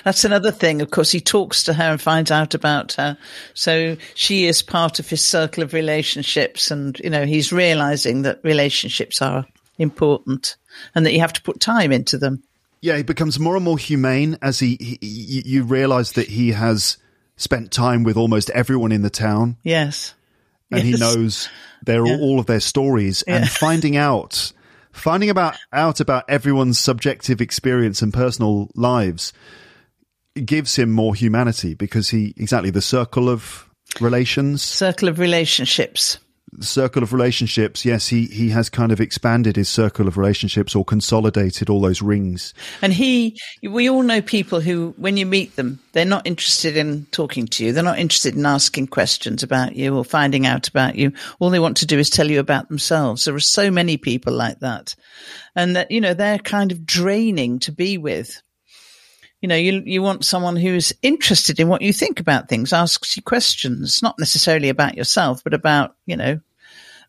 That's 0.04 0.24
another 0.26 0.52
thing. 0.52 0.82
Of 0.82 0.90
course, 0.92 1.12
he 1.12 1.20
talks 1.22 1.64
to 1.66 1.74
her 1.74 1.92
and 1.92 2.02
finds 2.02 2.32
out 2.32 2.54
about 2.56 2.94
her. 2.94 3.18
So 3.54 3.96
she 4.16 4.46
is 4.48 4.62
part 4.64 5.00
of 5.00 5.08
his 5.10 5.24
circle 5.24 5.62
of 5.64 5.72
relationships. 5.74 6.72
And, 6.72 7.00
you 7.04 7.10
know, 7.12 7.26
he's 7.28 7.52
realizing 7.54 8.24
that 8.24 8.40
relationships 8.44 9.22
are 9.22 9.46
important 9.78 10.56
and 10.96 11.06
that 11.06 11.14
you 11.14 11.20
have 11.20 11.34
to 11.34 11.42
put 11.44 11.60
time 11.60 11.92
into 11.92 12.18
them. 12.18 12.42
yeah 12.82 12.98
he 12.98 13.04
becomes 13.04 13.40
more 13.40 13.56
and 13.56 13.66
more 13.66 13.78
humane 13.78 14.38
as 14.42 14.60
he, 14.60 14.78
he, 14.80 14.98
he 15.02 15.44
you 15.46 15.64
realize 15.64 16.14
that 16.14 16.28
he 16.28 16.52
has 16.54 16.98
spent 17.36 17.72
time 17.72 18.04
with 18.04 18.18
almost 18.18 18.50
everyone 18.52 18.92
in 18.92 19.02
the 19.04 19.10
town 19.12 19.58
Yes. 19.64 20.14
and 20.72 20.82
he 20.84 20.92
Yes. 20.92 21.00
knows 21.00 21.50
their 21.86 22.04
all 22.04 22.40
of 22.40 22.46
their 22.48 22.60
stories 22.60 23.22
and 23.28 23.48
finding 23.50 23.96
out 23.96 24.52
finding 24.98 25.30
about 25.30 25.56
out 25.72 26.00
about 26.00 26.26
everyone's 26.28 26.80
subjective 26.80 27.42
experience 27.42 28.02
and 28.02 28.14
personal 28.14 28.70
lives 28.76 29.34
gives 30.46 30.76
him 30.76 30.92
more 30.92 31.16
humanity 31.16 31.74
because 31.74 32.10
he 32.10 32.34
exactly 32.38 32.70
the 32.70 32.82
circle 32.82 33.30
of 33.30 33.70
relations 34.02 34.62
Circle 34.62 35.08
of 35.08 35.20
relationships. 35.20 36.20
Circle 36.60 37.04
of 37.04 37.14
relationships 37.14 37.86
yes 37.86 38.08
he 38.08 38.26
he 38.26 38.50
has 38.50 38.70
kind 38.70 38.92
of 38.92 39.00
expanded 39.00 39.56
his 39.56 39.70
circle 39.70 40.08
of 40.08 40.18
relationships 40.18 40.76
or 40.76 40.84
consolidated 40.84 41.70
all 41.70 41.82
those 41.82 42.02
rings 42.02 42.54
And 42.82 42.94
he, 42.94 43.40
we 43.64 43.90
all 43.90 44.04
know 44.04 44.22
people 44.22 44.62
who, 44.62 44.94
when 44.98 45.18
you 45.18 45.26
meet 45.26 45.56
them, 45.56 45.80
they're 45.94 46.06
not 46.06 46.28
interested 46.28 46.78
in 46.78 47.06
talking 47.12 47.48
to 47.48 47.66
you. 47.66 47.74
They're 47.74 47.84
not 47.84 48.00
interested 48.00 48.36
in 48.36 48.46
asking 48.46 48.88
questions 48.88 49.44
about 49.44 49.76
you 49.76 49.96
or 49.96 50.04
finding 50.04 50.46
out 50.46 50.68
about 50.68 50.96
you. 50.96 51.14
All 51.40 51.50
they 51.50 51.60
want 51.60 51.78
to 51.78 51.86
do 51.86 52.00
is 52.00 52.10
tell 52.10 52.30
you 52.30 52.40
about 52.40 52.70
themselves. 52.70 53.26
There 53.26 53.36
are 53.36 53.40
so 53.40 53.72
many 53.72 53.98
people 53.98 54.34
like 54.34 54.60
that. 54.60 54.96
And 55.56 55.76
that, 55.76 55.92
you 55.92 56.02
know, 56.02 56.14
they're 56.14 56.40
kind 56.40 56.72
of 56.72 56.86
draining 56.86 57.60
to 57.60 57.72
be 57.72 57.98
with. 57.98 58.42
You 59.42 59.50
know, 59.50 59.56
you, 59.56 59.84
you 59.86 60.02
want 60.02 60.26
someone 60.26 60.56
who's 60.56 60.94
interested 61.04 61.60
in 61.60 61.68
what 61.68 61.82
you 61.82 61.94
think 61.94 62.20
about 62.20 62.50
things, 62.50 62.74
asks 62.74 63.16
you 63.16 63.24
questions, 63.24 64.02
not 64.02 64.18
necessarily 64.18 64.70
about 64.70 64.98
yourself, 64.98 65.44
but 65.44 65.54
about, 65.54 65.96
you 66.06 66.18
know, 66.18 66.40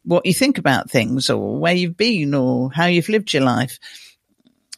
what 0.04 0.26
you 0.26 0.34
think 0.34 0.58
about 0.58 0.90
things 0.90 1.28
or 1.30 1.58
where 1.58 1.74
you've 1.74 1.96
been 1.96 2.34
or 2.34 2.72
how 2.72 2.86
you've 2.86 3.08
lived 3.08 3.32
your 3.32 3.42
life 3.42 3.78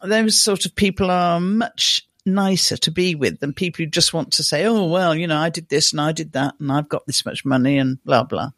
those 0.02 0.40
sort 0.40 0.64
of 0.64 0.74
people 0.74 1.10
are 1.10 1.40
much 1.40 2.06
nicer 2.26 2.76
to 2.78 2.90
be 2.90 3.14
with 3.14 3.40
than 3.40 3.52
people 3.52 3.84
who 3.84 3.90
just 3.90 4.12
want 4.12 4.32
to 4.32 4.42
say, 4.42 4.64
"Oh, 4.66 4.86
well, 4.86 5.14
you 5.14 5.26
know, 5.26 5.38
I 5.38 5.50
did 5.50 5.68
this 5.68 5.92
and 5.92 6.00
I 6.00 6.12
did 6.12 6.32
that 6.32 6.54
and 6.58 6.70
I've 6.70 6.88
got 6.88 7.06
this 7.06 7.24
much 7.24 7.44
money 7.44 7.78
and 7.78 8.02
blah 8.04 8.24
blah." 8.24 8.50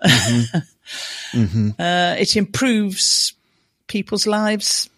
Uh, 1.34 2.14
it 2.16 2.36
improves 2.36 3.34
people's 3.88 4.24
lives, 4.24 4.88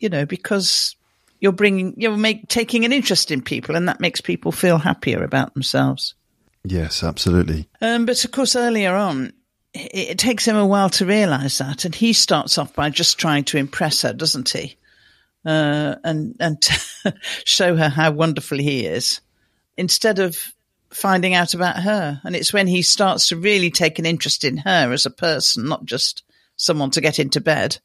you 0.00 0.08
know, 0.08 0.24
because 0.24 0.96
you're 1.38 1.52
bringing 1.52 1.92
you're 1.98 2.16
make, 2.16 2.48
taking 2.48 2.86
an 2.86 2.94
interest 2.94 3.30
in 3.30 3.42
people, 3.42 3.76
and 3.76 3.88
that 3.88 4.00
makes 4.00 4.22
people 4.22 4.50
feel 4.50 4.78
happier 4.78 5.22
about 5.22 5.52
themselves. 5.52 6.14
yes 6.64 7.02
absolutely 7.04 7.68
Um, 7.82 8.06
but 8.06 8.24
of 8.24 8.30
course, 8.30 8.56
earlier 8.56 8.94
on, 8.94 9.34
it, 9.74 10.18
takes 10.18 10.46
him 10.46 10.56
a 10.56 10.66
while 10.66 10.90
to 10.90 11.06
realise 11.06 11.58
that, 11.58 11.84
and 11.84 11.94
he 11.94 12.12
starts 12.12 12.58
off 12.58 12.74
by 12.74 12.90
just 12.90 13.18
trying 13.18 13.44
to 13.44 13.58
impress 13.58 14.02
her, 14.02 14.12
doesn't 14.12 14.50
he? 14.50 14.76
Uh, 15.44 15.96
and 16.04 16.36
and 16.40 16.62
show 17.44 17.76
her 17.76 17.88
how 17.88 18.10
wonderful 18.10 18.58
he 18.58 18.86
is, 18.86 19.20
instead 19.76 20.18
of 20.18 20.38
finding 20.90 21.34
out 21.34 21.54
about 21.54 21.76
her. 21.76 22.20
And 22.24 22.34
it's 22.34 22.52
when 22.52 22.66
he 22.66 22.82
starts 22.82 23.28
to 23.28 23.36
really 23.36 23.70
take 23.70 23.98
an 23.98 24.06
interest 24.06 24.44
in 24.44 24.58
her 24.58 24.92
as 24.92 25.06
a 25.06 25.10
person, 25.10 25.68
not 25.68 25.84
just 25.84 26.22
someone 26.56 26.90
to 26.92 27.00
get 27.00 27.18
into 27.18 27.40
bed, 27.40 27.78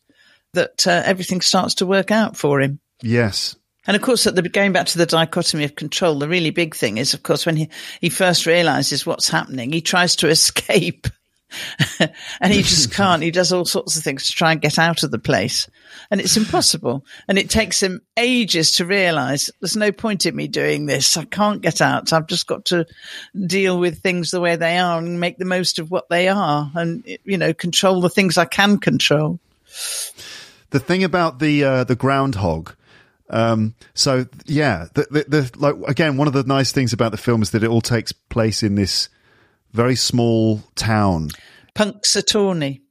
that 0.53 0.87
uh, 0.87 1.03
everything 1.05 1.41
starts 1.41 1.75
to 1.75 1.85
work 1.85 2.11
out 2.11 2.37
for 2.37 2.61
him. 2.61 2.79
yes 3.01 3.55
And 3.85 3.95
of 3.95 4.01
course, 4.01 4.25
at 4.25 4.35
the 4.35 4.41
going 4.41 4.71
back 4.71 4.87
to 4.87 4.97
the 4.97 5.05
dichotomy 5.05 5.65
of 5.65 5.75
control, 5.75 6.17
the 6.17 6.29
really 6.29 6.51
big 6.51 6.75
thing 6.75 6.97
is, 6.97 7.13
of 7.13 7.23
course, 7.23 7.45
when 7.45 7.57
he, 7.57 7.69
he 7.99 8.09
first 8.09 8.45
realizes 8.45 9.05
what's 9.05 9.29
happening, 9.29 9.71
he 9.71 9.81
tries 9.81 10.15
to 10.17 10.27
escape 10.29 11.07
and 12.39 12.53
he 12.53 12.61
just 12.61 12.91
can't. 12.93 13.23
He 13.23 13.31
does 13.31 13.51
all 13.51 13.65
sorts 13.65 13.97
of 13.97 14.03
things 14.03 14.27
to 14.27 14.31
try 14.31 14.51
and 14.51 14.61
get 14.61 14.79
out 14.79 15.03
of 15.03 15.11
the 15.11 15.19
place. 15.19 15.69
And 16.11 16.19
it's 16.19 16.37
impossible. 16.37 17.05
And 17.27 17.37
it 17.37 17.49
takes 17.49 17.81
him 17.81 18.01
ages 18.17 18.73
to 18.73 18.85
realize 18.85 19.49
there's 19.59 19.77
no 19.77 19.91
point 19.91 20.25
in 20.25 20.35
me 20.35 20.47
doing 20.47 20.85
this. 20.85 21.17
I 21.17 21.25
can't 21.25 21.61
get 21.61 21.81
out. 21.81 22.13
I've 22.13 22.27
just 22.27 22.47
got 22.47 22.65
to 22.65 22.85
deal 23.45 23.79
with 23.79 23.99
things 23.99 24.31
the 24.31 24.41
way 24.41 24.55
they 24.55 24.77
are 24.77 24.97
and 24.97 25.19
make 25.19 25.37
the 25.37 25.45
most 25.45 25.79
of 25.79 25.91
what 25.91 26.09
they 26.09 26.27
are 26.27 26.71
and, 26.75 27.03
you 27.23 27.37
know, 27.37 27.53
control 27.53 28.01
the 28.01 28.09
things 28.09 28.37
I 28.37 28.45
can 28.45 28.77
control. 28.77 29.39
The 30.69 30.79
thing 30.79 31.03
about 31.03 31.39
the, 31.39 31.63
uh, 31.63 31.83
the 31.83 31.95
groundhog, 31.95 32.73
um, 33.29 33.73
so 33.93 34.25
yeah, 34.45 34.87
the, 34.93 35.07
the, 35.09 35.25
the, 35.27 35.51
like, 35.57 35.75
again, 35.87 36.17
one 36.17 36.27
of 36.27 36.33
the 36.33 36.43
nice 36.43 36.71
things 36.71 36.93
about 36.93 37.11
the 37.11 37.17
film 37.17 37.41
is 37.41 37.51
that 37.51 37.63
it 37.63 37.69
all 37.69 37.81
takes 37.81 38.11
place 38.11 38.61
in 38.61 38.75
this 38.75 39.09
very 39.73 39.95
small 39.95 40.61
town. 40.75 41.29
Punxsutawney. 41.75 42.81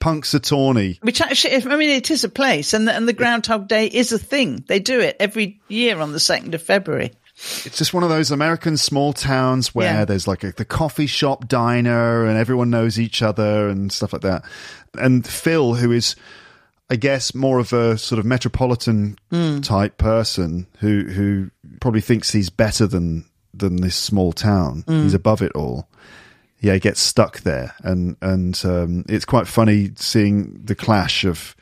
Punxsutawney. 0.00 1.02
Which 1.02 1.20
actually, 1.20 1.54
I 1.54 1.76
mean, 1.76 1.90
it 1.90 2.10
is 2.10 2.24
a 2.24 2.28
place, 2.28 2.74
and 2.74 2.86
the, 2.86 2.92
and 2.94 3.08
the 3.08 3.12
Groundhog 3.12 3.68
Day 3.68 3.86
is 3.86 4.12
a 4.12 4.18
thing. 4.18 4.64
They 4.68 4.78
do 4.80 5.00
it 5.00 5.16
every 5.18 5.60
year 5.68 5.98
on 5.98 6.12
the 6.12 6.18
2nd 6.18 6.54
of 6.54 6.62
February. 6.62 7.12
It's 7.64 7.78
just 7.78 7.94
one 7.94 8.04
of 8.04 8.08
those 8.10 8.30
American 8.30 8.76
small 8.76 9.12
towns 9.12 9.74
where 9.74 9.92
Yeah. 9.92 10.04
there's 10.04 10.28
like 10.28 10.44
a, 10.44 10.52
the 10.52 10.64
coffee 10.64 11.06
shop 11.06 11.48
diner 11.48 12.24
and 12.26 12.38
everyone 12.38 12.70
knows 12.70 13.00
each 13.00 13.22
other 13.22 13.68
and 13.68 13.90
stuff 13.90 14.12
like 14.12 14.22
that. 14.22 14.44
And 14.96 15.26
Phil, 15.26 15.74
who 15.74 15.90
is, 15.90 16.14
I 16.90 16.96
guess, 16.96 17.34
more 17.34 17.58
of 17.58 17.72
a 17.72 17.96
sort 17.98 18.18
of 18.18 18.26
metropolitan 18.26 19.16
hmm. 19.30 19.60
type 19.60 19.96
person 19.98 20.66
who 20.78 21.04
who 21.04 21.50
probably 21.80 22.02
thinks 22.02 22.30
he's 22.30 22.50
better 22.50 22.86
than 22.86 23.24
than 23.54 23.76
this 23.76 23.96
small 23.96 24.32
town. 24.32 24.84
Hmm. 24.86 25.02
He's 25.02 25.14
above 25.14 25.42
it 25.42 25.52
all. 25.52 25.88
Yeah, 26.62 26.74
he 26.74 26.80
gets 26.80 27.00
stuck 27.00 27.40
there, 27.40 27.74
and 27.82 28.16
and 28.22 28.58
um, 28.64 29.04
it's 29.08 29.24
quite 29.26 29.46
funny 29.46 29.90
seeing 29.96 30.60
the 30.64 30.74
clash 30.74 31.24
of 31.24 31.54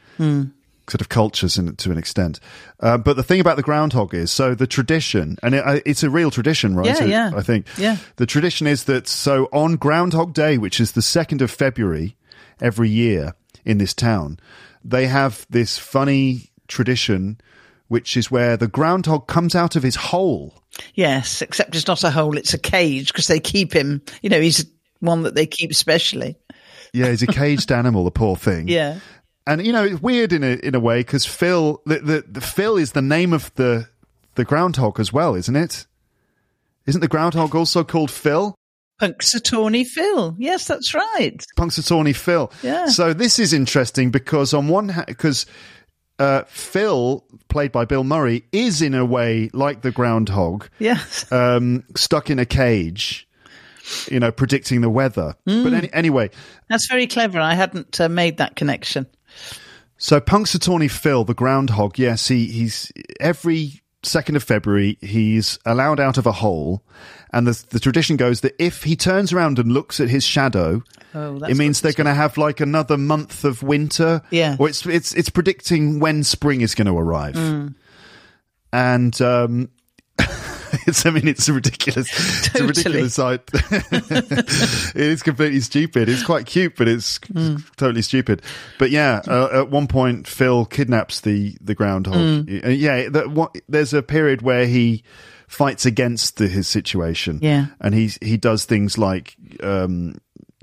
sort 0.89 1.01
of 1.01 1.09
cultures 1.09 1.57
in, 1.57 1.75
to 1.77 1.91
an 1.91 1.97
extent. 1.99 2.39
Uh, 2.81 2.99
but 2.99 3.17
the 3.17 3.23
thing 3.23 3.41
about 3.41 3.57
the 3.57 3.63
groundhog 3.63 4.13
is, 4.13 4.31
so 4.31 4.55
the 4.55 4.67
tradition, 4.67 5.39
and 5.43 5.55
it, 5.55 5.83
it's 5.87 6.03
a 6.03 6.11
real 6.11 6.31
tradition, 6.31 6.75
right? 6.77 6.87
Yeah, 6.87 6.95
So 6.95 7.05
yeah. 7.07 7.31
I 7.35 7.43
think. 7.43 7.67
Yeah. 7.79 7.97
The 8.17 8.27
tradition 8.27 8.67
is 8.67 8.85
that 8.85 9.09
so 9.09 9.49
on 9.53 9.77
Groundhog 9.77 10.35
Day, 10.35 10.59
which 10.59 10.81
is 10.81 10.93
the 10.93 11.03
second 11.03 11.41
of 11.43 11.51
February 11.51 12.17
every 12.61 12.91
year 12.91 13.35
in 13.65 13.79
this 13.79 13.95
town, 13.95 14.39
they 14.85 15.07
have 15.07 15.47
this 15.49 15.79
funny 15.79 16.51
tradition, 16.69 17.41
which 17.89 18.17
is 18.17 18.31
where 18.31 18.57
the 18.57 18.69
groundhog 18.69 19.27
comes 19.29 19.55
out 19.55 19.77
of 19.77 19.83
his 19.83 19.97
hole. 19.97 20.55
Yes, 20.95 21.41
except 21.41 21.75
it's 21.75 21.87
not 21.87 22.05
a 22.05 22.11
hole, 22.11 22.37
it's 22.37 22.55
a 22.55 22.59
cage 22.59 23.13
because 23.13 23.29
they 23.29 23.41
keep 23.41 23.73
him, 23.73 24.03
you 24.23 24.29
know, 24.29 24.41
he's 24.41 24.67
one 25.01 25.23
that 25.23 25.35
they 25.35 25.47
keep 25.47 25.75
specially. 25.75 26.37
Yeah, 26.93 27.09
he's 27.11 27.23
a 27.23 27.27
caged 27.27 27.71
animal, 27.73 28.05
the 28.05 28.11
poor 28.11 28.37
thing. 28.37 28.69
Yeah. 28.69 29.01
and 29.47 29.65
you 29.65 29.73
know 29.73 29.85
it's 29.85 30.01
weird 30.03 30.33
in 30.33 30.43
a 30.45 30.55
in 30.63 30.75
a 30.75 30.81
way 30.81 31.01
because 31.01 31.27
Phil, 31.27 31.81
the, 31.87 31.99
the 31.99 32.25
the 32.29 32.41
Phil 32.41 32.77
is 32.77 32.93
the 32.93 33.03
name 33.03 33.33
of 33.33 33.53
the 33.55 33.89
the 34.35 34.45
groundhog 34.45 34.99
as 35.01 35.13
well, 35.13 35.35
isn't 35.35 35.57
it? 35.57 35.87
Isn't 36.87 37.01
the 37.01 37.09
groundhog 37.09 37.55
also 37.55 37.85
called 37.85 38.11
Phil? 38.11 38.55
Punxsutawney 39.01 39.87
Phil. 39.87 40.35
Yes, 40.39 40.67
that's 40.67 40.95
right. 40.95 41.43
Punxsutawney 41.59 42.15
Phil. 42.15 42.53
Yeah. 42.63 42.87
So 42.87 43.13
this 43.15 43.39
is 43.39 43.53
interesting 43.53 44.11
because 44.11 44.53
on 44.53 44.69
one 44.69 44.91
hand, 44.91 45.07
because 45.07 45.47
uh, 46.19 46.43
Phil, 46.49 47.25
played 47.49 47.73
by 47.73 47.85
Bill 47.87 48.05
Murray, 48.05 48.45
is 48.53 48.83
in 48.83 48.95
a 48.95 49.05
way 49.07 49.49
like 49.55 49.81
the 49.81 49.91
groundhog, 49.91 50.69
Yes. 50.79 51.31
um, 51.33 51.83
stuck 51.97 52.29
in 52.29 52.39
a 52.39 52.45
cage, 52.45 53.27
you 54.11 54.21
know, 54.21 54.31
predicting 54.33 54.81
the 54.81 54.91
weather. 54.91 55.35
But 55.45 55.73
any, 55.73 55.93
anyway, 55.93 56.31
That's 56.69 56.87
very 56.89 57.07
clever. 57.07 57.41
I 57.41 57.55
hadn't 57.55 58.01
uh, 58.01 58.09
made 58.09 58.39
that 58.39 58.57
connection. 58.57 59.07
So 59.99 60.21
Punxsutawney 60.21 60.91
Phil, 60.91 61.25
the 61.25 61.35
groundhog, 61.35 61.99
yes, 61.99 62.29
he, 62.29 62.47
he's 62.47 62.91
every 63.21 63.81
second 64.03 64.35
of 64.35 64.43
February 64.43 64.97
he's 65.03 65.59
allowed 65.67 66.01
out 66.01 66.17
of 66.17 66.25
a 66.27 66.33
hole, 66.33 66.83
and 67.35 67.47
the 67.47 67.63
the 67.69 67.79
tradition 67.79 68.17
goes 68.17 68.41
that 68.41 68.55
if 68.59 68.83
he 68.85 68.97
turns 68.97 69.31
around 69.31 69.59
and 69.59 69.73
looks 69.73 70.01
at 70.01 70.09
his 70.09 70.25
shadow, 70.25 70.83
Oh, 71.15 71.37
it 71.45 71.57
means 71.57 71.81
they're 71.83 71.93
going 71.93 72.07
to 72.07 72.15
have 72.15 72.39
like 72.39 72.61
another 72.61 72.97
month 72.97 73.45
of 73.45 73.63
winter. 73.63 74.23
Yeah. 74.31 74.57
or 74.59 74.69
it's 74.71 74.87
it's 74.87 75.13
it's 75.13 75.29
predicting 75.29 76.01
when 76.01 76.23
spring 76.25 76.63
is 76.63 76.75
going 76.75 76.87
to 76.87 76.97
arrive, 76.97 77.35
Mm. 77.35 77.75
and 78.73 79.21
um. 79.21 79.69
It's, 80.87 81.05
I 81.07 81.11
mean, 81.11 81.29
it's 81.29 81.49
a 81.49 81.53
ridiculous, 81.53 82.09
it's 82.47 82.61
a 82.61 82.67
ridiculous 82.67 83.15
site. 83.15 83.43
it 83.53 84.95
is 84.97 85.23
completely 85.23 85.61
stupid. 85.61 86.09
It's 86.09 86.23
quite 86.25 86.47
cute, 86.47 86.77
but 86.77 86.89
it's 86.89 87.19
Mm. 87.21 87.63
totally 87.77 88.03
stupid. 88.03 88.43
But 88.79 88.91
yeah, 88.91 89.21
uh, 89.29 89.49
at 89.53 89.71
one 89.71 89.87
point, 89.87 90.27
Phil 90.27 90.65
kidnaps 90.65 91.21
the 91.21 91.57
the 91.61 91.75
groundhog. 91.75 92.15
Mm. 92.47 92.79
Yeah, 92.79 93.09
that, 93.11 93.31
what, 93.31 93.57
there's 93.69 93.93
a 93.95 94.03
period 94.03 94.43
where 94.43 94.67
he 94.67 95.03
fights 95.49 95.85
against 95.87 96.37
the, 96.39 96.47
his 96.49 96.67
situation. 96.69 97.39
Yeah. 97.43 97.67
and 97.81 97.95
he 97.95 98.11
he 98.23 98.37
does 98.37 98.65
things 98.65 98.97
like 98.99 99.37
um, 99.63 100.17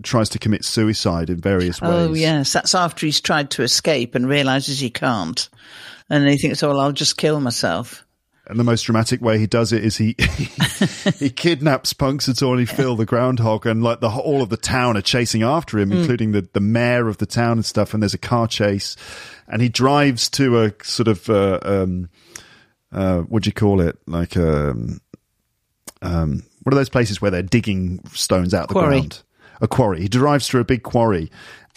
tries 0.03 0.29
to 0.29 0.39
commit 0.39 0.63
suicide 0.65 1.29
in 1.29 1.37
various 1.37 1.81
ways. 1.81 1.91
Oh, 1.91 2.13
yes. 2.13 2.53
That's 2.53 2.75
after 2.75 3.05
he's 3.05 3.21
tried 3.21 3.51
to 3.51 3.63
escape 3.63 4.15
and 4.15 4.27
realizes 4.27 4.79
he 4.79 4.89
can't. 4.89 5.49
And 6.09 6.27
he 6.27 6.37
thinks, 6.37 6.63
oh, 6.63 6.69
well, 6.69 6.79
I'll 6.79 6.91
just 6.93 7.17
kill 7.17 7.39
myself. 7.41 8.05
And 8.49 8.59
the 8.59 8.63
most 8.63 8.83
dramatic 8.83 9.21
way 9.21 9.39
he 9.39 9.47
does 9.47 9.73
it 9.73 9.83
is 9.83 9.97
he 9.97 10.15
he 11.19 11.29
kidnaps 11.29 11.93
Punxsutawney 11.93 12.67
Phil, 12.75 12.95
the 12.95 13.05
groundhog, 13.05 13.65
and 13.65 13.83
like 13.83 13.99
the 13.99 14.09
all 14.09 14.41
of 14.41 14.49
the 14.49 14.57
town 14.57 14.95
are 14.95 15.01
chasing 15.01 15.43
after 15.43 15.77
him, 15.77 15.91
including 15.91 16.31
the 16.31 16.47
the 16.53 16.59
mayor 16.59 17.07
of 17.07 17.17
the 17.17 17.25
town 17.25 17.53
and 17.53 17.65
stuff. 17.65 17.93
And 17.93 18.01
there's 18.01 18.13
a 18.13 18.19
car 18.19 18.47
chase, 18.47 18.95
and 19.47 19.61
he 19.61 19.69
drives 19.69 20.29
to 20.31 20.63
a 20.63 20.73
sort 20.83 21.07
of 21.07 21.29
uh, 21.29 21.59
um, 21.61 22.09
uh, 22.91 23.19
what 23.21 23.43
do 23.43 23.49
you 23.49 23.53
call 23.53 23.81
it? 23.81 23.97
Like 24.07 24.37
um, 24.37 25.01
um, 26.01 26.43
what 26.63 26.73
are 26.73 26.77
those 26.77 26.89
places 26.89 27.21
where 27.21 27.31
they're 27.31 27.41
digging 27.41 28.01
stones 28.13 28.53
out 28.53 28.63
of 28.63 28.67
the 28.69 28.75
ground? 28.75 29.23
A 29.59 29.67
quarry. 29.67 30.01
He 30.01 30.07
drives 30.07 30.47
through 30.47 30.61
a 30.61 30.65
big 30.65 30.83
quarry, 30.83 31.31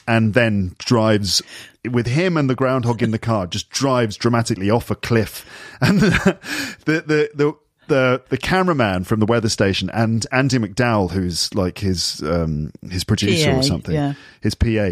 and 0.07 0.35
then 0.35 0.75
drives 0.79 1.43
with 1.89 2.07
him 2.07 2.37
and 2.37 2.51
the 2.51 2.55
groundhog 2.55 3.03
in 3.03 3.11
the 3.11 3.18
car. 3.18 3.47
Just 3.47 3.70
drives 3.70 4.16
dramatically 4.16 4.70
off 4.70 4.91
a 4.91 4.95
cliff, 4.97 5.45
and 5.81 6.01
the 6.01 6.39
the 6.85 6.93
the. 7.07 7.31
the 7.35 7.55
the, 7.89 8.22
the 8.28 8.39
cameraman 8.39 9.03
from 9.03 9.18
the 9.18 9.26
weather 9.26 9.49
station 9.49 9.91
and 9.93 10.24
Andie 10.31 10.59
MacDowell, 10.61 11.11
who's 11.11 11.53
like 11.57 11.78
his 11.78 12.22
um, 12.22 12.70
his 12.89 13.03
producer 13.03 13.51
PA, 13.51 13.59
or 13.59 13.62
something, 13.64 13.93
yeah. 13.97 14.12
his 14.41 14.55
PA, 14.55 14.91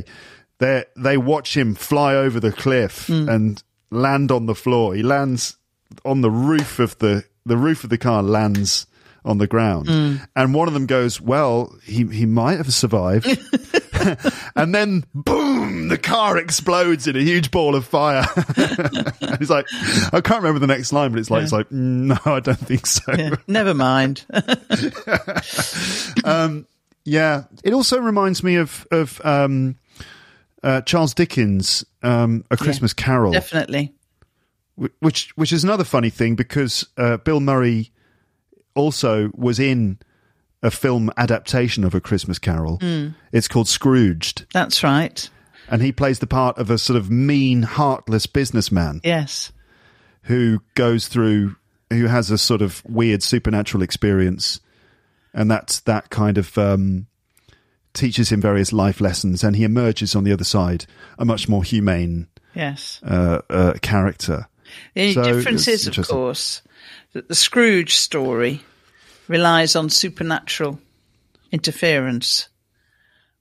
they 0.58 0.84
they 0.96 1.16
watch 1.16 1.56
him 1.56 1.76
fly 1.76 2.16
over 2.16 2.40
the 2.40 2.50
cliff 2.50 3.06
Hmm. 3.06 3.28
and 3.28 3.62
land 3.92 4.32
on 4.32 4.46
the 4.46 4.54
floor. 4.56 4.96
He 4.96 5.04
lands 5.04 5.58
on 6.04 6.22
the 6.22 6.30
roof 6.30 6.80
of 6.80 6.98
the 6.98 7.22
the 7.46 7.56
roof 7.56 7.84
of 7.84 7.90
the 7.90 7.98
car 7.98 8.20
lands 8.20 8.88
on 9.24 9.38
the 9.38 9.46
ground, 9.46 9.88
Hmm. 9.88 10.16
and 10.36 10.54
one 10.54 10.68
of 10.68 10.74
them 10.74 10.86
goes, 10.86 11.20
"Well, 11.20 11.74
he 11.84 12.04
he 12.06 12.26
might 12.26 12.58
have 12.58 12.72
survived." 12.72 13.26
and 14.56 14.74
then 14.74 15.04
boom, 15.14 15.88
the 15.88 15.98
car 15.98 16.38
explodes 16.38 17.06
in 17.06 17.16
a 17.16 17.20
huge 17.20 17.50
ball 17.50 17.74
of 17.74 17.84
fire. 17.84 18.24
And 19.20 19.38
He's 19.40 19.50
like, 19.50 19.66
I 20.12 20.20
can't 20.20 20.42
remember 20.42 20.60
the 20.60 20.66
next 20.66 20.92
line, 20.92 21.10
but 21.10 21.18
it's 21.20 21.30
like, 21.30 21.42
it's 21.42 21.52
like, 21.52 21.68
"Mm, 21.68 22.18
no, 22.24 22.32
I 22.32 22.40
don't 22.40 22.58
think 22.58 22.86
so. 22.86 23.12
Yeah, 23.12 23.34
Never 23.46 23.74
mind. 23.74 24.24
Yeah, 27.04 27.44
it 27.64 27.72
also 27.72 28.00
reminds 28.00 28.42
me 28.42 28.56
of 28.56 28.86
of 28.90 29.20
um, 29.24 29.76
uh, 30.62 30.82
Charles 30.82 31.14
Dickens' 31.14 31.84
um, 32.02 32.44
A 32.50 32.56
Christmas 32.56 32.92
Carol, 32.92 33.32
Definitely. 33.32 33.94
which 35.00 35.30
which 35.36 35.52
is 35.52 35.64
another 35.64 35.84
funny 35.84 36.10
thing 36.10 36.34
because 36.34 36.86
uh, 36.98 37.16
Bill 37.16 37.40
Murray 37.40 37.92
also 38.74 39.30
was 39.34 39.58
in 39.58 39.98
a 40.62 40.70
film 40.70 41.10
adaptation 41.16 41.84
of 41.84 41.94
A 41.94 42.00
Christmas 42.00 42.38
Carol. 42.38 42.80
It's 43.32 43.48
called 43.48 43.68
Scrooged, 43.68 44.46
That's 44.52 44.82
right. 44.82 45.28
and 45.68 45.82
he 45.82 45.92
plays 45.92 46.18
the 46.18 46.26
part 46.26 46.58
of 46.58 46.70
a 46.70 46.78
sort 46.78 46.96
of 46.96 47.10
mean, 47.10 47.62
heartless 47.62 48.26
businessman 48.26 49.00
Yes. 49.04 49.52
who 50.22 50.60
goes 50.74 51.06
through, 51.08 51.56
who 51.90 52.06
has 52.06 52.30
a 52.30 52.38
sort 52.38 52.60
of 52.62 52.82
weird 52.86 53.22
supernatural 53.22 53.82
experience, 53.82 54.60
and 55.32 55.50
that's 55.50 55.80
that 55.80 56.10
kind 56.10 56.38
of 56.38 56.56
um, 56.58 57.06
teaches 57.94 58.30
him 58.30 58.40
various 58.40 58.72
life 58.72 59.00
lessons, 59.00 59.44
and 59.44 59.54
he 59.56 59.64
emerges 59.64 60.16
on 60.16 60.24
the 60.24 60.32
other 60.32 60.44
side 60.44 60.86
a 61.18 61.24
much 61.24 61.48
more 61.48 61.62
humane 61.62 62.26
Yes. 62.54 63.00
uh, 63.04 63.42
uh, 63.48 63.72
character. 63.80 64.48
The 64.94 65.12
So, 65.14 65.22
difference 65.22 65.68
is, 65.68 65.86
of 65.86 66.08
course, 66.08 66.62
that 67.12 67.28
the 67.28 67.34
Scrooge 67.34 67.94
story 67.94 68.62
relies 69.28 69.76
on 69.76 69.90
supernatural 69.90 70.78
interference, 71.52 72.48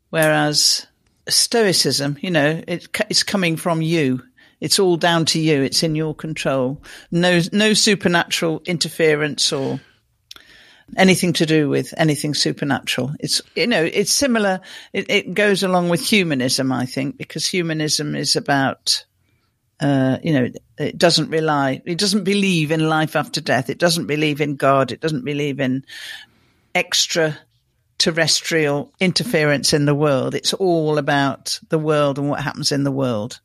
whereas 0.10 0.88
Stoicism, 1.30 2.18
you 2.22 2.32
know, 2.32 2.62
it, 2.68 2.88
it's 3.10 3.24
coming 3.24 3.58
from 3.58 3.82
you. 3.82 4.24
It's 4.60 4.80
all 4.80 4.98
down 4.98 5.26
to 5.26 5.40
you. 5.40 5.62
It's 5.62 5.84
in 5.84 5.96
your 5.96 6.16
control. 6.16 6.82
No, 7.12 7.42
no 7.52 7.74
supernatural 7.74 8.62
interference 8.66 9.52
or 9.52 9.80
anything 10.96 11.34
to 11.34 11.46
do 11.46 11.70
with 11.70 11.94
anything 11.98 12.34
supernatural. 12.34 13.14
It's, 13.20 13.42
you 13.56 13.68
know, 13.68 13.84
it's 13.84 14.14
similar. 14.14 14.62
It, 14.94 15.10
it 15.10 15.34
goes 15.34 15.64
along 15.64 15.90
with 15.90 16.02
humanism, 16.02 16.72
I 16.72 16.86
think, 16.86 17.18
because 17.18 17.46
humanism 17.46 18.16
is 18.16 18.36
about, 18.36 19.06
uh, 19.80 20.18
you 20.24 20.34
know, 20.34 20.50
it 20.78 20.98
doesn't 20.98 21.30
rely, 21.30 21.82
it 21.86 21.98
doesn't 21.98 22.24
believe 22.24 22.72
in 22.72 22.90
life 22.90 23.16
after 23.16 23.42
death. 23.42 23.70
It 23.70 23.78
doesn't 23.78 24.08
believe 24.08 24.42
in 24.42 24.56
God. 24.56 24.92
It 24.92 25.02
doesn't 25.02 25.26
believe 25.26 25.60
in 25.60 25.86
extra 26.74 27.38
terrestrial 27.98 28.94
interference 29.00 29.74
in 29.74 29.86
the 29.86 29.96
world. 29.96 30.36
It's 30.36 30.54
all 30.54 30.98
about 30.98 31.60
the 31.70 31.80
world 31.80 32.20
and 32.20 32.30
what 32.30 32.42
happens 32.42 32.72
in 32.72 32.84
the 32.84 32.92
world. 32.92 33.40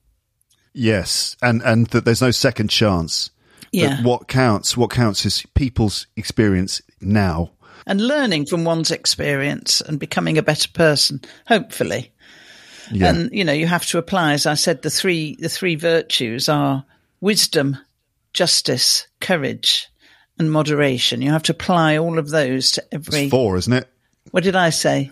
Yes, 0.74 1.37
and 1.43 1.62
and 1.62 1.87
that 1.89 2.05
there's 2.05 2.22
no 2.22 2.30
second 2.30 2.68
chance. 2.68 3.30
Yeah. 3.72 4.03
What 4.03 4.28
counts, 4.28 4.76
what 4.76 4.91
counts 4.91 5.24
is 5.24 5.45
people's 5.55 6.07
experience 6.16 6.83
now. 7.01 7.53
And 7.87 8.07
learning 8.07 8.47
from 8.47 8.64
one's 8.64 8.91
experience 8.91 9.80
and 9.80 9.99
becoming 9.99 10.39
a 10.39 10.43
better 10.43 10.68
person, 10.68 11.22
hopefully. 11.47 12.11
Yeah. 12.91 13.11
And 13.11 13.33
you 13.33 13.45
know, 13.45 13.53
you 13.53 13.66
have 13.66 13.87
to 13.87 13.99
apply, 13.99 14.33
as 14.33 14.47
I 14.47 14.55
said, 14.55 14.83
the 14.83 14.91
three 14.91 15.37
the 15.37 15.49
three 15.49 15.74
virtues 15.74 16.49
are 16.49 16.85
wisdom, 17.20 17.78
justice, 18.33 19.07
courage, 19.20 19.89
and 20.39 20.51
moderation. 20.51 21.22
You 21.22 21.33
have 21.33 21.45
to 21.45 21.53
apply 21.53 21.99
all 21.99 22.18
of 22.18 22.30
those 22.30 22.72
to 22.72 22.85
every. 22.93 23.22
It's 23.22 23.30
four, 23.30 23.57
isn't 23.57 23.72
it? 23.72 23.89
What 24.30 24.45
did 24.45 24.57
I 24.57 24.70
say? 24.70 25.11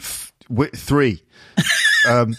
Three. 0.74 1.22
um, 2.08 2.36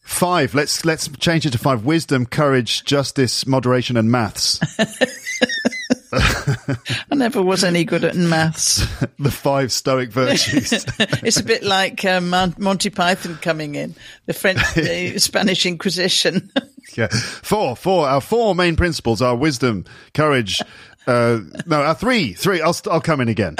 five. 0.00 0.54
Let's 0.54 0.84
let's 0.84 1.08
change 1.18 1.46
it 1.46 1.50
to 1.50 1.58
five. 1.58 1.84
Wisdom, 1.84 2.26
courage, 2.26 2.84
justice, 2.84 3.46
moderation, 3.46 3.96
and 3.96 4.10
maths. 4.10 4.60
I 7.10 7.14
never 7.14 7.42
was 7.42 7.64
any 7.64 7.84
good 7.84 8.04
at 8.04 8.16
maths. 8.16 8.78
the 9.18 9.30
five 9.30 9.72
stoic 9.72 10.10
virtues. 10.10 10.72
it's 10.98 11.38
a 11.38 11.44
bit 11.44 11.62
like 11.62 12.04
um, 12.04 12.30
Monty 12.58 12.90
Python 12.90 13.38
coming 13.40 13.74
in, 13.74 13.94
the 14.26 14.32
French, 14.32 14.60
the 14.74 15.18
Spanish 15.18 15.66
Inquisition. 15.66 16.50
yeah. 16.96 17.08
Four. 17.08 17.76
Four. 17.76 18.08
Our 18.08 18.20
four 18.20 18.54
main 18.54 18.76
principles 18.76 19.22
are 19.22 19.36
wisdom, 19.36 19.84
courage. 20.12 20.60
Uh, 21.06 21.40
no, 21.66 21.82
our 21.82 21.94
three. 21.94 22.32
Three. 22.32 22.62
I'll 22.62 22.72
st- 22.72 22.92
I'll 22.92 23.00
come 23.00 23.20
in 23.20 23.28
again. 23.28 23.56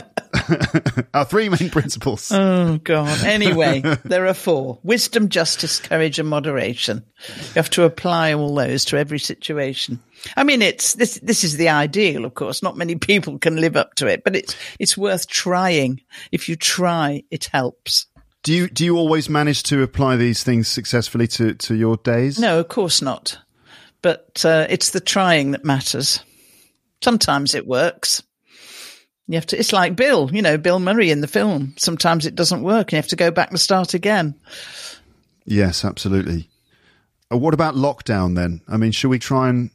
our 1.14 1.24
three 1.24 1.48
main 1.48 1.70
principles. 1.70 2.32
oh 2.32 2.78
God. 2.82 3.22
Anyway, 3.24 3.82
there 4.04 4.26
are 4.26 4.34
four: 4.34 4.78
wisdom, 4.82 5.28
justice, 5.28 5.78
courage, 5.78 6.18
and 6.18 6.28
moderation. 6.28 7.04
You 7.28 7.52
have 7.56 7.70
to 7.70 7.84
apply 7.84 8.32
all 8.32 8.54
those 8.54 8.86
to 8.86 8.96
every 8.96 9.18
situation. 9.18 10.00
I 10.36 10.44
mean, 10.44 10.62
it's 10.62 10.94
this. 10.94 11.18
This 11.22 11.44
is 11.44 11.56
the 11.56 11.68
ideal, 11.68 12.24
of 12.24 12.34
course. 12.34 12.62
Not 12.62 12.76
many 12.76 12.94
people 12.96 13.38
can 13.38 13.56
live 13.56 13.76
up 13.76 13.94
to 13.96 14.06
it, 14.06 14.24
but 14.24 14.36
it's 14.36 14.56
it's 14.78 14.96
worth 14.96 15.26
trying. 15.28 16.00
If 16.32 16.48
you 16.48 16.56
try, 16.56 17.24
it 17.30 17.46
helps. 17.46 18.06
Do 18.42 18.52
you 18.52 18.68
do 18.68 18.84
you 18.84 18.96
always 18.96 19.28
manage 19.28 19.62
to 19.64 19.82
apply 19.82 20.16
these 20.16 20.42
things 20.42 20.68
successfully 20.68 21.26
to 21.28 21.54
to 21.54 21.74
your 21.74 21.96
days? 21.96 22.38
No, 22.38 22.60
of 22.60 22.68
course 22.68 23.02
not. 23.02 23.38
But 24.02 24.44
uh, 24.44 24.66
it's 24.68 24.90
the 24.90 25.00
trying 25.00 25.52
that 25.52 25.64
matters. 25.64 26.22
Sometimes 27.02 27.54
it 27.54 27.66
works. 27.66 28.22
You 29.26 29.36
have 29.36 29.46
to. 29.46 29.58
It's 29.58 29.72
like 29.72 29.96
Bill, 29.96 30.30
you 30.30 30.42
know, 30.42 30.58
Bill 30.58 30.78
Murray 30.78 31.10
in 31.10 31.22
the 31.22 31.26
film. 31.26 31.74
Sometimes 31.78 32.26
it 32.26 32.34
doesn't 32.34 32.62
work, 32.62 32.88
and 32.88 32.92
you 32.92 32.96
have 32.98 33.08
to 33.08 33.16
go 33.16 33.30
back 33.30 33.50
and 33.50 33.58
start 33.58 33.94
again. 33.94 34.34
Yes, 35.46 35.84
absolutely. 35.84 36.50
Uh, 37.32 37.38
what 37.38 37.54
about 37.54 37.74
lockdown 37.74 38.36
then? 38.36 38.60
I 38.68 38.76
mean, 38.76 38.92
should 38.92 39.08
we 39.08 39.18
try 39.18 39.48
and 39.48 39.70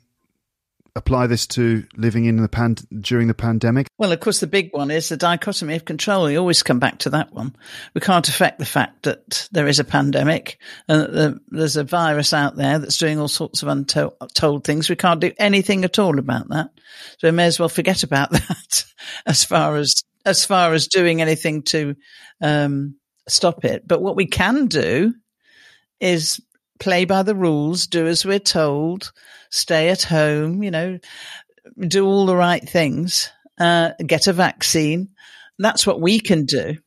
apply 1.00 1.28
this 1.28 1.48
to 1.48 1.84
living 1.96 2.26
in 2.26 2.38
the 2.38 2.48
pan 2.48 2.76
during 3.00 3.28
the 3.28 3.34
pandemic? 3.34 3.88
Well, 3.98 4.12
of 4.12 4.20
course, 4.20 4.40
the 4.40 4.48
big 4.48 4.70
one 4.72 4.92
is 4.92 5.10
the 5.10 5.18
dichotomy 5.18 5.76
of 5.76 5.86
control. 5.86 6.26
We 6.26 6.38
always 6.38 6.62
come 6.62 6.80
back 6.80 7.00
to 7.00 7.10
that 7.12 7.34
one. 7.34 7.56
We 7.96 8.02
can't 8.02 8.28
affect 8.28 8.60
the 8.60 8.66
fact 8.66 9.04
that 9.04 9.48
there 9.52 9.68
is 9.68 9.80
a 9.80 9.84
pandemic 9.84 10.60
and 10.88 11.02
that 11.02 11.12
the, 11.12 11.40
there's 11.48 11.78
a 11.78 11.84
virus 11.84 12.34
out 12.34 12.56
there 12.56 12.78
that's 12.78 12.98
doing 12.98 13.20
all 13.20 13.28
sorts 13.28 13.64
of 13.64 13.70
untold 13.70 14.64
things. 14.64 14.90
We 14.90 14.96
can't 14.96 15.22
do 15.22 15.32
anything 15.40 15.84
at 15.84 15.98
all 15.98 16.20
about 16.20 16.50
that. 16.50 16.70
So 17.18 17.28
we 17.28 17.32
may 17.32 17.46
as 17.46 17.60
well 17.60 17.70
forget 17.70 18.04
about 18.04 18.32
that 18.32 18.86
as 19.26 19.44
far 19.44 19.76
as 19.78 20.04
as 20.26 20.46
far 20.46 20.74
as 20.74 20.88
doing 20.88 21.22
anything 21.22 21.64
to 21.64 21.96
um, 22.42 22.96
stop 23.28 23.64
it. 23.66 23.88
But 23.88 24.02
what 24.02 24.18
we 24.18 24.28
can 24.28 24.68
do 24.68 25.14
is 26.00 26.42
play 26.80 27.06
by 27.06 27.24
the 27.24 27.36
rules, 27.36 27.88
do 27.88 28.06
as 28.08 28.26
we're 28.26 28.40
told, 28.40 29.12
stay 29.50 29.90
at 29.90 30.04
home, 30.04 30.64
you 30.64 30.72
know, 30.72 31.00
do 31.80 32.06
all 32.06 32.26
the 32.26 32.36
right 32.36 32.68
things, 32.68 33.30
uh, 33.60 33.92
get 34.06 34.28
a 34.28 34.34
vaccine. 34.34 35.10
That's 35.58 35.86
what 35.86 36.00
we 36.02 36.20
can 36.20 36.46
do. 36.46 36.78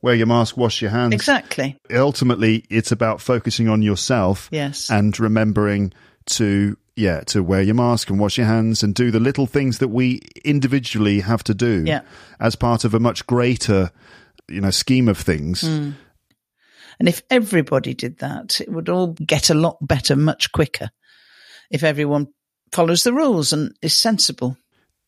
Wear 0.00 0.14
your 0.14 0.26
mask, 0.26 0.56
wash 0.56 0.80
your 0.80 0.90
hands. 0.90 1.14
Exactly. 1.14 1.76
Ultimately, 1.92 2.64
it's 2.70 2.92
about 2.92 3.20
focusing 3.20 3.68
on 3.68 3.82
yourself. 3.82 4.48
Yes. 4.52 4.90
And 4.90 5.18
remembering 5.18 5.92
to 6.26 6.76
yeah 6.94 7.20
to 7.20 7.42
wear 7.42 7.62
your 7.62 7.74
mask 7.74 8.10
and 8.10 8.18
wash 8.18 8.36
your 8.36 8.46
hands 8.46 8.82
and 8.82 8.94
do 8.94 9.10
the 9.10 9.20
little 9.20 9.46
things 9.46 9.78
that 9.78 9.88
we 9.88 10.20
individually 10.44 11.20
have 11.20 11.42
to 11.44 11.54
do 11.54 11.84
Yeah. 11.86 12.00
as 12.40 12.54
part 12.56 12.84
of 12.84 12.92
a 12.92 12.98
much 13.00 13.26
greater 13.26 13.90
you 14.48 14.60
know 14.60 14.70
scheme 14.70 15.08
of 15.08 15.16
things. 15.16 15.62
Mm. 15.62 15.94
And 16.98 17.08
if 17.08 17.22
everybody 17.30 17.94
did 17.94 18.18
that, 18.18 18.60
it 18.60 18.70
would 18.70 18.88
all 18.88 19.08
get 19.12 19.50
a 19.50 19.54
lot 19.54 19.78
better 19.80 20.16
much 20.16 20.50
quicker. 20.52 20.90
If 21.70 21.82
everyone 21.82 22.28
follows 22.72 23.02
the 23.02 23.12
rules 23.12 23.52
and 23.52 23.76
is 23.82 23.96
sensible. 23.96 24.56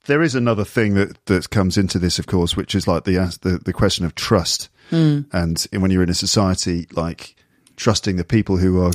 There 0.06 0.22
is 0.22 0.34
another 0.34 0.64
thing 0.64 0.94
that 0.94 1.24
that 1.26 1.50
comes 1.50 1.76
into 1.76 1.98
this, 1.98 2.18
of 2.18 2.26
course, 2.26 2.56
which 2.56 2.74
is 2.74 2.88
like 2.88 3.04
the 3.04 3.36
the, 3.42 3.58
the 3.58 3.72
question 3.72 4.04
of 4.04 4.14
trust. 4.14 4.68
Hmm. 4.88 5.20
And 5.32 5.66
when 5.72 5.90
you're 5.90 6.02
in 6.02 6.11
a 6.11 6.14
society, 6.14 6.86
like 6.92 7.36
trusting 7.76 8.16
the 8.16 8.24
people 8.24 8.56
who 8.56 8.82
are 8.82 8.92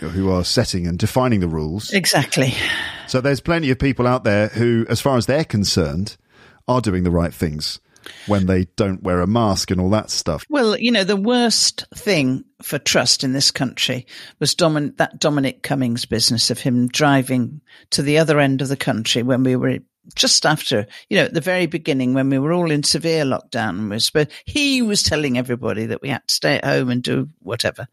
who 0.00 0.30
are 0.30 0.44
setting 0.44 0.86
and 0.86 0.98
defining 0.98 1.40
the 1.40 1.48
rules. 1.48 1.92
Exactly. 1.92 2.54
So 3.06 3.20
there's 3.20 3.40
plenty 3.40 3.70
of 3.70 3.78
people 3.78 4.06
out 4.06 4.24
there 4.24 4.48
who, 4.48 4.84
as 4.88 5.00
far 5.00 5.16
as 5.16 5.26
they're 5.26 5.44
concerned, 5.44 6.16
are 6.66 6.80
doing 6.80 7.04
the 7.04 7.10
right 7.10 7.32
things 7.32 7.78
when 8.26 8.46
they 8.46 8.66
don't 8.76 9.02
wear 9.02 9.20
a 9.20 9.26
mask 9.26 9.70
and 9.70 9.80
all 9.80 9.90
that 9.90 10.10
stuff. 10.10 10.44
Well, 10.48 10.78
you 10.78 10.90
know, 10.90 11.04
the 11.04 11.16
worst 11.16 11.84
thing 11.94 12.44
for 12.62 12.78
trust 12.78 13.24
in 13.24 13.32
this 13.32 13.50
country 13.50 14.06
was 14.38 14.54
Domin- 14.54 14.96
that 14.96 15.20
Dominic 15.20 15.62
Cummings 15.62 16.06
business 16.06 16.50
of 16.50 16.60
him 16.60 16.88
driving 16.88 17.60
to 17.90 18.02
the 18.02 18.18
other 18.18 18.40
end 18.40 18.62
of 18.62 18.68
the 18.68 18.76
country 18.76 19.22
when 19.22 19.42
we 19.42 19.56
were 19.56 19.78
just 20.14 20.46
after, 20.46 20.86
you 21.08 21.16
know, 21.16 21.24
at 21.24 21.34
the 21.34 21.40
very 21.40 21.66
beginning 21.66 22.14
when 22.14 22.30
we 22.30 22.38
were 22.38 22.52
all 22.52 22.70
in 22.70 22.82
severe 22.82 23.24
lockdown. 23.24 23.90
Were 23.90 23.98
supposed, 23.98 24.30
he 24.44 24.82
was 24.82 25.02
telling 25.02 25.36
everybody 25.36 25.86
that 25.86 26.00
we 26.00 26.08
had 26.10 26.26
to 26.28 26.34
stay 26.34 26.56
at 26.56 26.64
home 26.64 26.90
and 26.90 27.02
do 27.02 27.28
whatever. 27.40 27.88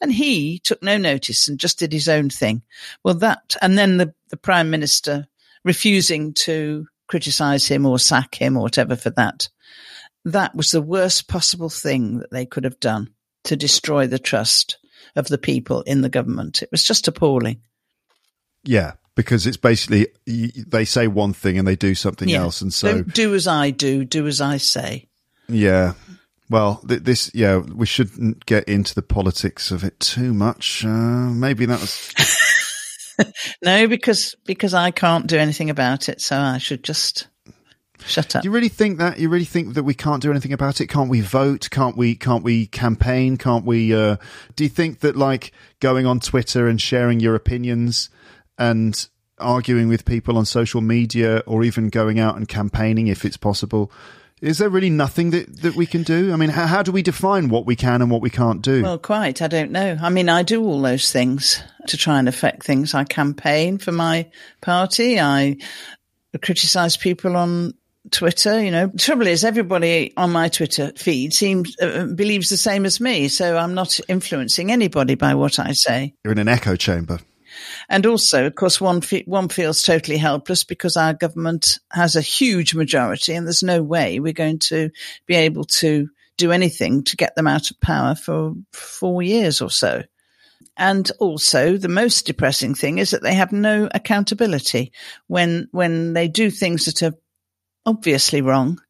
And 0.00 0.12
he 0.12 0.58
took 0.58 0.82
no 0.82 0.98
notice 0.98 1.48
and 1.48 1.58
just 1.58 1.78
did 1.78 1.92
his 1.92 2.08
own 2.08 2.28
thing. 2.28 2.62
Well, 3.02 3.14
that, 3.14 3.56
and 3.62 3.78
then 3.78 3.96
the, 3.96 4.12
the 4.28 4.36
prime 4.36 4.70
minister 4.70 5.26
refusing 5.64 6.34
to 6.34 6.86
criticize 7.08 7.66
him 7.66 7.86
or 7.86 7.98
sack 7.98 8.34
him 8.34 8.56
or 8.56 8.62
whatever 8.62 8.96
for 8.96 9.10
that. 9.10 9.48
That 10.24 10.54
was 10.54 10.70
the 10.70 10.82
worst 10.82 11.28
possible 11.28 11.68
thing 11.68 12.18
that 12.18 12.30
they 12.30 12.46
could 12.46 12.64
have 12.64 12.80
done 12.80 13.10
to 13.44 13.56
destroy 13.56 14.06
the 14.06 14.18
trust 14.18 14.78
of 15.16 15.28
the 15.28 15.38
people 15.38 15.82
in 15.82 16.00
the 16.00 16.08
government. 16.08 16.62
It 16.62 16.70
was 16.72 16.82
just 16.82 17.06
appalling. 17.08 17.60
Yeah, 18.64 18.92
because 19.14 19.46
it's 19.46 19.58
basically 19.58 20.06
they 20.26 20.84
say 20.86 21.06
one 21.08 21.34
thing 21.34 21.58
and 21.58 21.68
they 21.68 21.76
do 21.76 21.94
something 21.94 22.28
Yeah. 22.28 22.40
else, 22.40 22.62
and 22.62 22.72
so 22.72 22.90
Don't 22.92 23.12
do 23.14 23.34
as 23.34 23.46
I 23.46 23.70
do, 23.70 24.04
do 24.04 24.26
as 24.26 24.40
I 24.40 24.56
say. 24.56 25.08
yeah. 25.48 25.92
Well, 26.50 26.82
th- 26.86 27.02
this 27.02 27.30
yeah, 27.34 27.56
we 27.58 27.86
shouldn't 27.86 28.44
get 28.46 28.64
into 28.68 28.94
the 28.94 29.02
politics 29.02 29.70
of 29.70 29.82
it 29.82 29.98
too 30.00 30.34
much. 30.34 30.84
Uh, 30.84 30.88
maybe 31.30 31.64
that 31.66 31.80
was 31.80 32.12
No, 33.62 33.86
because 33.86 34.34
because 34.44 34.74
I 34.74 34.90
can't 34.90 35.26
do 35.26 35.38
anything 35.38 35.70
about 35.70 36.08
it, 36.08 36.20
so 36.20 36.36
I 36.36 36.58
should 36.58 36.82
just 36.84 37.28
shut 38.06 38.36
up. 38.36 38.42
Do 38.42 38.48
you 38.48 38.52
really 38.52 38.68
think 38.68 38.98
that? 38.98 39.18
You 39.18 39.28
really 39.28 39.44
think 39.44 39.74
that 39.74 39.82
we 39.82 39.94
can't 39.94 40.22
do 40.22 40.30
anything 40.30 40.52
about 40.52 40.80
it? 40.80 40.86
Can't 40.86 41.10
we 41.10 41.20
vote? 41.20 41.68
Can't 41.70 41.96
we? 41.96 42.14
Can't 42.14 42.44
we 42.44 42.66
campaign? 42.66 43.36
Can't 43.36 43.64
we? 43.64 43.94
Uh, 43.94 44.16
do 44.56 44.64
you 44.64 44.70
think 44.70 45.00
that 45.00 45.16
like 45.16 45.52
going 45.80 46.06
on 46.06 46.20
Twitter 46.20 46.68
and 46.68 46.80
sharing 46.80 47.20
your 47.20 47.34
opinions 47.34 48.10
and 48.58 49.08
arguing 49.38 49.88
with 49.88 50.04
people 50.04 50.38
on 50.38 50.46
social 50.46 50.80
media, 50.80 51.42
or 51.46 51.64
even 51.64 51.88
going 51.88 52.20
out 52.20 52.36
and 52.36 52.48
campaigning 52.48 53.08
if 53.08 53.24
it's 53.24 53.36
possible? 53.36 53.90
Is 54.40 54.58
there 54.58 54.68
really 54.68 54.90
nothing 54.90 55.30
that, 55.30 55.62
that 55.62 55.74
we 55.74 55.86
can 55.86 56.02
do? 56.02 56.32
I 56.32 56.36
mean, 56.36 56.50
how, 56.50 56.66
how 56.66 56.82
do 56.82 56.92
we 56.92 57.02
define 57.02 57.48
what 57.48 57.64
we 57.64 57.76
can 57.76 58.02
and 58.02 58.10
what 58.10 58.20
we 58.20 58.28
can't 58.28 58.60
do? 58.60 58.82
Well, 58.82 58.98
quite. 58.98 59.40
I 59.40 59.48
don't 59.48 59.70
know. 59.70 59.96
I 60.00 60.10
mean, 60.10 60.28
I 60.28 60.42
do 60.42 60.62
all 60.62 60.82
those 60.82 61.10
things 61.10 61.62
to 61.86 61.96
try 61.96 62.18
and 62.18 62.28
affect 62.28 62.62
things. 62.62 62.94
I 62.94 63.04
campaign 63.04 63.78
for 63.78 63.92
my 63.92 64.30
party. 64.60 65.18
I 65.18 65.56
criticize 66.42 66.96
people 66.96 67.36
on 67.36 67.72
Twitter. 68.10 68.62
You 68.62 68.70
know, 68.70 68.86
the 68.88 68.98
trouble 68.98 69.26
is 69.26 69.44
everybody 69.44 70.12
on 70.16 70.32
my 70.32 70.48
Twitter 70.48 70.92
feed 70.96 71.32
seems 71.32 71.76
uh, 71.80 72.06
believes 72.14 72.48
the 72.48 72.56
same 72.56 72.84
as 72.84 73.00
me. 73.00 73.28
So 73.28 73.56
I'm 73.56 73.74
not 73.74 73.98
influencing 74.08 74.70
anybody 74.70 75.14
by 75.14 75.34
what 75.34 75.58
I 75.58 75.72
say. 75.72 76.14
You're 76.24 76.32
in 76.32 76.38
an 76.38 76.48
echo 76.48 76.76
chamber. 76.76 77.18
And 77.88 78.06
also, 78.06 78.46
of 78.46 78.54
course, 78.54 78.80
one 78.80 79.00
fe- 79.00 79.24
one 79.26 79.48
feels 79.48 79.82
totally 79.82 80.16
helpless 80.16 80.64
because 80.64 80.96
our 80.96 81.14
government 81.14 81.78
has 81.92 82.16
a 82.16 82.20
huge 82.20 82.74
majority, 82.74 83.34
and 83.34 83.46
there's 83.46 83.62
no 83.62 83.82
way 83.82 84.20
we're 84.20 84.32
going 84.32 84.58
to 84.60 84.90
be 85.26 85.34
able 85.34 85.64
to 85.64 86.08
do 86.36 86.50
anything 86.50 87.04
to 87.04 87.16
get 87.16 87.36
them 87.36 87.46
out 87.46 87.70
of 87.70 87.80
power 87.80 88.14
for 88.14 88.54
four 88.72 89.22
years 89.22 89.60
or 89.60 89.70
so. 89.70 90.02
And 90.76 91.08
also, 91.20 91.76
the 91.76 91.88
most 91.88 92.26
depressing 92.26 92.74
thing 92.74 92.98
is 92.98 93.10
that 93.10 93.22
they 93.22 93.34
have 93.34 93.52
no 93.52 93.88
accountability 93.94 94.92
when 95.28 95.68
when 95.70 96.14
they 96.14 96.26
do 96.26 96.50
things 96.50 96.86
that 96.86 97.02
are 97.02 97.14
obviously 97.86 98.40
wrong 98.40 98.80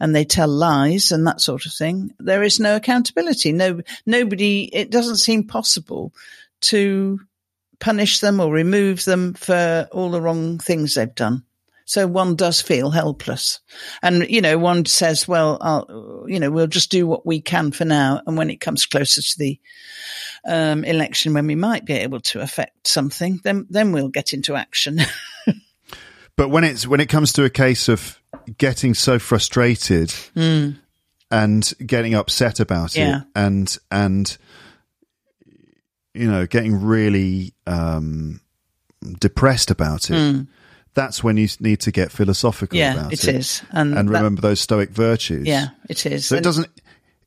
and 0.00 0.14
they 0.14 0.24
tell 0.24 0.48
lies 0.48 1.12
and 1.12 1.26
that 1.26 1.40
sort 1.40 1.66
of 1.66 1.72
thing. 1.72 2.12
There 2.18 2.42
is 2.42 2.60
no 2.60 2.76
accountability. 2.76 3.52
No, 3.52 3.80
nobody. 4.06 4.64
It 4.72 4.90
doesn't 4.90 5.16
seem 5.16 5.46
possible 5.46 6.12
to 6.62 7.20
punish 7.78 8.20
them 8.20 8.40
or 8.40 8.52
remove 8.52 9.04
them 9.04 9.34
for 9.34 9.88
all 9.92 10.10
the 10.10 10.20
wrong 10.20 10.58
things 10.58 10.94
they've 10.94 11.14
done. 11.14 11.44
So 11.86 12.06
one 12.06 12.34
does 12.34 12.62
feel 12.62 12.90
helpless. 12.90 13.60
And, 14.02 14.28
you 14.30 14.40
know, 14.40 14.56
one 14.56 14.86
says, 14.86 15.28
well, 15.28 15.58
I'll, 15.60 16.24
you 16.26 16.40
know, 16.40 16.50
we'll 16.50 16.66
just 16.66 16.90
do 16.90 17.06
what 17.06 17.26
we 17.26 17.42
can 17.42 17.72
for 17.72 17.84
now. 17.84 18.22
And 18.26 18.38
when 18.38 18.48
it 18.48 18.60
comes 18.60 18.86
closer 18.86 19.20
to 19.20 19.38
the 19.38 19.60
um, 20.46 20.84
election, 20.84 21.34
when 21.34 21.46
we 21.46 21.56
might 21.56 21.84
be 21.84 21.92
able 21.94 22.20
to 22.20 22.40
affect 22.40 22.88
something, 22.88 23.38
then, 23.44 23.66
then 23.68 23.92
we'll 23.92 24.08
get 24.08 24.32
into 24.32 24.54
action. 24.54 24.98
but 26.36 26.48
when 26.48 26.64
it's, 26.64 26.86
when 26.86 27.00
it 27.00 27.08
comes 27.08 27.32
to 27.34 27.44
a 27.44 27.50
case 27.50 27.88
of 27.88 28.18
getting 28.58 28.94
so 28.94 29.18
frustrated 29.18 30.08
mm. 30.36 30.76
and 31.30 31.72
getting 31.84 32.14
upset 32.14 32.60
about 32.60 32.96
Yeah. 32.96 33.18
it 33.20 33.24
and, 33.34 33.78
and, 33.90 34.36
you 36.12 36.30
know, 36.30 36.46
getting 36.46 36.82
really, 36.82 37.54
um, 37.66 38.40
depressed 39.20 39.70
about 39.70 40.10
it. 40.10 40.46
That's 40.94 41.24
when 41.24 41.36
you 41.36 41.48
need 41.58 41.80
to 41.80 41.90
get 41.90 42.12
philosophical 42.12 42.78
yeah, 42.78 42.94
about 42.94 43.12
it 43.12 43.24
it. 43.24 43.34
is. 43.34 43.62
And, 43.70 43.98
and 43.98 44.08
that- 44.08 44.12
remember 44.12 44.40
those 44.40 44.60
stoic 44.60 44.90
virtues. 44.90 45.46
yeah, 45.46 45.70
it 45.90 46.06
is. 46.06 46.26
So 46.26 46.36
it 46.36 46.44
doesn't. 46.44 46.68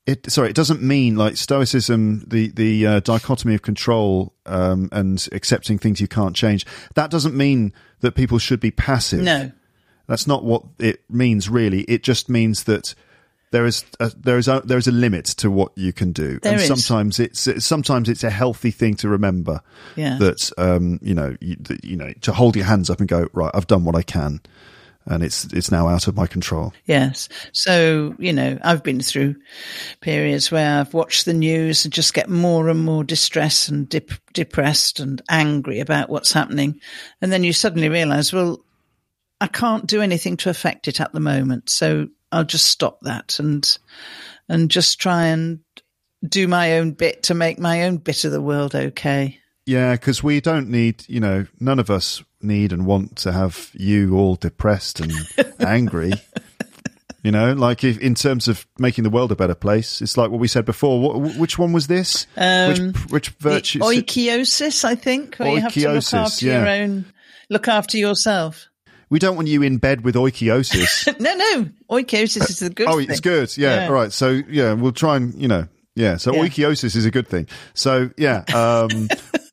It 0.08 0.32
sorry, 0.32 0.50
it 0.50 0.56
doesn't 0.56 0.82
mean 0.82 1.18
like 1.18 1.36
stoicism, 1.38 2.24
the 2.26 2.48
the 2.50 2.88
uh, 2.88 3.00
dichotomy 3.02 3.54
of 3.56 3.62
control 3.62 4.34
um, 4.46 4.88
and 4.94 5.28
accepting 5.34 5.78
things 5.78 6.00
you 6.00 6.08
can't 6.08 6.36
change. 6.36 6.66
That 6.96 7.12
doesn't 7.12 7.36
mean 7.36 7.74
that 8.00 8.14
people 8.16 8.40
should 8.40 8.62
be 8.62 8.72
passive. 8.72 9.22
No. 9.22 9.52
that's 10.08 10.26
not 10.26 10.46
what 10.46 10.64
it 10.80 11.04
means. 11.10 11.50
Really, 11.50 11.82
it 11.82 12.04
just 12.04 12.30
means 12.30 12.64
that 12.64 12.96
there 13.52 13.66
is 13.66 13.84
a, 14.00 14.10
there 14.16 14.38
is 14.38 14.48
a, 14.48 14.62
there 14.64 14.78
is 14.78 14.88
a 14.88 14.92
limit 14.94 15.26
to 15.26 15.52
what 15.52 15.72
you 15.76 15.92
can 15.92 16.14
do, 16.14 16.40
There 16.42 16.54
and 16.54 16.62
is. 16.62 16.68
sometimes 16.68 17.20
it's 17.20 17.66
sometimes 17.66 18.08
it's 18.08 18.24
a 18.24 18.30
healthy 18.30 18.72
thing 18.72 18.96
to 18.96 19.10
remember 19.10 19.62
Yeah. 19.98 20.18
that 20.20 20.52
um, 20.58 21.00
you 21.02 21.16
know 21.16 21.36
you, 21.42 21.58
that, 21.62 21.84
you 21.84 21.98
know 21.98 22.14
to 22.22 22.32
hold 22.32 22.56
your 22.56 22.66
hands 22.66 22.90
up 22.90 23.00
and 23.02 23.10
go 23.10 23.28
right. 23.34 23.52
I've 23.54 23.68
done 23.68 23.84
what 23.84 23.96
I 23.96 24.04
can, 24.04 24.40
and 25.08 25.24
it's 25.24 25.46
it's 25.54 25.72
now 25.72 25.88
out 25.88 26.08
of 26.08 26.16
my 26.16 26.28
control. 26.28 26.74
Yes. 26.86 27.30
So, 27.54 28.16
you 28.20 28.34
know, 28.34 28.58
I've 28.62 28.84
been 28.84 29.00
through 29.00 29.36
periods 30.02 30.52
where 30.52 30.80
I've 30.80 30.94
watched 30.94 31.26
the 31.26 31.34
news 31.34 31.86
and 31.86 31.94
just 31.94 32.14
get 32.14 32.30
more 32.30 32.70
and 32.70 32.84
more 32.84 33.04
distressed 33.04 33.70
and 33.70 33.88
dep- 33.88 34.12
depressed 34.34 35.00
and 35.00 35.22
angry 35.30 35.80
about 35.80 36.10
what's 36.10 36.34
happening. 36.34 36.80
And 37.22 37.32
then 37.32 37.44
you 37.44 37.54
suddenly 37.54 37.90
realize, 37.90 38.34
well, 38.34 38.64
I 39.40 39.48
can't 39.48 39.88
do 39.88 40.02
anything 40.02 40.38
to 40.38 40.50
affect 40.50 40.88
it 40.88 41.00
at 41.00 41.14
the 41.14 41.20
moment. 41.20 41.70
So 41.70 42.08
I'll 42.32 42.44
just 42.44 42.66
stop 42.68 43.00
that 43.02 43.40
and, 43.40 43.78
and 44.50 44.70
just 44.70 45.00
try 45.00 45.28
and 45.28 45.60
do 46.28 46.48
my 46.48 46.80
own 46.80 46.92
bit 46.92 47.24
to 47.24 47.34
make 47.34 47.60
my 47.60 47.84
own 47.84 47.98
bit 47.98 48.26
of 48.26 48.32
the 48.32 48.42
world 48.42 48.76
okay. 48.76 49.40
Yeah, 49.68 49.94
because 49.94 50.24
we 50.24 50.40
don't 50.40 50.70
need, 50.70 51.04
you 51.10 51.20
know, 51.20 51.46
none 51.60 51.78
of 51.78 51.90
us 51.92 52.24
need 52.42 52.72
and 52.72 52.86
want 52.86 53.18
to 53.18 53.34
have 53.34 53.70
you 53.74 54.16
all 54.18 54.36
depressed 54.36 55.02
and 55.02 55.12
angry. 55.60 56.14
You 57.24 57.32
know, 57.32 57.52
like 57.52 57.84
if, 57.84 57.98
in 58.00 58.16
terms 58.16 58.48
of 58.48 58.66
making 58.80 59.04
the 59.04 59.10
world 59.10 59.32
a 59.34 59.36
better 59.36 59.56
place, 59.56 60.02
it's 60.02 60.16
like 60.16 60.30
what 60.32 60.40
we 60.40 60.48
said 60.48 60.64
before. 60.64 61.02
What, 61.02 61.36
which 61.36 61.60
one 61.60 61.74
was 61.74 61.88
this? 61.88 62.26
which 62.38 62.80
which 63.10 63.30
virtue? 63.40 63.80
Oikeiosis, 63.80 64.86
I 64.86 64.96
think, 64.96 65.36
where 65.36 65.52
you 65.56 65.60
have 65.62 65.74
to 65.74 65.80
look 65.82 65.98
Oikeiosis, 65.98 66.14
after 66.14 66.46
yeah. 66.46 66.60
your 66.60 66.84
own, 66.84 67.06
look 67.50 67.68
after 67.68 67.98
yourself. 67.98 68.70
we 69.10 69.20
don't 69.20 69.36
want 69.36 69.50
you 69.50 69.62
in 69.64 69.78
bed 69.80 70.06
with 70.06 70.16
oikeiosis. 70.16 71.08
No, 71.20 71.34
no. 71.36 71.70
Oikeiosis 71.92 72.50
is 72.50 72.62
a 72.62 72.70
good 72.70 72.86
thing. 72.88 72.94
oh, 72.96 73.00
thing. 73.00 73.10
it's 73.10 73.20
good. 73.20 73.58
Yeah, 73.58 73.76
Yeah. 73.82 73.88
all 73.88 73.94
right. 73.94 74.14
So 74.14 74.30
yeah, 74.48 74.72
we'll 74.74 74.94
try 74.94 75.18
and 75.18 75.34
you 75.42 75.50
know, 75.50 75.68
yeah. 75.96 76.16
So 76.16 76.34
Yeah. 76.34 76.44
oikeiosis 76.48 76.96
is 76.96 77.04
a 77.06 77.12
good 77.12 77.28
thing. 77.28 77.48
So 77.74 78.12
yeah. 78.18 78.44
Um, 78.54 79.10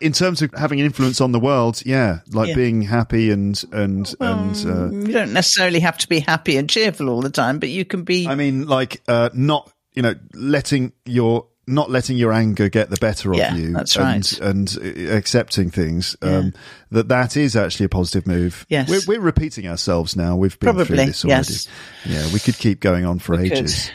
in 0.00 0.12
terms 0.12 0.42
of 0.42 0.52
having 0.56 0.80
an 0.80 0.86
influence 0.86 1.20
on 1.20 1.32
the 1.32 1.40
world, 1.40 1.82
yeah, 1.84 2.20
like 2.32 2.48
Yeah. 2.48 2.54
being 2.54 2.82
happy 2.82 3.30
and 3.30 3.62
and 3.72 4.14
and. 4.20 4.56
Uh, 4.66 4.90
You 4.90 5.12
don't 5.12 5.32
necessarily 5.32 5.80
have 5.80 5.98
to 5.98 6.08
be 6.08 6.20
happy 6.20 6.56
and 6.56 6.68
cheerful 6.68 7.08
all 7.08 7.20
the 7.22 7.30
time, 7.30 7.58
but 7.58 7.68
you 7.68 7.84
can 7.84 8.02
be. 8.04 8.26
I 8.26 8.34
mean, 8.34 8.66
like 8.66 9.00
uh, 9.08 9.30
not 9.34 9.70
you 9.94 10.02
know 10.02 10.14
letting 10.34 10.92
your 11.04 11.46
not 11.66 11.88
letting 11.90 12.16
your 12.16 12.32
anger 12.32 12.68
get 12.68 12.90
the 12.90 12.96
better 12.96 13.30
of 13.30 13.36
Yeah, 13.38 13.54
you. 13.54 13.72
that's 13.72 13.94
and, 13.94 14.04
right. 14.04 14.40
And 14.40 14.78
uh, 14.82 15.12
accepting 15.14 15.70
things. 15.70 16.16
Um, 16.20 16.52
that 16.90 17.08
that 17.08 17.36
is 17.36 17.54
actually 17.54 17.86
a 17.86 17.90
positive 17.90 18.26
move. 18.26 18.66
Yes. 18.68 18.88
we're, 18.88 19.02
we're 19.06 19.20
repeating 19.24 19.68
ourselves 19.68 20.16
now. 20.16 20.34
We've 20.36 20.58
been 20.58 20.74
through 20.74 20.84
Probably, 20.86 21.06
this 21.06 21.24
already. 21.24 21.46
yes. 21.52 21.68
Yeah, 22.04 22.32
we 22.32 22.40
could 22.40 22.58
keep 22.58 22.80
going 22.80 23.04
on 23.04 23.20
for 23.20 23.36
We 23.36 23.48
could. 23.50 23.58
ages. 23.58 23.90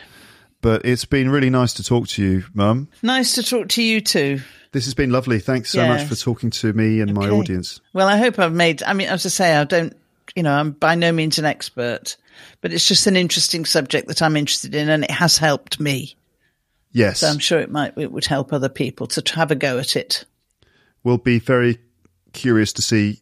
But 0.62 0.86
it's 0.86 1.03
been 1.06 1.30
really 1.30 1.49
nice 1.49 1.74
to 1.74 1.84
talk 1.84 2.08
to 2.10 2.24
you, 2.24 2.45
Mum. 2.53 2.88
nice 3.03 3.36
to 3.36 3.43
talk 3.43 3.68
to 3.70 3.84
you 3.84 3.99
too. 3.99 4.39
This 4.76 4.84
has 4.84 4.94
been 4.94 5.10
lovely. 5.10 5.40
Thanks 5.40 5.70
so 5.72 5.88
much 5.88 6.04
for 6.06 6.16
talking 6.18 6.50
to 6.50 6.74
me 6.74 7.00
and 7.00 7.14
my 7.14 7.30
audience. 7.30 7.80
Well, 7.94 8.10
I 8.10 8.18
hope 8.18 8.38
I've 8.40 8.52
made. 8.52 8.84
I 8.84 8.92
mean, 8.92 9.08
as 9.08 9.26
I 9.26 9.30
say, 9.30 9.56
I 9.56 9.64
don't. 9.64 9.96
You 10.36 10.44
know, 10.44 10.52
I'm 10.52 10.72
by 10.72 10.96
no 10.96 11.14
means 11.14 11.40
an 11.40 11.46
expert, 11.46 12.18
but 12.60 12.74
it's 12.74 12.86
just 12.86 13.08
an 13.08 13.16
interesting 13.16 13.64
subject 13.64 14.10
that 14.10 14.22
I'm 14.22 14.36
interested 14.36 14.76
in, 14.76 14.90
and 14.90 15.06
it 15.06 15.12
has 15.12 15.38
helped 15.38 15.80
me. 15.80 16.18
Yes, 16.92 17.22
So 17.22 17.28
I'm 17.30 17.40
sure 17.40 17.60
it 17.60 17.72
might. 17.72 17.98
It 17.98 18.12
would 18.12 18.26
help 18.26 18.52
other 18.52 18.68
people 18.68 19.08
to 19.08 19.36
have 19.36 19.50
a 19.50 19.56
go 19.56 19.80
at 19.80 19.96
it. 19.96 20.26
we'll 21.06 21.20
be 21.20 21.40
very 21.40 21.78
curious 22.34 22.74
to 22.74 22.82
see 22.82 23.22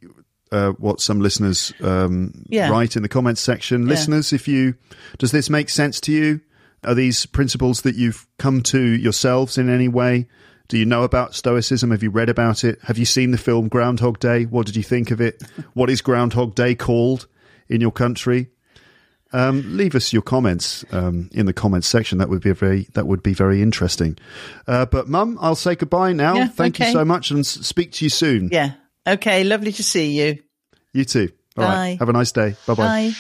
uh, 0.52 0.72
what 0.80 1.02
some 1.02 1.22
listeners 1.22 1.72
um, 1.82 2.46
Yeah. 2.50 2.70
write 2.72 2.96
in 2.96 3.04
the 3.04 3.10
comments 3.10 3.42
section. 3.42 3.86
Listeners, 3.88 4.34
if 4.34 4.48
you 4.48 4.74
does 5.20 5.30
this 5.32 5.52
make 5.52 5.70
sense 5.70 6.00
to 6.02 6.12
you? 6.12 6.42
Are 6.84 6.96
these 6.96 7.28
principles 7.28 7.84
that 7.84 7.94
you've 7.96 8.26
come 8.40 8.64
to 8.64 8.82
yourselves 8.82 9.60
in 9.60 9.70
any 9.70 9.88
way? 9.88 10.28
Do 10.74 10.80
you 10.80 10.86
know 10.88 11.04
about 11.04 11.36
Stoicism? 11.36 11.92
Have 11.92 12.02
you 12.02 12.10
read 12.10 12.30
about 12.30 12.64
it? 12.64 12.80
Have 12.86 12.98
you 12.98 13.06
seen 13.06 13.30
the 13.30 13.38
film 13.38 13.68
Groundhog 13.68 14.18
Day? 14.18 14.46
What 14.46 14.66
did 14.66 14.76
you 14.76 14.82
think 14.82 15.12
of 15.12 15.22
it? 15.22 15.40
what 15.76 15.88
is 15.88 16.02
Groundhog 16.02 16.56
Day 16.56 16.74
called 16.74 17.28
in 17.70 17.80
your 17.80 17.92
country? 17.92 18.50
Um, 19.34 19.78
leave 19.78 19.94
us 19.94 20.12
your 20.12 20.24
comments 20.24 20.84
um, 20.92 21.30
in 21.32 21.46
the 21.46 21.54
comments 21.54 21.88
section. 21.88 22.18
That 22.18 22.30
would 22.30 22.42
be 22.42 22.54
very 22.54 22.88
that 22.96 23.06
would 23.06 23.22
be 23.22 23.36
very 23.36 23.62
interesting. 23.62 24.18
Uh, 24.66 24.88
but 24.88 25.08
Mum, 25.08 25.38
I'll 25.40 25.54
say 25.54 25.76
goodbye 25.76 26.14
now. 26.14 26.34
Yeah, 26.34 26.48
Thank 26.48 26.80
you 26.80 26.88
so 26.88 27.06
much, 27.06 27.30
and 27.30 27.46
speak 27.46 27.92
to 27.92 28.06
you 28.06 28.10
soon. 28.10 28.50
Yeah. 28.52 28.72
Okay. 29.06 29.44
Lovely 29.44 29.74
to 29.74 29.84
see 29.84 30.20
you. 30.20 30.40
You 30.92 31.06
too. 31.06 31.30
All 31.56 31.66
right. 31.66 31.74
Bye. 31.76 31.98
Have 32.00 32.10
a 32.10 32.14
nice 32.14 32.32
day. 32.32 32.56
Bye 32.66 32.74
bye. 32.74 33.12
Bye. 33.12 33.14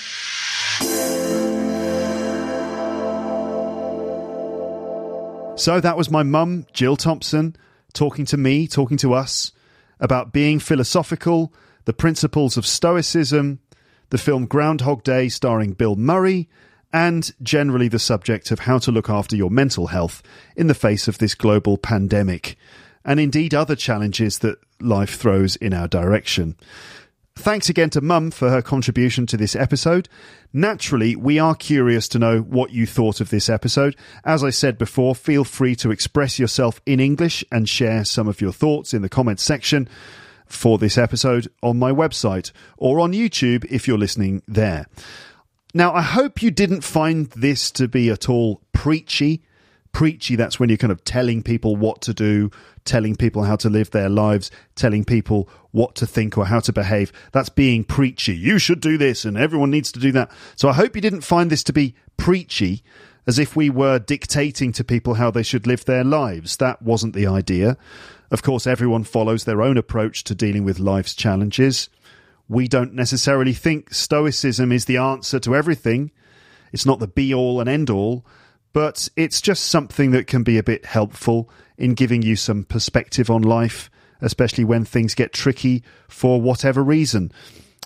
So 5.63 5.79
that 5.79 5.95
was 5.95 6.11
my 6.11 6.23
mum, 6.23 6.65
Jill 6.73 6.97
Thompson, 6.97 7.55
talking 7.93 8.25
to 8.25 8.35
me, 8.35 8.67
talking 8.67 8.97
to 8.97 9.13
us 9.13 9.53
about 9.97 10.33
being 10.33 10.59
philosophical, 10.59 11.53
the 11.85 11.93
principles 11.93 12.57
of 12.57 12.65
Stoicism, 12.65 13.59
the 14.09 14.17
film 14.17 14.45
Groundhog 14.45 15.03
Day 15.03 15.29
starring 15.29 15.71
Bill 15.71 15.95
Murray, 15.95 16.49
and 16.91 17.31
generally 17.41 17.87
the 17.87 17.97
subject 17.97 18.51
of 18.51 18.59
how 18.59 18.77
to 18.79 18.91
look 18.91 19.09
after 19.09 19.37
your 19.37 19.49
mental 19.49 19.87
health 19.87 20.21
in 20.57 20.67
the 20.67 20.73
face 20.73 21.07
of 21.07 21.19
this 21.19 21.33
global 21.33 21.77
pandemic, 21.77 22.57
and 23.05 23.17
indeed 23.17 23.53
other 23.53 23.77
challenges 23.77 24.39
that 24.39 24.57
life 24.81 25.15
throws 25.15 25.55
in 25.55 25.73
our 25.73 25.87
direction. 25.87 26.57
Thanks 27.35 27.67
again 27.67 27.89
to 27.91 28.01
Mum 28.01 28.29
for 28.29 28.51
her 28.51 28.61
contribution 28.61 29.25
to 29.25 29.37
this 29.37 29.55
episode. 29.55 30.07
Naturally, 30.53 31.15
we 31.15 31.39
are 31.39 31.55
curious 31.55 32.07
to 32.09 32.19
know 32.19 32.41
what 32.41 32.71
you 32.71 32.85
thought 32.85 33.19
of 33.19 33.31
this 33.31 33.49
episode. 33.49 33.95
As 34.23 34.43
I 34.43 34.51
said 34.51 34.77
before, 34.77 35.15
feel 35.15 35.43
free 35.43 35.75
to 35.77 35.89
express 35.89 36.37
yourself 36.37 36.79
in 36.85 36.99
English 36.99 37.43
and 37.51 37.67
share 37.67 38.05
some 38.05 38.27
of 38.27 38.39
your 38.39 38.53
thoughts 38.53 38.93
in 38.93 39.01
the 39.01 39.09
comments 39.09 39.41
section 39.41 39.89
for 40.45 40.77
this 40.77 40.95
episode 40.95 41.47
on 41.63 41.79
my 41.79 41.91
website 41.91 42.51
or 42.77 42.99
on 42.99 43.13
YouTube 43.13 43.65
if 43.65 43.87
you're 43.87 43.97
listening 43.97 44.43
there. 44.47 44.85
Now, 45.73 45.91
I 45.91 46.03
hope 46.03 46.43
you 46.43 46.51
didn't 46.51 46.81
find 46.81 47.31
this 47.31 47.71
to 47.71 47.87
be 47.87 48.11
at 48.11 48.29
all 48.29 48.61
preachy. 48.73 49.43
Preachy, 49.91 50.35
that's 50.35 50.59
when 50.59 50.69
you're 50.69 50.77
kind 50.77 50.91
of 50.91 51.03
telling 51.03 51.41
people 51.41 51.75
what 51.75 52.01
to 52.03 52.13
do, 52.13 52.51
telling 52.85 53.15
people 53.15 53.43
how 53.43 53.55
to 53.55 53.71
live 53.71 53.89
their 53.89 54.09
lives, 54.09 54.51
telling 54.75 55.03
people 55.03 55.49
what 55.73 55.95
to 55.95 56.07
think 56.07 56.37
or 56.37 56.45
how 56.45 56.61
to 56.61 56.71
behave. 56.71 57.11
That's 57.33 57.49
being 57.49 57.83
preachy. 57.83 58.33
You 58.35 58.57
should 58.57 58.79
do 58.79 58.97
this 58.97 59.25
and 59.25 59.37
everyone 59.37 59.71
needs 59.71 59.91
to 59.91 59.99
do 59.99 60.13
that. 60.13 60.31
So 60.55 60.69
I 60.69 60.73
hope 60.73 60.95
you 60.95 61.01
didn't 61.01 61.21
find 61.21 61.49
this 61.49 61.63
to 61.65 61.73
be 61.73 61.93
preachy. 62.15 62.83
as 63.25 63.39
if 63.39 63.55
we 63.55 63.69
were 63.69 63.99
dictating 63.99 64.71
to 64.73 64.83
people 64.83 65.15
how 65.15 65.31
they 65.31 65.43
should 65.43 65.67
live 65.67 65.85
their 65.85 66.03
lives. 66.03 66.57
That 66.57 66.81
wasn't 66.81 67.15
the 67.15 67.27
idea. 67.27 67.77
Of 68.31 68.43
course, 68.43 68.67
everyone 68.67 69.03
follows 69.03 69.43
their 69.43 69.61
own 69.61 69.77
approach 69.77 70.23
to 70.25 70.35
dealing 70.35 70.63
with 70.63 70.79
life's 70.79 71.13
challenges. 71.13 71.89
We 72.49 72.67
don't 72.67 72.93
necessarily 72.93 73.53
think 73.53 73.93
Stoicism 73.93 74.71
is 74.71 74.85
the 74.85 74.97
answer 74.97 75.39
to 75.39 75.55
everything. 75.55 76.11
It's 76.71 76.85
not 76.85 76.99
the 76.99 77.07
be 77.07 77.33
all 77.33 77.59
and 77.59 77.69
end 77.69 77.89
all, 77.89 78.25
but 78.73 79.07
it's 79.15 79.39
just 79.39 79.65
something 79.65 80.11
that 80.11 80.27
can 80.27 80.43
be 80.43 80.57
a 80.57 80.63
bit 80.63 80.85
helpful 80.85 81.49
in 81.77 81.93
giving 81.93 82.21
you 82.21 82.35
some 82.35 82.63
perspective 82.63 83.29
on 83.29 83.41
life, 83.41 83.89
especially 84.23 84.63
when 84.63 84.85
things 84.85 85.13
get 85.13 85.33
tricky 85.33 85.83
for 86.07 86.41
whatever 86.41 86.83
reason. 86.83 87.31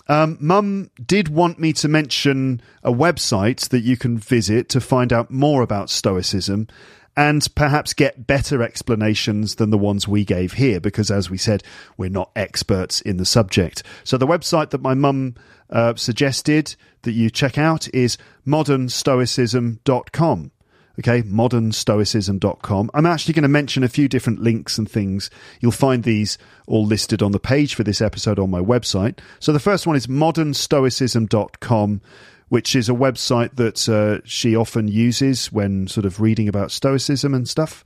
Um, 0.08 0.38
Mum 0.40 0.90
did 1.04 1.28
want 1.28 1.58
me 1.58 1.74
to 1.74 1.88
mention 1.88 2.62
a 2.82 2.90
website 2.92 3.68
that 3.68 3.80
you 3.80 3.98
can 3.98 4.16
visit 4.16 4.70
to 4.70 4.80
find 4.80 5.12
out 5.12 5.30
more 5.30 5.60
about 5.60 5.90
Stoicism 5.90 6.66
and 7.14 7.46
perhaps 7.54 7.92
get 7.92 8.26
better 8.26 8.62
explanations 8.62 9.56
than 9.56 9.68
the 9.70 9.76
ones 9.76 10.08
we 10.08 10.24
gave 10.24 10.54
here, 10.54 10.80
because 10.80 11.10
as 11.10 11.28
we 11.28 11.36
said, 11.36 11.62
we're 11.96 12.08
not 12.08 12.30
experts 12.36 13.00
in 13.00 13.16
the 13.16 13.26
subject. 13.26 13.82
So 14.04 14.16
the 14.16 14.26
website 14.26 14.70
that 14.70 14.80
my 14.80 14.94
mum 14.94 15.34
uh, 15.68 15.96
suggested 15.96 16.76
that 17.02 17.12
you 17.12 17.28
check 17.28 17.58
out 17.58 17.92
is 17.92 18.16
modernstoicism.com 18.46 20.52
okay, 20.98 21.22
modernstoicism.com. 21.22 22.90
I'm 22.92 23.06
actually 23.06 23.34
going 23.34 23.42
to 23.42 23.48
mention 23.48 23.84
a 23.84 23.88
few 23.88 24.08
different 24.08 24.40
links 24.40 24.78
and 24.78 24.90
things. 24.90 25.30
You'll 25.60 25.72
find 25.72 26.02
these 26.02 26.38
all 26.66 26.84
listed 26.84 27.22
on 27.22 27.32
the 27.32 27.38
page 27.38 27.74
for 27.74 27.84
this 27.84 28.00
episode 28.00 28.38
on 28.38 28.50
my 28.50 28.60
website. 28.60 29.18
So 29.38 29.52
the 29.52 29.60
first 29.60 29.86
one 29.86 29.96
is 29.96 30.06
modernstoicism.com, 30.06 32.00
which 32.48 32.74
is 32.74 32.88
a 32.88 32.92
website 32.92 33.56
that 33.56 33.88
uh, 33.88 34.20
she 34.24 34.56
often 34.56 34.88
uses 34.88 35.52
when 35.52 35.86
sort 35.86 36.06
of 36.06 36.20
reading 36.20 36.48
about 36.48 36.72
Stoicism 36.72 37.34
and 37.34 37.48
stuff. 37.48 37.84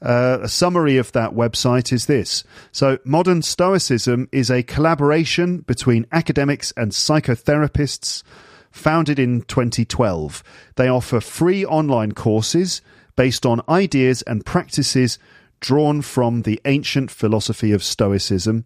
Uh, 0.00 0.38
a 0.42 0.48
summary 0.48 0.96
of 0.98 1.12
that 1.12 1.30
website 1.30 1.92
is 1.92 2.06
this. 2.06 2.42
So, 2.72 2.98
Modern 3.04 3.40
Stoicism 3.40 4.28
is 4.32 4.50
a 4.50 4.64
collaboration 4.64 5.58
between 5.58 6.06
academics 6.10 6.72
and 6.76 6.90
psychotherapists 6.90 8.24
founded 8.72 9.18
in 9.18 9.42
2012. 9.42 10.42
They 10.76 10.88
offer 10.88 11.20
free 11.20 11.64
online 11.64 12.12
courses 12.12 12.82
based 13.14 13.46
on 13.46 13.60
ideas 13.68 14.22
and 14.22 14.44
practices 14.44 15.18
drawn 15.60 16.02
from 16.02 16.42
the 16.42 16.60
ancient 16.64 17.10
philosophy 17.10 17.72
of 17.72 17.84
Stoicism, 17.84 18.64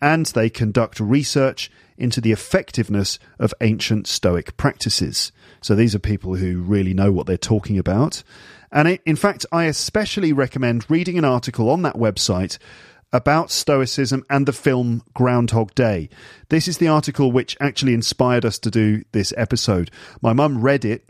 and 0.00 0.26
they 0.26 0.48
conduct 0.48 1.00
research 1.00 1.70
into 1.98 2.20
the 2.20 2.32
effectiveness 2.32 3.18
of 3.38 3.54
ancient 3.60 4.06
Stoic 4.06 4.56
practices. 4.56 5.32
So 5.60 5.74
these 5.74 5.94
are 5.94 5.98
people 5.98 6.36
who 6.36 6.60
really 6.60 6.94
know 6.94 7.10
what 7.10 7.26
they're 7.26 7.36
talking 7.36 7.78
about. 7.78 8.22
And 8.70 8.98
in 9.06 9.16
fact, 9.16 9.46
I 9.50 9.64
especially 9.64 10.32
recommend 10.32 10.90
reading 10.90 11.18
an 11.18 11.24
article 11.24 11.70
on 11.70 11.82
that 11.82 11.96
website 11.96 12.58
about 13.12 13.50
Stoicism 13.50 14.24
and 14.28 14.46
the 14.46 14.52
film 14.52 15.02
Groundhog 15.14 15.74
Day. 15.74 16.08
This 16.48 16.68
is 16.68 16.78
the 16.78 16.88
article 16.88 17.32
which 17.32 17.56
actually 17.60 17.94
inspired 17.94 18.44
us 18.44 18.58
to 18.60 18.70
do 18.70 19.04
this 19.12 19.32
episode. 19.36 19.90
My 20.20 20.32
mum 20.32 20.60
read 20.60 20.84
it 20.84 21.08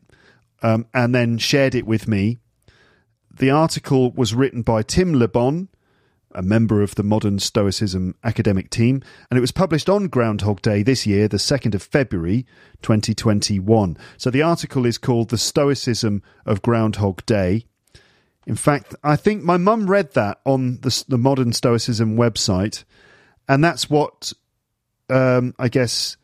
um, 0.62 0.86
and 0.92 1.14
then 1.14 1.38
shared 1.38 1.74
it 1.74 1.86
with 1.86 2.07
me. 2.07 2.38
The 3.34 3.51
article 3.51 4.12
was 4.12 4.34
written 4.34 4.62
by 4.62 4.82
Tim 4.82 5.14
LeBon, 5.14 5.68
a 6.32 6.42
member 6.42 6.82
of 6.82 6.94
the 6.94 7.03
Modern 7.03 7.38
Stoicism 7.38 8.14
academic 8.22 8.70
team, 8.70 9.03
and 9.30 9.38
it 9.38 9.40
was 9.40 9.53
published 9.53 9.88
on 9.88 10.09
Groundhog 10.09 10.61
Day 10.62 10.82
this 10.82 11.07
year, 11.07 11.28
the 11.28 11.36
2nd 11.38 11.74
of 11.74 11.82
February 11.82 12.47
2021. 12.82 13.97
So 14.16 14.30
the 14.30 14.42
article 14.42 14.86
is 14.86 14.99
called 14.99 15.30
The 15.30 15.38
Stoicism 15.38 16.22
of 16.44 16.62
Groundhog 16.62 17.24
Day 17.26 17.66
in 18.47 18.55
fact, 18.57 18.94
I 19.03 19.16
think 19.16 19.42
my 19.42 19.57
mum 19.57 19.90
read 19.90 20.14
that 20.14 20.40
on 20.44 20.78
the, 20.80 21.05
the 21.09 21.18
Modern 21.18 21.53
Stoicism 21.53 22.16
website, 22.16 22.84
and 23.49 23.62
that's 23.62 23.90
what 23.90 24.32
um, 25.11 25.55
I 25.59 25.68
guess 25.68 26.16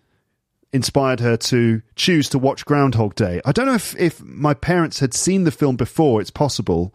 inspired 0.73 1.20
her 1.20 1.37
to 1.37 1.83
choose 1.97 2.29
to 2.31 2.39
watch 2.39 2.64
Groundhog 2.64 3.14
Day. 3.14 3.41
I 3.45 3.53
don't 3.53 3.66
know 3.66 3.75
if, 3.75 3.95
if 3.97 4.23
my 4.23 4.55
parents 4.55 5.01
had 5.01 5.12
seen 5.14 5.45
the 5.45 5.51
film 5.51 5.77
before. 5.77 6.20
It's 6.20 6.31
possible 6.31 6.95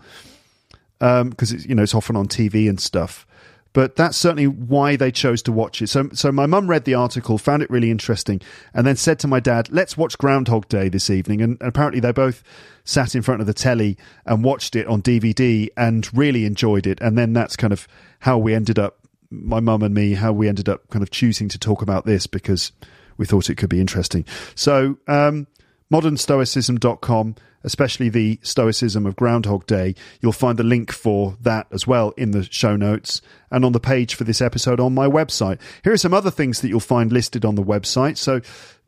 because 0.99 1.51
um, 1.51 1.59
you 1.59 1.75
know 1.75 1.83
it's 1.83 1.93
often 1.93 2.15
on 2.15 2.27
TV 2.27 2.69
and 2.69 2.79
stuff 2.79 3.27
but 3.73 3.95
that's 3.95 4.17
certainly 4.17 4.47
why 4.47 4.95
they 4.95 5.11
chose 5.11 5.41
to 5.43 5.51
watch 5.51 5.81
it. 5.81 5.87
So, 5.87 6.09
so 6.13 6.31
my 6.31 6.45
mum 6.45 6.69
read 6.69 6.85
the 6.85 6.95
article, 6.95 7.37
found 7.37 7.63
it 7.63 7.69
really 7.69 7.91
interesting, 7.91 8.41
and 8.73 8.85
then 8.85 8.95
said 8.95 9.19
to 9.19 9.27
my 9.27 9.39
dad, 9.39 9.69
"Let's 9.71 9.97
watch 9.97 10.17
Groundhog 10.17 10.67
Day 10.67 10.89
this 10.89 11.09
evening." 11.09 11.41
And, 11.41 11.57
apparently, 11.61 11.99
they 11.99 12.11
both 12.11 12.43
sat 12.83 13.15
in 13.15 13.21
front 13.21 13.41
of 13.41 13.47
the 13.47 13.53
telly 13.53 13.97
and 14.25 14.43
watched 14.43 14.75
it 14.75 14.87
on 14.87 15.01
DVD 15.01 15.69
and 15.75 16.07
really 16.17 16.45
enjoyed 16.45 16.87
it. 16.87 16.99
And 17.01 17.17
then 17.17 17.33
that's 17.33 17.55
kind 17.55 17.73
of 17.73 17.87
how 18.19 18.37
we 18.37 18.53
ended 18.53 18.79
up, 18.79 18.99
my 19.29 19.59
mum 19.59 19.83
and 19.83 19.93
me, 19.93 20.13
how 20.13 20.31
we 20.31 20.47
ended 20.47 20.69
up 20.69 20.89
kind 20.89 21.03
of 21.03 21.11
choosing 21.11 21.49
to 21.49 21.59
talk 21.59 21.81
about 21.81 22.05
this 22.05 22.27
because 22.27 22.71
we 23.17 23.25
thought 23.25 23.49
it 23.49 23.55
could 23.55 23.69
be 23.69 23.81
interesting. 23.81 24.25
So, 24.55 24.97
um, 25.07 25.47
modernstoicism.com 25.91 27.35
especially 27.63 28.09
the 28.09 28.39
Stoicism 28.41 29.05
of 29.05 29.15
Groundhog 29.15 29.65
Day. 29.65 29.95
You'll 30.21 30.31
find 30.31 30.57
the 30.57 30.63
link 30.63 30.91
for 30.91 31.37
that 31.41 31.67
as 31.71 31.85
well 31.85 32.11
in 32.17 32.31
the 32.31 32.43
show 32.43 32.75
notes 32.75 33.21
and 33.51 33.65
on 33.65 33.71
the 33.71 33.79
page 33.79 34.15
for 34.15 34.23
this 34.23 34.41
episode 34.41 34.79
on 34.79 34.93
my 34.93 35.07
website. 35.07 35.59
Here 35.83 35.93
are 35.93 35.97
some 35.97 36.13
other 36.13 36.31
things 36.31 36.61
that 36.61 36.69
you'll 36.69 36.79
find 36.79 37.11
listed 37.11 37.45
on 37.45 37.55
the 37.55 37.63
website. 37.63 38.17
So 38.17 38.41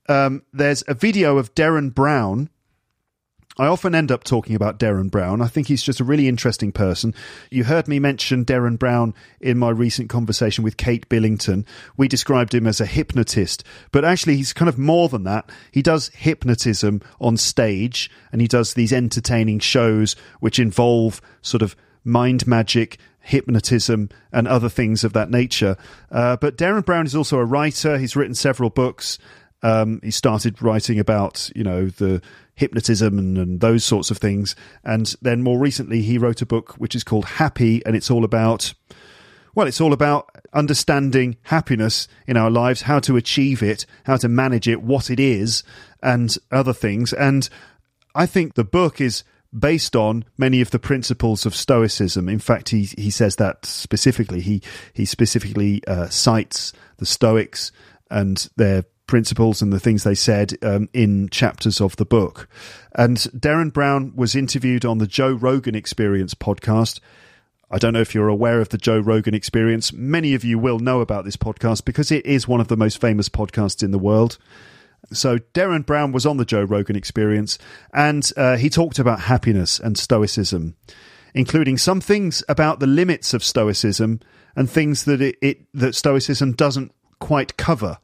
um, 0.07 0.43
there's 0.53 0.83
a 0.87 0.93
video 0.93 1.37
of 1.37 1.53
Derren 1.55 1.93
Brown 1.93 2.49
I 3.59 3.67
often 3.67 3.93
end 3.93 4.09
up 4.09 4.23
talking 4.23 4.55
about 4.55 4.79
Derren 4.79 5.11
Brown. 5.11 5.41
I 5.41 5.47
think 5.47 5.67
he's 5.67 5.83
just 5.83 5.99
a 5.99 6.05
really 6.05 6.29
interesting 6.29 6.71
person. 6.71 7.13
You 7.51 7.65
heard 7.65 7.89
me 7.89 7.99
mention 7.99 8.45
Derren 8.45 8.79
Brown 8.79 9.13
in 9.41 9.59
my 9.59 9.69
recent 9.69 10.09
conversation 10.09 10.63
with 10.63 10.77
Kate 10.77 11.09
Billington. 11.09 11.65
We 11.97 12.07
described 12.07 12.55
him 12.55 12.65
as 12.65 12.79
a 12.79 12.85
hypnotist, 12.85 13.65
but 13.91 14.05
actually 14.05 14.37
he's 14.37 14.53
kind 14.53 14.69
of 14.69 14.77
more 14.77 15.09
than 15.09 15.25
that. 15.25 15.49
He 15.73 15.81
does 15.81 16.07
hypnotism 16.15 17.01
on 17.19 17.35
stage 17.35 18.09
and 18.31 18.39
he 18.39 18.47
does 18.47 18.75
these 18.75 18.93
entertaining 18.93 19.59
shows 19.59 20.15
which 20.39 20.57
involve 20.57 21.19
sort 21.41 21.61
of 21.61 21.75
mind 22.05 22.47
magic 22.47 22.97
hypnotism 23.19 24.09
and 24.31 24.47
other 24.47 24.69
things 24.69 25.03
of 25.03 25.13
that 25.13 25.29
nature. 25.29 25.75
Uh, 26.11 26.37
but 26.37 26.57
Derren 26.57 26.85
Brown 26.85 27.05
is 27.05 27.15
also 27.15 27.37
a 27.37 27.45
writer. 27.45 27.97
He's 27.97 28.15
written 28.15 28.35
several 28.35 28.69
books. 28.69 29.19
Um, 29.61 29.99
he 30.03 30.11
started 30.11 30.61
writing 30.61 30.99
about, 30.99 31.51
you 31.55 31.63
know, 31.63 31.87
the 31.87 32.21
hypnotism 32.55 33.17
and, 33.19 33.37
and, 33.37 33.59
those 33.59 33.83
sorts 33.83 34.11
of 34.11 34.17
things. 34.17 34.55
And 34.83 35.13
then 35.21 35.41
more 35.41 35.59
recently, 35.59 36.01
he 36.01 36.17
wrote 36.17 36.41
a 36.41 36.45
book 36.45 36.75
which 36.77 36.95
is 36.95 37.03
called 37.03 37.25
Happy, 37.25 37.85
and 37.85 37.95
it's 37.95 38.09
all 38.09 38.23
about, 38.23 38.73
well, 39.55 39.67
it's 39.67 39.81
all 39.81 39.93
about 39.93 40.29
understanding 40.53 41.37
happiness 41.43 42.07
in 42.25 42.37
our 42.37 42.49
lives, 42.49 42.83
how 42.83 42.99
to 42.99 43.17
achieve 43.17 43.61
it, 43.61 43.85
how 44.05 44.17
to 44.17 44.29
manage 44.29 44.67
it, 44.67 44.81
what 44.81 45.09
it 45.09 45.19
is, 45.19 45.63
and 46.01 46.37
other 46.51 46.73
things. 46.73 47.11
And 47.13 47.49
I 48.15 48.25
think 48.25 48.53
the 48.53 48.63
book 48.63 49.01
is 49.01 49.23
based 49.57 49.95
on 49.95 50.25
many 50.37 50.61
of 50.61 50.71
the 50.71 50.79
principles 50.79 51.45
of 51.45 51.55
Stoicism. 51.55 52.29
In 52.29 52.39
fact, 52.39 52.69
he 52.69 52.83
he 52.97 53.09
says 53.09 53.37
that 53.37 53.65
specifically. 53.65 54.41
He 54.41 54.61
he 54.93 55.05
specifically 55.05 55.81
uh, 55.87 56.07
cites 56.09 56.73
the 56.97 57.05
Stoics 57.05 57.71
and 58.11 58.49
their 58.55 58.83
principles 59.09 59.61
and 59.61 59.73
the 59.73 59.79
things 59.79 60.03
they 60.03 60.15
said 60.15 60.53
um, 60.61 60.87
in 60.93 61.27
chapters 61.29 61.81
of 61.81 61.95
the 61.97 62.05
book. 62.05 62.47
And 62.93 63.17
Derren 63.17 63.73
Brown 63.73 64.13
was 64.15 64.35
interviewed 64.35 64.85
on 64.85 64.99
the 64.99 65.07
Joe 65.07 65.31
Rogan 65.31 65.75
Experience 65.75 66.35
podcast. 66.35 66.99
I 67.71 67.79
don't 67.79 67.93
know 67.93 68.01
if 68.01 68.13
you're 68.13 68.29
aware 68.29 68.61
of 68.61 68.69
the 68.69 68.77
Joe 68.77 68.99
Rogan 68.99 69.33
Experience. 69.33 69.91
Many 69.91 70.35
of 70.35 70.43
you 70.43 70.59
will 70.59 70.77
know 70.77 71.01
about 71.01 71.25
this 71.25 71.37
podcast 71.37 71.85
because 71.85 72.11
it 72.11 72.25
is 72.25 72.47
one 72.47 72.61
of 72.61 72.67
the 72.67 72.77
most 72.77 73.01
famous 73.01 73.29
podcasts 73.29 73.83
in 73.83 73.89
the 73.89 73.99
world. 73.99 74.37
So, 75.11 75.39
Derren 75.39 75.85
Brown 75.85 76.11
was 76.11 76.27
on 76.27 76.37
the 76.37 76.45
Joe 76.45 76.63
Rogan 76.63 76.95
Experience 76.95 77.57
and 77.91 78.31
uh, 78.37 78.57
he 78.57 78.69
talked 78.69 78.99
about 78.99 79.21
happiness 79.21 79.79
and 79.79 79.97
Stoicism, 79.97 80.75
including 81.33 81.77
some 81.77 81.99
things 81.99 82.43
about 82.47 82.79
the 82.79 82.87
limits 82.87 83.33
of 83.33 83.43
Stoicism 83.43 84.19
and 84.55 84.69
things 84.69 85.05
that 85.05 85.19
it, 85.19 85.37
it 85.41 85.65
that 85.73 85.95
Stoicism 85.95 86.51
doesn't 86.53 86.91
quite 87.19 87.57
cover 87.57 87.97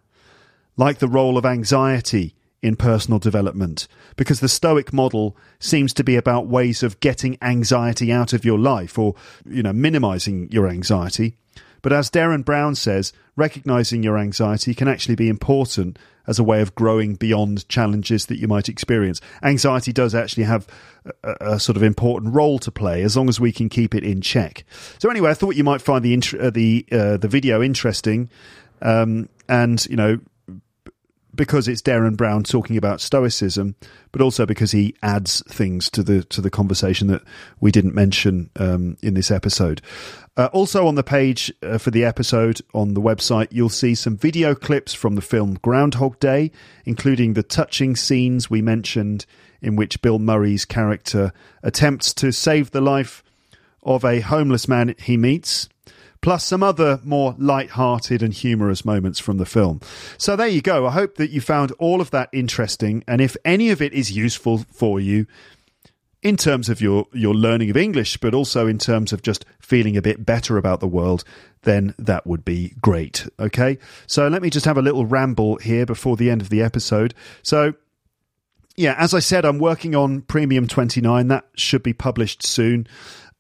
like 0.78 1.00
the 1.00 1.08
role 1.08 1.38
of 1.38 1.46
anxiety 1.46 2.36
in 2.62 2.76
personal 2.76 3.20
development, 3.20 3.88
because 4.16 4.40
the 4.40 4.50
Stoic 4.50 4.92
model 4.92 5.38
seems 5.60 5.94
to 5.94 6.04
be 6.04 6.16
about 6.16 6.48
ways 6.48 6.82
of 6.82 7.00
getting 7.00 7.38
anxiety 7.42 8.12
out 8.12 8.34
of 8.34 8.44
your 8.44 8.58
life 8.58 8.98
or, 8.98 9.14
you 9.46 9.62
know, 9.62 9.74
minimizing 9.74 10.50
your 10.52 10.68
anxiety. 10.68 11.38
But 11.84 11.94
as 11.94 12.10
Derren 12.10 12.44
Brown 12.44 12.74
says, 12.74 13.14
recognizing 13.36 14.02
your 14.02 14.18
anxiety 14.18 14.74
can 14.74 14.88
actually 14.88 15.14
be 15.14 15.30
important 15.30 16.00
as 16.26 16.40
a 16.40 16.44
way 16.44 16.62
of 16.62 16.74
growing 16.74 17.14
beyond 17.14 17.70
challenges 17.70 18.26
that 18.26 18.40
you 18.40 18.48
might 18.48 18.68
experience. 18.68 19.22
Anxiety 19.44 19.94
does 19.94 20.16
actually 20.16 20.46
have 20.46 20.66
a, 21.24 21.54
a 21.54 21.60
sort 21.60 21.78
of 21.78 21.84
important 21.84 22.34
role 22.34 22.58
to 22.58 22.72
play 22.72 23.04
as 23.04 23.16
long 23.16 23.30
as 23.30 23.40
we 23.40 23.52
can 23.52 23.70
keep 23.70 23.94
it 23.94 24.04
in 24.04 24.22
check. 24.22 24.66
So 24.98 25.12
anyway, 25.12 25.30
I 25.30 25.36
thought 25.36 25.56
you 25.56 25.64
might 25.64 25.84
find 25.84 26.04
the 26.04 26.20
uh, 26.40 26.50
the 26.50 26.86
uh, 26.92 27.18
the 27.18 27.28
video 27.28 27.62
interesting, 27.62 28.32
um, 28.82 29.30
and 29.48 29.86
you 29.86 29.96
know 29.96 30.20
because 31.36 31.68
it's 31.68 31.82
Derren 31.82 32.18
Brown 32.18 32.44
talking 32.44 32.78
about 32.78 33.02
Stoicism, 33.02 33.76
but 34.12 34.22
also 34.22 34.46
because 34.46 34.72
he 34.72 34.96
adds 35.04 35.44
things 35.48 35.90
to 35.92 36.04
the 36.04 36.24
to 36.26 36.42
the 36.42 36.50
conversation 36.50 37.08
that 37.08 37.22
we 37.60 37.72
didn't 37.72 37.94
mention 37.94 38.50
um, 38.56 38.98
in 39.02 39.14
this 39.14 39.32
episode. 39.32 39.82
Uh, 40.38 40.50
also 40.52 40.88
on 40.88 40.96
the 40.96 41.04
page 41.04 41.52
uh, 41.64 41.78
for 41.78 41.92
the 41.92 42.04
episode 42.04 42.62
on 42.74 42.94
the 42.94 43.02
website, 43.02 43.48
you'll 43.52 43.70
see 43.70 43.96
some 43.96 44.18
video 44.18 44.54
clips 44.54 44.94
from 44.94 45.16
the 45.16 45.22
film 45.22 45.58
Groundhog 45.62 46.20
Day, 46.20 46.52
including 46.86 47.34
the 47.34 47.44
touching 47.44 47.96
scenes 47.96 48.50
we 48.50 48.62
mentioned 48.62 49.26
in 49.62 49.76
which 49.76 50.02
Bill 50.02 50.20
Murray's 50.20 50.66
character 50.66 51.32
attempts 51.64 52.14
to 52.16 52.32
save 52.32 52.72
the 52.72 52.82
life 52.82 53.24
of 53.82 54.04
a 54.04 54.20
homeless 54.20 54.68
man 54.68 54.96
he 55.00 55.16
meets 55.16 55.70
plus 56.26 56.44
some 56.44 56.64
other 56.64 57.00
more 57.04 57.36
light-hearted 57.38 58.24
and 58.24 58.34
humorous 58.34 58.84
moments 58.84 59.20
from 59.20 59.38
the 59.38 59.46
film. 59.46 59.80
So 60.18 60.36
there 60.36 60.48
you 60.48 60.60
go. 60.60 60.88
I 60.88 60.90
hope 60.90 61.18
that 61.18 61.30
you 61.30 61.40
found 61.40 61.72
all 61.74 62.02
of 62.02 62.10
that 62.10 62.30
interesting 62.34 63.04
and 63.08 63.22
if 63.22 63.38
any 63.46 63.70
of 63.70 63.80
it 63.80 63.94
is 63.94 64.12
useful 64.12 64.66
for 64.72 65.00
you 65.00 65.28
in 66.24 66.36
terms 66.36 66.68
of 66.68 66.82
your 66.82 67.06
your 67.14 67.36
learning 67.36 67.70
of 67.70 67.78
English 67.78 68.18
but 68.18 68.34
also 68.34 68.66
in 68.66 68.80
terms 68.80 69.14
of 69.14 69.22
just 69.22 69.46
feeling 69.60 69.96
a 69.96 70.02
bit 70.02 70.26
better 70.26 70.58
about 70.58 70.80
the 70.80 70.88
world, 70.88 71.24
then 71.62 71.94
that 72.00 72.26
would 72.26 72.44
be 72.44 72.74
great. 72.82 73.28
Okay? 73.40 73.78
So 74.08 74.28
let 74.28 74.42
me 74.42 74.50
just 74.50 74.66
have 74.66 74.80
a 74.80 74.82
little 74.82 75.06
ramble 75.06 75.58
here 75.58 75.86
before 75.86 76.18
the 76.18 76.32
end 76.32 76.42
of 76.42 76.50
the 76.50 76.64
episode. 76.64 77.14
So 77.44 77.76
yeah, 78.76 78.96
as 78.98 79.14
I 79.14 79.20
said, 79.20 79.46
I'm 79.46 79.60
working 79.60 79.96
on 79.96 80.24
Premium 80.24 80.68
29. 80.68 81.28
That 81.28 81.46
should 81.56 81.84
be 81.84 81.94
published 81.94 82.44
soon. 82.44 82.88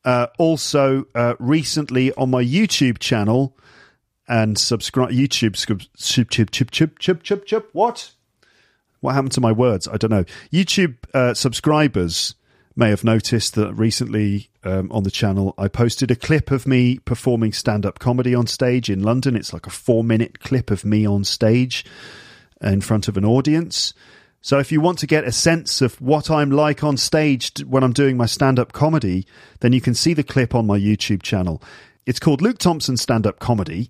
Uh, 0.05 0.27
also, 0.37 1.07
uh, 1.15 1.33
recently 1.39 2.13
on 2.13 2.29
my 2.29 2.43
YouTube 2.43 2.99
channel 2.99 3.57
and 4.27 4.57
subscribe 4.57 5.09
YouTube 5.09 5.55
chip 5.97 6.29
chip 6.29 6.51
chip 6.51 6.71
chip 6.71 6.99
chip 6.99 7.23
chip 7.23 7.45
chip 7.45 7.69
what 7.73 8.11
what 9.01 9.13
happened 9.13 9.33
to 9.33 9.41
my 9.41 9.51
words? 9.51 9.87
I 9.87 9.97
don't 9.97 10.11
know. 10.11 10.25
YouTube 10.51 10.95
uh, 11.13 11.33
subscribers 11.33 12.35
may 12.75 12.89
have 12.89 13.03
noticed 13.03 13.55
that 13.55 13.73
recently 13.73 14.49
um, 14.63 14.91
on 14.91 15.03
the 15.03 15.11
channel 15.11 15.53
I 15.57 15.67
posted 15.67 16.11
a 16.11 16.15
clip 16.15 16.51
of 16.51 16.67
me 16.67 16.99
performing 16.99 17.53
stand 17.53 17.85
up 17.85 17.99
comedy 17.99 18.35
on 18.35 18.47
stage 18.47 18.89
in 18.89 19.01
London. 19.01 19.35
It's 19.35 19.53
like 19.53 19.65
a 19.65 19.71
four 19.71 20.03
minute 20.03 20.39
clip 20.39 20.69
of 20.69 20.85
me 20.85 21.05
on 21.05 21.23
stage 21.23 21.83
in 22.61 22.81
front 22.81 23.07
of 23.07 23.17
an 23.17 23.25
audience. 23.25 23.93
So 24.45 24.59
if 24.59 24.71
you 24.71 24.79
want 24.79 24.99
to 24.99 25.07
get 25.07 25.23
a 25.23 25.31
sense 25.31 25.81
of 25.81 25.99
what 25.99 26.29
I'm 26.29 26.51
like 26.51 26.83
on 26.83 26.97
stage 26.97 27.51
when 27.65 27.83
I'm 27.83 27.93
doing 27.93 28.15
my 28.15 28.27
stand 28.27 28.59
up 28.59 28.73
comedy, 28.73 29.25
then 29.61 29.73
you 29.73 29.81
can 29.81 29.95
see 29.95 30.13
the 30.13 30.21
clip 30.21 30.53
on 30.53 30.67
my 30.67 30.77
YouTube 30.77 31.23
channel. 31.23 31.63
It's 32.05 32.19
called 32.19 32.43
Luke 32.43 32.59
Thompson 32.59 32.95
Stand 32.95 33.25
Up 33.25 33.39
Comedy. 33.39 33.89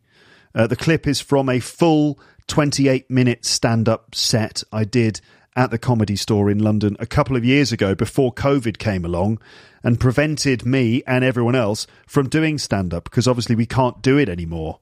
Uh, 0.56 0.66
the 0.66 0.78
clip 0.78 1.08
is 1.08 1.20
from 1.20 1.50
a 1.50 1.60
full 1.60 2.18
28 2.48 3.12
minute 3.12 3.44
stand 3.44 3.90
up 3.90 4.16
set 4.16 4.64
I 4.72 4.86
did 4.86 5.20
at 5.58 5.72
the 5.72 5.78
comedy 5.78 6.16
store 6.16 6.50
in 6.50 6.60
London 6.60 6.96
a 7.02 7.06
couple 7.06 7.36
of 7.36 7.44
years 7.44 7.74
ago 7.74 7.94
before 7.94 8.34
COVID 8.34 8.78
came 8.78 9.04
along 9.04 9.42
and 9.84 10.00
prevented 10.00 10.66
me 10.66 11.04
and 11.06 11.26
everyone 11.26 11.56
else 11.56 11.86
from 12.08 12.30
doing 12.30 12.60
stand 12.60 12.94
up 12.94 13.04
because 13.04 13.28
obviously 13.28 13.58
we 13.58 13.66
can't 13.66 14.02
do 14.02 14.18
it 14.18 14.30
anymore. 14.30 14.80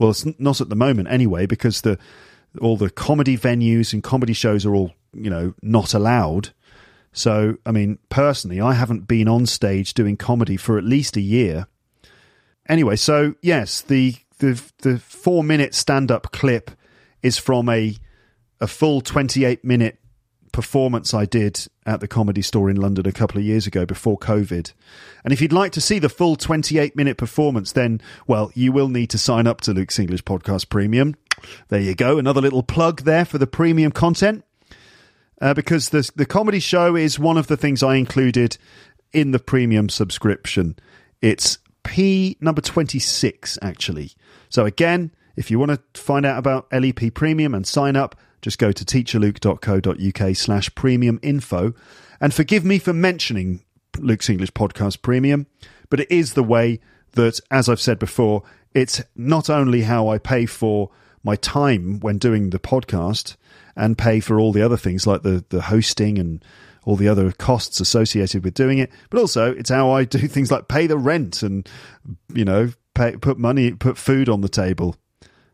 Well, 0.00 0.10
it's 0.10 0.26
not 0.40 0.60
at 0.60 0.68
the 0.68 0.74
moment 0.74 1.12
anyway 1.12 1.46
because 1.46 1.82
the 1.82 1.96
all 2.60 2.76
the 2.76 2.90
comedy 2.90 3.38
venues 3.38 3.92
and 3.92 4.02
comedy 4.02 4.32
shows 4.32 4.66
are 4.66 4.74
all 4.74 4.92
you 5.12 5.30
know, 5.30 5.54
not 5.62 5.94
allowed. 5.94 6.50
So, 7.12 7.56
I 7.66 7.72
mean, 7.72 7.98
personally, 8.08 8.60
I 8.60 8.72
haven't 8.72 9.06
been 9.06 9.28
on 9.28 9.46
stage 9.46 9.94
doing 9.94 10.16
comedy 10.16 10.56
for 10.56 10.78
at 10.78 10.84
least 10.84 11.16
a 11.16 11.20
year. 11.20 11.66
Anyway, 12.68 12.96
so 12.96 13.34
yes, 13.42 13.80
the 13.80 14.16
the 14.38 14.62
the 14.78 14.98
four 14.98 15.44
minute 15.44 15.74
stand 15.74 16.10
up 16.10 16.32
clip 16.32 16.70
is 17.22 17.38
from 17.38 17.68
a 17.68 17.96
a 18.60 18.66
full 18.66 19.00
twenty 19.00 19.44
eight 19.44 19.64
minute 19.64 19.98
performance 20.52 21.14
I 21.14 21.24
did 21.24 21.66
at 21.84 22.00
the 22.00 22.08
comedy 22.08 22.42
store 22.42 22.70
in 22.70 22.76
London 22.76 23.06
a 23.06 23.12
couple 23.12 23.38
of 23.38 23.44
years 23.44 23.66
ago 23.66 23.84
before 23.84 24.18
COVID. 24.18 24.72
And 25.24 25.32
if 25.32 25.40
you'd 25.40 25.52
like 25.52 25.72
to 25.72 25.80
see 25.80 25.98
the 25.98 26.08
full 26.08 26.36
28 26.36 26.94
minute 26.94 27.16
performance, 27.16 27.72
then, 27.72 28.00
well, 28.26 28.52
you 28.54 28.70
will 28.70 28.88
need 28.88 29.08
to 29.10 29.18
sign 29.18 29.46
up 29.46 29.62
to 29.62 29.72
Luke's 29.72 29.98
English 29.98 30.22
Podcast 30.24 30.68
Premium. 30.68 31.16
There 31.68 31.80
you 31.80 31.94
go. 31.94 32.18
Another 32.18 32.42
little 32.42 32.62
plug 32.62 33.02
there 33.02 33.24
for 33.24 33.38
the 33.38 33.46
premium 33.46 33.90
content 33.90 34.44
uh, 35.42 35.52
because 35.52 35.90
the 35.90 36.10
the 36.16 36.24
comedy 36.24 36.60
show 36.60 36.96
is 36.96 37.18
one 37.18 37.36
of 37.36 37.48
the 37.48 37.56
things 37.58 37.82
I 37.82 37.96
included 37.96 38.56
in 39.12 39.32
the 39.32 39.38
premium 39.38 39.90
subscription. 39.90 40.76
It's 41.20 41.58
P 41.82 42.36
number 42.40 42.62
26, 42.62 43.58
actually. 43.60 44.12
So, 44.48 44.64
again, 44.64 45.10
if 45.36 45.50
you 45.50 45.58
want 45.58 45.72
to 45.72 46.00
find 46.00 46.24
out 46.24 46.38
about 46.38 46.72
LEP 46.72 47.12
Premium 47.14 47.54
and 47.54 47.66
sign 47.66 47.96
up, 47.96 48.16
just 48.40 48.58
go 48.58 48.72
to 48.72 48.84
teacherluke.co.uk 48.84 50.36
slash 50.36 50.74
premium 50.74 51.18
info. 51.22 51.74
And 52.20 52.32
forgive 52.32 52.64
me 52.64 52.78
for 52.78 52.92
mentioning 52.92 53.64
Luke's 53.98 54.30
English 54.30 54.52
Podcast 54.52 55.02
Premium, 55.02 55.46
but 55.90 56.00
it 56.00 56.10
is 56.10 56.34
the 56.34 56.42
way 56.42 56.80
that, 57.12 57.40
as 57.50 57.68
I've 57.68 57.80
said 57.80 57.98
before, 57.98 58.42
it's 58.74 59.02
not 59.16 59.50
only 59.50 59.82
how 59.82 60.08
I 60.08 60.18
pay 60.18 60.46
for 60.46 60.90
my 61.22 61.36
time 61.36 62.00
when 62.00 62.18
doing 62.18 62.50
the 62.50 62.58
podcast, 62.58 63.36
and 63.76 63.98
pay 63.98 64.20
for 64.20 64.38
all 64.38 64.52
the 64.52 64.62
other 64.62 64.76
things 64.76 65.06
like 65.06 65.22
the, 65.22 65.44
the 65.48 65.62
hosting 65.62 66.18
and 66.18 66.44
all 66.84 66.96
the 66.96 67.08
other 67.08 67.30
costs 67.32 67.80
associated 67.80 68.44
with 68.44 68.54
doing 68.54 68.78
it. 68.78 68.90
But 69.10 69.20
also, 69.20 69.52
it's 69.52 69.70
how 69.70 69.90
I 69.90 70.04
do 70.04 70.18
things 70.28 70.50
like 70.50 70.68
pay 70.68 70.86
the 70.86 70.98
rent 70.98 71.42
and, 71.42 71.68
you 72.34 72.44
know, 72.44 72.72
pay, 72.94 73.16
put 73.16 73.38
money, 73.38 73.72
put 73.72 73.96
food 73.96 74.28
on 74.28 74.40
the 74.40 74.48
table. 74.48 74.96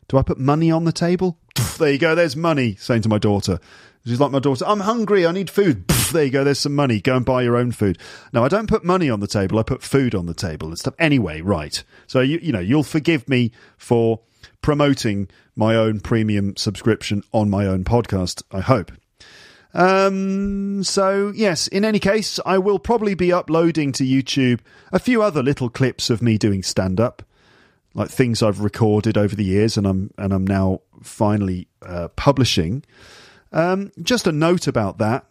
Do 0.07 0.17
I 0.17 0.23
put 0.23 0.39
money 0.39 0.71
on 0.71 0.85
the 0.85 0.91
table? 0.91 1.37
There 1.77 1.91
you 1.91 1.99
go. 1.99 2.15
There's 2.15 2.35
money. 2.35 2.75
Saying 2.75 3.03
to 3.03 3.09
my 3.09 3.19
daughter, 3.19 3.59
she's 4.05 4.19
like 4.19 4.31
my 4.31 4.39
daughter. 4.39 4.65
I'm 4.67 4.79
hungry. 4.79 5.25
I 5.25 5.31
need 5.31 5.49
food. 5.49 5.87
There 6.11 6.23
you 6.23 6.31
go. 6.31 6.43
There's 6.43 6.57
some 6.57 6.73
money. 6.73 6.99
Go 6.99 7.15
and 7.15 7.25
buy 7.25 7.43
your 7.43 7.55
own 7.55 7.71
food. 7.71 7.99
No, 8.33 8.43
I 8.43 8.47
don't 8.47 8.67
put 8.67 8.83
money 8.83 9.09
on 9.11 9.19
the 9.19 9.27
table. 9.27 9.59
I 9.59 9.63
put 9.63 9.83
food 9.83 10.15
on 10.15 10.25
the 10.25 10.33
table 10.33 10.69
and 10.69 10.79
stuff. 10.79 10.95
Anyway, 10.97 11.41
right. 11.41 11.83
So 12.07 12.21
you 12.21 12.39
you 12.41 12.51
know 12.51 12.59
you'll 12.59 12.83
forgive 12.83 13.29
me 13.29 13.51
for 13.77 14.21
promoting 14.61 15.29
my 15.55 15.75
own 15.75 15.99
premium 15.99 16.55
subscription 16.57 17.23
on 17.31 17.49
my 17.49 17.65
own 17.65 17.83
podcast, 17.83 18.43
I 18.51 18.61
hope. 18.61 18.91
Um, 19.73 20.83
so, 20.83 21.31
yes, 21.35 21.67
in 21.67 21.85
any 21.85 21.99
case, 21.99 22.39
I 22.45 22.57
will 22.57 22.79
probably 22.79 23.13
be 23.13 23.31
uploading 23.31 23.91
to 23.93 24.03
YouTube 24.03 24.59
a 24.91 24.99
few 24.99 25.21
other 25.21 25.43
little 25.43 25.69
clips 25.69 26.09
of 26.09 26.21
me 26.21 26.37
doing 26.37 26.63
stand 26.63 26.99
up, 26.99 27.23
like 27.93 28.09
things 28.09 28.41
I've 28.41 28.61
recorded 28.61 29.17
over 29.17 29.35
the 29.35 29.43
years 29.43 29.77
and 29.77 29.85
I'm, 29.85 30.11
and 30.17 30.33
I'm 30.33 30.45
now 30.47 30.81
finally 31.01 31.67
uh, 31.81 32.07
publishing. 32.15 32.83
Um, 33.51 33.91
just 34.01 34.27
a 34.27 34.31
note 34.31 34.67
about 34.67 34.97
that 34.99 35.25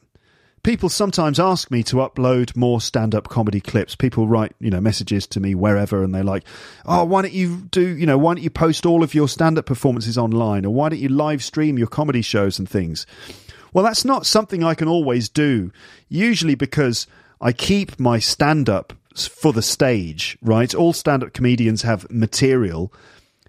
people 0.62 0.88
sometimes 0.88 1.38
ask 1.38 1.70
me 1.70 1.82
to 1.84 1.96
upload 1.96 2.56
more 2.56 2.80
stand-up 2.80 3.28
comedy 3.28 3.61
clips. 3.61 3.94
People 3.94 4.28
write, 4.28 4.52
you 4.61 4.70
know, 4.70 4.80
messages 4.80 5.26
to 5.28 5.40
me 5.40 5.54
wherever, 5.54 6.02
and 6.02 6.14
they're 6.14 6.24
like, 6.24 6.44
"Oh, 6.86 7.04
why 7.04 7.22
don't 7.22 7.34
you 7.34 7.68
do, 7.70 7.96
you 7.96 8.06
know, 8.06 8.18
why 8.18 8.34
don't 8.34 8.42
you 8.42 8.50
post 8.50 8.86
all 8.86 9.02
of 9.02 9.14
your 9.14 9.28
stand-up 9.28 9.66
performances 9.66 10.18
online, 10.18 10.64
or 10.64 10.74
why 10.74 10.88
don't 10.88 11.00
you 11.00 11.09
live 11.09 11.42
stream 11.42 11.78
your 11.78 11.86
comedy 11.86 12.22
shows 12.22 12.59
and 12.59 12.68
things?" 12.68 13.06
Well, 13.72 13.84
that's 13.84 14.04
not 14.04 14.26
something 14.26 14.64
I 14.64 14.74
can 14.74 14.88
always 14.88 15.28
do. 15.28 15.70
Usually 16.09 16.54
because 16.54 17.06
I 17.40 17.52
keep 17.52 18.00
my 18.00 18.18
stand-up 18.18 18.92
for 19.14 19.52
the 19.52 19.62
stage, 19.62 20.38
right? 20.42 20.74
All 20.74 20.92
stand-up 20.92 21.32
comedians 21.32 21.82
have 21.82 22.11
material. 22.11 22.92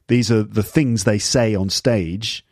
These 0.08 0.32
are 0.32 0.44
the 0.44 0.64
things 0.64 1.04
they 1.04 1.20
say 1.20 1.56
on 1.56 1.70
stage. 1.70 2.46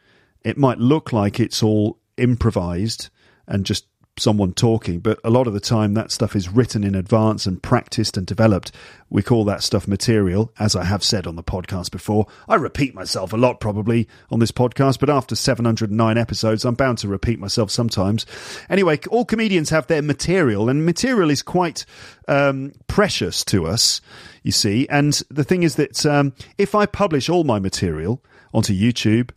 It 0.43 0.58
might 0.58 0.78
look 0.78 1.12
like 1.12 1.39
it's 1.39 1.62
all 1.62 1.97
improvised 2.18 3.10
and 3.47 3.66
just 3.66 3.86
someone 4.20 4.53
talking, 4.53 4.99
but 4.99 5.20
a 5.24 5.30
lot 5.30 5.47
of 5.47 5.53
the 5.53 5.59
time 5.59 5.93
that 5.93 6.11
stuff 6.11 6.36
is 6.36 6.49
written 6.49 6.84
in 6.84 6.95
advance 6.95 7.45
and 7.45 7.61
practiced 7.61 8.18
and 8.18 8.26
developed. 8.26 8.72
We 9.09 9.22
call 9.24 9.45
that 9.45 9.63
stuff 9.63 9.88
material, 9.88 10.51
as 10.59 10.76
I 10.76 10.84
have 10.84 11.03
said 11.03 11.28
on 11.28 11.36
the 11.36 11.43
podcast 11.43 11.91
before. 11.91 12.28
I 12.47 12.55
repeat 12.55 12.93
myself 12.93 13.34
a 13.34 13.38
lot 13.38 13.59
probably 13.59 14.07
on 14.30 14.39
this 14.39 14.52
podcast, 14.52 14.99
but 14.99 15.10
after 15.10 15.35
709 15.35 16.18
episodes, 16.18 16.65
I'm 16.65 16.76
bound 16.76 16.98
to 16.99 17.07
repeat 17.07 17.39
myself 17.39 17.72
sometimes. 17.72 18.26
Anyway, 18.69 18.99
all 19.10 19.26
comedians 19.26 19.69
have 19.69 19.88
their 19.88 20.02
material, 20.02 20.69
and 20.69 20.85
material 20.85 21.30
is 21.30 21.41
quite 21.41 21.85
um, 22.27 22.73
precious 22.88 23.45
to 23.45 23.65
us, 23.65 24.02
you 24.44 24.52
see. 24.52 24.88
And 24.89 25.14
the 25.30 25.44
thing 25.44 25.64
is 25.64 25.76
that 25.76 26.06
um, 26.06 26.34
if 26.57 26.76
I 26.76 26.85
publish 26.85 27.30
all 27.30 27.44
my 27.44 27.60
material 27.60 28.23
onto 28.53 28.73
YouTube, 28.73 29.31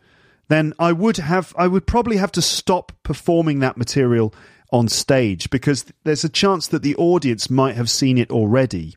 then 0.51 0.75
I 0.79 0.93
would 0.93 1.17
have 1.19 1.55
I 1.57 1.69
would 1.69 1.87
probably 1.87 2.17
have 2.17 2.33
to 2.33 2.43
stop 2.43 2.93
performing 3.05 3.61
that 3.61 3.77
material 3.77 4.35
on 4.73 4.89
stage 4.89 5.51
because 5.51 5.85
there's 6.05 6.25
a 6.25 6.29
chance 6.29 6.69
that 6.69 6.83
the 6.83 6.97
audience 6.97 7.51
might 7.51 7.77
have 7.77 7.91
seen 7.91 8.19
it 8.19 8.31
already. 8.31 8.97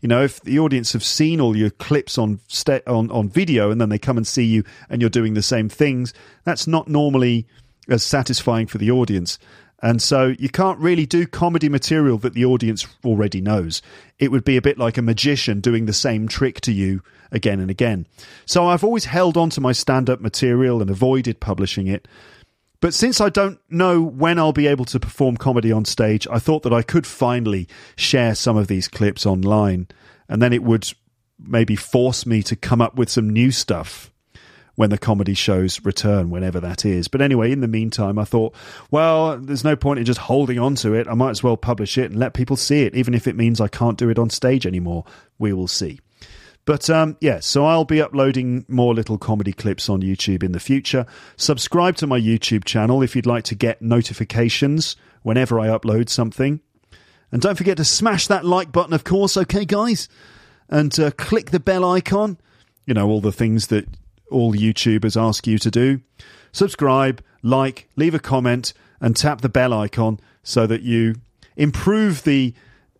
You 0.00 0.08
know, 0.08 0.22
if 0.22 0.40
the 0.40 0.58
audience 0.58 0.92
have 0.94 1.04
seen 1.04 1.40
all 1.40 1.56
your 1.56 1.70
clips 1.70 2.16
on 2.16 2.40
on 2.86 3.10
on 3.10 3.28
video 3.28 3.70
and 3.70 3.80
then 3.80 3.90
they 3.90 3.98
come 3.98 4.16
and 4.16 4.26
see 4.26 4.44
you 4.44 4.64
and 4.88 5.00
you're 5.00 5.10
doing 5.10 5.34
the 5.34 5.42
same 5.42 5.68
things, 5.68 6.14
that's 6.44 6.66
not 6.66 6.88
normally 6.88 7.46
as 7.88 8.02
satisfying 8.02 8.66
for 8.66 8.78
the 8.78 8.90
audience. 8.90 9.38
And 9.82 10.02
so 10.02 10.34
you 10.38 10.50
can't 10.50 10.78
really 10.78 11.06
do 11.06 11.26
comedy 11.26 11.68
material 11.68 12.18
that 12.18 12.34
the 12.34 12.44
audience 12.44 12.86
already 13.04 13.40
knows. 13.40 13.80
It 14.18 14.30
would 14.30 14.44
be 14.44 14.56
a 14.56 14.62
bit 14.62 14.78
like 14.78 14.98
a 14.98 15.02
magician 15.02 15.60
doing 15.60 15.86
the 15.86 15.92
same 15.94 16.28
trick 16.28 16.60
to 16.62 16.72
you 16.72 17.02
again 17.32 17.60
and 17.60 17.70
again. 17.70 18.06
So 18.44 18.66
I've 18.66 18.84
always 18.84 19.06
held 19.06 19.36
on 19.36 19.48
to 19.50 19.60
my 19.60 19.72
stand 19.72 20.10
up 20.10 20.20
material 20.20 20.82
and 20.82 20.90
avoided 20.90 21.40
publishing 21.40 21.86
it 21.86 22.06
But 22.80 22.94
since 22.94 23.20
I 23.20 23.28
don't 23.28 23.60
know 23.68 24.02
when 24.02 24.38
I'll 24.38 24.52
be 24.52 24.66
able 24.66 24.86
to 24.86 24.98
perform 24.98 25.36
comedy 25.36 25.70
on 25.70 25.84
stage, 25.84 26.26
I 26.30 26.38
thought 26.38 26.62
that 26.62 26.72
I 26.72 26.82
could 26.82 27.06
finally 27.06 27.68
share 27.96 28.34
some 28.34 28.56
of 28.56 28.68
these 28.68 28.88
clips 28.88 29.26
online, 29.26 29.88
and 30.28 30.40
then 30.40 30.52
it 30.52 30.62
would 30.62 30.90
maybe 31.38 31.76
force 31.76 32.24
me 32.24 32.42
to 32.44 32.56
come 32.56 32.80
up 32.80 32.96
with 32.96 33.10
some 33.10 33.28
new 33.28 33.50
stuff 33.50 34.10
when 34.76 34.88
the 34.88 34.96
comedy 34.96 35.34
shows 35.34 35.84
return, 35.84 36.30
whenever 36.30 36.58
that 36.58 36.86
is. 36.86 37.06
But 37.06 37.20
anyway, 37.20 37.52
in 37.52 37.60
the 37.60 37.68
meantime, 37.68 38.18
I 38.18 38.24
thought, 38.24 38.54
well, 38.90 39.36
there's 39.36 39.64
no 39.64 39.76
point 39.76 39.98
in 39.98 40.06
just 40.06 40.20
holding 40.20 40.58
on 40.58 40.74
to 40.76 40.94
it. 40.94 41.06
I 41.06 41.12
might 41.12 41.30
as 41.30 41.42
well 41.42 41.58
publish 41.58 41.98
it 41.98 42.10
and 42.10 42.18
let 42.18 42.32
people 42.32 42.56
see 42.56 42.84
it, 42.84 42.94
even 42.94 43.12
if 43.12 43.26
it 43.26 43.36
means 43.36 43.60
I 43.60 43.68
can't 43.68 43.98
do 43.98 44.08
it 44.08 44.18
on 44.18 44.30
stage 44.30 44.66
anymore. 44.66 45.04
We 45.38 45.52
will 45.52 45.68
see. 45.68 46.00
But 46.64 46.88
um, 46.90 47.16
yeah, 47.20 47.40
so 47.40 47.64
I'll 47.64 47.84
be 47.84 48.00
uploading 48.00 48.64
more 48.68 48.94
little 48.94 49.18
comedy 49.18 49.52
clips 49.52 49.88
on 49.88 50.02
YouTube 50.02 50.42
in 50.42 50.52
the 50.52 50.60
future. 50.60 51.06
Subscribe 51.36 51.96
to 51.96 52.06
my 52.06 52.20
YouTube 52.20 52.64
channel 52.64 53.02
if 53.02 53.16
you'd 53.16 53.26
like 53.26 53.44
to 53.44 53.54
get 53.54 53.82
notifications 53.82 54.94
whenever 55.22 55.58
I 55.58 55.68
upload 55.68 56.08
something. 56.08 56.60
And 57.32 57.40
don't 57.40 57.56
forget 57.56 57.76
to 57.78 57.84
smash 57.84 58.26
that 58.26 58.44
like 58.44 58.72
button, 58.72 58.92
of 58.92 59.04
course, 59.04 59.36
okay, 59.36 59.64
guys? 59.64 60.08
And 60.68 60.98
uh, 60.98 61.10
click 61.12 61.50
the 61.50 61.60
bell 61.60 61.84
icon. 61.84 62.38
You 62.86 62.94
know, 62.94 63.08
all 63.08 63.20
the 63.20 63.32
things 63.32 63.68
that 63.68 63.86
all 64.30 64.54
YouTubers 64.54 65.20
ask 65.20 65.46
you 65.46 65.58
to 65.58 65.70
do. 65.70 66.00
Subscribe, 66.52 67.22
like, 67.42 67.88
leave 67.96 68.14
a 68.14 68.18
comment, 68.18 68.72
and 69.00 69.16
tap 69.16 69.40
the 69.40 69.48
bell 69.48 69.72
icon 69.72 70.20
so 70.42 70.66
that 70.66 70.82
you 70.82 71.16
improve 71.56 72.24
the 72.24 72.54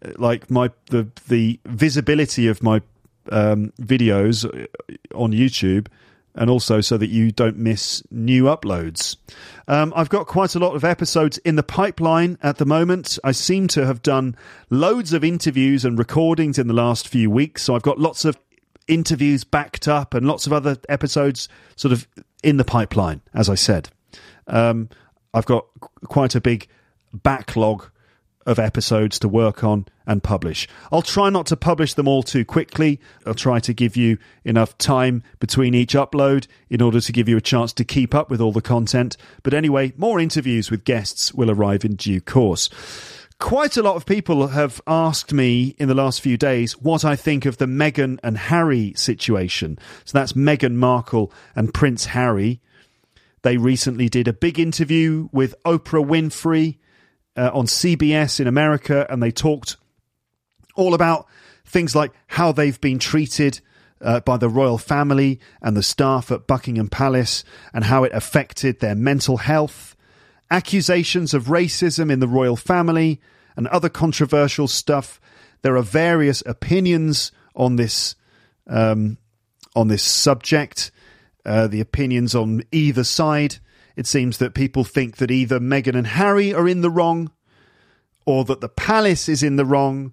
uh, 0.05 0.11
like 0.16 0.51
my 0.51 0.70
the 0.87 1.09
the 1.28 1.61
visibility 1.66 2.47
of 2.47 2.62
my 2.62 2.81
um, 3.31 3.73
videos 3.81 4.45
on 5.15 5.33
YouTube, 5.33 5.87
and 6.35 6.49
also 6.49 6.81
so 6.81 6.97
that 6.97 7.09
you 7.09 7.33
don't 7.33 7.57
miss 7.57 8.03
new 8.11 8.45
uploads. 8.45 9.17
Um, 9.69 9.93
I've 9.97 10.09
got 10.09 10.27
quite 10.27 10.55
a 10.55 10.59
lot 10.59 10.75
of 10.75 10.85
episodes 10.85 11.39
in 11.39 11.57
the 11.57 11.63
pipeline 11.63 12.39
at 12.43 12.59
the 12.59 12.67
moment. 12.67 13.19
I 13.25 13.33
seem 13.33 13.69
to 13.69 13.87
have 13.87 14.03
done 14.03 14.37
loads 14.71 15.13
of 15.13 15.25
interviews 15.25 15.85
and 15.85 15.99
recordings 15.99 16.59
in 16.59 16.69
the 16.69 16.75
last 16.75 17.09
few 17.09 17.31
weeks, 17.31 17.63
so 17.63 17.75
I've 17.75 17.83
got 17.83 17.99
lots 17.99 18.25
of 18.25 18.39
interviews 18.89 19.45
backed 19.45 19.89
up 19.89 20.15
and 20.15 20.27
lots 20.27 20.47
of 20.47 20.53
other 20.53 20.77
episodes 20.89 21.49
sort 21.77 21.93
of 21.93 22.09
in 22.43 22.57
the 22.57 22.65
pipeline, 22.65 23.21
as 23.35 23.49
I 23.49 23.55
said. 23.55 23.89
Um, 24.47 24.89
I've 25.33 25.47
got 25.47 25.67
quite 26.07 26.35
a 26.35 26.41
big 26.41 26.67
backlog 27.13 27.89
of 28.47 28.59
episodes 28.59 29.19
to 29.21 29.29
work 29.29 29.63
on 29.63 29.87
and 30.11 30.24
publish. 30.24 30.66
I'll 30.91 31.03
try 31.03 31.31
not 31.31 31.47
to 31.47 31.57
publish 31.57 31.95
them 31.95 32.09
all 32.09 32.24
too 32.24 32.45
quickly. 32.45 33.01
I'll 33.24 33.32
try 33.32 33.61
to 33.61 33.73
give 33.73 33.97
you 33.97 34.19
enough 34.45 34.77
time 34.77 35.23
between 35.39 35.73
each 35.73 35.95
upload 35.95 36.49
in 36.69 36.82
order 36.82 37.01
to 37.01 37.12
give 37.12 37.28
you 37.28 37.37
a 37.37 37.41
chance 37.41 37.73
to 37.74 37.85
keep 37.85 38.12
up 38.12 38.28
with 38.28 38.41
all 38.41 38.51
the 38.51 38.61
content. 38.61 39.16
But 39.45 39.55
anyway, 39.55 39.93
more 39.97 40.19
interviews 40.19 40.69
with 40.69 40.82
guests 40.82 41.32
will 41.32 41.49
arrive 41.49 41.85
in 41.85 41.95
due 41.95 42.20
course. 42.20 42.69
Quite 43.39 43.77
a 43.77 43.82
lot 43.82 43.95
of 43.95 44.05
people 44.05 44.49
have 44.49 44.81
asked 44.89 45.32
me 45.32 45.77
in 45.78 45.87
the 45.87 45.95
last 45.95 46.20
few 46.20 46.37
days 46.37 46.73
what 46.73 47.05
I 47.05 47.15
think 47.15 47.47
of 47.47 47.59
the 47.59 47.66
Meghan 47.66 48.19
and 48.24 48.37
Harry 48.37 48.93
situation. 48.97 49.78
So 50.05 50.19
that's 50.19 50.32
Meghan 50.32 50.74
Markle 50.74 51.32
and 51.55 51.73
Prince 51.73 52.07
Harry. 52.07 52.61
They 53.43 53.59
recently 53.59 54.09
did 54.09 54.27
a 54.27 54.32
big 54.32 54.59
interview 54.59 55.28
with 55.31 55.55
Oprah 55.65 56.05
Winfrey 56.05 56.78
uh, 57.37 57.51
on 57.55 57.66
CBS 57.66 58.41
in 58.41 58.49
America, 58.49 59.07
and 59.09 59.23
they 59.23 59.31
talked 59.31 59.77
all 60.81 60.94
about 60.94 61.27
things 61.65 61.94
like 61.94 62.12
how 62.27 62.52
they've 62.52 62.81
been 62.81 62.98
treated 62.98 63.61
uh, 64.01 64.20
by 64.20 64.36
the 64.36 64.48
royal 64.48 64.78
family 64.78 65.39
and 65.61 65.77
the 65.77 65.82
staff 65.82 66.31
at 66.31 66.47
Buckingham 66.47 66.89
Palace, 66.89 67.44
and 67.74 67.85
how 67.85 68.02
it 68.05 68.12
affected 68.15 68.81
their 68.81 68.94
mental 68.94 69.36
health, 69.36 69.94
accusations 70.51 71.35
of 71.35 71.44
racism 71.44 72.11
in 72.11 72.20
the 72.20 72.28
royal 72.28 72.57
family, 72.57 73.20
and 73.57 73.66
other 73.69 73.90
controversial 73.90 74.66
stuff. 74.66 75.20
There 75.62 75.77
are 75.77 75.82
various 75.82 76.43
opinions 76.47 77.31
on 77.55 77.77
this 77.77 78.15
um, 78.66 79.19
on 79.77 79.89
this 79.89 80.02
subject. 80.02 80.90
Uh, 81.44 81.66
the 81.66 81.81
opinions 81.81 82.35
on 82.35 82.62
either 82.70 83.05
side. 83.05 83.57
It 83.97 84.07
seems 84.07 84.39
that 84.39 84.55
people 84.55 84.85
think 84.85 85.16
that 85.16 85.31
either 85.31 85.59
Meghan 85.59 85.97
and 85.97 86.07
Harry 86.07 86.52
are 86.55 86.69
in 86.69 86.81
the 86.81 86.90
wrong 86.90 87.31
or 88.27 88.44
that 88.44 88.61
the 88.61 88.69
palace 88.69 89.28
is 89.28 89.43
in 89.43 89.57
the 89.57 89.65
wrong 89.65 90.12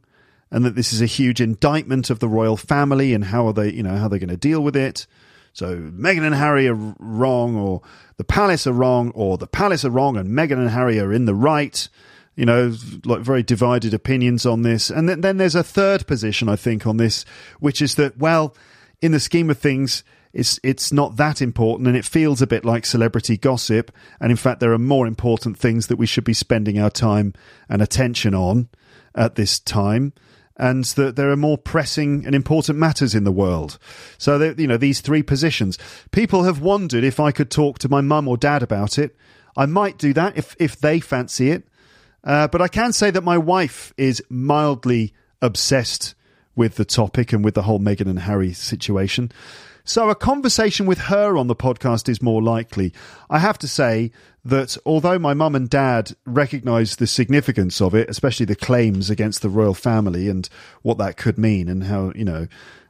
and 0.51 0.63
that 0.65 0.75
this 0.75 0.93
is 0.93 1.01
a 1.01 1.05
huge 1.05 1.41
indictment 1.41 2.09
of 2.09 2.19
the 2.19 2.27
royal 2.27 2.57
family 2.57 3.13
and 3.13 3.25
how 3.25 3.47
are 3.47 3.53
they, 3.53 3.71
you 3.71 3.83
know, 3.83 3.97
how 3.97 4.07
they're 4.07 4.19
going 4.19 4.29
to 4.29 4.37
deal 4.37 4.61
with 4.61 4.75
it. 4.75 5.07
So 5.53 5.77
Meghan 5.77 6.25
and 6.25 6.35
Harry 6.35 6.67
are 6.67 6.75
wrong 6.99 7.55
or 7.55 7.81
the 8.17 8.23
palace 8.23 8.67
are 8.67 8.73
wrong 8.73 9.11
or 9.11 9.37
the 9.37 9.47
palace 9.47 9.83
are 9.83 9.89
wrong 9.89 10.15
and 10.15 10.29
Meghan 10.29 10.53
and 10.53 10.69
Harry 10.69 10.99
are 10.99 11.11
in 11.11 11.25
the 11.25 11.35
right. 11.35 11.87
You 12.35 12.45
know, 12.45 12.75
like 13.03 13.21
very 13.21 13.41
divided 13.41 13.95
opinions 13.95 14.45
on 14.45 14.61
this. 14.61 14.91
And 14.91 15.09
then, 15.09 15.21
then 15.21 15.37
there's 15.37 15.55
a 15.55 15.63
third 15.63 16.05
position, 16.05 16.47
I 16.47 16.55
think, 16.55 16.85
on 16.85 16.97
this, 16.97 17.25
which 17.59 17.81
is 17.81 17.95
that, 17.95 18.19
well, 18.19 18.55
in 19.01 19.11
the 19.11 19.19
scheme 19.19 19.49
of 19.49 19.57
things, 19.57 20.03
it's 20.33 20.59
it's 20.61 20.91
not 20.91 21.17
that 21.17 21.41
important 21.41 21.87
and 21.87 21.97
it 21.97 22.05
feels 22.05 22.41
a 22.41 22.47
bit 22.47 22.63
like 22.63 22.85
celebrity 22.85 23.37
gossip 23.37 23.91
and 24.19 24.29
in 24.29 24.37
fact 24.37 24.59
there 24.59 24.73
are 24.73 24.77
more 24.77 25.07
important 25.07 25.57
things 25.57 25.87
that 25.87 25.95
we 25.95 26.05
should 26.05 26.23
be 26.23 26.33
spending 26.33 26.77
our 26.77 26.89
time 26.91 27.33
and 27.69 27.81
attention 27.81 28.35
on 28.35 28.69
at 29.15 29.33
this 29.33 29.59
time 29.59 30.13
and 30.57 30.83
that 30.83 31.15
there 31.15 31.29
are 31.29 31.37
more 31.37 31.57
pressing 31.57 32.25
and 32.25 32.33
important 32.33 32.77
matters 32.79 33.13
in 33.13 33.23
the 33.23 33.31
world. 33.31 33.77
So, 34.17 34.53
you 34.57 34.67
know, 34.67 34.77
these 34.77 35.01
three 35.01 35.23
positions. 35.23 35.77
People 36.11 36.43
have 36.43 36.59
wondered 36.59 37.03
if 37.03 37.19
I 37.19 37.31
could 37.31 37.51
talk 37.51 37.79
to 37.79 37.89
my 37.89 38.01
mum 38.01 38.27
or 38.27 38.37
dad 38.37 38.63
about 38.63 38.97
it. 38.97 39.15
I 39.55 39.67
might 39.67 39.97
do 39.97 40.13
that 40.13 40.37
if, 40.37 40.55
if 40.59 40.79
they 40.79 40.99
fancy 40.99 41.51
it. 41.51 41.67
Uh, 42.23 42.47
but 42.47 42.61
I 42.61 42.67
can 42.67 42.91
say 42.91 43.11
that 43.11 43.23
my 43.23 43.37
wife 43.37 43.93
is 43.97 44.21
mildly 44.29 45.13
obsessed 45.41 46.15
with 46.55 46.75
the 46.75 46.85
topic 46.85 47.31
and 47.31 47.45
with 47.45 47.53
the 47.53 47.61
whole 47.61 47.79
Meghan 47.79 48.09
and 48.09 48.19
Harry 48.19 48.51
situation. 48.51 49.31
So 49.87 50.09
a 50.09 50.15
conversation 50.15 50.85
with 50.85 50.97
her 50.97 51.37
on 51.37 51.47
the 51.47 51.55
podcast 51.55 52.09
is 52.09 52.21
more 52.21 52.43
likely. 52.43 52.91
I 53.29 53.39
have 53.39 53.57
to 53.59 53.69
say 53.69 54.11
that 54.43 54.77
although 54.85 55.17
my 55.17 55.33
mum 55.33 55.55
and 55.55 55.69
dad 55.69 56.13
recognise 56.25 56.97
the 56.97 57.07
significance 57.07 57.79
of 57.79 57.95
it, 57.95 58.09
especially 58.09 58.47
the 58.47 58.57
claims 58.57 59.09
against 59.09 59.41
the 59.41 59.49
royal 59.49 59.73
family 59.73 60.27
and 60.27 60.49
what 60.81 60.97
that 60.97 61.15
could 61.15 61.37
mean 61.37 61.69
and 61.69 61.85
how, 61.85 62.11
you 62.15 62.25
know, 62.25 62.47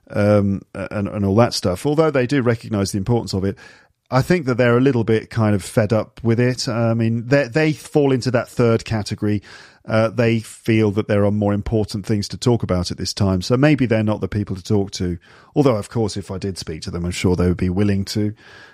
um, 0.10 0.64
and, 0.74 1.08
and 1.08 1.24
all 1.24 1.36
that 1.36 1.54
stuff, 1.54 1.86
although 1.86 2.10
they 2.10 2.26
do 2.26 2.42
recognise 2.42 2.94
the 2.94 2.98
importance 2.98 3.34
of 3.34 3.44
it, 3.44 3.60
I 4.10 4.22
think 4.22 4.46
that 4.46 4.56
they're 4.56 4.78
a 4.78 4.82
little 4.82 5.04
bit 5.04 5.30
kind 5.30 5.54
of 5.54 5.64
fed 5.64 5.92
up 5.92 6.24
with 6.24 6.40
it. 6.40 6.70
I 6.70 6.94
mean, 6.94 7.28
they 7.28 7.48
they 7.48 7.74
fall 7.74 8.12
into 8.14 8.32
that 8.32 8.48
third 8.48 8.86
category. 8.86 9.42
Uh, 9.86 10.10
they 10.10 10.40
feel 10.40 10.92
that 10.92 11.08
there 11.08 11.26
are 11.26 11.32
more 11.32 11.54
important 11.54 12.06
things 12.06 12.28
to 12.30 12.38
talk 12.38 12.62
about 12.62 12.92
at 12.92 12.98
this 12.98 13.14
time, 13.14 13.42
so 13.42 13.56
maybe 13.56 13.86
they're 13.86 14.04
not 14.04 14.22
the 14.22 14.28
people 14.28 14.56
to 14.56 14.64
talk 14.64 14.92
to. 14.92 15.18
Although, 15.56 15.76
of 15.76 15.90
course, 15.90 16.18
if 16.18 16.30
I 16.32 16.38
did 16.38 16.58
speak 16.58 16.82
to 16.84 16.92
them, 16.92 17.06
I'm 17.06 17.12
sure 17.12 17.36
they 17.36 17.48
would 17.48 17.58
be 17.58 17.70
willing 17.70 18.06
to 18.06 18.34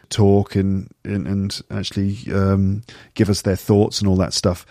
talk 0.09 0.55
and 0.55 0.91
and, 1.03 1.27
and 1.27 1.61
actually 1.71 2.17
um, 2.31 2.83
give 3.15 3.29
us 3.29 3.41
their 3.41 3.55
thoughts 3.55 3.99
and 3.99 4.07
all 4.07 4.17
that 4.17 4.33
stuff. 4.33 4.65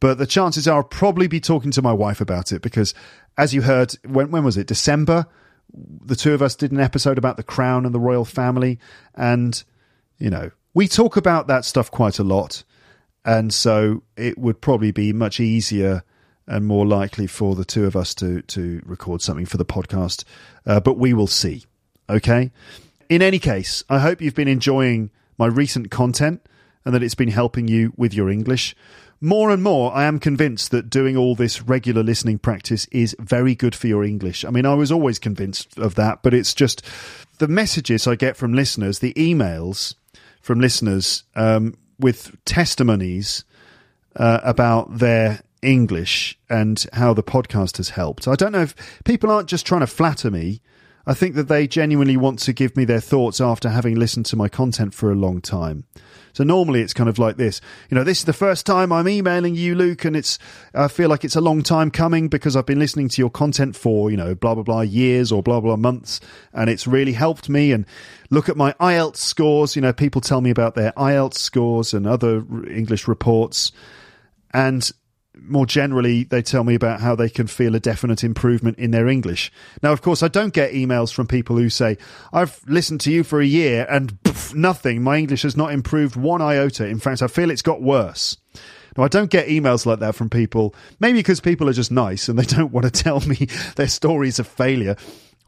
But 0.00 0.18
the 0.18 0.26
chances 0.26 0.66
are 0.68 0.78
I'll 0.78 0.84
probably 0.84 1.26
be 1.26 1.40
talking 1.40 1.70
to 1.72 1.82
my 1.82 1.92
wife 1.92 2.20
about 2.20 2.52
it 2.52 2.62
because, 2.62 2.94
as 3.36 3.52
you 3.52 3.62
heard, 3.62 3.92
when 4.06 4.30
when 4.30 4.44
was 4.44 4.56
it? 4.56 4.66
December. 4.66 5.26
The 5.70 6.16
two 6.16 6.32
of 6.32 6.40
us 6.40 6.56
did 6.56 6.72
an 6.72 6.80
episode 6.80 7.18
about 7.18 7.36
the 7.36 7.42
crown 7.42 7.84
and 7.84 7.94
the 7.94 8.00
royal 8.00 8.24
family, 8.24 8.78
and 9.14 9.62
you 10.18 10.30
know, 10.30 10.50
we 10.74 10.88
talk 10.88 11.16
about 11.16 11.46
that 11.46 11.64
stuff 11.64 11.90
quite 11.90 12.18
a 12.18 12.24
lot. 12.24 12.64
And 13.24 13.52
so 13.52 14.02
it 14.16 14.38
would 14.38 14.60
probably 14.60 14.90
be 14.90 15.12
much 15.12 15.40
easier 15.40 16.02
and 16.46 16.66
more 16.66 16.86
likely 16.86 17.26
for 17.26 17.54
the 17.54 17.64
two 17.64 17.84
of 17.84 17.94
us 17.94 18.14
to, 18.14 18.42
to 18.42 18.80
record 18.86 19.20
something 19.20 19.46
for 19.46 19.58
the 19.58 19.64
podcast. 19.64 20.24
Uh, 20.66 20.80
but 20.80 20.98
we 20.98 21.12
will 21.12 21.26
see. 21.26 21.64
Okay. 22.08 22.50
In 23.08 23.22
any 23.22 23.38
case, 23.38 23.84
I 23.88 23.98
hope 23.98 24.20
you've 24.20 24.34
been 24.34 24.48
enjoying 24.48 25.10
my 25.36 25.46
recent 25.46 25.90
content 25.90 26.46
and 26.84 26.94
that 26.94 27.02
it's 27.02 27.14
been 27.14 27.28
helping 27.28 27.68
you 27.68 27.92
with 27.96 28.14
your 28.14 28.30
English. 28.30 28.74
More 29.20 29.50
and 29.50 29.62
more, 29.62 29.92
I 29.94 30.04
am 30.04 30.20
convinced 30.20 30.70
that 30.70 30.88
doing 30.88 31.16
all 31.16 31.34
this 31.34 31.60
regular 31.60 32.02
listening 32.02 32.38
practice 32.38 32.86
is 32.92 33.16
very 33.18 33.54
good 33.54 33.74
for 33.74 33.88
your 33.88 34.04
English. 34.04 34.44
I 34.44 34.50
mean, 34.50 34.64
I 34.64 34.74
was 34.74 34.92
always 34.92 35.18
convinced 35.18 35.76
of 35.76 35.96
that, 35.96 36.22
but 36.22 36.32
it's 36.32 36.54
just 36.54 36.82
the 37.38 37.48
messages 37.48 38.06
I 38.06 38.14
get 38.14 38.36
from 38.36 38.52
listeners, 38.52 39.00
the 39.00 39.12
emails 39.14 39.94
from 40.48 40.60
listeners 40.60 41.24
um, 41.36 41.74
with 42.00 42.34
testimonies 42.46 43.44
uh, 44.16 44.40
about 44.42 44.96
their 44.96 45.42
English 45.60 46.38
and 46.48 46.86
how 46.94 47.12
the 47.12 47.22
podcast 47.22 47.76
has 47.76 47.90
helped. 47.90 48.26
I 48.26 48.34
don't 48.34 48.52
know 48.52 48.62
if 48.62 48.74
people 49.04 49.30
aren't 49.30 49.50
just 49.50 49.66
trying 49.66 49.82
to 49.82 49.86
flatter 49.86 50.30
me. 50.30 50.62
I 51.06 51.12
think 51.12 51.34
that 51.34 51.48
they 51.48 51.66
genuinely 51.66 52.16
want 52.16 52.38
to 52.38 52.54
give 52.54 52.78
me 52.78 52.86
their 52.86 52.98
thoughts 52.98 53.42
after 53.42 53.68
having 53.68 53.96
listened 53.96 54.24
to 54.26 54.36
my 54.36 54.48
content 54.48 54.94
for 54.94 55.12
a 55.12 55.14
long 55.14 55.42
time. 55.42 55.84
So 56.38 56.44
normally 56.44 56.82
it's 56.82 56.94
kind 56.94 57.08
of 57.08 57.18
like 57.18 57.36
this. 57.36 57.60
You 57.90 57.96
know, 57.96 58.04
this 58.04 58.20
is 58.20 58.24
the 58.24 58.32
first 58.32 58.64
time 58.64 58.92
I'm 58.92 59.08
emailing 59.08 59.56
you, 59.56 59.74
Luke, 59.74 60.04
and 60.04 60.14
it's 60.14 60.38
I 60.72 60.86
feel 60.86 61.08
like 61.08 61.24
it's 61.24 61.34
a 61.34 61.40
long 61.40 61.64
time 61.64 61.90
coming 61.90 62.28
because 62.28 62.54
I've 62.54 62.64
been 62.64 62.78
listening 62.78 63.08
to 63.08 63.20
your 63.20 63.28
content 63.28 63.74
for, 63.74 64.08
you 64.08 64.16
know, 64.16 64.36
blah 64.36 64.54
blah 64.54 64.62
blah 64.62 64.82
years 64.82 65.32
or 65.32 65.42
blah 65.42 65.58
blah 65.58 65.74
months, 65.74 66.20
and 66.52 66.70
it's 66.70 66.86
really 66.86 67.14
helped 67.14 67.48
me. 67.48 67.72
And 67.72 67.86
look 68.30 68.48
at 68.48 68.56
my 68.56 68.72
IELTS 68.74 69.16
scores, 69.16 69.74
you 69.74 69.82
know, 69.82 69.92
people 69.92 70.20
tell 70.20 70.40
me 70.40 70.50
about 70.50 70.76
their 70.76 70.92
IELTS 70.92 71.38
scores 71.38 71.92
and 71.92 72.06
other 72.06 72.44
English 72.70 73.08
reports. 73.08 73.72
And 74.54 74.88
more 75.42 75.66
generally, 75.66 76.24
they 76.24 76.42
tell 76.42 76.64
me 76.64 76.74
about 76.74 77.00
how 77.00 77.14
they 77.14 77.28
can 77.28 77.46
feel 77.46 77.74
a 77.74 77.80
definite 77.80 78.24
improvement 78.24 78.78
in 78.78 78.90
their 78.90 79.08
English. 79.08 79.52
Now, 79.82 79.92
of 79.92 80.02
course, 80.02 80.22
I 80.22 80.28
don't 80.28 80.52
get 80.52 80.72
emails 80.72 81.12
from 81.12 81.26
people 81.26 81.56
who 81.56 81.70
say, 81.70 81.98
I've 82.32 82.60
listened 82.66 83.00
to 83.02 83.12
you 83.12 83.24
for 83.24 83.40
a 83.40 83.46
year 83.46 83.86
and 83.88 84.12
pff, 84.22 84.54
nothing. 84.54 85.02
My 85.02 85.16
English 85.16 85.42
has 85.42 85.56
not 85.56 85.72
improved 85.72 86.16
one 86.16 86.42
iota. 86.42 86.86
In 86.86 86.98
fact, 86.98 87.22
I 87.22 87.26
feel 87.26 87.50
it's 87.50 87.62
got 87.62 87.82
worse. 87.82 88.36
Now, 88.96 89.04
I 89.04 89.08
don't 89.08 89.30
get 89.30 89.48
emails 89.48 89.86
like 89.86 90.00
that 90.00 90.14
from 90.14 90.28
people, 90.28 90.74
maybe 90.98 91.18
because 91.18 91.40
people 91.40 91.68
are 91.68 91.74
just 91.74 91.92
nice 91.92 92.28
and 92.28 92.38
they 92.38 92.44
don't 92.44 92.72
want 92.72 92.84
to 92.84 92.90
tell 92.90 93.20
me 93.20 93.36
their 93.76 93.88
stories 93.88 94.38
of 94.38 94.46
failure. 94.46 94.96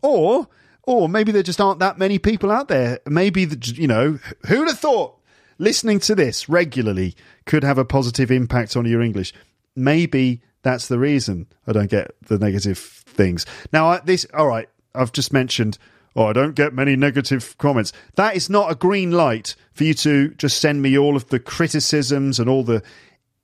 Or, 0.03 0.49
or 0.85 1.09
maybe 1.09 1.33
there 1.33 1.43
just 1.43 1.61
aren't 1.61 1.81
that 1.81 1.99
many 1.99 2.19
people 2.19 2.51
out 2.51 2.69
there. 2.69 3.01
Maybe, 3.07 3.45
the, 3.45 3.75
you 3.75 3.89
know, 3.89 4.19
who'd 4.47 4.69
have 4.69 4.79
thought 4.79 5.19
listening 5.59 6.01
to 6.01 6.15
this 6.15 6.49
regularly 6.49 7.15
could 7.45 7.65
have 7.65 7.77
a 7.77 7.85
positive 7.85 8.31
impact 8.31 8.77
on 8.77 8.87
your 8.87 9.03
English? 9.03 9.35
Maybe 9.81 10.43
that's 10.63 10.89
the 10.89 10.99
reason 10.99 11.47
I 11.67 11.73
don't 11.73 11.91
get 11.91 12.15
the 12.27 12.39
negative 12.39 12.79
things. 12.79 13.47
Now, 13.73 13.89
I, 13.89 14.01
this, 14.01 14.27
all 14.35 14.47
right, 14.47 14.69
I've 14.95 15.13
just 15.13 15.33
mentioned, 15.33 15.79
oh, 16.15 16.27
I 16.27 16.33
don't 16.33 16.55
get 16.55 16.75
many 16.75 16.97
negative 16.97 17.57
comments. 17.59 17.93
That 18.17 18.37
is 18.37 18.51
not 18.51 18.71
a 18.71 18.75
green 18.75 19.11
light 19.13 19.57
for 19.73 19.85
you 19.85 19.95
to 19.95 20.31
just 20.35 20.61
send 20.61 20.83
me 20.83 20.99
all 20.99 21.17
of 21.17 21.29
the 21.29 21.41
criticisms 21.41 22.39
and 22.39 22.49
all 22.49 22.63
the 22.63 22.83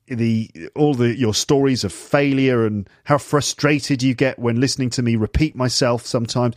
the 0.08 0.48
all 0.76 0.94
the 0.94 1.18
your 1.18 1.34
stories 1.34 1.82
of 1.82 1.92
failure 1.92 2.64
and 2.64 2.88
how 3.04 3.18
frustrated 3.18 4.04
you 4.04 4.14
get 4.14 4.38
when 4.38 4.60
listening 4.60 4.88
to 4.90 5.02
me 5.02 5.16
repeat 5.16 5.56
myself 5.56 6.06
sometimes. 6.06 6.54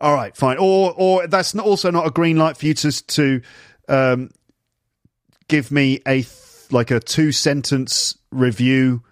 All 0.00 0.14
right, 0.14 0.34
fine. 0.34 0.56
Or 0.58 0.94
or 0.96 1.26
that's 1.26 1.54
not, 1.54 1.66
also 1.66 1.90
not 1.90 2.06
a 2.06 2.10
green 2.10 2.38
light 2.38 2.56
for 2.56 2.66
you 2.66 2.74
to 2.74 3.06
to 3.06 3.42
um, 3.88 4.30
give 5.48 5.70
me 5.70 6.00
a 6.06 6.22
like 6.70 6.90
a 6.90 7.00
two 7.00 7.32
sentence 7.32 8.16
review 8.30 9.02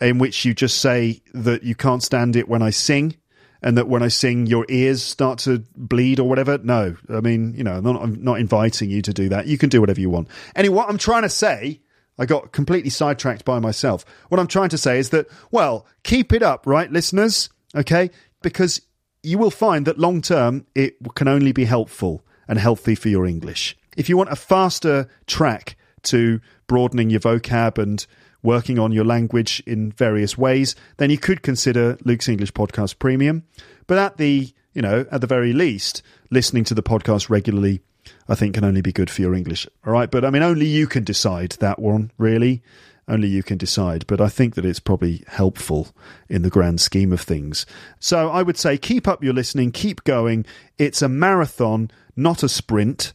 in 0.00 0.18
which 0.18 0.44
you 0.44 0.54
just 0.54 0.78
say 0.78 1.22
that 1.34 1.62
you 1.62 1.74
can't 1.74 2.02
stand 2.02 2.36
it 2.36 2.48
when 2.48 2.62
I 2.62 2.70
sing 2.70 3.16
and 3.62 3.76
that 3.76 3.88
when 3.88 4.02
I 4.02 4.08
sing 4.08 4.46
your 4.46 4.64
ears 4.68 5.02
start 5.02 5.38
to 5.40 5.64
bleed 5.76 6.18
or 6.18 6.28
whatever. 6.28 6.58
No, 6.58 6.96
I 7.10 7.20
mean, 7.20 7.54
you 7.54 7.64
know, 7.64 7.74
I'm 7.74 7.84
not, 7.84 8.02
I'm 8.02 8.22
not 8.22 8.40
inviting 8.40 8.90
you 8.90 9.02
to 9.02 9.12
do 9.12 9.28
that. 9.28 9.46
You 9.46 9.58
can 9.58 9.68
do 9.68 9.80
whatever 9.80 10.00
you 10.00 10.10
want. 10.10 10.28
Anyway, 10.56 10.74
what 10.74 10.88
I'm 10.88 10.98
trying 10.98 11.22
to 11.22 11.28
say, 11.28 11.80
I 12.18 12.26
got 12.26 12.52
completely 12.52 12.90
sidetracked 12.90 13.44
by 13.44 13.58
myself. 13.58 14.04
What 14.28 14.40
I'm 14.40 14.46
trying 14.46 14.70
to 14.70 14.78
say 14.78 14.98
is 14.98 15.10
that, 15.10 15.26
well, 15.50 15.86
keep 16.02 16.32
it 16.32 16.42
up, 16.42 16.66
right, 16.66 16.90
listeners? 16.90 17.50
Okay? 17.74 18.10
Because 18.42 18.80
you 19.22 19.38
will 19.38 19.50
find 19.50 19.86
that 19.86 19.98
long 19.98 20.22
term, 20.22 20.66
it 20.74 20.96
can 21.14 21.28
only 21.28 21.52
be 21.52 21.66
helpful 21.66 22.24
and 22.48 22.58
healthy 22.58 22.94
for 22.94 23.08
your 23.08 23.26
English. 23.26 23.76
If 23.96 24.08
you 24.08 24.16
want 24.16 24.32
a 24.32 24.36
faster 24.36 25.08
track 25.26 25.76
to 26.04 26.40
broadening 26.70 27.10
your 27.10 27.18
vocab 27.18 27.78
and 27.78 28.06
working 28.44 28.78
on 28.78 28.92
your 28.92 29.04
language 29.04 29.60
in 29.66 29.90
various 29.90 30.38
ways, 30.38 30.76
then 30.98 31.10
you 31.10 31.18
could 31.18 31.42
consider 31.42 31.98
Luke's 32.04 32.28
English 32.28 32.52
Podcast 32.52 33.00
Premium. 33.00 33.42
But 33.88 33.98
at 33.98 34.18
the, 34.18 34.54
you 34.72 34.80
know, 34.80 35.04
at 35.10 35.20
the 35.20 35.26
very 35.26 35.52
least, 35.52 36.00
listening 36.30 36.62
to 36.62 36.74
the 36.74 36.82
podcast 36.82 37.28
regularly, 37.28 37.80
I 38.28 38.36
think 38.36 38.54
can 38.54 38.62
only 38.62 38.82
be 38.82 38.92
good 38.92 39.10
for 39.10 39.20
your 39.20 39.34
English. 39.34 39.66
All 39.84 39.92
right. 39.92 40.08
But 40.08 40.24
I 40.24 40.30
mean, 40.30 40.44
only 40.44 40.66
you 40.66 40.86
can 40.86 41.02
decide 41.02 41.56
that 41.58 41.80
one, 41.80 42.12
really. 42.18 42.62
Only 43.08 43.26
you 43.26 43.42
can 43.42 43.58
decide. 43.58 44.06
But 44.06 44.20
I 44.20 44.28
think 44.28 44.54
that 44.54 44.64
it's 44.64 44.78
probably 44.78 45.24
helpful 45.26 45.88
in 46.28 46.42
the 46.42 46.50
grand 46.50 46.80
scheme 46.80 47.12
of 47.12 47.20
things. 47.20 47.66
So 47.98 48.30
I 48.30 48.44
would 48.44 48.56
say 48.56 48.78
keep 48.78 49.08
up 49.08 49.24
your 49.24 49.34
listening, 49.34 49.72
keep 49.72 50.04
going. 50.04 50.46
It's 50.78 51.02
a 51.02 51.08
marathon, 51.08 51.90
not 52.14 52.44
a 52.44 52.48
sprint, 52.48 53.12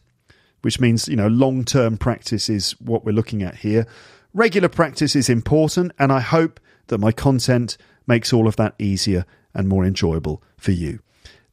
which 0.66 0.80
means, 0.80 1.06
you 1.06 1.14
know, 1.14 1.28
long 1.28 1.64
term 1.64 1.96
practice 1.96 2.48
is 2.48 2.72
what 2.80 3.04
we're 3.04 3.12
looking 3.12 3.40
at 3.40 3.54
here. 3.54 3.86
Regular 4.34 4.68
practice 4.68 5.14
is 5.14 5.28
important, 5.28 5.92
and 5.96 6.10
I 6.10 6.18
hope 6.18 6.58
that 6.88 6.98
my 6.98 7.12
content 7.12 7.76
makes 8.08 8.32
all 8.32 8.48
of 8.48 8.56
that 8.56 8.74
easier 8.76 9.26
and 9.54 9.68
more 9.68 9.84
enjoyable 9.84 10.42
for 10.56 10.72
you. 10.72 10.98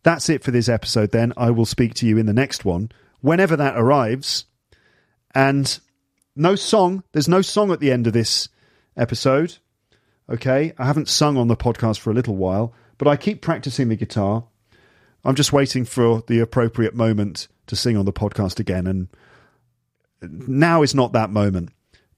That's 0.02 0.30
it 0.30 0.44
for 0.44 0.50
this 0.50 0.68
episode, 0.68 1.12
then. 1.12 1.32
I 1.38 1.52
will 1.52 1.68
speak 1.68 1.94
to 1.94 2.08
you 2.08 2.18
in 2.18 2.26
the 2.26 2.34
next 2.34 2.66
one, 2.66 2.92
whenever 3.22 3.56
that 3.56 3.78
arrives. 3.78 4.46
And 5.36 5.80
no 6.36 6.56
song. 6.56 7.04
There's 7.12 7.30
no 7.30 7.44
song 7.44 7.72
at 7.72 7.80
the 7.80 7.92
end 7.92 8.08
of 8.08 8.14
this 8.14 8.50
episode. 8.98 9.60
Okay. 10.28 10.74
I 10.80 10.86
haven't 10.88 11.08
sung 11.08 11.38
on 11.38 11.50
the 11.50 11.56
podcast 11.56 12.00
for 12.00 12.10
a 12.10 12.16
little 12.16 12.36
while, 12.36 12.74
but 12.98 13.08
I 13.08 13.16
keep 13.16 13.44
practicing 13.44 13.90
the 13.90 13.96
guitar. 13.96 14.46
I'm 15.24 15.36
just 15.36 15.54
waiting 15.54 15.86
for 15.86 16.24
the 16.26 16.40
appropriate 16.40 16.96
moment 16.96 17.48
to 17.68 17.76
sing 17.76 17.98
on 17.98 18.06
the 18.06 18.14
podcast 18.14 18.60
again. 18.60 18.88
And 18.88 19.08
now 20.48 20.82
is 20.82 20.96
not 20.96 21.14
that 21.14 21.30
moment. 21.30 21.70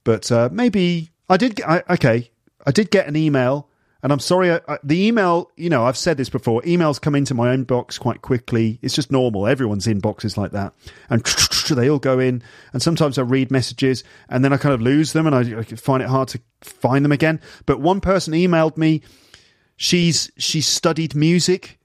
But 0.04 0.30
uh, 0.30 0.48
maybe 0.52 1.10
I 1.28 1.36
did. 1.36 1.60
I, 1.62 1.82
okay, 1.90 2.30
I 2.64 2.70
did 2.70 2.90
get 2.90 3.08
an 3.08 3.16
email, 3.16 3.68
and 4.02 4.12
I'm 4.12 4.20
sorry. 4.20 4.52
I, 4.52 4.60
I, 4.68 4.78
the 4.84 5.04
email, 5.06 5.50
you 5.56 5.68
know, 5.68 5.84
I've 5.84 5.96
said 5.96 6.16
this 6.16 6.28
before. 6.28 6.62
Emails 6.62 7.00
come 7.00 7.16
into 7.16 7.34
my 7.34 7.54
inbox 7.54 7.98
quite 7.98 8.22
quickly. 8.22 8.78
It's 8.82 8.94
just 8.94 9.10
normal. 9.10 9.48
Everyone's 9.48 9.86
inbox 9.86 10.24
is 10.24 10.38
like 10.38 10.52
that, 10.52 10.72
and 11.10 11.24
they 11.70 11.90
all 11.90 11.98
go 11.98 12.20
in. 12.20 12.42
And 12.72 12.80
sometimes 12.80 13.18
I 13.18 13.22
read 13.22 13.50
messages, 13.50 14.04
and 14.28 14.44
then 14.44 14.52
I 14.52 14.58
kind 14.58 14.74
of 14.74 14.80
lose 14.80 15.12
them, 15.12 15.26
and 15.26 15.34
I, 15.34 15.58
I 15.58 15.62
find 15.64 16.02
it 16.02 16.08
hard 16.08 16.28
to 16.28 16.40
find 16.60 17.04
them 17.04 17.12
again. 17.12 17.40
But 17.66 17.80
one 17.80 18.00
person 18.00 18.32
emailed 18.32 18.76
me. 18.76 19.02
She's 19.76 20.30
she 20.38 20.60
studied 20.60 21.14
music 21.16 21.78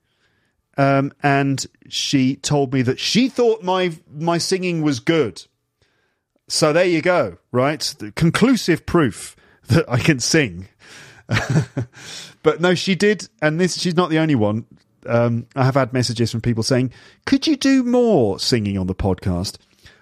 um, 0.77 1.11
and 1.22 1.65
she 1.89 2.35
told 2.35 2.73
me 2.73 2.81
that 2.84 2.99
she 2.99 3.30
thought 3.30 3.64
my 3.64 3.93
my 4.14 4.38
singing 4.38 4.81
was 4.81 4.99
good. 4.99 5.43
So 6.48 6.73
there 6.73 6.85
you 6.85 7.02
go, 7.02 7.38
right? 7.52 7.80
The 7.99 8.11
conclusive 8.11 8.85
proof 8.85 9.35
that 9.68 9.89
I 9.89 9.99
can 9.99 10.19
sing. 10.19 10.68
but 12.43 12.60
no, 12.60 12.76
she 12.76 12.95
did, 12.95 13.27
and 13.41 13.60
this 13.60 13.80
she's 13.80 13.95
not 13.95 14.10
the 14.10 14.19
only 14.19 14.35
one. 14.35 14.65
Um, 15.07 15.48
I 15.56 15.65
have 15.65 15.76
had 15.76 15.93
messages 15.93 16.31
from 16.31 16.41
people 16.41 16.64
saying, 16.64 16.91
"Could 17.26 17.48
you 17.48 17.56
do 17.56 17.84
more 17.84 18.39
singing 18.39 18.77
on 18.77 18.88
the 18.88 18.95
podcast?" 18.95 19.57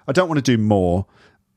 I 0.07 0.11
don't 0.11 0.27
want 0.27 0.43
to 0.43 0.57
do 0.57 0.61
more. 0.61 1.05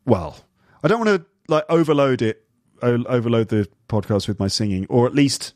Well, 0.05 0.37
I 0.83 0.89
don't 0.89 1.05
want 1.05 1.23
to 1.23 1.27
like 1.49 1.65
overload 1.69 2.23
it, 2.23 2.45
overload 2.83 3.49
the 3.49 3.69
podcast 3.89 4.29
with 4.29 4.39
my 4.39 4.49
singing, 4.49 4.87
or 4.89 5.07
at 5.07 5.15
least 5.15 5.55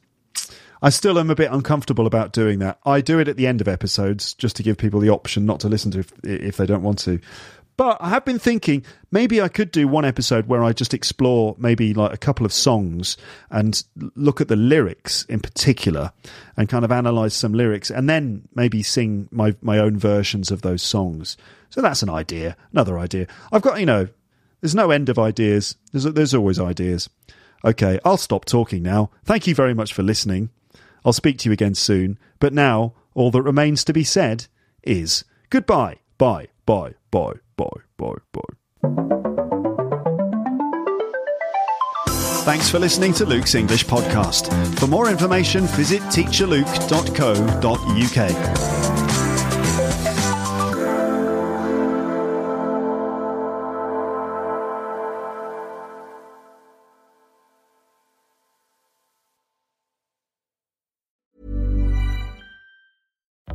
I 0.83 0.91
still 0.91 1.19
am 1.19 1.31
a 1.31 1.35
bit 1.35 1.51
uncomfortable 1.51 2.07
about 2.07 2.33
doing 2.33 2.59
that. 2.61 2.79
I 2.85 3.01
do 3.01 3.19
it 3.19 3.29
at 3.29 3.37
the 3.37 3.47
end 3.47 3.61
of 3.61 3.69
episodes 3.69 4.35
just 4.35 4.57
to 4.57 4.63
give 4.63 4.77
people 4.77 5.01
the 5.01 5.11
option 5.11 5.47
not 5.47 5.61
to 5.61 5.69
listen 5.69 5.91
to 5.93 6.01
if, 6.01 6.13
if 6.23 6.57
they 6.57 6.67
don't 6.67 6.83
want 6.83 6.99
to. 7.01 7.21
But 7.77 7.99
I 8.01 8.09
have 8.09 8.25
been 8.25 8.39
thinking 8.39 8.85
maybe 9.11 9.41
I 9.43 9.49
could 9.49 9.71
do 9.71 9.87
one 9.87 10.07
episode 10.07 10.47
where 10.47 10.65
I 10.65 10.73
just 10.73 10.95
explore 10.95 11.55
maybe 11.59 11.93
like 11.93 12.13
a 12.13 12.17
couple 12.17 12.47
of 12.47 12.53
songs 12.53 13.19
and 13.51 13.83
look 14.15 14.41
at 14.41 14.49
the 14.49 14.57
lyrics 14.57 15.25
in 15.25 15.41
particular 15.41 16.13
and 16.57 16.71
kind 16.71 16.87
of 16.87 16.93
analyze 16.93 17.35
some 17.35 17.53
lyrics 17.53 17.91
and 17.91 18.09
then 18.09 18.49
maybe 18.55 18.83
sing 18.83 19.29
my, 19.31 19.55
my 19.61 19.79
own 19.79 19.99
versions 19.99 20.51
of 20.51 20.63
those 20.63 20.83
songs. 20.83 21.37
So 21.69 21.83
that's 21.83 22.03
an 22.03 22.09
idea, 22.09 22.57
another 22.73 22.99
idea. 22.99 23.27
I've 23.53 23.63
got, 23.63 23.79
you 23.79 23.87
know, 23.87 24.09
there's 24.63 24.75
no 24.75 24.91
end 24.91 25.11
of 25.11 25.19
ideas. 25.19 25.77
There's, 25.93 26.05
there's 26.05 26.35
always 26.35 26.59
ideas. 26.59 27.11
Okay, 27.63 27.99
I'll 28.07 28.17
stop 28.17 28.47
talking 28.47 28.83
now. 28.83 29.11
Thank 29.25 29.47
you 29.47 29.55
very 29.55 29.75
much 29.75 29.93
for 29.93 30.03
listening. 30.03 30.49
I'll 31.07 31.15
speak 31.15 31.39
to 31.39 31.49
you 31.49 31.53
again 31.53 31.77
soon. 31.77 32.19
But 32.41 32.53
now, 32.53 32.93
all 33.15 33.31
that 33.31 33.43
remains 33.43 33.85
to 33.85 33.93
be 33.95 34.03
said 34.05 34.49
is 34.83 35.25
goodbye. 35.49 36.01
Bye, 36.19 36.49
bye, 36.67 36.95
bye, 37.13 37.35
bye, 37.57 37.69
bye, 37.97 38.17
bye. 38.33 38.43
Thanks 42.45 42.69
for 42.69 42.79
listening 42.79 43.15
to 43.15 43.25
Luke's 43.25 43.55
English 43.55 43.87
podcast. 43.87 44.53
For 44.79 44.87
more 44.87 45.09
information, 45.11 45.67
visit 45.69 46.03
teacherluke.co.uk. 46.03 48.86